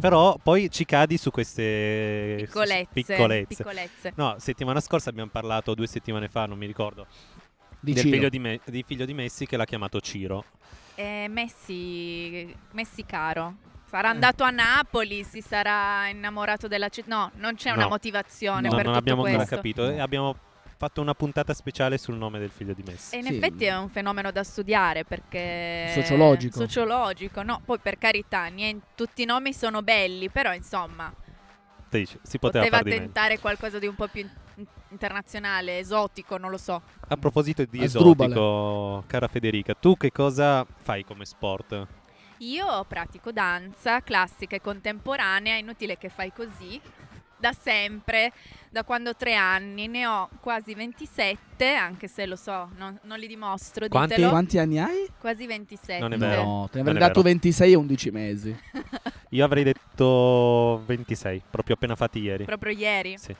Però 0.00 0.36
poi 0.42 0.68
ci 0.70 0.84
cadi 0.84 1.16
su 1.16 1.30
queste 1.30 2.34
Piccolezze, 2.44 2.88
piccolezze. 2.92 3.46
piccolezze. 3.56 4.12
No, 4.16 4.34
settimana 4.38 4.80
scorsa 4.80 5.10
abbiamo 5.10 5.30
parlato, 5.30 5.74
due 5.74 5.86
settimane 5.86 6.28
fa, 6.28 6.46
non 6.46 6.58
mi 6.58 6.66
ricordo, 6.66 7.06
Di 7.78 7.92
del 7.92 8.02
figlio 8.02 8.28
di, 8.28 8.38
Me- 8.38 8.60
di 8.64 8.82
figlio 8.86 9.04
di 9.04 9.14
Messi 9.14 9.46
che 9.46 9.56
l'ha 9.56 9.64
chiamato 9.64 10.00
Ciro. 10.00 10.44
Eh, 10.96 11.26
Messi, 11.28 12.54
Messi 12.72 13.04
caro. 13.06 13.56
Sarà 13.88 14.08
andato 14.08 14.42
a 14.42 14.50
Napoli, 14.50 15.22
si 15.22 15.40
sarà 15.42 16.08
innamorato 16.08 16.66
della 16.66 16.88
città. 16.88 17.14
No, 17.14 17.30
non 17.36 17.54
c'è 17.56 17.70
una 17.70 17.82
No. 17.82 17.88
motivazione 17.90 18.68
No, 18.68 18.74
per 18.74 18.84
non 18.86 18.94
tutto 18.94 18.98
abbiamo 18.98 19.24
ancora 19.24 19.44
capito. 19.44 19.88
E 19.88 20.00
abbiamo 20.00 20.34
fatto 20.82 21.00
una 21.00 21.14
puntata 21.14 21.54
speciale 21.54 21.96
sul 21.96 22.16
nome 22.16 22.40
del 22.40 22.50
figlio 22.50 22.72
di 22.72 22.82
Messi. 22.84 23.14
E 23.14 23.18
in 23.18 23.26
Sì. 23.26 23.36
effetti 23.36 23.66
è 23.66 23.78
un 23.78 23.88
fenomeno 23.88 24.32
da 24.32 24.42
studiare 24.42 25.04
perché... 25.04 25.92
Sociologico. 25.94 26.58
Sociologico, 26.58 27.42
no? 27.44 27.60
Poi 27.64 27.78
per 27.78 27.98
carità, 27.98 28.46
niente- 28.46 28.86
tutti 28.96 29.22
i 29.22 29.24
nomi 29.24 29.52
sono 29.52 29.82
belli, 29.82 30.28
però 30.28 30.52
insomma, 30.52 31.14
Te 31.88 31.98
dici, 31.98 32.18
si 32.22 32.40
poteva, 32.40 32.64
poteva 32.78 32.96
tentare 32.96 33.38
qualcosa 33.38 33.78
di 33.78 33.86
un 33.86 33.94
po' 33.94 34.08
più 34.08 34.22
in- 34.56 34.66
internazionale, 34.88 35.78
esotico, 35.78 36.36
non 36.36 36.50
lo 36.50 36.58
so. 36.58 36.82
A 37.06 37.16
proposito 37.16 37.64
di 37.64 37.84
Asdrubale. 37.84 38.32
esotico, 38.32 39.04
cara 39.06 39.28
Federica, 39.28 39.74
tu 39.74 39.96
che 39.96 40.10
cosa 40.10 40.66
fai 40.80 41.04
come 41.04 41.24
sport? 41.24 41.86
Io 42.38 42.84
pratico 42.88 43.30
danza 43.30 44.00
classica 44.00 44.56
e 44.56 44.60
contemporanea, 44.60 45.54
inutile 45.54 45.96
che 45.96 46.08
fai 46.08 46.32
così. 46.32 46.80
Da 47.42 47.52
sempre, 47.52 48.32
da 48.70 48.84
quando 48.84 49.10
ho 49.10 49.16
tre 49.16 49.34
anni, 49.34 49.88
ne 49.88 50.06
ho 50.06 50.28
quasi 50.40 50.74
27, 50.74 51.74
anche 51.74 52.06
se 52.06 52.24
lo 52.24 52.36
so, 52.36 52.70
non, 52.76 52.96
non 53.02 53.18
li 53.18 53.26
dimostro. 53.26 53.88
Quanti? 53.88 54.14
ditelo. 54.14 54.30
Quanti 54.30 54.58
anni 54.58 54.78
hai? 54.78 55.08
Quasi 55.18 55.44
27. 55.48 55.98
Non 55.98 56.12
è 56.12 56.16
vero. 56.18 56.44
No, 56.44 56.68
te 56.70 56.76
ne 56.76 56.82
avrei 56.82 56.98
dato 57.00 57.20
vero. 57.20 57.34
26 57.34 57.72
e 57.72 57.74
11 57.74 58.10
mesi. 58.12 58.56
Io 59.30 59.44
avrei 59.44 59.64
detto 59.64 60.84
26, 60.86 61.42
proprio 61.50 61.74
appena 61.74 61.96
fatti 61.96 62.20
ieri. 62.20 62.44
Proprio 62.44 62.72
ieri. 62.72 63.18
Sì. 63.18 63.34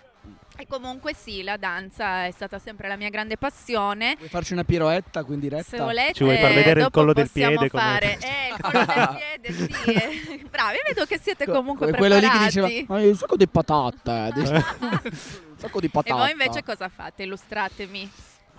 E 0.62 0.66
comunque 0.68 1.12
sì, 1.12 1.42
la 1.42 1.56
danza 1.56 2.26
è 2.26 2.30
stata 2.30 2.60
sempre 2.60 2.86
la 2.86 2.94
mia 2.94 3.08
grande 3.08 3.36
passione. 3.36 4.14
Vuoi 4.16 4.28
farci 4.28 4.52
una 4.52 4.62
piroetta 4.62 5.24
qui 5.24 5.34
in 5.34 5.40
diretta? 5.40 5.64
Se 5.64 5.78
volete, 5.78 6.12
Ci 6.12 6.22
vuoi 6.22 6.38
far 6.38 6.52
vedere 6.52 6.82
il 6.82 6.90
collo 6.92 7.12
del 7.12 7.28
piede 7.28 7.68
come- 7.68 7.68
fare. 7.82 8.18
Eh, 8.22 8.54
il 8.54 8.60
collo 8.60 8.84
del 8.84 9.18
piede, 9.40 9.52
sì. 9.52 9.92
eh. 9.92 10.44
Bravi, 10.48 10.76
vedo 10.86 11.04
che 11.04 11.18
siete 11.20 11.46
comunque 11.46 11.88
Que- 11.88 11.96
quello 11.98 12.14
lì 12.14 12.20
che 12.20 12.28
preparati. 12.28 12.62
diceva 12.68 12.94
"Ma 12.94 13.00
un 13.04 13.16
sacco 13.16 13.36
di 13.36 13.48
patate 13.48 14.30
eh, 14.30 14.54
un 15.50 15.58
sacco 15.58 15.80
di 15.80 15.86
E 15.86 15.90
patate 15.90 16.14
voi 16.20 16.30
invece 16.30 16.62
cosa 16.62 16.88
fate? 16.88 17.24
Illustratemi. 17.24 18.08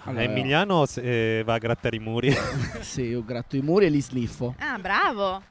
Allora- 0.03 0.23
Emiliano 0.23 0.85
eh, 0.97 1.41
va 1.45 1.53
a 1.53 1.57
grattare 1.57 1.95
i 1.95 1.99
muri. 1.99 2.35
sì 2.81 3.03
io 3.03 3.23
gratto 3.23 3.55
i 3.55 3.61
muri 3.61 3.85
e 3.85 3.89
li 3.89 4.01
sniffo 4.01 4.55
Ah, 4.59 4.77
bravo. 4.77 5.41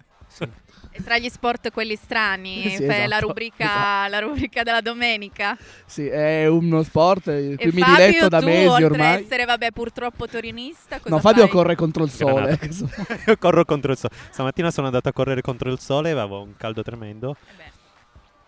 E 0.94 1.00
tra 1.02 1.18
gli 1.18 1.28
sport 1.30 1.70
quelli 1.70 1.96
strani, 1.96 2.68
Sì, 2.76 2.82
fai 2.82 3.06
la, 3.06 3.18
esatto, 3.18 3.20
rubrica, 3.20 4.06
la 4.08 4.18
rubrica 4.20 4.62
della 4.62 4.80
domenica. 4.82 5.56
sì 5.84 6.06
è 6.08 6.46
uno 6.46 6.82
sport 6.82 7.26
in 7.28 7.58
cui 7.58 7.70
e 7.70 7.72
mi 7.72 7.84
Fabio, 7.84 7.84
diletto 7.84 8.28
da 8.28 8.40
tu, 8.40 8.42
mesi 8.42 8.82
oltre 8.82 9.02
a 9.04 9.12
ormai 9.12 9.16
essere, 9.16 9.44
vabbè, 9.44 9.72
purtroppo 9.72 10.28
torinista, 10.28 11.00
cosa 11.00 11.16
no 11.16 11.20
Fabio 11.20 11.46
fai? 11.46 11.48
corre 11.48 11.74
contro 11.74 12.04
il 12.04 12.10
sole. 12.10 12.58
Io 13.26 13.36
corro 13.38 13.64
contro 13.64 13.92
il 13.92 13.98
sole. 13.98 14.14
Stamattina 14.30 14.70
sono 14.70 14.86
andato 14.86 15.08
a 15.08 15.12
correre 15.12 15.40
contro 15.42 15.70
il 15.70 15.78
sole, 15.80 16.10
avevo 16.10 16.42
un 16.42 16.56
caldo 16.56 16.82
tremendo. 16.82 17.36
Eh 17.58 17.72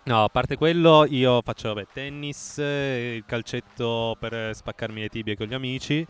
No, 0.07 0.25
a 0.25 0.29
parte 0.29 0.57
quello, 0.57 1.07
io 1.09 1.41
faccio 1.43 1.73
vabbè, 1.73 1.89
tennis, 1.91 2.59
il 2.59 3.25
calcetto 3.25 4.17
per 4.19 4.55
spaccarmi 4.55 5.01
le 5.01 5.09
tibie 5.09 5.35
con 5.37 5.47
gli 5.47 5.55
amici. 5.55 6.07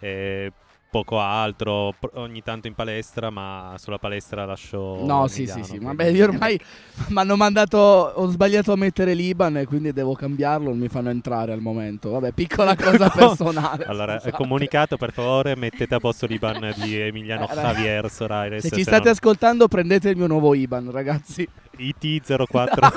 eh, 0.00 0.52
poco 0.90 1.18
altro, 1.18 1.94
ogni 2.14 2.42
tanto 2.42 2.66
in 2.66 2.74
palestra, 2.74 3.30
ma 3.30 3.74
sulla 3.78 3.98
palestra 3.98 4.44
lascio 4.44 5.04
No, 5.04 5.26
sì, 5.26 5.46
sì, 5.46 5.52
Emiliano, 5.52 5.64
sì. 5.64 5.78
Vabbè, 5.78 6.04
io 6.06 6.24
ormai 6.24 6.60
mi 7.08 7.18
hanno 7.18 7.36
mandato. 7.36 7.78
Ho 7.78 8.26
sbagliato 8.28 8.72
a 8.72 8.76
mettere 8.76 9.14
l'Iban 9.14 9.56
e 9.58 9.66
quindi 9.66 9.92
devo 9.92 10.14
cambiarlo. 10.14 10.68
Non 10.68 10.78
mi 10.78 10.88
fanno 10.88 11.10
entrare 11.10 11.52
al 11.52 11.60
momento. 11.60 12.10
Vabbè, 12.10 12.32
piccola 12.32 12.74
cosa 12.80 13.10
personale. 13.10 13.84
Allora, 13.84 14.14
scusate. 14.14 14.36
comunicato 14.36 14.96
per 14.96 15.12
favore, 15.12 15.56
mettete 15.56 15.94
a 15.94 15.98
posto 15.98 16.26
l'Iban 16.26 16.72
di 16.76 16.96
Emiliano 17.00 17.48
Eh, 17.48 17.54
ragazzi, 17.54 17.74
Javier 17.74 18.10
Soraires. 18.10 18.62
Se 18.66 18.74
ci 18.74 18.82
state 18.82 19.08
ascoltando, 19.08 19.68
prendete 19.68 20.08
il 20.10 20.16
mio 20.16 20.26
nuovo 20.26 20.54
IBAN, 20.54 20.90
ragazzi. 20.90 21.46
IT04. 21.78 22.90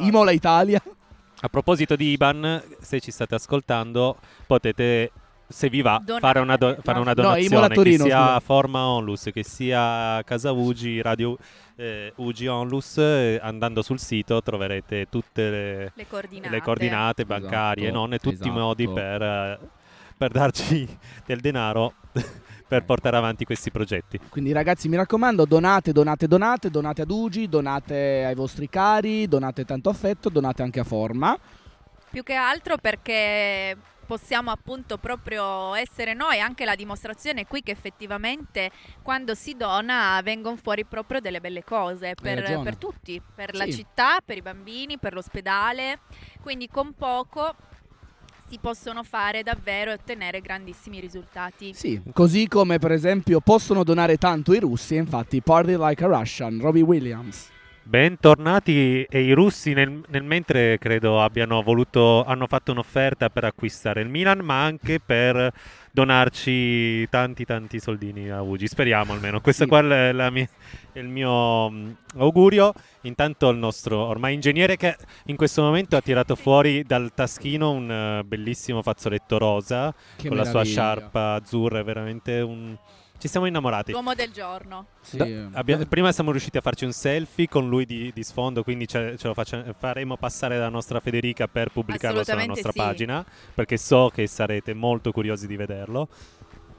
Imola 0.00 0.30
Italia. 0.32 0.82
A 1.40 1.48
proposito 1.48 1.94
di 1.94 2.10
IBAN, 2.10 2.62
se 2.80 2.98
ci 2.98 3.12
state 3.12 3.36
ascoltando, 3.36 4.16
potete, 4.46 5.12
se 5.48 5.68
vi 5.70 5.80
va, 5.82 6.00
Donare. 6.04 6.20
fare 6.20 6.38
una, 6.40 6.56
do- 6.56 6.76
fare 6.82 6.98
una 6.98 7.12
No, 7.14 7.22
donazione 7.22 7.46
Imola 7.46 7.68
Torino, 7.68 8.04
che 8.04 8.10
sia 8.10 8.24
scusa. 8.26 8.40
Forma 8.40 8.86
Onlus, 8.86 9.30
che 9.32 9.42
sia 9.44 10.22
Casa 10.24 10.52
Ugi, 10.52 11.00
Radio 11.00 11.36
eh, 11.76 12.12
Ugi 12.16 12.46
Onlus. 12.46 12.98
eh, 12.98 13.38
andando 13.42 13.82
sul 13.82 13.98
sito 13.98 14.42
troverete 14.42 15.06
tutte 15.08 15.50
le, 15.50 15.92
Le 15.94 16.06
coordinate. 16.06 16.50
le 16.50 16.60
coordinate 16.60 17.24
bancarie 17.24 17.84
e 17.84 17.86
Esatto, 17.88 17.98
non 18.00 18.12
e 18.12 18.18
tutti 18.18 18.34
i 18.34 18.48
esatto. 18.48 18.50
modi 18.60 18.88
per, 18.88 19.22
eh, 19.22 19.58
per 20.16 20.30
darci 20.32 20.98
del 21.24 21.40
denaro 21.40 21.94
per 22.68 22.84
portare 22.84 23.16
avanti 23.16 23.46
questi 23.46 23.70
progetti. 23.70 24.20
Quindi, 24.28 24.52
ragazzi, 24.52 24.88
mi 24.90 24.96
raccomando, 24.96 25.46
donate, 25.46 25.92
donate, 25.92 26.28
donate. 26.28 26.68
Donate 26.70 27.00
ad 27.02 27.10
Ugi, 27.10 27.48
donate 27.48 28.24
ai 28.26 28.34
vostri 28.34 28.68
cari, 28.68 29.26
donate 29.26 29.64
tanto 29.64 29.88
affetto, 29.88 30.28
donate 30.28 30.60
anche 30.62 30.80
a 30.80 30.84
Forma. 30.84 31.34
Più 32.10 32.22
che 32.22 32.34
altro 32.34 32.76
perché 32.76 33.74
possiamo 34.08 34.50
appunto 34.50 34.96
proprio 34.96 35.74
essere 35.74 36.14
noi 36.14 36.40
anche 36.40 36.64
la 36.64 36.74
dimostrazione 36.74 37.46
qui 37.46 37.62
che 37.62 37.72
effettivamente 37.72 38.70
quando 39.02 39.34
si 39.34 39.54
dona 39.54 40.18
vengono 40.24 40.56
fuori 40.56 40.86
proprio 40.86 41.20
delle 41.20 41.40
belle 41.42 41.62
cose 41.62 42.14
per, 42.20 42.60
per 42.62 42.76
tutti, 42.76 43.20
per 43.34 43.54
la 43.54 43.64
Sì. 43.64 43.72
città, 43.74 44.20
per 44.24 44.38
i 44.38 44.42
bambini, 44.42 44.98
per 44.98 45.12
l'ospedale, 45.12 46.00
quindi 46.40 46.68
con 46.68 46.94
poco 46.94 47.54
si 48.48 48.58
possono 48.58 49.02
fare 49.02 49.42
davvero 49.42 49.90
e 49.90 49.94
ottenere 49.94 50.40
grandissimi 50.40 51.00
risultati. 51.00 51.74
Sì, 51.74 52.00
così 52.14 52.48
come 52.48 52.78
per 52.78 52.92
esempio 52.92 53.40
possono 53.40 53.84
donare 53.84 54.16
tanto 54.16 54.54
i 54.54 54.58
russi, 54.58 54.94
infatti 54.94 55.42
Party 55.42 55.76
Like 55.76 56.02
a 56.02 56.06
Russian, 56.06 56.58
Robbie 56.58 56.80
Williams. 56.80 57.50
Bentornati 57.88 59.04
e 59.04 59.22
i 59.22 59.32
russi 59.32 59.72
nel, 59.72 60.02
nel 60.08 60.22
mentre 60.22 60.76
credo 60.76 61.22
abbiano 61.22 61.62
voluto, 61.62 62.22
hanno 62.22 62.46
fatto 62.46 62.70
un'offerta 62.72 63.30
per 63.30 63.44
acquistare 63.44 64.02
il 64.02 64.08
Milan 64.10 64.40
ma 64.40 64.62
anche 64.62 65.00
per 65.00 65.50
donarci 65.90 67.08
tanti 67.08 67.46
tanti 67.46 67.80
soldini 67.80 68.28
a 68.28 68.42
Ugi, 68.42 68.66
speriamo 68.66 69.14
almeno, 69.14 69.40
questo 69.40 69.66
qua 69.66 69.80
è, 69.80 70.12
mia- 70.12 70.48
è 70.92 70.98
il 70.98 71.08
mio 71.08 71.70
mm, 71.70 71.90
augurio, 72.18 72.74
intanto 73.02 73.48
il 73.48 73.56
nostro 73.56 74.04
ormai 74.04 74.34
ingegnere 74.34 74.76
che 74.76 74.94
in 75.24 75.36
questo 75.36 75.62
momento 75.62 75.96
ha 75.96 76.02
tirato 76.02 76.36
fuori 76.36 76.82
dal 76.82 77.12
taschino 77.14 77.70
un 77.70 77.90
eh, 77.90 78.22
bellissimo 78.22 78.82
fazzoletto 78.82 79.38
rosa 79.38 79.94
Che 80.14 80.28
con 80.28 80.36
la 80.36 80.44
sua 80.44 80.60
meraviglia. 80.60 80.82
sciarpa 80.82 81.32
azzurra, 81.32 81.78
è 81.78 81.84
veramente 81.84 82.40
un... 82.40 82.76
ci 83.18 83.28
siamo 83.28 83.46
innamorati. 83.46 83.92
L'uomo 83.92 84.14
del 84.14 84.30
giorno. 84.30 84.86
Da- 85.10 85.26
abbia- 85.52 85.84
prima 85.86 86.12
siamo 86.12 86.30
riusciti 86.30 86.56
a 86.56 86.60
farci 86.60 86.84
un 86.84 86.92
selfie 86.92 87.48
con 87.48 87.68
lui 87.68 87.84
di, 87.84 88.10
di 88.14 88.22
sfondo, 88.22 88.62
quindi 88.62 88.86
ce, 88.86 89.16
ce 89.18 89.26
lo 89.26 89.34
faccia- 89.34 89.64
faremo 89.78 90.16
passare 90.16 90.56
dalla 90.56 90.68
nostra 90.68 91.00
Federica 91.00 91.48
per 91.48 91.70
pubblicarlo 91.70 92.22
sulla 92.24 92.44
nostra 92.44 92.70
sì. 92.72 92.78
pagina, 92.78 93.24
perché 93.54 93.76
so 93.76 94.10
che 94.14 94.26
sarete 94.26 94.72
molto 94.74 95.10
curiosi 95.12 95.46
di 95.46 95.56
vederlo. 95.56 96.08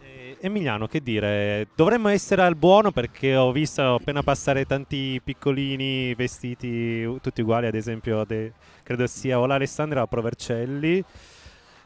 E- 0.02 0.38
Emiliano, 0.42 0.88
che 0.88 1.02
dire, 1.02 1.68
dovremmo 1.76 2.08
essere 2.08 2.44
al 2.44 2.56
buono 2.56 2.92
perché 2.92 3.36
ho 3.36 3.52
visto 3.52 3.96
appena 3.96 4.24
passare 4.24 4.66
tanti 4.66 5.20
piccolini 5.24 6.14
vestiti 6.16 7.04
tutti 7.22 7.42
uguali, 7.42 7.68
ad 7.68 7.76
esempio 7.76 8.24
de- 8.26 8.54
credo 8.84 9.06
sia 9.08 9.40
o 9.40 9.46
l'Alessandra 9.46 10.00
o 10.00 10.02
la 10.04 10.08
Provercelli. 10.08 11.04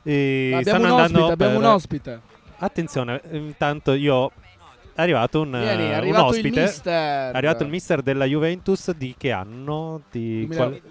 E 0.06 0.52
Abbiamo 0.54 0.62
stanno 0.80 0.94
un 0.96 1.00
andando 1.02 1.18
ospite, 1.26 1.34
abbiamo 1.34 1.54
per- 1.60 1.62
un 1.62 1.74
ospite. 1.74 2.22
Attenzione, 2.58 3.22
intanto 3.32 3.94
io 3.94 4.32
è 4.96 5.02
arrivato 5.02 5.42
un, 5.42 5.52
Vieni, 5.52 5.84
è 5.84 5.88
un 5.90 5.94
arrivato 5.94 6.24
il 6.36 6.46
ospite. 6.46 6.62
mister. 6.62 7.32
È 7.32 7.36
arrivato 7.36 7.64
il 7.64 7.70
mister 7.70 8.02
della 8.02 8.26
Juventus 8.26 8.92
di 8.92 9.16
che 9.18 9.32
anno? 9.32 10.02
Di 10.12 10.46
2000 10.48 10.56
qual- 10.56 10.82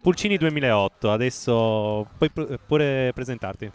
Pulcini 0.00 0.36
2008. 0.36 1.10
Adesso 1.10 2.06
puoi 2.16 2.30
pu- 2.30 2.58
pure 2.66 3.10
presentarti. 3.14 3.70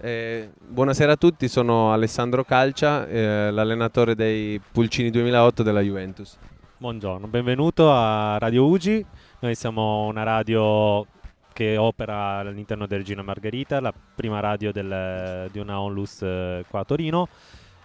Eh, 0.00 0.50
buonasera 0.60 1.12
a 1.12 1.16
tutti, 1.16 1.46
sono 1.48 1.92
Alessandro 1.92 2.44
Calcia, 2.44 3.06
eh, 3.06 3.50
l'allenatore 3.50 4.14
dei 4.14 4.60
Pulcini 4.72 5.10
2008 5.10 5.62
della 5.62 5.80
Juventus. 5.80 6.36
Buongiorno, 6.78 7.26
benvenuto 7.28 7.92
a 7.92 8.38
Radio 8.38 8.66
Ugi. 8.66 9.04
Noi 9.40 9.54
siamo 9.54 10.06
una 10.06 10.22
radio 10.24 11.06
che 11.52 11.76
opera 11.76 12.38
all'interno 12.38 12.86
del 12.86 12.98
Regina 12.98 13.22
Margherita, 13.22 13.80
la 13.80 13.92
prima 14.14 14.40
radio 14.40 14.72
del- 14.72 15.48
di 15.52 15.58
una 15.60 15.80
onlus 15.80 16.22
eh, 16.22 16.64
qua 16.68 16.80
a 16.80 16.84
Torino. 16.84 17.28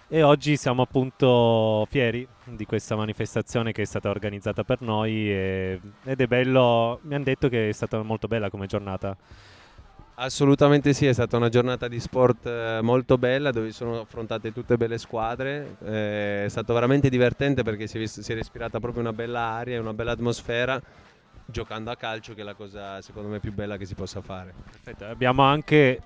E 0.10 0.24
oggi 0.24 0.56
siamo 0.56 0.84
appunto 0.84 1.86
fieri 1.90 2.26
di 2.46 2.66
questa 2.66 2.96
manifestazione 2.96 3.74
che 3.74 3.82
è 3.82 3.86
stata 3.86 4.10
organizzata 4.10 4.64
per 4.64 4.82
noi 4.82 5.30
e- 5.30 5.82
ed 6.04 6.22
è 6.22 6.28
bello, 6.28 7.00
mi 7.04 7.16
hanno 7.16 7.26
detto 7.26 7.50
che 7.50 7.68
è 7.70 7.72
stata 7.74 8.02
molto 8.04 8.28
bella 8.28 8.50
come 8.50 8.68
giornata. 8.68 9.18
Assolutamente 10.20 10.94
sì, 10.94 11.06
è 11.06 11.14
stata 11.14 11.38
una 11.38 11.50
giornata 11.50 11.88
di 11.88 12.00
sport 12.00 12.46
eh, 12.48 12.80
molto 12.82 13.20
bella 13.20 13.52
dove 13.52 13.72
sono 13.72 14.00
affrontate 14.00 14.52
tutte 14.52 14.76
belle 14.76 14.98
squadre, 14.98 15.76
Eh, 15.84 16.46
è 16.46 16.50
stato 16.50 16.74
veramente 16.74 17.10
divertente 17.10 17.62
perché 17.62 17.86
si 17.86 17.98
è, 17.98 18.00
vis- 18.00 18.22
si 18.22 18.32
è 18.32 18.36
respirata 18.36 18.80
proprio 18.80 19.02
una 19.02 19.14
bella 19.14 19.42
aria 19.42 19.76
e 19.76 19.80
una 19.80 19.94
bella 19.94 20.12
atmosfera 20.14 20.82
giocando 21.46 21.92
a 21.92 21.96
calcio 21.96 22.34
che 22.34 22.42
è 22.42 22.44
la 22.44 22.56
cosa 22.56 23.02
secondo 23.02 23.30
me 23.30 23.40
più 23.40 23.54
bella 23.54 23.78
che 23.78 23.86
si 23.86 23.94
possa 23.94 24.22
fare. 24.22 24.54
Perfetto, 24.72 25.06
Abbiamo 25.06 25.44
anche 25.44 26.02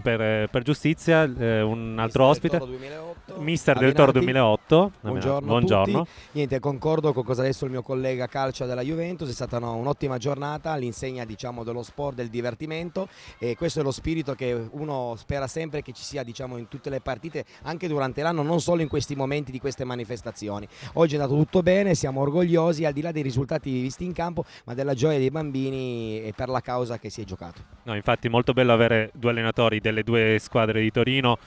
per, 0.00 0.48
per 0.48 0.62
giustizia 0.62 1.24
eh, 1.24 1.60
un 1.62 1.98
altro 1.98 2.24
ospite, 2.26 2.58
Toro 2.58 2.70
2008, 2.70 3.40
Mister 3.40 3.78
del 3.78 3.92
Toro 3.92 4.10
Avenatti. 4.10 4.32
2008. 4.32 4.92
Buongiorno, 5.00 5.46
Buongiorno. 5.46 6.06
Niente, 6.32 6.60
concordo 6.60 7.12
con 7.12 7.24
cosa 7.24 7.42
ha 7.42 7.44
detto 7.44 7.64
il 7.64 7.70
mio 7.70 7.82
collega 7.82 8.26
Calcia 8.26 8.66
della 8.66 8.82
Juventus, 8.82 9.28
è 9.28 9.32
stata 9.32 9.58
una- 9.58 9.70
un'ottima 9.70 10.18
giornata 10.18 10.72
all'insegna 10.72 11.24
diciamo, 11.24 11.64
dello 11.64 11.82
sport, 11.82 12.16
del 12.16 12.28
divertimento 12.28 13.08
e 13.38 13.56
questo 13.56 13.80
è 13.80 13.82
lo 13.82 13.90
spirito 13.90 14.34
che 14.34 14.68
uno 14.70 15.14
spera 15.16 15.46
sempre 15.46 15.82
che 15.82 15.92
ci 15.92 16.02
sia 16.02 16.22
diciamo, 16.22 16.56
in 16.56 16.68
tutte 16.68 16.90
le 16.90 17.00
partite, 17.00 17.44
anche 17.62 17.88
durante 17.88 18.22
l'anno, 18.22 18.42
non 18.42 18.60
solo 18.60 18.82
in 18.82 18.88
questi 18.88 19.14
momenti 19.14 19.50
di 19.50 19.58
queste 19.58 19.84
manifestazioni. 19.84 20.66
Oggi 20.94 21.16
è 21.16 21.18
andato 21.18 21.36
tutto 21.36 21.62
bene, 21.62 21.94
siamo 21.94 22.20
orgogliosi 22.20 22.84
al 22.84 22.92
di 22.92 23.00
là 23.00 23.12
dei 23.12 23.22
risultati 23.22 23.70
visti 23.80 24.04
in 24.04 24.12
campo, 24.12 24.44
ma 24.64 24.74
della 24.74 24.94
gioia 24.94 25.18
dei 25.18 25.30
bambini 25.30 26.22
e 26.22 26.32
per 26.34 26.48
la 26.48 26.60
causa 26.60 26.98
che 26.98 27.10
si 27.10 27.20
è 27.20 27.24
giocato. 27.24 27.60
No, 27.82 27.94
infatti 27.94 28.28
molto 28.28 28.52
bello 28.52 28.72
avere 28.72 29.10
due 29.14 29.30
allenatori 29.30 29.65
delle 29.68 30.02
due 30.02 30.38
squadre 30.40 30.80
di 30.80 30.90
Torino 30.90 31.38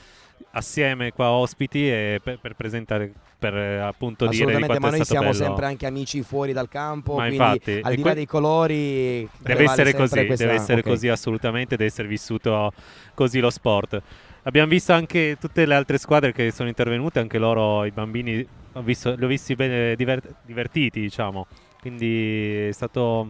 assieme 0.51 1.11
qua 1.11 1.29
ospiti 1.31 1.87
e 1.89 2.19
per, 2.23 2.39
per 2.39 2.55
presentare, 2.55 3.11
per 3.37 3.55
eh, 3.55 3.77
appunto 3.79 4.25
dire 4.27 4.55
di 4.55 4.65
ma 4.65 4.89
noi 4.89 5.03
siamo 5.03 5.27
bello. 5.31 5.43
sempre 5.43 5.65
anche 5.65 5.85
amici 5.85 6.21
fuori 6.23 6.53
dal 6.53 6.69
campo, 6.69 7.15
Ma 7.15 7.25
quindi 7.27 7.35
infatti, 7.43 7.79
al 7.83 7.95
di 7.95 8.01
que- 8.01 8.09
là 8.09 8.15
dei 8.15 8.25
colori 8.25 9.29
Deve 9.37 9.63
essere 9.63 9.93
così, 9.93 10.25
questa- 10.25 10.45
deve 10.45 10.55
essere 10.55 10.79
ok. 10.79 10.87
così 10.87 11.07
assolutamente, 11.09 11.75
deve 11.75 11.89
essere 11.89 12.07
vissuto 12.07 12.71
così 13.13 13.39
lo 13.39 13.49
sport. 13.49 14.01
Abbiamo 14.43 14.69
visto 14.69 14.93
anche 14.93 15.35
tutte 15.39 15.65
le 15.65 15.75
altre 15.75 15.97
squadre 15.97 16.31
che 16.31 16.51
sono 16.51 16.69
intervenute, 16.69 17.19
anche 17.19 17.37
loro, 17.37 17.83
i 17.85 17.91
bambini, 17.91 18.45
ho 18.73 18.81
visto, 18.81 19.13
li 19.15 19.23
ho 19.25 19.27
visti 19.27 19.55
bene 19.55 19.95
diver- 19.95 20.35
divertiti, 20.43 21.01
diciamo. 21.01 21.45
Quindi 21.81 22.67
è 22.67 22.71
stata 22.71 23.25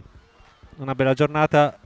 una 0.76 0.94
bella 0.94 1.12
giornata. 1.14 1.76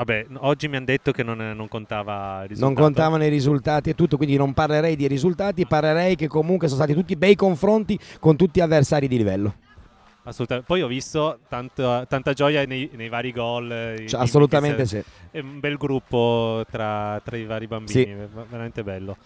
Vabbè, 0.00 0.28
oggi 0.38 0.66
mi 0.66 0.76
hanno 0.76 0.86
detto 0.86 1.12
che 1.12 1.22
non, 1.22 1.36
non 1.54 1.68
contava. 1.68 2.46
Non 2.56 2.72
contavano 2.72 3.22
i 3.22 3.28
risultati 3.28 3.90
e 3.90 3.94
tutto, 3.94 4.16
quindi 4.16 4.34
non 4.34 4.54
parlerei 4.54 4.96
di 4.96 5.06
risultati, 5.06 5.66
parlerei 5.66 6.16
che 6.16 6.26
comunque 6.26 6.68
sono 6.68 6.80
stati 6.80 6.96
tutti 6.98 7.16
bei 7.16 7.34
confronti 7.34 7.98
con 8.18 8.34
tutti 8.34 8.60
avversari 8.62 9.08
di 9.08 9.18
livello. 9.18 9.54
Assolutamente. 10.22 10.66
Poi 10.66 10.80
ho 10.80 10.86
visto 10.86 11.40
tanto- 11.50 12.06
tanta 12.08 12.32
gioia 12.32 12.64
nei, 12.64 12.88
nei 12.94 13.10
vari 13.10 13.30
gol. 13.30 13.70
eh, 13.70 14.06
Cioè, 14.08 14.22
assolutamente 14.22 14.86
sì. 14.86 15.02
È 15.30 15.38
un 15.40 15.60
bel 15.60 15.76
gruppo 15.76 16.64
tra, 16.70 17.20
tra 17.22 17.36
i 17.36 17.44
vari 17.44 17.66
bambini, 17.66 18.04
Sì. 18.04 18.14
veramente 18.48 18.82
bello. 18.82 19.18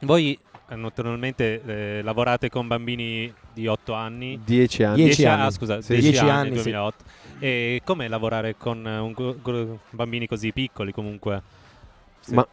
Voi 0.00 0.38
eh, 0.68 0.74
naturalmente 0.74 1.62
eh, 1.64 2.02
lavorate 2.02 2.48
con 2.50 2.66
bambini 2.66 3.32
di 3.52 3.66
8 3.66 3.92
anni. 3.94 4.40
10 4.44 4.82
anni. 4.82 4.96
10 4.96 5.08
10 5.08 5.26
anni. 5.26 5.42
Ah, 5.42 5.50
scusa, 5.50 5.80
Sì. 5.80 5.92
10, 5.94 6.10
10 6.10 6.18
anni, 6.20 6.30
anni, 6.30 6.48
sì. 6.48 6.54
2008. 6.62 7.04
E 7.38 7.80
com'è 7.84 8.08
lavorare 8.08 8.56
con 8.56 8.86
eh, 8.86 8.98
un 8.98 9.12
gru- 9.12 9.40
gru- 9.42 9.78
bambini 9.90 10.26
così 10.26 10.52
piccoli 10.52 10.92
comunque? 10.92 11.42
Sì. 12.20 12.34
Ma 12.34 12.46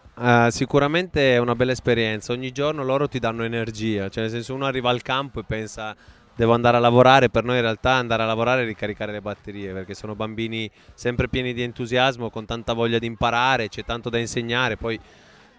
eh, 0.47 0.51
sicuramente 0.51 1.33
è 1.33 1.37
una 1.39 1.55
bella 1.55 1.71
esperienza, 1.71 2.31
ogni 2.33 2.51
giorno 2.51 2.83
loro 2.83 3.07
ti 3.07 3.17
danno 3.17 3.43
energia, 3.43 4.07
cioè 4.09 4.23
nel 4.23 4.31
senso 4.31 4.53
uno 4.53 4.65
arriva 4.65 4.91
al 4.91 5.01
campo 5.01 5.39
e 5.39 5.43
pensa 5.47 5.95
devo 6.35 6.53
andare 6.53 6.77
a 6.77 6.79
lavorare, 6.79 7.29
per 7.29 7.43
noi 7.43 7.55
in 7.55 7.61
realtà 7.61 7.91
andare 7.93 8.23
a 8.23 8.25
lavorare 8.25 8.63
è 8.63 8.65
ricaricare 8.65 9.11
le 9.11 9.21
batterie, 9.21 9.71
perché 9.73 9.93
sono 9.95 10.15
bambini 10.15 10.69
sempre 10.93 11.27
pieni 11.27 11.53
di 11.53 11.61
entusiasmo, 11.63 12.29
con 12.29 12.45
tanta 12.45 12.73
voglia 12.73 12.99
di 12.99 13.07
imparare, 13.07 13.67
c'è 13.69 13.83
tanto 13.83 14.09
da 14.09 14.17
insegnare, 14.19 14.77
poi 14.77 14.99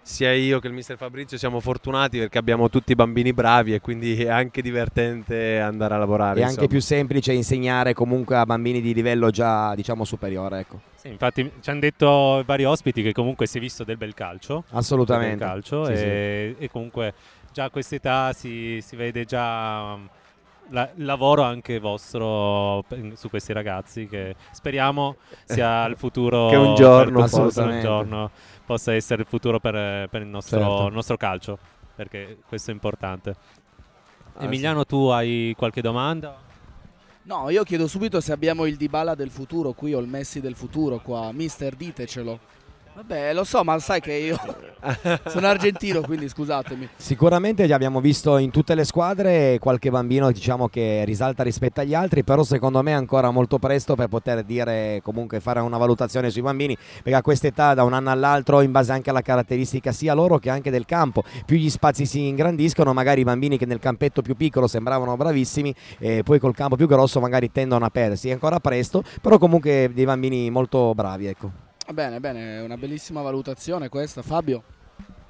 sia 0.04 0.34
io 0.34 0.60
che 0.60 0.66
il 0.66 0.74
mister 0.74 0.98
Fabrizio 0.98 1.38
siamo 1.38 1.60
fortunati 1.60 2.18
perché 2.18 2.36
abbiamo 2.36 2.68
tutti 2.68 2.94
bambini 2.94 3.32
bravi 3.32 3.72
e 3.72 3.80
quindi 3.80 4.22
è 4.22 4.28
anche 4.28 4.60
divertente 4.60 5.58
andare 5.58 5.94
a 5.94 5.96
lavorare. 5.96 6.40
È 6.40 6.42
anche 6.42 6.48
insomma. 6.50 6.68
più 6.68 6.80
semplice 6.80 7.32
insegnare 7.32 7.94
comunque 7.94 8.36
a 8.36 8.44
bambini 8.44 8.82
di 8.82 8.92
livello 8.92 9.30
già 9.30 9.74
diciamo 9.74 10.04
superiore. 10.04 10.58
Ecco. 10.60 10.80
Sì, 10.94 11.08
infatti 11.08 11.50
ci 11.60 11.70
hanno 11.70 11.80
detto 11.80 12.42
vari 12.44 12.64
ospiti 12.64 13.02
che 13.02 13.12
comunque 13.12 13.46
si 13.46 13.56
è 13.56 13.60
visto 13.62 13.82
del 13.82 13.96
bel 13.96 14.12
calcio. 14.12 14.64
Assolutamente. 14.72 15.36
del 15.36 15.38
bel 15.38 15.48
calcio 15.48 15.84
Sì, 15.86 15.92
e, 15.92 16.56
e 16.58 16.70
comunque 16.70 17.14
già 17.50 17.64
a 17.64 17.70
quest'età 17.70 18.34
si, 18.34 18.80
si 18.82 18.96
vede 18.96 19.24
già 19.24 19.94
um, 19.94 20.08
la- 20.70 20.90
il 20.94 21.04
lavoro 21.04 21.42
anche 21.42 21.78
vostro 21.78 22.84
su 23.14 23.28
questi 23.28 23.52
ragazzi 23.52 24.06
che 24.06 24.34
speriamo 24.52 25.16
sia 25.44 25.84
il 25.86 25.96
futuro 25.96 26.48
Che 26.48 26.56
un 26.56 26.74
giorno 26.74 27.20
possa- 27.20 27.40
un 27.42 27.46
Assolutamente. 27.48 27.86
giorno 27.86 28.30
possa 28.64 28.94
essere 28.94 29.22
il 29.22 29.28
futuro 29.28 29.60
per, 29.60 30.08
per 30.08 30.22
il 30.22 30.28
nostro, 30.28 30.58
Certo. 30.58 30.88
nostro 30.88 31.16
calcio 31.16 31.58
perché 31.94 32.38
questo 32.48 32.70
è 32.70 32.74
importante. 32.74 33.34
Ah, 34.36 34.44
Emiliano, 34.44 34.84
tu 34.84 35.06
hai 35.08 35.54
qualche 35.56 35.80
domanda? 35.80 36.36
No, 37.24 37.48
io 37.50 37.62
chiedo 37.62 37.86
subito 37.86 38.20
se 38.20 38.32
abbiamo 38.32 38.66
il 38.66 38.76
Dybala 38.76 39.14
del 39.14 39.30
futuro 39.30 39.72
qui 39.72 39.94
o 39.94 40.00
il 40.00 40.08
Messi 40.08 40.40
del 40.40 40.56
futuro 40.56 40.98
qua. 40.98 41.30
Mister, 41.32 41.74
ditecelo. 41.74 42.38
Vabbè, 42.94 43.34
lo 43.34 43.42
so, 43.42 43.64
ma 43.64 43.76
sai 43.80 44.00
che 44.00 44.12
io 44.12 44.38
sono 45.26 45.48
argentino, 45.48 46.00
quindi 46.02 46.28
scusatemi. 46.28 46.90
Sicuramente 46.94 47.64
abbiamo 47.72 48.00
visto 48.00 48.36
in 48.36 48.52
tutte 48.52 48.76
le 48.76 48.84
squadre 48.84 49.58
qualche 49.58 49.90
bambino 49.90 50.30
diciamo, 50.30 50.68
che 50.68 51.02
risalta 51.04 51.42
rispetto 51.42 51.80
agli 51.80 51.92
altri, 51.92 52.22
però 52.22 52.44
secondo 52.44 52.80
me 52.82 52.92
è 52.92 52.94
ancora 52.94 53.32
molto 53.32 53.58
presto 53.58 53.96
per 53.96 54.06
poter 54.06 54.44
dire 54.44 55.00
comunque 55.02 55.40
fare 55.40 55.58
una 55.58 55.76
valutazione 55.76 56.30
sui 56.30 56.42
bambini, 56.42 56.76
perché 57.02 57.18
a 57.18 57.22
questa 57.22 57.48
età 57.48 57.74
da 57.74 57.82
un 57.82 57.94
anno 57.94 58.10
all'altro, 58.10 58.60
in 58.60 58.70
base 58.70 58.92
anche 58.92 59.10
alla 59.10 59.22
caratteristica 59.22 59.90
sia 59.90 60.14
loro 60.14 60.38
che 60.38 60.50
anche 60.50 60.70
del 60.70 60.84
campo, 60.84 61.24
più 61.44 61.56
gli 61.56 61.70
spazi 61.70 62.06
si 62.06 62.28
ingrandiscono, 62.28 62.92
magari 62.92 63.22
i 63.22 63.24
bambini 63.24 63.58
che 63.58 63.66
nel 63.66 63.80
campetto 63.80 64.22
più 64.22 64.36
piccolo 64.36 64.68
sembravano 64.68 65.16
bravissimi, 65.16 65.74
e 65.98 66.22
poi 66.22 66.38
col 66.38 66.54
campo 66.54 66.76
più 66.76 66.86
grosso 66.86 67.18
magari 67.18 67.50
tendono 67.50 67.84
a 67.84 67.90
perdersi, 67.90 68.28
è 68.28 68.32
ancora 68.32 68.60
presto, 68.60 69.02
però 69.20 69.38
comunque 69.38 69.90
dei 69.92 70.04
bambini 70.04 70.48
molto 70.48 70.94
bravi. 70.94 71.26
Ecco. 71.26 71.63
Bene, 71.92 72.18
bene, 72.20 72.58
è 72.58 72.62
una 72.62 72.76
bellissima 72.76 73.20
valutazione 73.22 73.88
questa, 73.88 74.22
Fabio. 74.22 74.62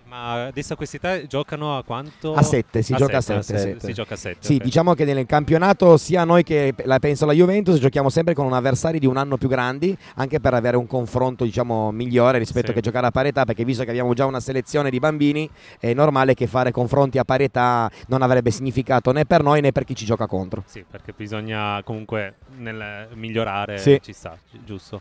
Ma 0.07 0.45
adesso 0.47 0.75
a 0.75 0.77
quest'età 0.77 1.27
giocano 1.27 1.77
a 1.77 1.83
quanto? 1.83 2.35
A 2.35 2.43
7, 2.43 2.83
si 2.83 2.95
gioca 2.95 3.17
a 3.17 3.21
7. 3.21 3.81
Si 3.81 3.93
gioca 3.93 4.15
a 4.15 4.17
7. 4.17 4.37
Sì, 4.47 4.59
diciamo 4.59 4.95
che 4.95 5.05
nel 5.05 5.27
campionato 5.27 5.97
sia 5.97 6.23
noi 6.25 6.45
che 6.45 6.73
la 6.85 7.01
penso 7.01 7.27
la 7.27 7.33
Juventus 7.33 7.81
giochiamo 7.81 8.09
sempre 8.11 8.33
con 8.33 8.47
un 8.47 8.53
avversari 8.53 9.01
di 9.01 9.07
un 9.07 9.17
anno 9.17 9.37
più 9.39 9.49
grandi, 9.49 9.97
anche 10.15 10.39
per 10.39 10.55
avere 10.55 10.77
un 10.77 10.87
confronto 10.87 11.43
diciamo 11.43 11.91
migliore 11.91 12.39
rispetto 12.39 12.69
Sì. 12.69 12.75
che 12.75 12.81
giocare 12.81 13.07
a 13.09 13.11
parità, 13.11 13.45
perché 13.45 13.65
visto 13.65 13.83
che 13.83 13.91
abbiamo 13.91 14.15
già 14.15 14.25
una 14.27 14.41
selezione 14.41 14.89
di 14.91 15.01
bambini, 15.01 15.51
è 15.81 15.93
normale 15.95 16.35
che 16.35 16.47
fare 16.47 16.71
confronti 16.71 17.19
a 17.19 17.25
parità 17.25 17.91
non 18.07 18.23
avrebbe 18.23 18.53
significato 18.53 19.11
né 19.11 19.25
per 19.25 19.43
noi 19.43 19.63
né 19.63 19.73
per 19.73 19.83
chi 19.85 19.97
ci 19.97 20.05
gioca 20.05 20.29
contro. 20.29 20.63
Sì, 20.67 20.85
perché 20.89 21.13
bisogna 21.17 21.83
comunque 21.83 22.37
nel 22.59 23.09
migliorare, 23.15 23.79
Sì. 23.79 23.99
ci 24.01 24.13
sta, 24.13 24.39
gi- 24.49 24.61
giusto. 24.65 25.01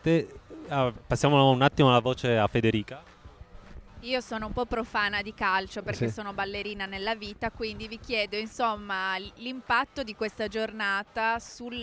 Te- 0.00 0.28
ah, 0.68 0.92
passiamo 1.06 1.50
un 1.50 1.62
attimo 1.62 1.90
la 1.90 2.00
voce 2.00 2.36
a 2.38 2.46
Federica. 2.46 3.02
Io 4.00 4.20
sono 4.20 4.46
un 4.46 4.52
po' 4.52 4.66
profana 4.66 5.22
di 5.22 5.32
calcio 5.32 5.82
perché 5.82 6.08
Sì. 6.08 6.12
sono 6.12 6.34
ballerina 6.34 6.84
nella 6.84 7.14
vita, 7.14 7.50
quindi 7.50 7.88
vi 7.88 7.98
chiedo 7.98 8.36
insomma 8.36 9.16
l'impatto 9.36 10.02
di 10.02 10.14
questa 10.14 10.46
giornata 10.46 11.38
sul 11.38 11.82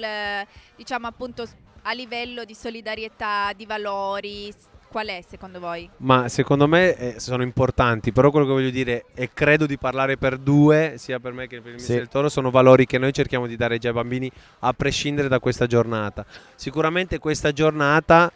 diciamo 0.75 1.07
appunto 1.07 1.47
a 1.83 1.93
livello 1.93 2.43
di 2.45 2.53
solidarietà, 2.53 3.51
di 3.55 3.65
valori, 3.65 4.53
qual 4.87 5.07
è 5.07 5.23
secondo 5.27 5.59
voi? 5.59 5.89
Ma 5.97 6.29
secondo 6.29 6.67
me 6.67 6.95
eh, 6.95 7.19
sono 7.19 7.41
importanti, 7.41 8.11
però 8.11 8.29
quello 8.29 8.45
che 8.45 8.51
voglio 8.51 8.69
dire, 8.69 9.05
e 9.15 9.31
credo 9.33 9.65
di 9.65 9.79
parlare 9.79 10.15
per 10.17 10.37
due, 10.37 10.95
sia 10.97 11.19
per 11.19 11.31
me 11.33 11.47
che 11.47 11.59
per 11.59 11.73
il 11.73 11.79
Sì. 11.79 11.93
Del 11.93 12.07
Toro, 12.07 12.29
sono 12.29 12.51
valori 12.51 12.85
che 12.85 12.99
noi 12.99 13.13
cerchiamo 13.13 13.47
di 13.47 13.55
dare 13.55 13.79
già 13.79 13.87
ai 13.87 13.95
bambini 13.95 14.29
a 14.59 14.73
prescindere 14.73 15.27
da 15.27 15.39
questa 15.39 15.65
giornata. 15.65 16.23
Sicuramente 16.53 17.17
questa 17.17 17.51
giornata, 17.51 18.31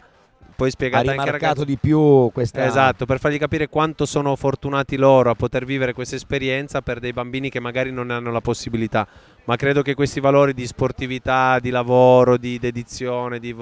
poi 0.56 0.68
Ha 0.68 0.70
spiegate 0.70 1.10
anche 1.10 1.30
ragazzi... 1.30 1.64
di 1.64 1.76
più 1.76 2.30
questa... 2.32 2.64
Esatto, 2.64 3.04
per 3.04 3.20
fargli 3.20 3.38
capire 3.38 3.68
quanto 3.68 4.06
sono 4.06 4.34
fortunati 4.34 4.96
loro 4.96 5.30
a 5.30 5.34
poter 5.34 5.64
vivere 5.64 5.92
questa 5.92 6.16
esperienza 6.16 6.80
per 6.80 6.98
dei 6.98 7.12
bambini 7.12 7.50
che 7.50 7.60
magari 7.60 7.92
non 7.92 8.06
ne 8.06 8.14
hanno 8.14 8.32
la 8.32 8.40
possibilità. 8.40 9.06
Ma 9.44 9.56
credo 9.56 9.82
che 9.82 9.94
questi 9.94 10.18
valori 10.18 10.54
di 10.54 10.66
sportività, 10.66 11.60
di 11.60 11.70
lavoro, 11.70 12.36
di 12.36 12.58
dedizione, 12.58 13.38
di, 13.38 13.54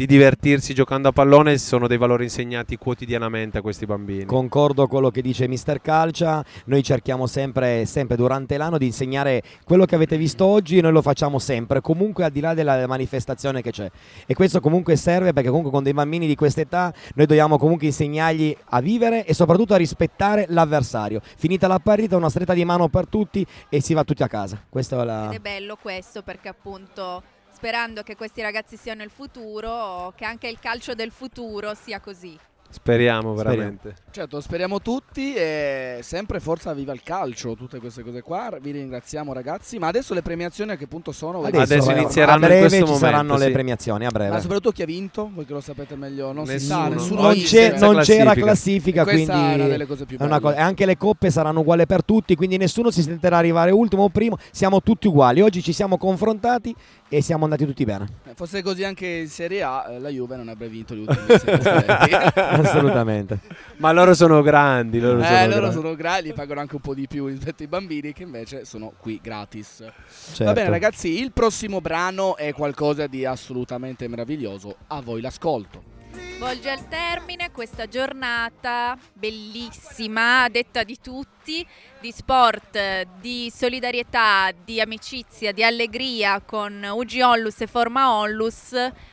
di 0.00 0.06
divertirsi 0.06 0.72
giocando 0.72 1.08
a 1.08 1.12
pallone 1.12 1.58
sono 1.58 1.86
dei 1.86 1.98
valori 1.98 2.24
insegnati 2.24 2.78
quotidianamente 2.78 3.58
a 3.58 3.60
questi 3.60 3.84
bambini. 3.84 4.24
Concordo 4.24 4.86
con 4.86 4.88
quello 4.88 5.10
che 5.10 5.20
dice 5.20 5.46
Mister 5.46 5.82
Calcia, 5.82 6.42
noi 6.64 6.82
cerchiamo 6.82 7.26
sempre, 7.26 7.84
sempre 7.84 8.16
durante 8.16 8.56
l'anno 8.56 8.78
di 8.78 8.86
insegnare 8.86 9.42
quello 9.62 9.84
che 9.84 9.96
avete 9.96 10.16
visto 10.16 10.46
oggi, 10.46 10.80
noi 10.80 10.92
lo 10.92 11.02
facciamo 11.02 11.38
sempre, 11.38 11.82
comunque 11.82 12.24
al 12.24 12.30
di 12.30 12.40
là 12.40 12.54
della 12.54 12.86
manifestazione 12.86 13.60
che 13.60 13.72
c'è. 13.72 13.90
E 14.24 14.32
questo 14.32 14.60
comunque 14.60 14.96
serve 14.96 15.34
perché 15.34 15.48
comunque 15.50 15.70
con 15.70 15.82
dei 15.82 15.92
bambini 15.92 16.26
di 16.26 16.34
questa 16.34 16.62
età 16.62 16.94
noi 17.16 17.26
dobbiamo 17.26 17.58
comunque 17.58 17.88
insegnargli 17.88 18.56
a 18.70 18.80
vivere 18.80 19.26
e 19.26 19.34
soprattutto 19.34 19.74
a 19.74 19.76
rispettare 19.76 20.46
l'avversario. 20.48 21.20
Finita 21.36 21.66
la 21.66 21.78
partita, 21.78 22.16
una 22.16 22.30
stretta 22.30 22.54
di 22.54 22.64
mano 22.64 22.88
per 22.88 23.06
tutti 23.06 23.46
e 23.68 23.82
si 23.82 23.92
va 23.92 24.02
tutti 24.02 24.22
a 24.22 24.28
casa. 24.28 24.64
Questa 24.66 24.98
è 24.98 25.04
la... 25.04 25.26
Ed 25.26 25.34
è 25.34 25.40
bello 25.40 25.76
questo 25.78 26.22
perché 26.22 26.48
appunto 26.48 27.22
sperando 27.60 28.02
che 28.02 28.16
questi 28.16 28.40
ragazzi 28.40 28.78
siano 28.78 29.02
il 29.02 29.10
futuro, 29.10 30.14
che 30.16 30.24
anche 30.24 30.48
il 30.48 30.58
calcio 30.58 30.94
del 30.94 31.10
futuro 31.10 31.74
sia 31.74 32.00
così. 32.00 32.38
Speriamo 32.72 33.34
Speriamo. 33.34 33.34
veramente. 33.34 33.94
Certo, 34.12 34.40
speriamo 34.40 34.80
tutti 34.80 35.34
e 35.34 35.98
sempre 36.02 36.38
forza 36.38 36.72
viva 36.72 36.92
il 36.92 37.02
calcio, 37.02 37.54
tutte 37.54 37.80
queste 37.80 38.02
cose 38.04 38.22
qua. 38.22 38.56
Vi 38.60 38.70
ringraziamo 38.70 39.32
ragazzi, 39.32 39.78
ma 39.78 39.88
adesso 39.88 40.14
le 40.14 40.22
premiazioni 40.22 40.70
a 40.70 40.76
che 40.76 40.86
punto 40.86 41.10
sono? 41.10 41.42
Adesso 41.42 41.90
eh, 41.90 41.98
inizieranno 42.00 42.32
a 42.32 42.34
in 42.34 42.40
breve 42.46 42.58
questo 42.60 42.76
ci 42.76 42.82
momento, 42.84 42.98
saranno 43.04 43.36
le 43.36 43.46
sì. 43.46 43.50
premiazioni, 43.50 44.06
a 44.06 44.10
breve. 44.10 44.30
Ma 44.30 44.40
soprattutto 44.40 44.70
chi 44.70 44.82
ha 44.82 44.86
vinto, 44.86 45.30
voi 45.34 45.44
che 45.46 45.52
lo 45.52 45.60
sapete 45.60 45.96
meglio, 45.96 46.30
non 46.32 46.46
si 46.46 46.60
sa, 46.60 46.88
Nessuno. 46.88 46.94
nessuno 46.94 47.20
non, 47.22 47.34
c'è- 47.34 47.78
non 47.78 47.96
c'era 48.02 48.34
classifica. 48.34 48.40
classifica, 48.44 49.02
Questa 49.02 49.32
quindi 49.32 49.50
è 49.50 49.54
una 49.56 49.66
delle 49.66 49.86
cose 49.86 50.04
più 50.06 50.16
belle. 50.16 50.40
co- 50.40 50.52
e 50.52 50.60
anche 50.60 50.86
le 50.86 50.96
coppe 50.96 51.30
saranno 51.30 51.60
uguali 51.60 51.86
per 51.86 52.04
tutti, 52.04 52.36
quindi 52.36 52.56
nessuno 52.56 52.90
si 52.92 53.02
sentirà 53.02 53.36
arrivare 53.36 53.72
ultimo 53.72 54.04
o 54.04 54.08
primo, 54.10 54.38
siamo 54.52 54.80
tutti 54.80 55.08
uguali. 55.08 55.40
Oggi 55.40 55.60
ci 55.62 55.72
siamo 55.72 55.98
confrontati 55.98 56.74
e 57.08 57.20
siamo 57.20 57.42
andati 57.44 57.66
tutti 57.66 57.84
bene. 57.84 58.06
Eh, 58.28 58.34
Fosse 58.34 58.62
così 58.62 58.84
anche 58.84 59.06
in 59.06 59.28
Serie 59.28 59.62
A, 59.62 59.86
eh, 59.90 59.98
la 59.98 60.08
Juve 60.08 60.36
non 60.36 60.48
avrebbe 60.48 60.68
vinto 60.70 60.94
gli 60.94 61.00
ultimi 61.00 61.26
sei 61.38 61.38
scoretti. 61.60 62.59
Assolutamente. 62.68 63.40
Ma 63.76 63.92
loro 63.92 64.14
sono 64.14 64.42
grandi. 64.42 65.00
Loro 65.00 65.20
eh, 65.20 65.24
sono 65.24 65.38
loro 65.46 65.58
grandi. 65.60 65.74
sono 65.74 65.94
grandi, 65.94 66.32
pagano 66.32 66.60
anche 66.60 66.74
un 66.74 66.80
po' 66.80 66.94
di 66.94 67.06
più 67.06 67.26
rispetto 67.26 67.62
ai 67.62 67.68
bambini 67.68 68.12
che 68.12 68.22
invece 68.22 68.64
sono 68.64 68.92
qui 68.98 69.18
gratis. 69.22 69.82
Va 69.84 69.92
Certo. 70.34 70.52
bene 70.52 70.68
ragazzi, 70.70 71.20
il 71.20 71.32
prossimo 71.32 71.80
brano 71.80 72.36
è 72.36 72.52
qualcosa 72.52 73.06
di 73.06 73.24
assolutamente 73.24 74.06
meraviglioso. 74.08 74.76
A 74.88 75.00
voi 75.00 75.20
l'ascolto. 75.20 75.98
Volge 76.40 76.70
al 76.70 76.88
termine 76.88 77.50
questa 77.52 77.86
giornata 77.86 78.96
bellissima, 79.12 80.44
a 80.44 80.48
detta 80.48 80.82
di 80.82 80.96
tutti, 81.00 81.64
di 82.00 82.10
sport, 82.12 83.06
di 83.20 83.52
solidarietà, 83.54 84.50
di 84.64 84.80
amicizia, 84.80 85.52
di 85.52 85.62
allegria 85.62 86.40
con 86.40 86.82
UG 86.82 87.20
Onlus 87.22 87.60
e 87.60 87.66
Forma 87.66 88.14
Onlus 88.14 88.72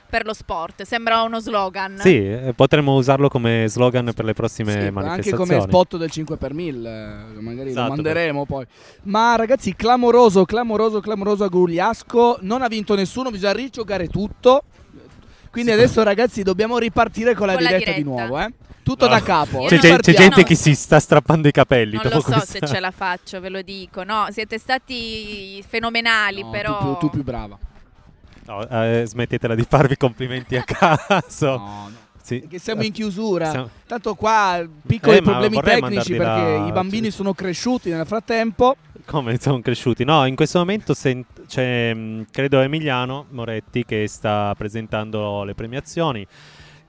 per 0.09 0.25
lo 0.25 0.33
sport. 0.33 0.83
Sembra 0.83 1.21
uno 1.21 1.39
slogan. 1.39 1.97
Sì, 1.99 2.15
eh, 2.15 2.53
potremmo 2.55 2.95
usarlo 2.95 3.27
come 3.29 3.65
slogan 3.67 4.11
per 4.13 4.25
le 4.25 4.33
prossime 4.33 4.71
Sì, 4.71 4.77
anche 4.77 4.91
manifestazioni. 4.91 5.37
come 5.47 5.61
spot 5.61 5.97
del 5.97 6.09
5 6.11 6.37
per 6.37 6.53
1000, 6.53 6.89
eh, 7.35 7.41
magari 7.41 7.69
Esatto, 7.69 7.89
lo 7.89 7.93
manderemo 7.95 8.45
poi. 8.45 8.65
Ma 9.03 9.35
ragazzi, 9.35 9.75
clamoroso, 9.75 10.45
clamoroso, 10.45 10.99
clamoroso 10.99 11.43
a 11.43 11.47
Grugliasco. 11.47 12.37
Non 12.41 12.61
ha 12.61 12.67
vinto 12.67 12.95
nessuno, 12.95 13.29
bisogna 13.31 13.53
rigiocare 13.53 14.07
tutto. 14.07 14.63
Quindi 15.51 15.71
adesso 15.71 16.03
ragazzi 16.03 16.43
dobbiamo 16.43 16.77
ripartire 16.77 17.33
con 17.33 17.47
la, 17.47 17.53
Con 17.53 17.63
la 17.63 17.69
diretta, 17.69 17.91
di 17.91 18.03
diretta. 18.03 18.25
nuovo, 18.25 18.39
eh? 18.39 18.53
Tutto 18.83 19.05
No. 19.05 19.11
da 19.11 19.21
capo. 19.21 19.65
C'è, 19.65 19.77
c'è- 19.79 20.13
gente 20.13 20.43
che 20.43 20.55
si 20.55 20.73
sta 20.75 20.99
strappando 20.99 21.47
i 21.47 21.51
capelli. 21.51 21.93
Non 21.95 22.03
dopo 22.03 22.15
lo 22.15 22.21
so 22.21 22.31
questa- 22.31 22.65
se 22.67 22.73
ce 22.73 22.79
la 22.79 22.91
faccio, 22.91 23.39
ve 23.41 23.49
lo 23.49 23.61
dico. 23.61 24.03
No, 24.03 24.27
siete 24.29 24.57
stati 24.59 25.61
fenomenali, 25.67 26.43
No, 26.43 26.49
però 26.51 26.77
tu, 26.77 26.83
più, 26.85 26.95
tu 26.97 27.09
più 27.09 27.23
brava. 27.23 27.57
No, 28.47 28.67
eh, 28.67 29.03
smettetela 29.05 29.55
di 29.55 29.63
farvi 29.67 29.97
complimenti 29.97 30.55
a 30.55 30.63
caso. 30.65 31.61
Sì. 32.21 32.45
Che 32.47 32.59
siamo 32.59 32.81
in 32.83 32.91
chiusura. 32.91 33.49
Siamo- 33.49 33.69
Tanto 33.85 34.15
qua 34.15 34.61
piccoli 34.85 35.17
Eh, 35.17 35.21
problemi 35.21 35.61
tecnici 35.61 36.15
perché 36.15 36.57
la- 36.57 36.67
i 36.67 36.71
bambini 36.71 37.09
sono 37.11 37.33
cresciuti 37.33 37.89
nel 37.89 38.05
frattempo. 38.05 38.75
Come 39.05 39.39
sono 39.39 39.61
cresciuti? 39.61 40.03
No, 40.03 40.25
in 40.25 40.35
questo 40.35 40.59
momento 40.59 40.93
sen- 40.93 41.23
c'è, 41.47 41.93
mh, 41.93 42.25
credo, 42.31 42.59
Emiliano 42.59 43.27
Moretti 43.29 43.85
che 43.85 44.05
sta 44.07 44.53
presentando 44.57 45.43
le 45.45 45.53
premiazioni. 45.55 46.27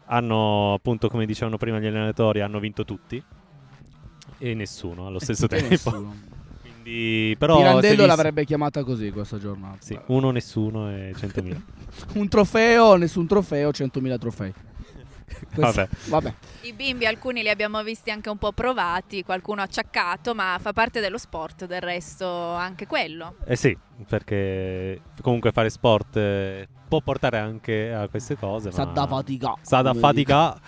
Hanno, 0.07 0.74
appunto, 0.74 1.09
come 1.09 1.27
dicevano 1.27 1.57
prima 1.59 1.78
gli 1.78 1.87
allenatori, 1.87 2.41
hanno 2.41 2.59
vinto 2.59 2.85
tutti 2.85 3.23
e 4.39 4.55
nessuno 4.55 5.07
allo 5.07 5.19
stesso 5.20 5.47
tempo. 5.47 5.69
nessuno. 5.69 6.15
Quindi, 6.89 7.36
però, 7.39 7.59
Pirandello 7.59 8.06
l'avrebbe 8.06 8.44
chiamata 8.44 8.82
così 8.82 9.10
questa 9.10 9.39
giornata. 9.39 9.77
Sì, 9.81 9.98
uno, 10.06 10.31
nessuno 10.31 10.90
e 10.90 11.12
100.000. 11.15 11.60
Un 12.19 12.28
trofeo, 12.28 12.97
nessun 12.97 13.27
trofeo, 13.27 13.69
100.000 13.69 14.19
trofei. 14.19 14.55
Vabbè. 15.55 15.89
Vabbè. 16.06 16.35
I 16.62 16.73
bimbi 16.73 17.05
alcuni 17.05 17.43
li 17.43 17.51
abbiamo 17.51 17.82
visti 17.82 18.10
anche 18.10 18.31
un 18.31 18.39
po' 18.39 18.52
provati, 18.52 19.23
qualcuno 19.23 19.60
acciaccato, 19.60 20.35
ma 20.35 20.56
fa 20.60 20.73
parte 20.73 21.01
dello 21.01 21.19
sport, 21.19 21.66
del 21.66 21.82
resto 21.82 22.27
anche 22.27 22.86
quello. 22.86 23.35
Eh 23.44 23.56
sì, 23.56 23.77
perché 24.09 25.02
comunque 25.20 25.52
fare 25.52 25.69
sport 25.69 26.16
eh, 26.16 26.69
può 26.89 27.02
portare 27.02 27.39
anche 27.39 27.93
a 27.93 28.09
queste 28.09 28.36
cose. 28.39 28.73
Sa 28.73 28.86
ma- 28.86 28.93
da 28.93 29.06
fatica. 29.06 29.55
Sa 29.60 29.82
da 29.82 29.93
fatica. 29.93 30.59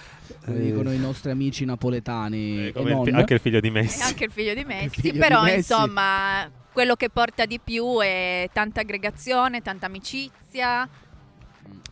Come 0.44 0.56
Eh, 0.58 0.60
dicono 0.62 0.92
i 0.92 0.98
nostri 0.98 1.30
amici 1.30 1.64
napoletani. 1.64 2.66
e 2.68 2.72
come 2.72 2.92
il 2.92 3.00
fi- 3.04 3.10
anche 3.10 3.34
il 3.34 3.40
figlio 3.40 3.60
di 3.60 3.70
Messi. 3.70 4.02
anche 4.02 4.24
il 4.24 4.30
figlio 4.30 4.54
di 4.54 4.64
Messi, 4.64 5.00
figlio 5.00 5.12
di 5.12 5.18
però 5.18 5.42
Messi. 5.42 5.56
insomma 5.56 6.50
quello 6.72 6.94
che 6.94 7.10
porta 7.10 7.46
di 7.46 7.58
più 7.62 7.98
è 8.00 8.48
tanta 8.52 8.80
aggregazione, 8.80 9.60
tanta 9.60 9.86
amicizia. 9.86 10.88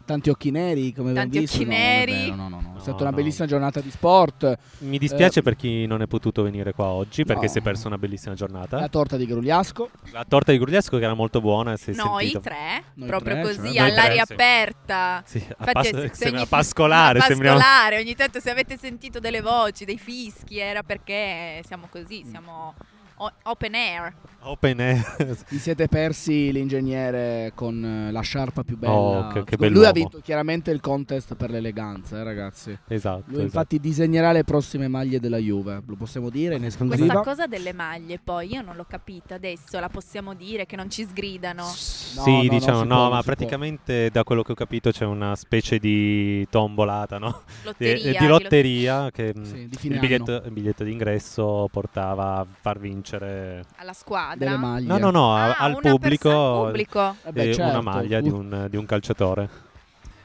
Tanti 0.05 0.31
occhi 0.31 0.51
neri, 0.51 0.95
come 0.95 1.13
Tanti 1.13 1.41
visto. 1.41 1.57
occhi 1.57 1.65
no, 1.67 1.71
neri. 1.71 2.31
no, 2.31 2.49
no, 2.49 2.61
no. 2.61 2.75
È 2.79 2.81
stata 2.81 2.93
No, 2.93 3.01
una 3.03 3.11
no. 3.11 3.17
bellissima 3.17 3.47
giornata 3.47 3.81
di 3.81 3.91
sport. 3.91 4.59
Mi 4.79 4.97
dispiace 4.97 5.41
Eh, 5.41 5.43
per 5.43 5.55
chi 5.55 5.85
non 5.85 6.01
è 6.01 6.07
potuto 6.07 6.43
venire 6.43 6.73
qua 6.73 6.87
oggi 6.87 7.25
perché 7.27 7.45
No. 7.45 7.51
si 7.53 7.59
è 7.59 7.61
perso 7.61 7.89
una 7.89 7.99
bellissima 7.99 8.35
giornata. 8.35 8.81
La 8.81 8.89
torta 8.89 9.19
di 9.19 9.27
Grugliasco. 9.27 9.91
La 10.13 10.25
torta 10.27 10.53
di 10.53 10.57
Grugliasco 10.59 10.97
che 10.97 11.05
era 11.05 11.13
molto 11.13 11.43
buona. 11.43 11.71
Noi 11.73 11.79
sentito. 11.79 12.41
tre, 12.41 12.85
Noi 12.95 13.07
proprio 13.09 13.35
tre, 13.35 13.43
così, 13.43 13.75
cioè. 13.75 13.87
All'aria 13.91 14.25
tre, 14.25 14.35
aperta. 14.35 15.23
Sì, 15.27 15.39
a 15.47 15.57
Infatti, 15.67 15.91
pas- 15.91 16.11
se- 16.13 16.29
ogni- 16.31 16.47
pascolare, 16.47 17.19
a 17.21 17.23
sembriamo- 17.23 17.59
pascolare, 17.59 17.99
ogni 17.99 18.15
tanto 18.15 18.41
se 18.41 18.51
avete 18.51 18.79
sentito 18.79 19.19
delle 19.21 19.43
voci, 19.43 19.85
dei 19.85 19.99
fischi, 19.99 20.59
era 20.59 20.83
perché 20.83 21.61
siamo 21.67 21.87
così, 21.91 22.25
siamo 22.27 22.75
o- 23.19 23.33
open 23.45 23.75
air. 23.75 24.13
Open 24.43 24.81
air. 24.81 25.37
Vi 25.49 25.59
siete 25.59 25.89
persi 25.89 26.53
l'ingegnere 26.53 27.53
con 27.55 27.85
eh, 27.85 28.13
la 28.13 28.21
sciarpa 28.21 28.63
più 28.63 28.77
bella. 28.79 28.93
Oh, 28.93 29.29
che- 29.33 29.45
che 29.45 29.69
Lui 29.69 29.85
ha 29.85 29.93
vinto 29.93 30.21
chiaramente 30.23 30.71
il 30.71 30.81
contest 30.81 31.35
per 31.35 31.51
l'eleganza, 31.51 32.19
eh, 32.19 32.23
ragazzi. 32.23 32.77
Esatto. 32.89 33.25
Lui 33.27 33.43
infatti 33.43 33.79
disegnerà 33.81 34.33
le 34.33 34.45
prossime 34.45 34.87
maglie 34.89 35.19
della 35.21 35.39
Juve, 35.39 35.83
lo 35.85 35.95
possiamo 35.97 36.31
dire 36.31 36.55
in 36.55 36.61
Questa 36.61 36.85
esclusiva. 36.85 37.21
cosa 37.23 37.47
delle 37.47 37.73
maglie, 37.73 38.19
poi 38.23 38.53
io 38.53 38.63
non 38.63 38.77
l'ho 38.77 38.87
capita 38.89 39.35
adesso, 39.35 39.79
la 39.81 39.89
possiamo 39.89 40.35
dire 40.35 40.67
che 40.67 40.77
non 40.77 40.89
ci 40.89 41.05
sgridano. 41.05 41.65
sì, 41.65 42.47
no, 42.47 42.49
diciamo, 42.49 42.85
no, 42.85 42.87
può, 42.87 42.97
ma 42.97 43.05
si 43.07 43.11
può. 43.11 43.23
praticamente 43.23 44.11
da 44.11 44.23
quello 44.25 44.43
che 44.43 44.53
ho 44.53 44.55
capito 44.57 44.91
c'è 44.91 45.05
una 45.05 45.35
specie 45.35 45.79
di 45.79 46.47
tombolata, 46.49 47.19
no? 47.19 47.43
Lotteria, 47.65 47.97
di, 47.97 48.11
di 48.13 48.17
di 48.19 48.27
lotteria 48.27 49.11
che 49.11 49.33
Sì, 49.43 49.69
di 49.69 49.77
fine 49.77 49.95
il, 49.95 50.01
biglietto, 50.01 50.43
il 50.45 50.51
biglietto 50.53 50.85
d'ingresso 50.85 51.69
portava 51.73 52.37
a 52.39 52.47
far 52.49 52.79
vincere 52.79 53.07
Alla 53.17 53.93
squadra. 53.93 54.37
Delle 54.37 54.57
maglie. 54.57 54.87
No, 54.87 54.99
no, 54.99 55.11
no, 55.11 55.35
Ah, 55.37 55.57
al 55.57 55.79
pubblico, 55.79 55.99
perso- 56.29 56.61
al 56.61 56.67
pubblico. 56.67 57.17
Eh 57.25 57.33
beh, 57.33 57.49
eh, 57.51 57.55
certo. 57.55 57.71
una 57.71 57.81
maglia 57.81 58.21
di 58.21 58.29
un, 58.29 58.67
di 58.69 58.77
un 58.77 58.87
calciatore. 58.87 59.67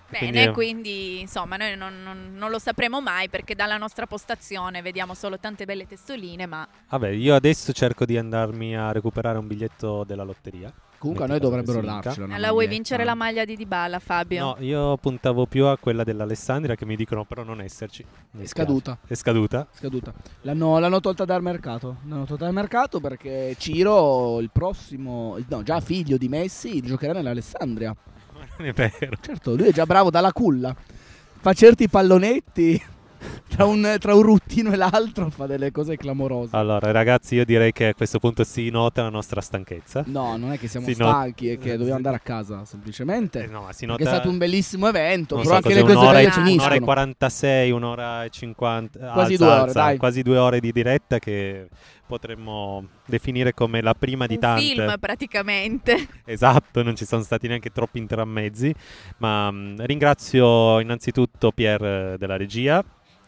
Bene, 0.10 0.32
Quindi, 0.32 0.52
quindi, 0.52 1.20
insomma 1.22 1.58
noi 1.58 1.76
non, 1.76 2.04
non- 2.04 2.34
non 2.36 2.52
lo 2.52 2.60
sapremo 2.60 3.02
mai 3.02 3.30
perché 3.30 3.56
dalla 3.56 3.78
nostra 3.78 4.06
postazione 4.06 4.84
vediamo 4.84 5.16
solo 5.16 5.40
tante 5.40 5.66
belle 5.66 5.88
testoline, 5.88 6.46
ma 6.46 6.68
Vabbè, 6.90 7.08
io 7.10 7.34
adesso 7.34 7.72
cerco 7.74 8.06
di 8.06 8.16
andarmi 8.16 8.78
a 8.78 8.92
recuperare 8.92 9.40
un 9.40 9.48
biglietto 9.48 10.04
della 10.04 10.24
lotteria. 10.24 10.72
Comunque 11.04 11.26
a 11.26 11.28
noi 11.28 11.40
dovrebbero 11.40 11.82
darcela. 11.82 12.28
una 12.28 12.38
la 12.38 12.52
vuoi 12.52 12.66
vincere 12.66 13.04
la 13.04 13.14
maglia 13.14 13.44
di 13.44 13.58
Dybala, 13.58 14.00
Fabio? 14.00 14.42
No, 14.42 14.56
io 14.60 14.96
puntavo 14.96 15.46
più 15.48 15.66
a 15.66 15.78
quella 15.78 16.06
dell'Alessandria 16.06 16.76
che 16.76 16.86
mi 16.86 16.96
dicono 16.96 17.26
però 17.26 17.44
non 17.44 17.60
esserci. 17.60 18.06
Mi 18.32 18.44
È 18.44 18.48
scaduta. 18.48 18.98
È 19.06 19.14
scaduta. 19.14 19.68
Scaduta. 19.74 20.14
L'hanno, 20.44 20.80
l'hanno 20.80 21.02
tolta 21.02 21.26
dal 21.26 21.42
mercato. 21.42 21.98
L'hanno 22.08 22.24
tolta 22.24 22.46
dal 22.46 22.54
mercato 22.54 23.02
perché 23.02 23.54
Ciro, 23.58 24.40
il 24.40 24.50
prossimo, 24.50 25.38
no, 25.46 25.62
già 25.62 25.82
figlio 25.82 26.16
di 26.16 26.30
Messi, 26.30 26.80
giocherà 26.80 27.12
nell'Alessandria. 27.12 27.94
Non 28.58 28.68
è 28.68 28.72
vero. 28.72 29.18
Certo, 29.20 29.58
lui 29.58 29.68
è 29.68 29.74
già 29.74 29.86
bravo 29.86 30.10
dalla 30.10 30.32
culla. 30.32 30.74
Fa 31.40 31.52
certi 31.52 31.90
pallonetti. 31.90 32.82
Tra 33.54 33.66
un, 33.66 33.98
tra 34.00 34.16
un 34.16 34.22
ruttino 34.24 34.72
e 34.72 34.76
l'altro 34.76 35.30
fa 35.30 35.46
delle 35.46 35.72
cose 35.72 35.96
clamorose. 35.96 36.56
Allora, 36.56 36.92
ragazzi, 36.92 37.36
io 37.36 37.46
direi 37.46 37.72
che 37.72 37.90
a 37.90 37.94
questo 37.94 38.18
punto 38.18 38.44
si 38.44 38.70
nota 38.72 39.04
la 39.04 39.10
nostra 39.10 39.42
stanchezza. 39.42 40.04
No, 40.08 40.38
non 40.38 40.54
è 40.54 40.58
che 40.58 40.68
siamo 40.68 40.88
Si 40.88 40.96
not- 40.98 41.10
stanchi 41.12 41.52
e 41.52 41.58
che 41.60 41.72
dobbiamo 41.78 41.98
andare 41.98 42.16
a 42.16 42.20
casa, 42.20 42.66
semplicemente. 42.66 43.44
Eh, 43.44 43.48
no, 43.48 43.68
si 43.72 43.86
nota- 43.86 44.04
è 44.04 44.08
stato 44.08 44.30
un 44.30 44.40
bellissimo 44.40 44.88
evento, 44.88 45.36
Non 45.36 45.44
però 45.44 45.60
so 45.60 45.62
anche 45.68 45.76
le 45.76 45.82
cose 45.84 45.96
un'ora 45.96 46.12
belle 46.14 46.28
e- 46.28 46.32
finiscono. 46.32 46.62
Un'ora 46.64 46.74
e 46.76 46.80
46, 46.80 47.72
un'ora 47.72 48.24
e 48.24 48.30
50. 48.32 49.00
Quasi 49.12 49.34
alza, 49.34 49.44
due 49.46 49.54
ore, 49.54 49.62
alza, 49.62 49.80
dai. 49.80 49.98
Quasi 49.98 50.22
due 50.24 50.38
ore 50.38 50.60
di 50.60 50.72
diretta 50.72 51.20
che 51.20 51.68
potremmo 52.08 52.88
definire 53.06 53.54
come 53.54 53.82
la 53.82 53.94
prima 53.94 54.26
di 54.26 54.34
Un 54.36 54.40
tante. 54.40 54.62
film 54.64 54.96
praticamente. 55.00 56.08
Esatto, 56.26 56.82
non 56.82 56.96
ci 56.96 57.06
sono 57.06 57.22
stati 57.22 57.48
neanche 57.48 57.70
troppi 57.72 58.00
intermezzi, 58.00 58.74
ma 59.18 59.52
mh, 59.52 59.86
ringrazio 59.86 60.80
innanzitutto 60.80 61.52
Pier 61.52 61.84
eh, 61.84 62.16
della 62.18 62.36
regia 62.38 62.84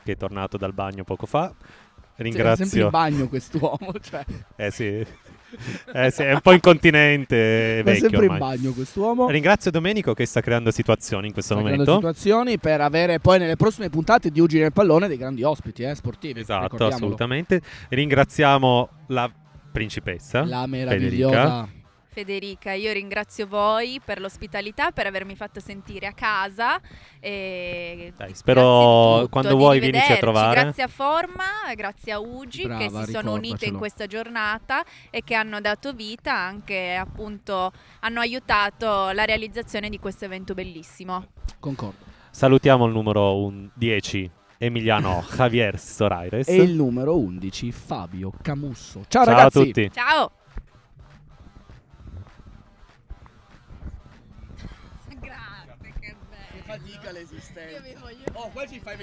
che 0.06 0.12
è 0.14 0.18
tornato 0.18 0.56
dal 0.58 0.72
bagno 0.74 1.04
poco 1.04 1.26
fa. 1.26 1.52
Cioè, 1.52 1.58
è 1.58 2.24
sempre 2.24 2.30
in 2.30 2.34
Ringrazio 2.34 2.90
bagno 2.90 3.28
quest'uomo, 3.28 3.92
cioè. 4.00 4.24
Eh 4.56 4.72
sì. 4.72 5.06
Eh 5.94 6.12
sì, 6.12 6.22
è 6.24 6.34
un 6.34 6.42
po' 6.42 6.52
incontinente, 6.52 7.78
è 7.78 7.80
È 7.80 7.84
vecchio 7.84 8.10
sempre 8.10 8.26
in 8.26 8.32
ormai. 8.32 8.58
bagno 8.58 8.72
quest'uomo. 8.74 9.30
Ringrazio 9.30 9.72
Domenico 9.72 10.14
che 10.14 10.26
sta 10.26 10.42
creando 10.42 10.70
situazioni 10.72 11.28
in 11.28 11.34
questo 11.34 11.54
Sta 11.56 11.64
creando 11.64 11.84
momento. 11.92 12.08
situazioni 12.08 12.58
per 12.58 12.82
avere 12.82 13.20
poi 13.20 13.40
nelle 13.40 13.56
prossime 13.56 13.90
puntate 13.90 14.32
di 14.32 14.40
Ugine 14.40 14.64
nel 14.64 14.74
pallone 14.74 15.08
dei 15.08 15.18
grandi 15.18 15.44
ospiti 15.44 15.84
eh, 15.84 15.96
sportivi. 15.96 16.40
Esatto, 16.42 16.86
assolutamente. 16.88 17.62
Ringraziamo 17.90 18.90
la 19.08 19.30
principessa 19.72 20.44
La 20.46 20.66
meravigliosa 20.68 21.36
Federica, 21.66 21.70
io 22.22 22.92
ringrazio 22.94 23.48
voi 23.48 24.00
per 24.04 24.20
l'ospitalità, 24.20 24.92
per 24.92 25.08
avermi 25.08 25.36
fatto 25.36 25.60
sentire 25.60 26.08
a 26.08 26.14
casa. 26.14 26.80
E 27.20 28.14
Dai, 28.16 28.34
spero 28.34 28.62
tutto, 29.18 29.30
quando 29.30 29.56
vuoi 29.56 29.80
vienici 29.80 30.12
a 30.12 30.18
trovare. 30.18 30.62
Grazie 30.62 30.84
a 30.84 30.88
Forma, 30.88 31.44
grazie 31.76 32.12
a 32.12 32.20
Ugi 32.20 32.64
Brava, 32.64 32.84
che 32.84 33.06
si 33.06 33.12
sono 33.12 33.34
unite 33.34 33.66
in 33.66 33.78
questa 33.78 34.08
giornata 34.08 34.84
e 35.10 35.24
che 35.24 35.34
hanno 35.34 35.60
dato 35.62 35.94
vita 35.94 36.34
anche 36.36 36.96
appunto 36.96 37.72
hanno 38.02 38.20
aiutato 38.20 39.12
la 39.12 39.26
realizzazione 39.26 39.90
di 39.90 40.00
questo 40.00 40.26
evento 40.26 40.54
bellissimo. 40.54 41.28
Concordo. 41.60 42.04
Salutiamo 42.30 42.86
il 42.86 42.92
numero 42.94 43.38
un- 43.44 43.70
10 43.74 44.30
Emiliano 44.58 45.24
Javier 45.36 45.80
Soraires. 45.80 46.48
E 46.48 46.56
il 46.56 46.74
numero 46.74 47.18
11 47.18 47.72
Fabio 47.72 48.32
Camusso. 48.42 49.04
Ciao, 49.08 49.24
Ciao 49.24 49.34
a 49.34 49.38
ragazzi. 49.38 49.64
tutti. 49.66 49.92
Ciao! 49.92 50.32
Fatica 56.78 57.12
l'esistenza. 57.12 58.00
Oh, 58.34 58.50
qua 58.50 58.66
ci 58.68 58.80
fai 58.80 58.98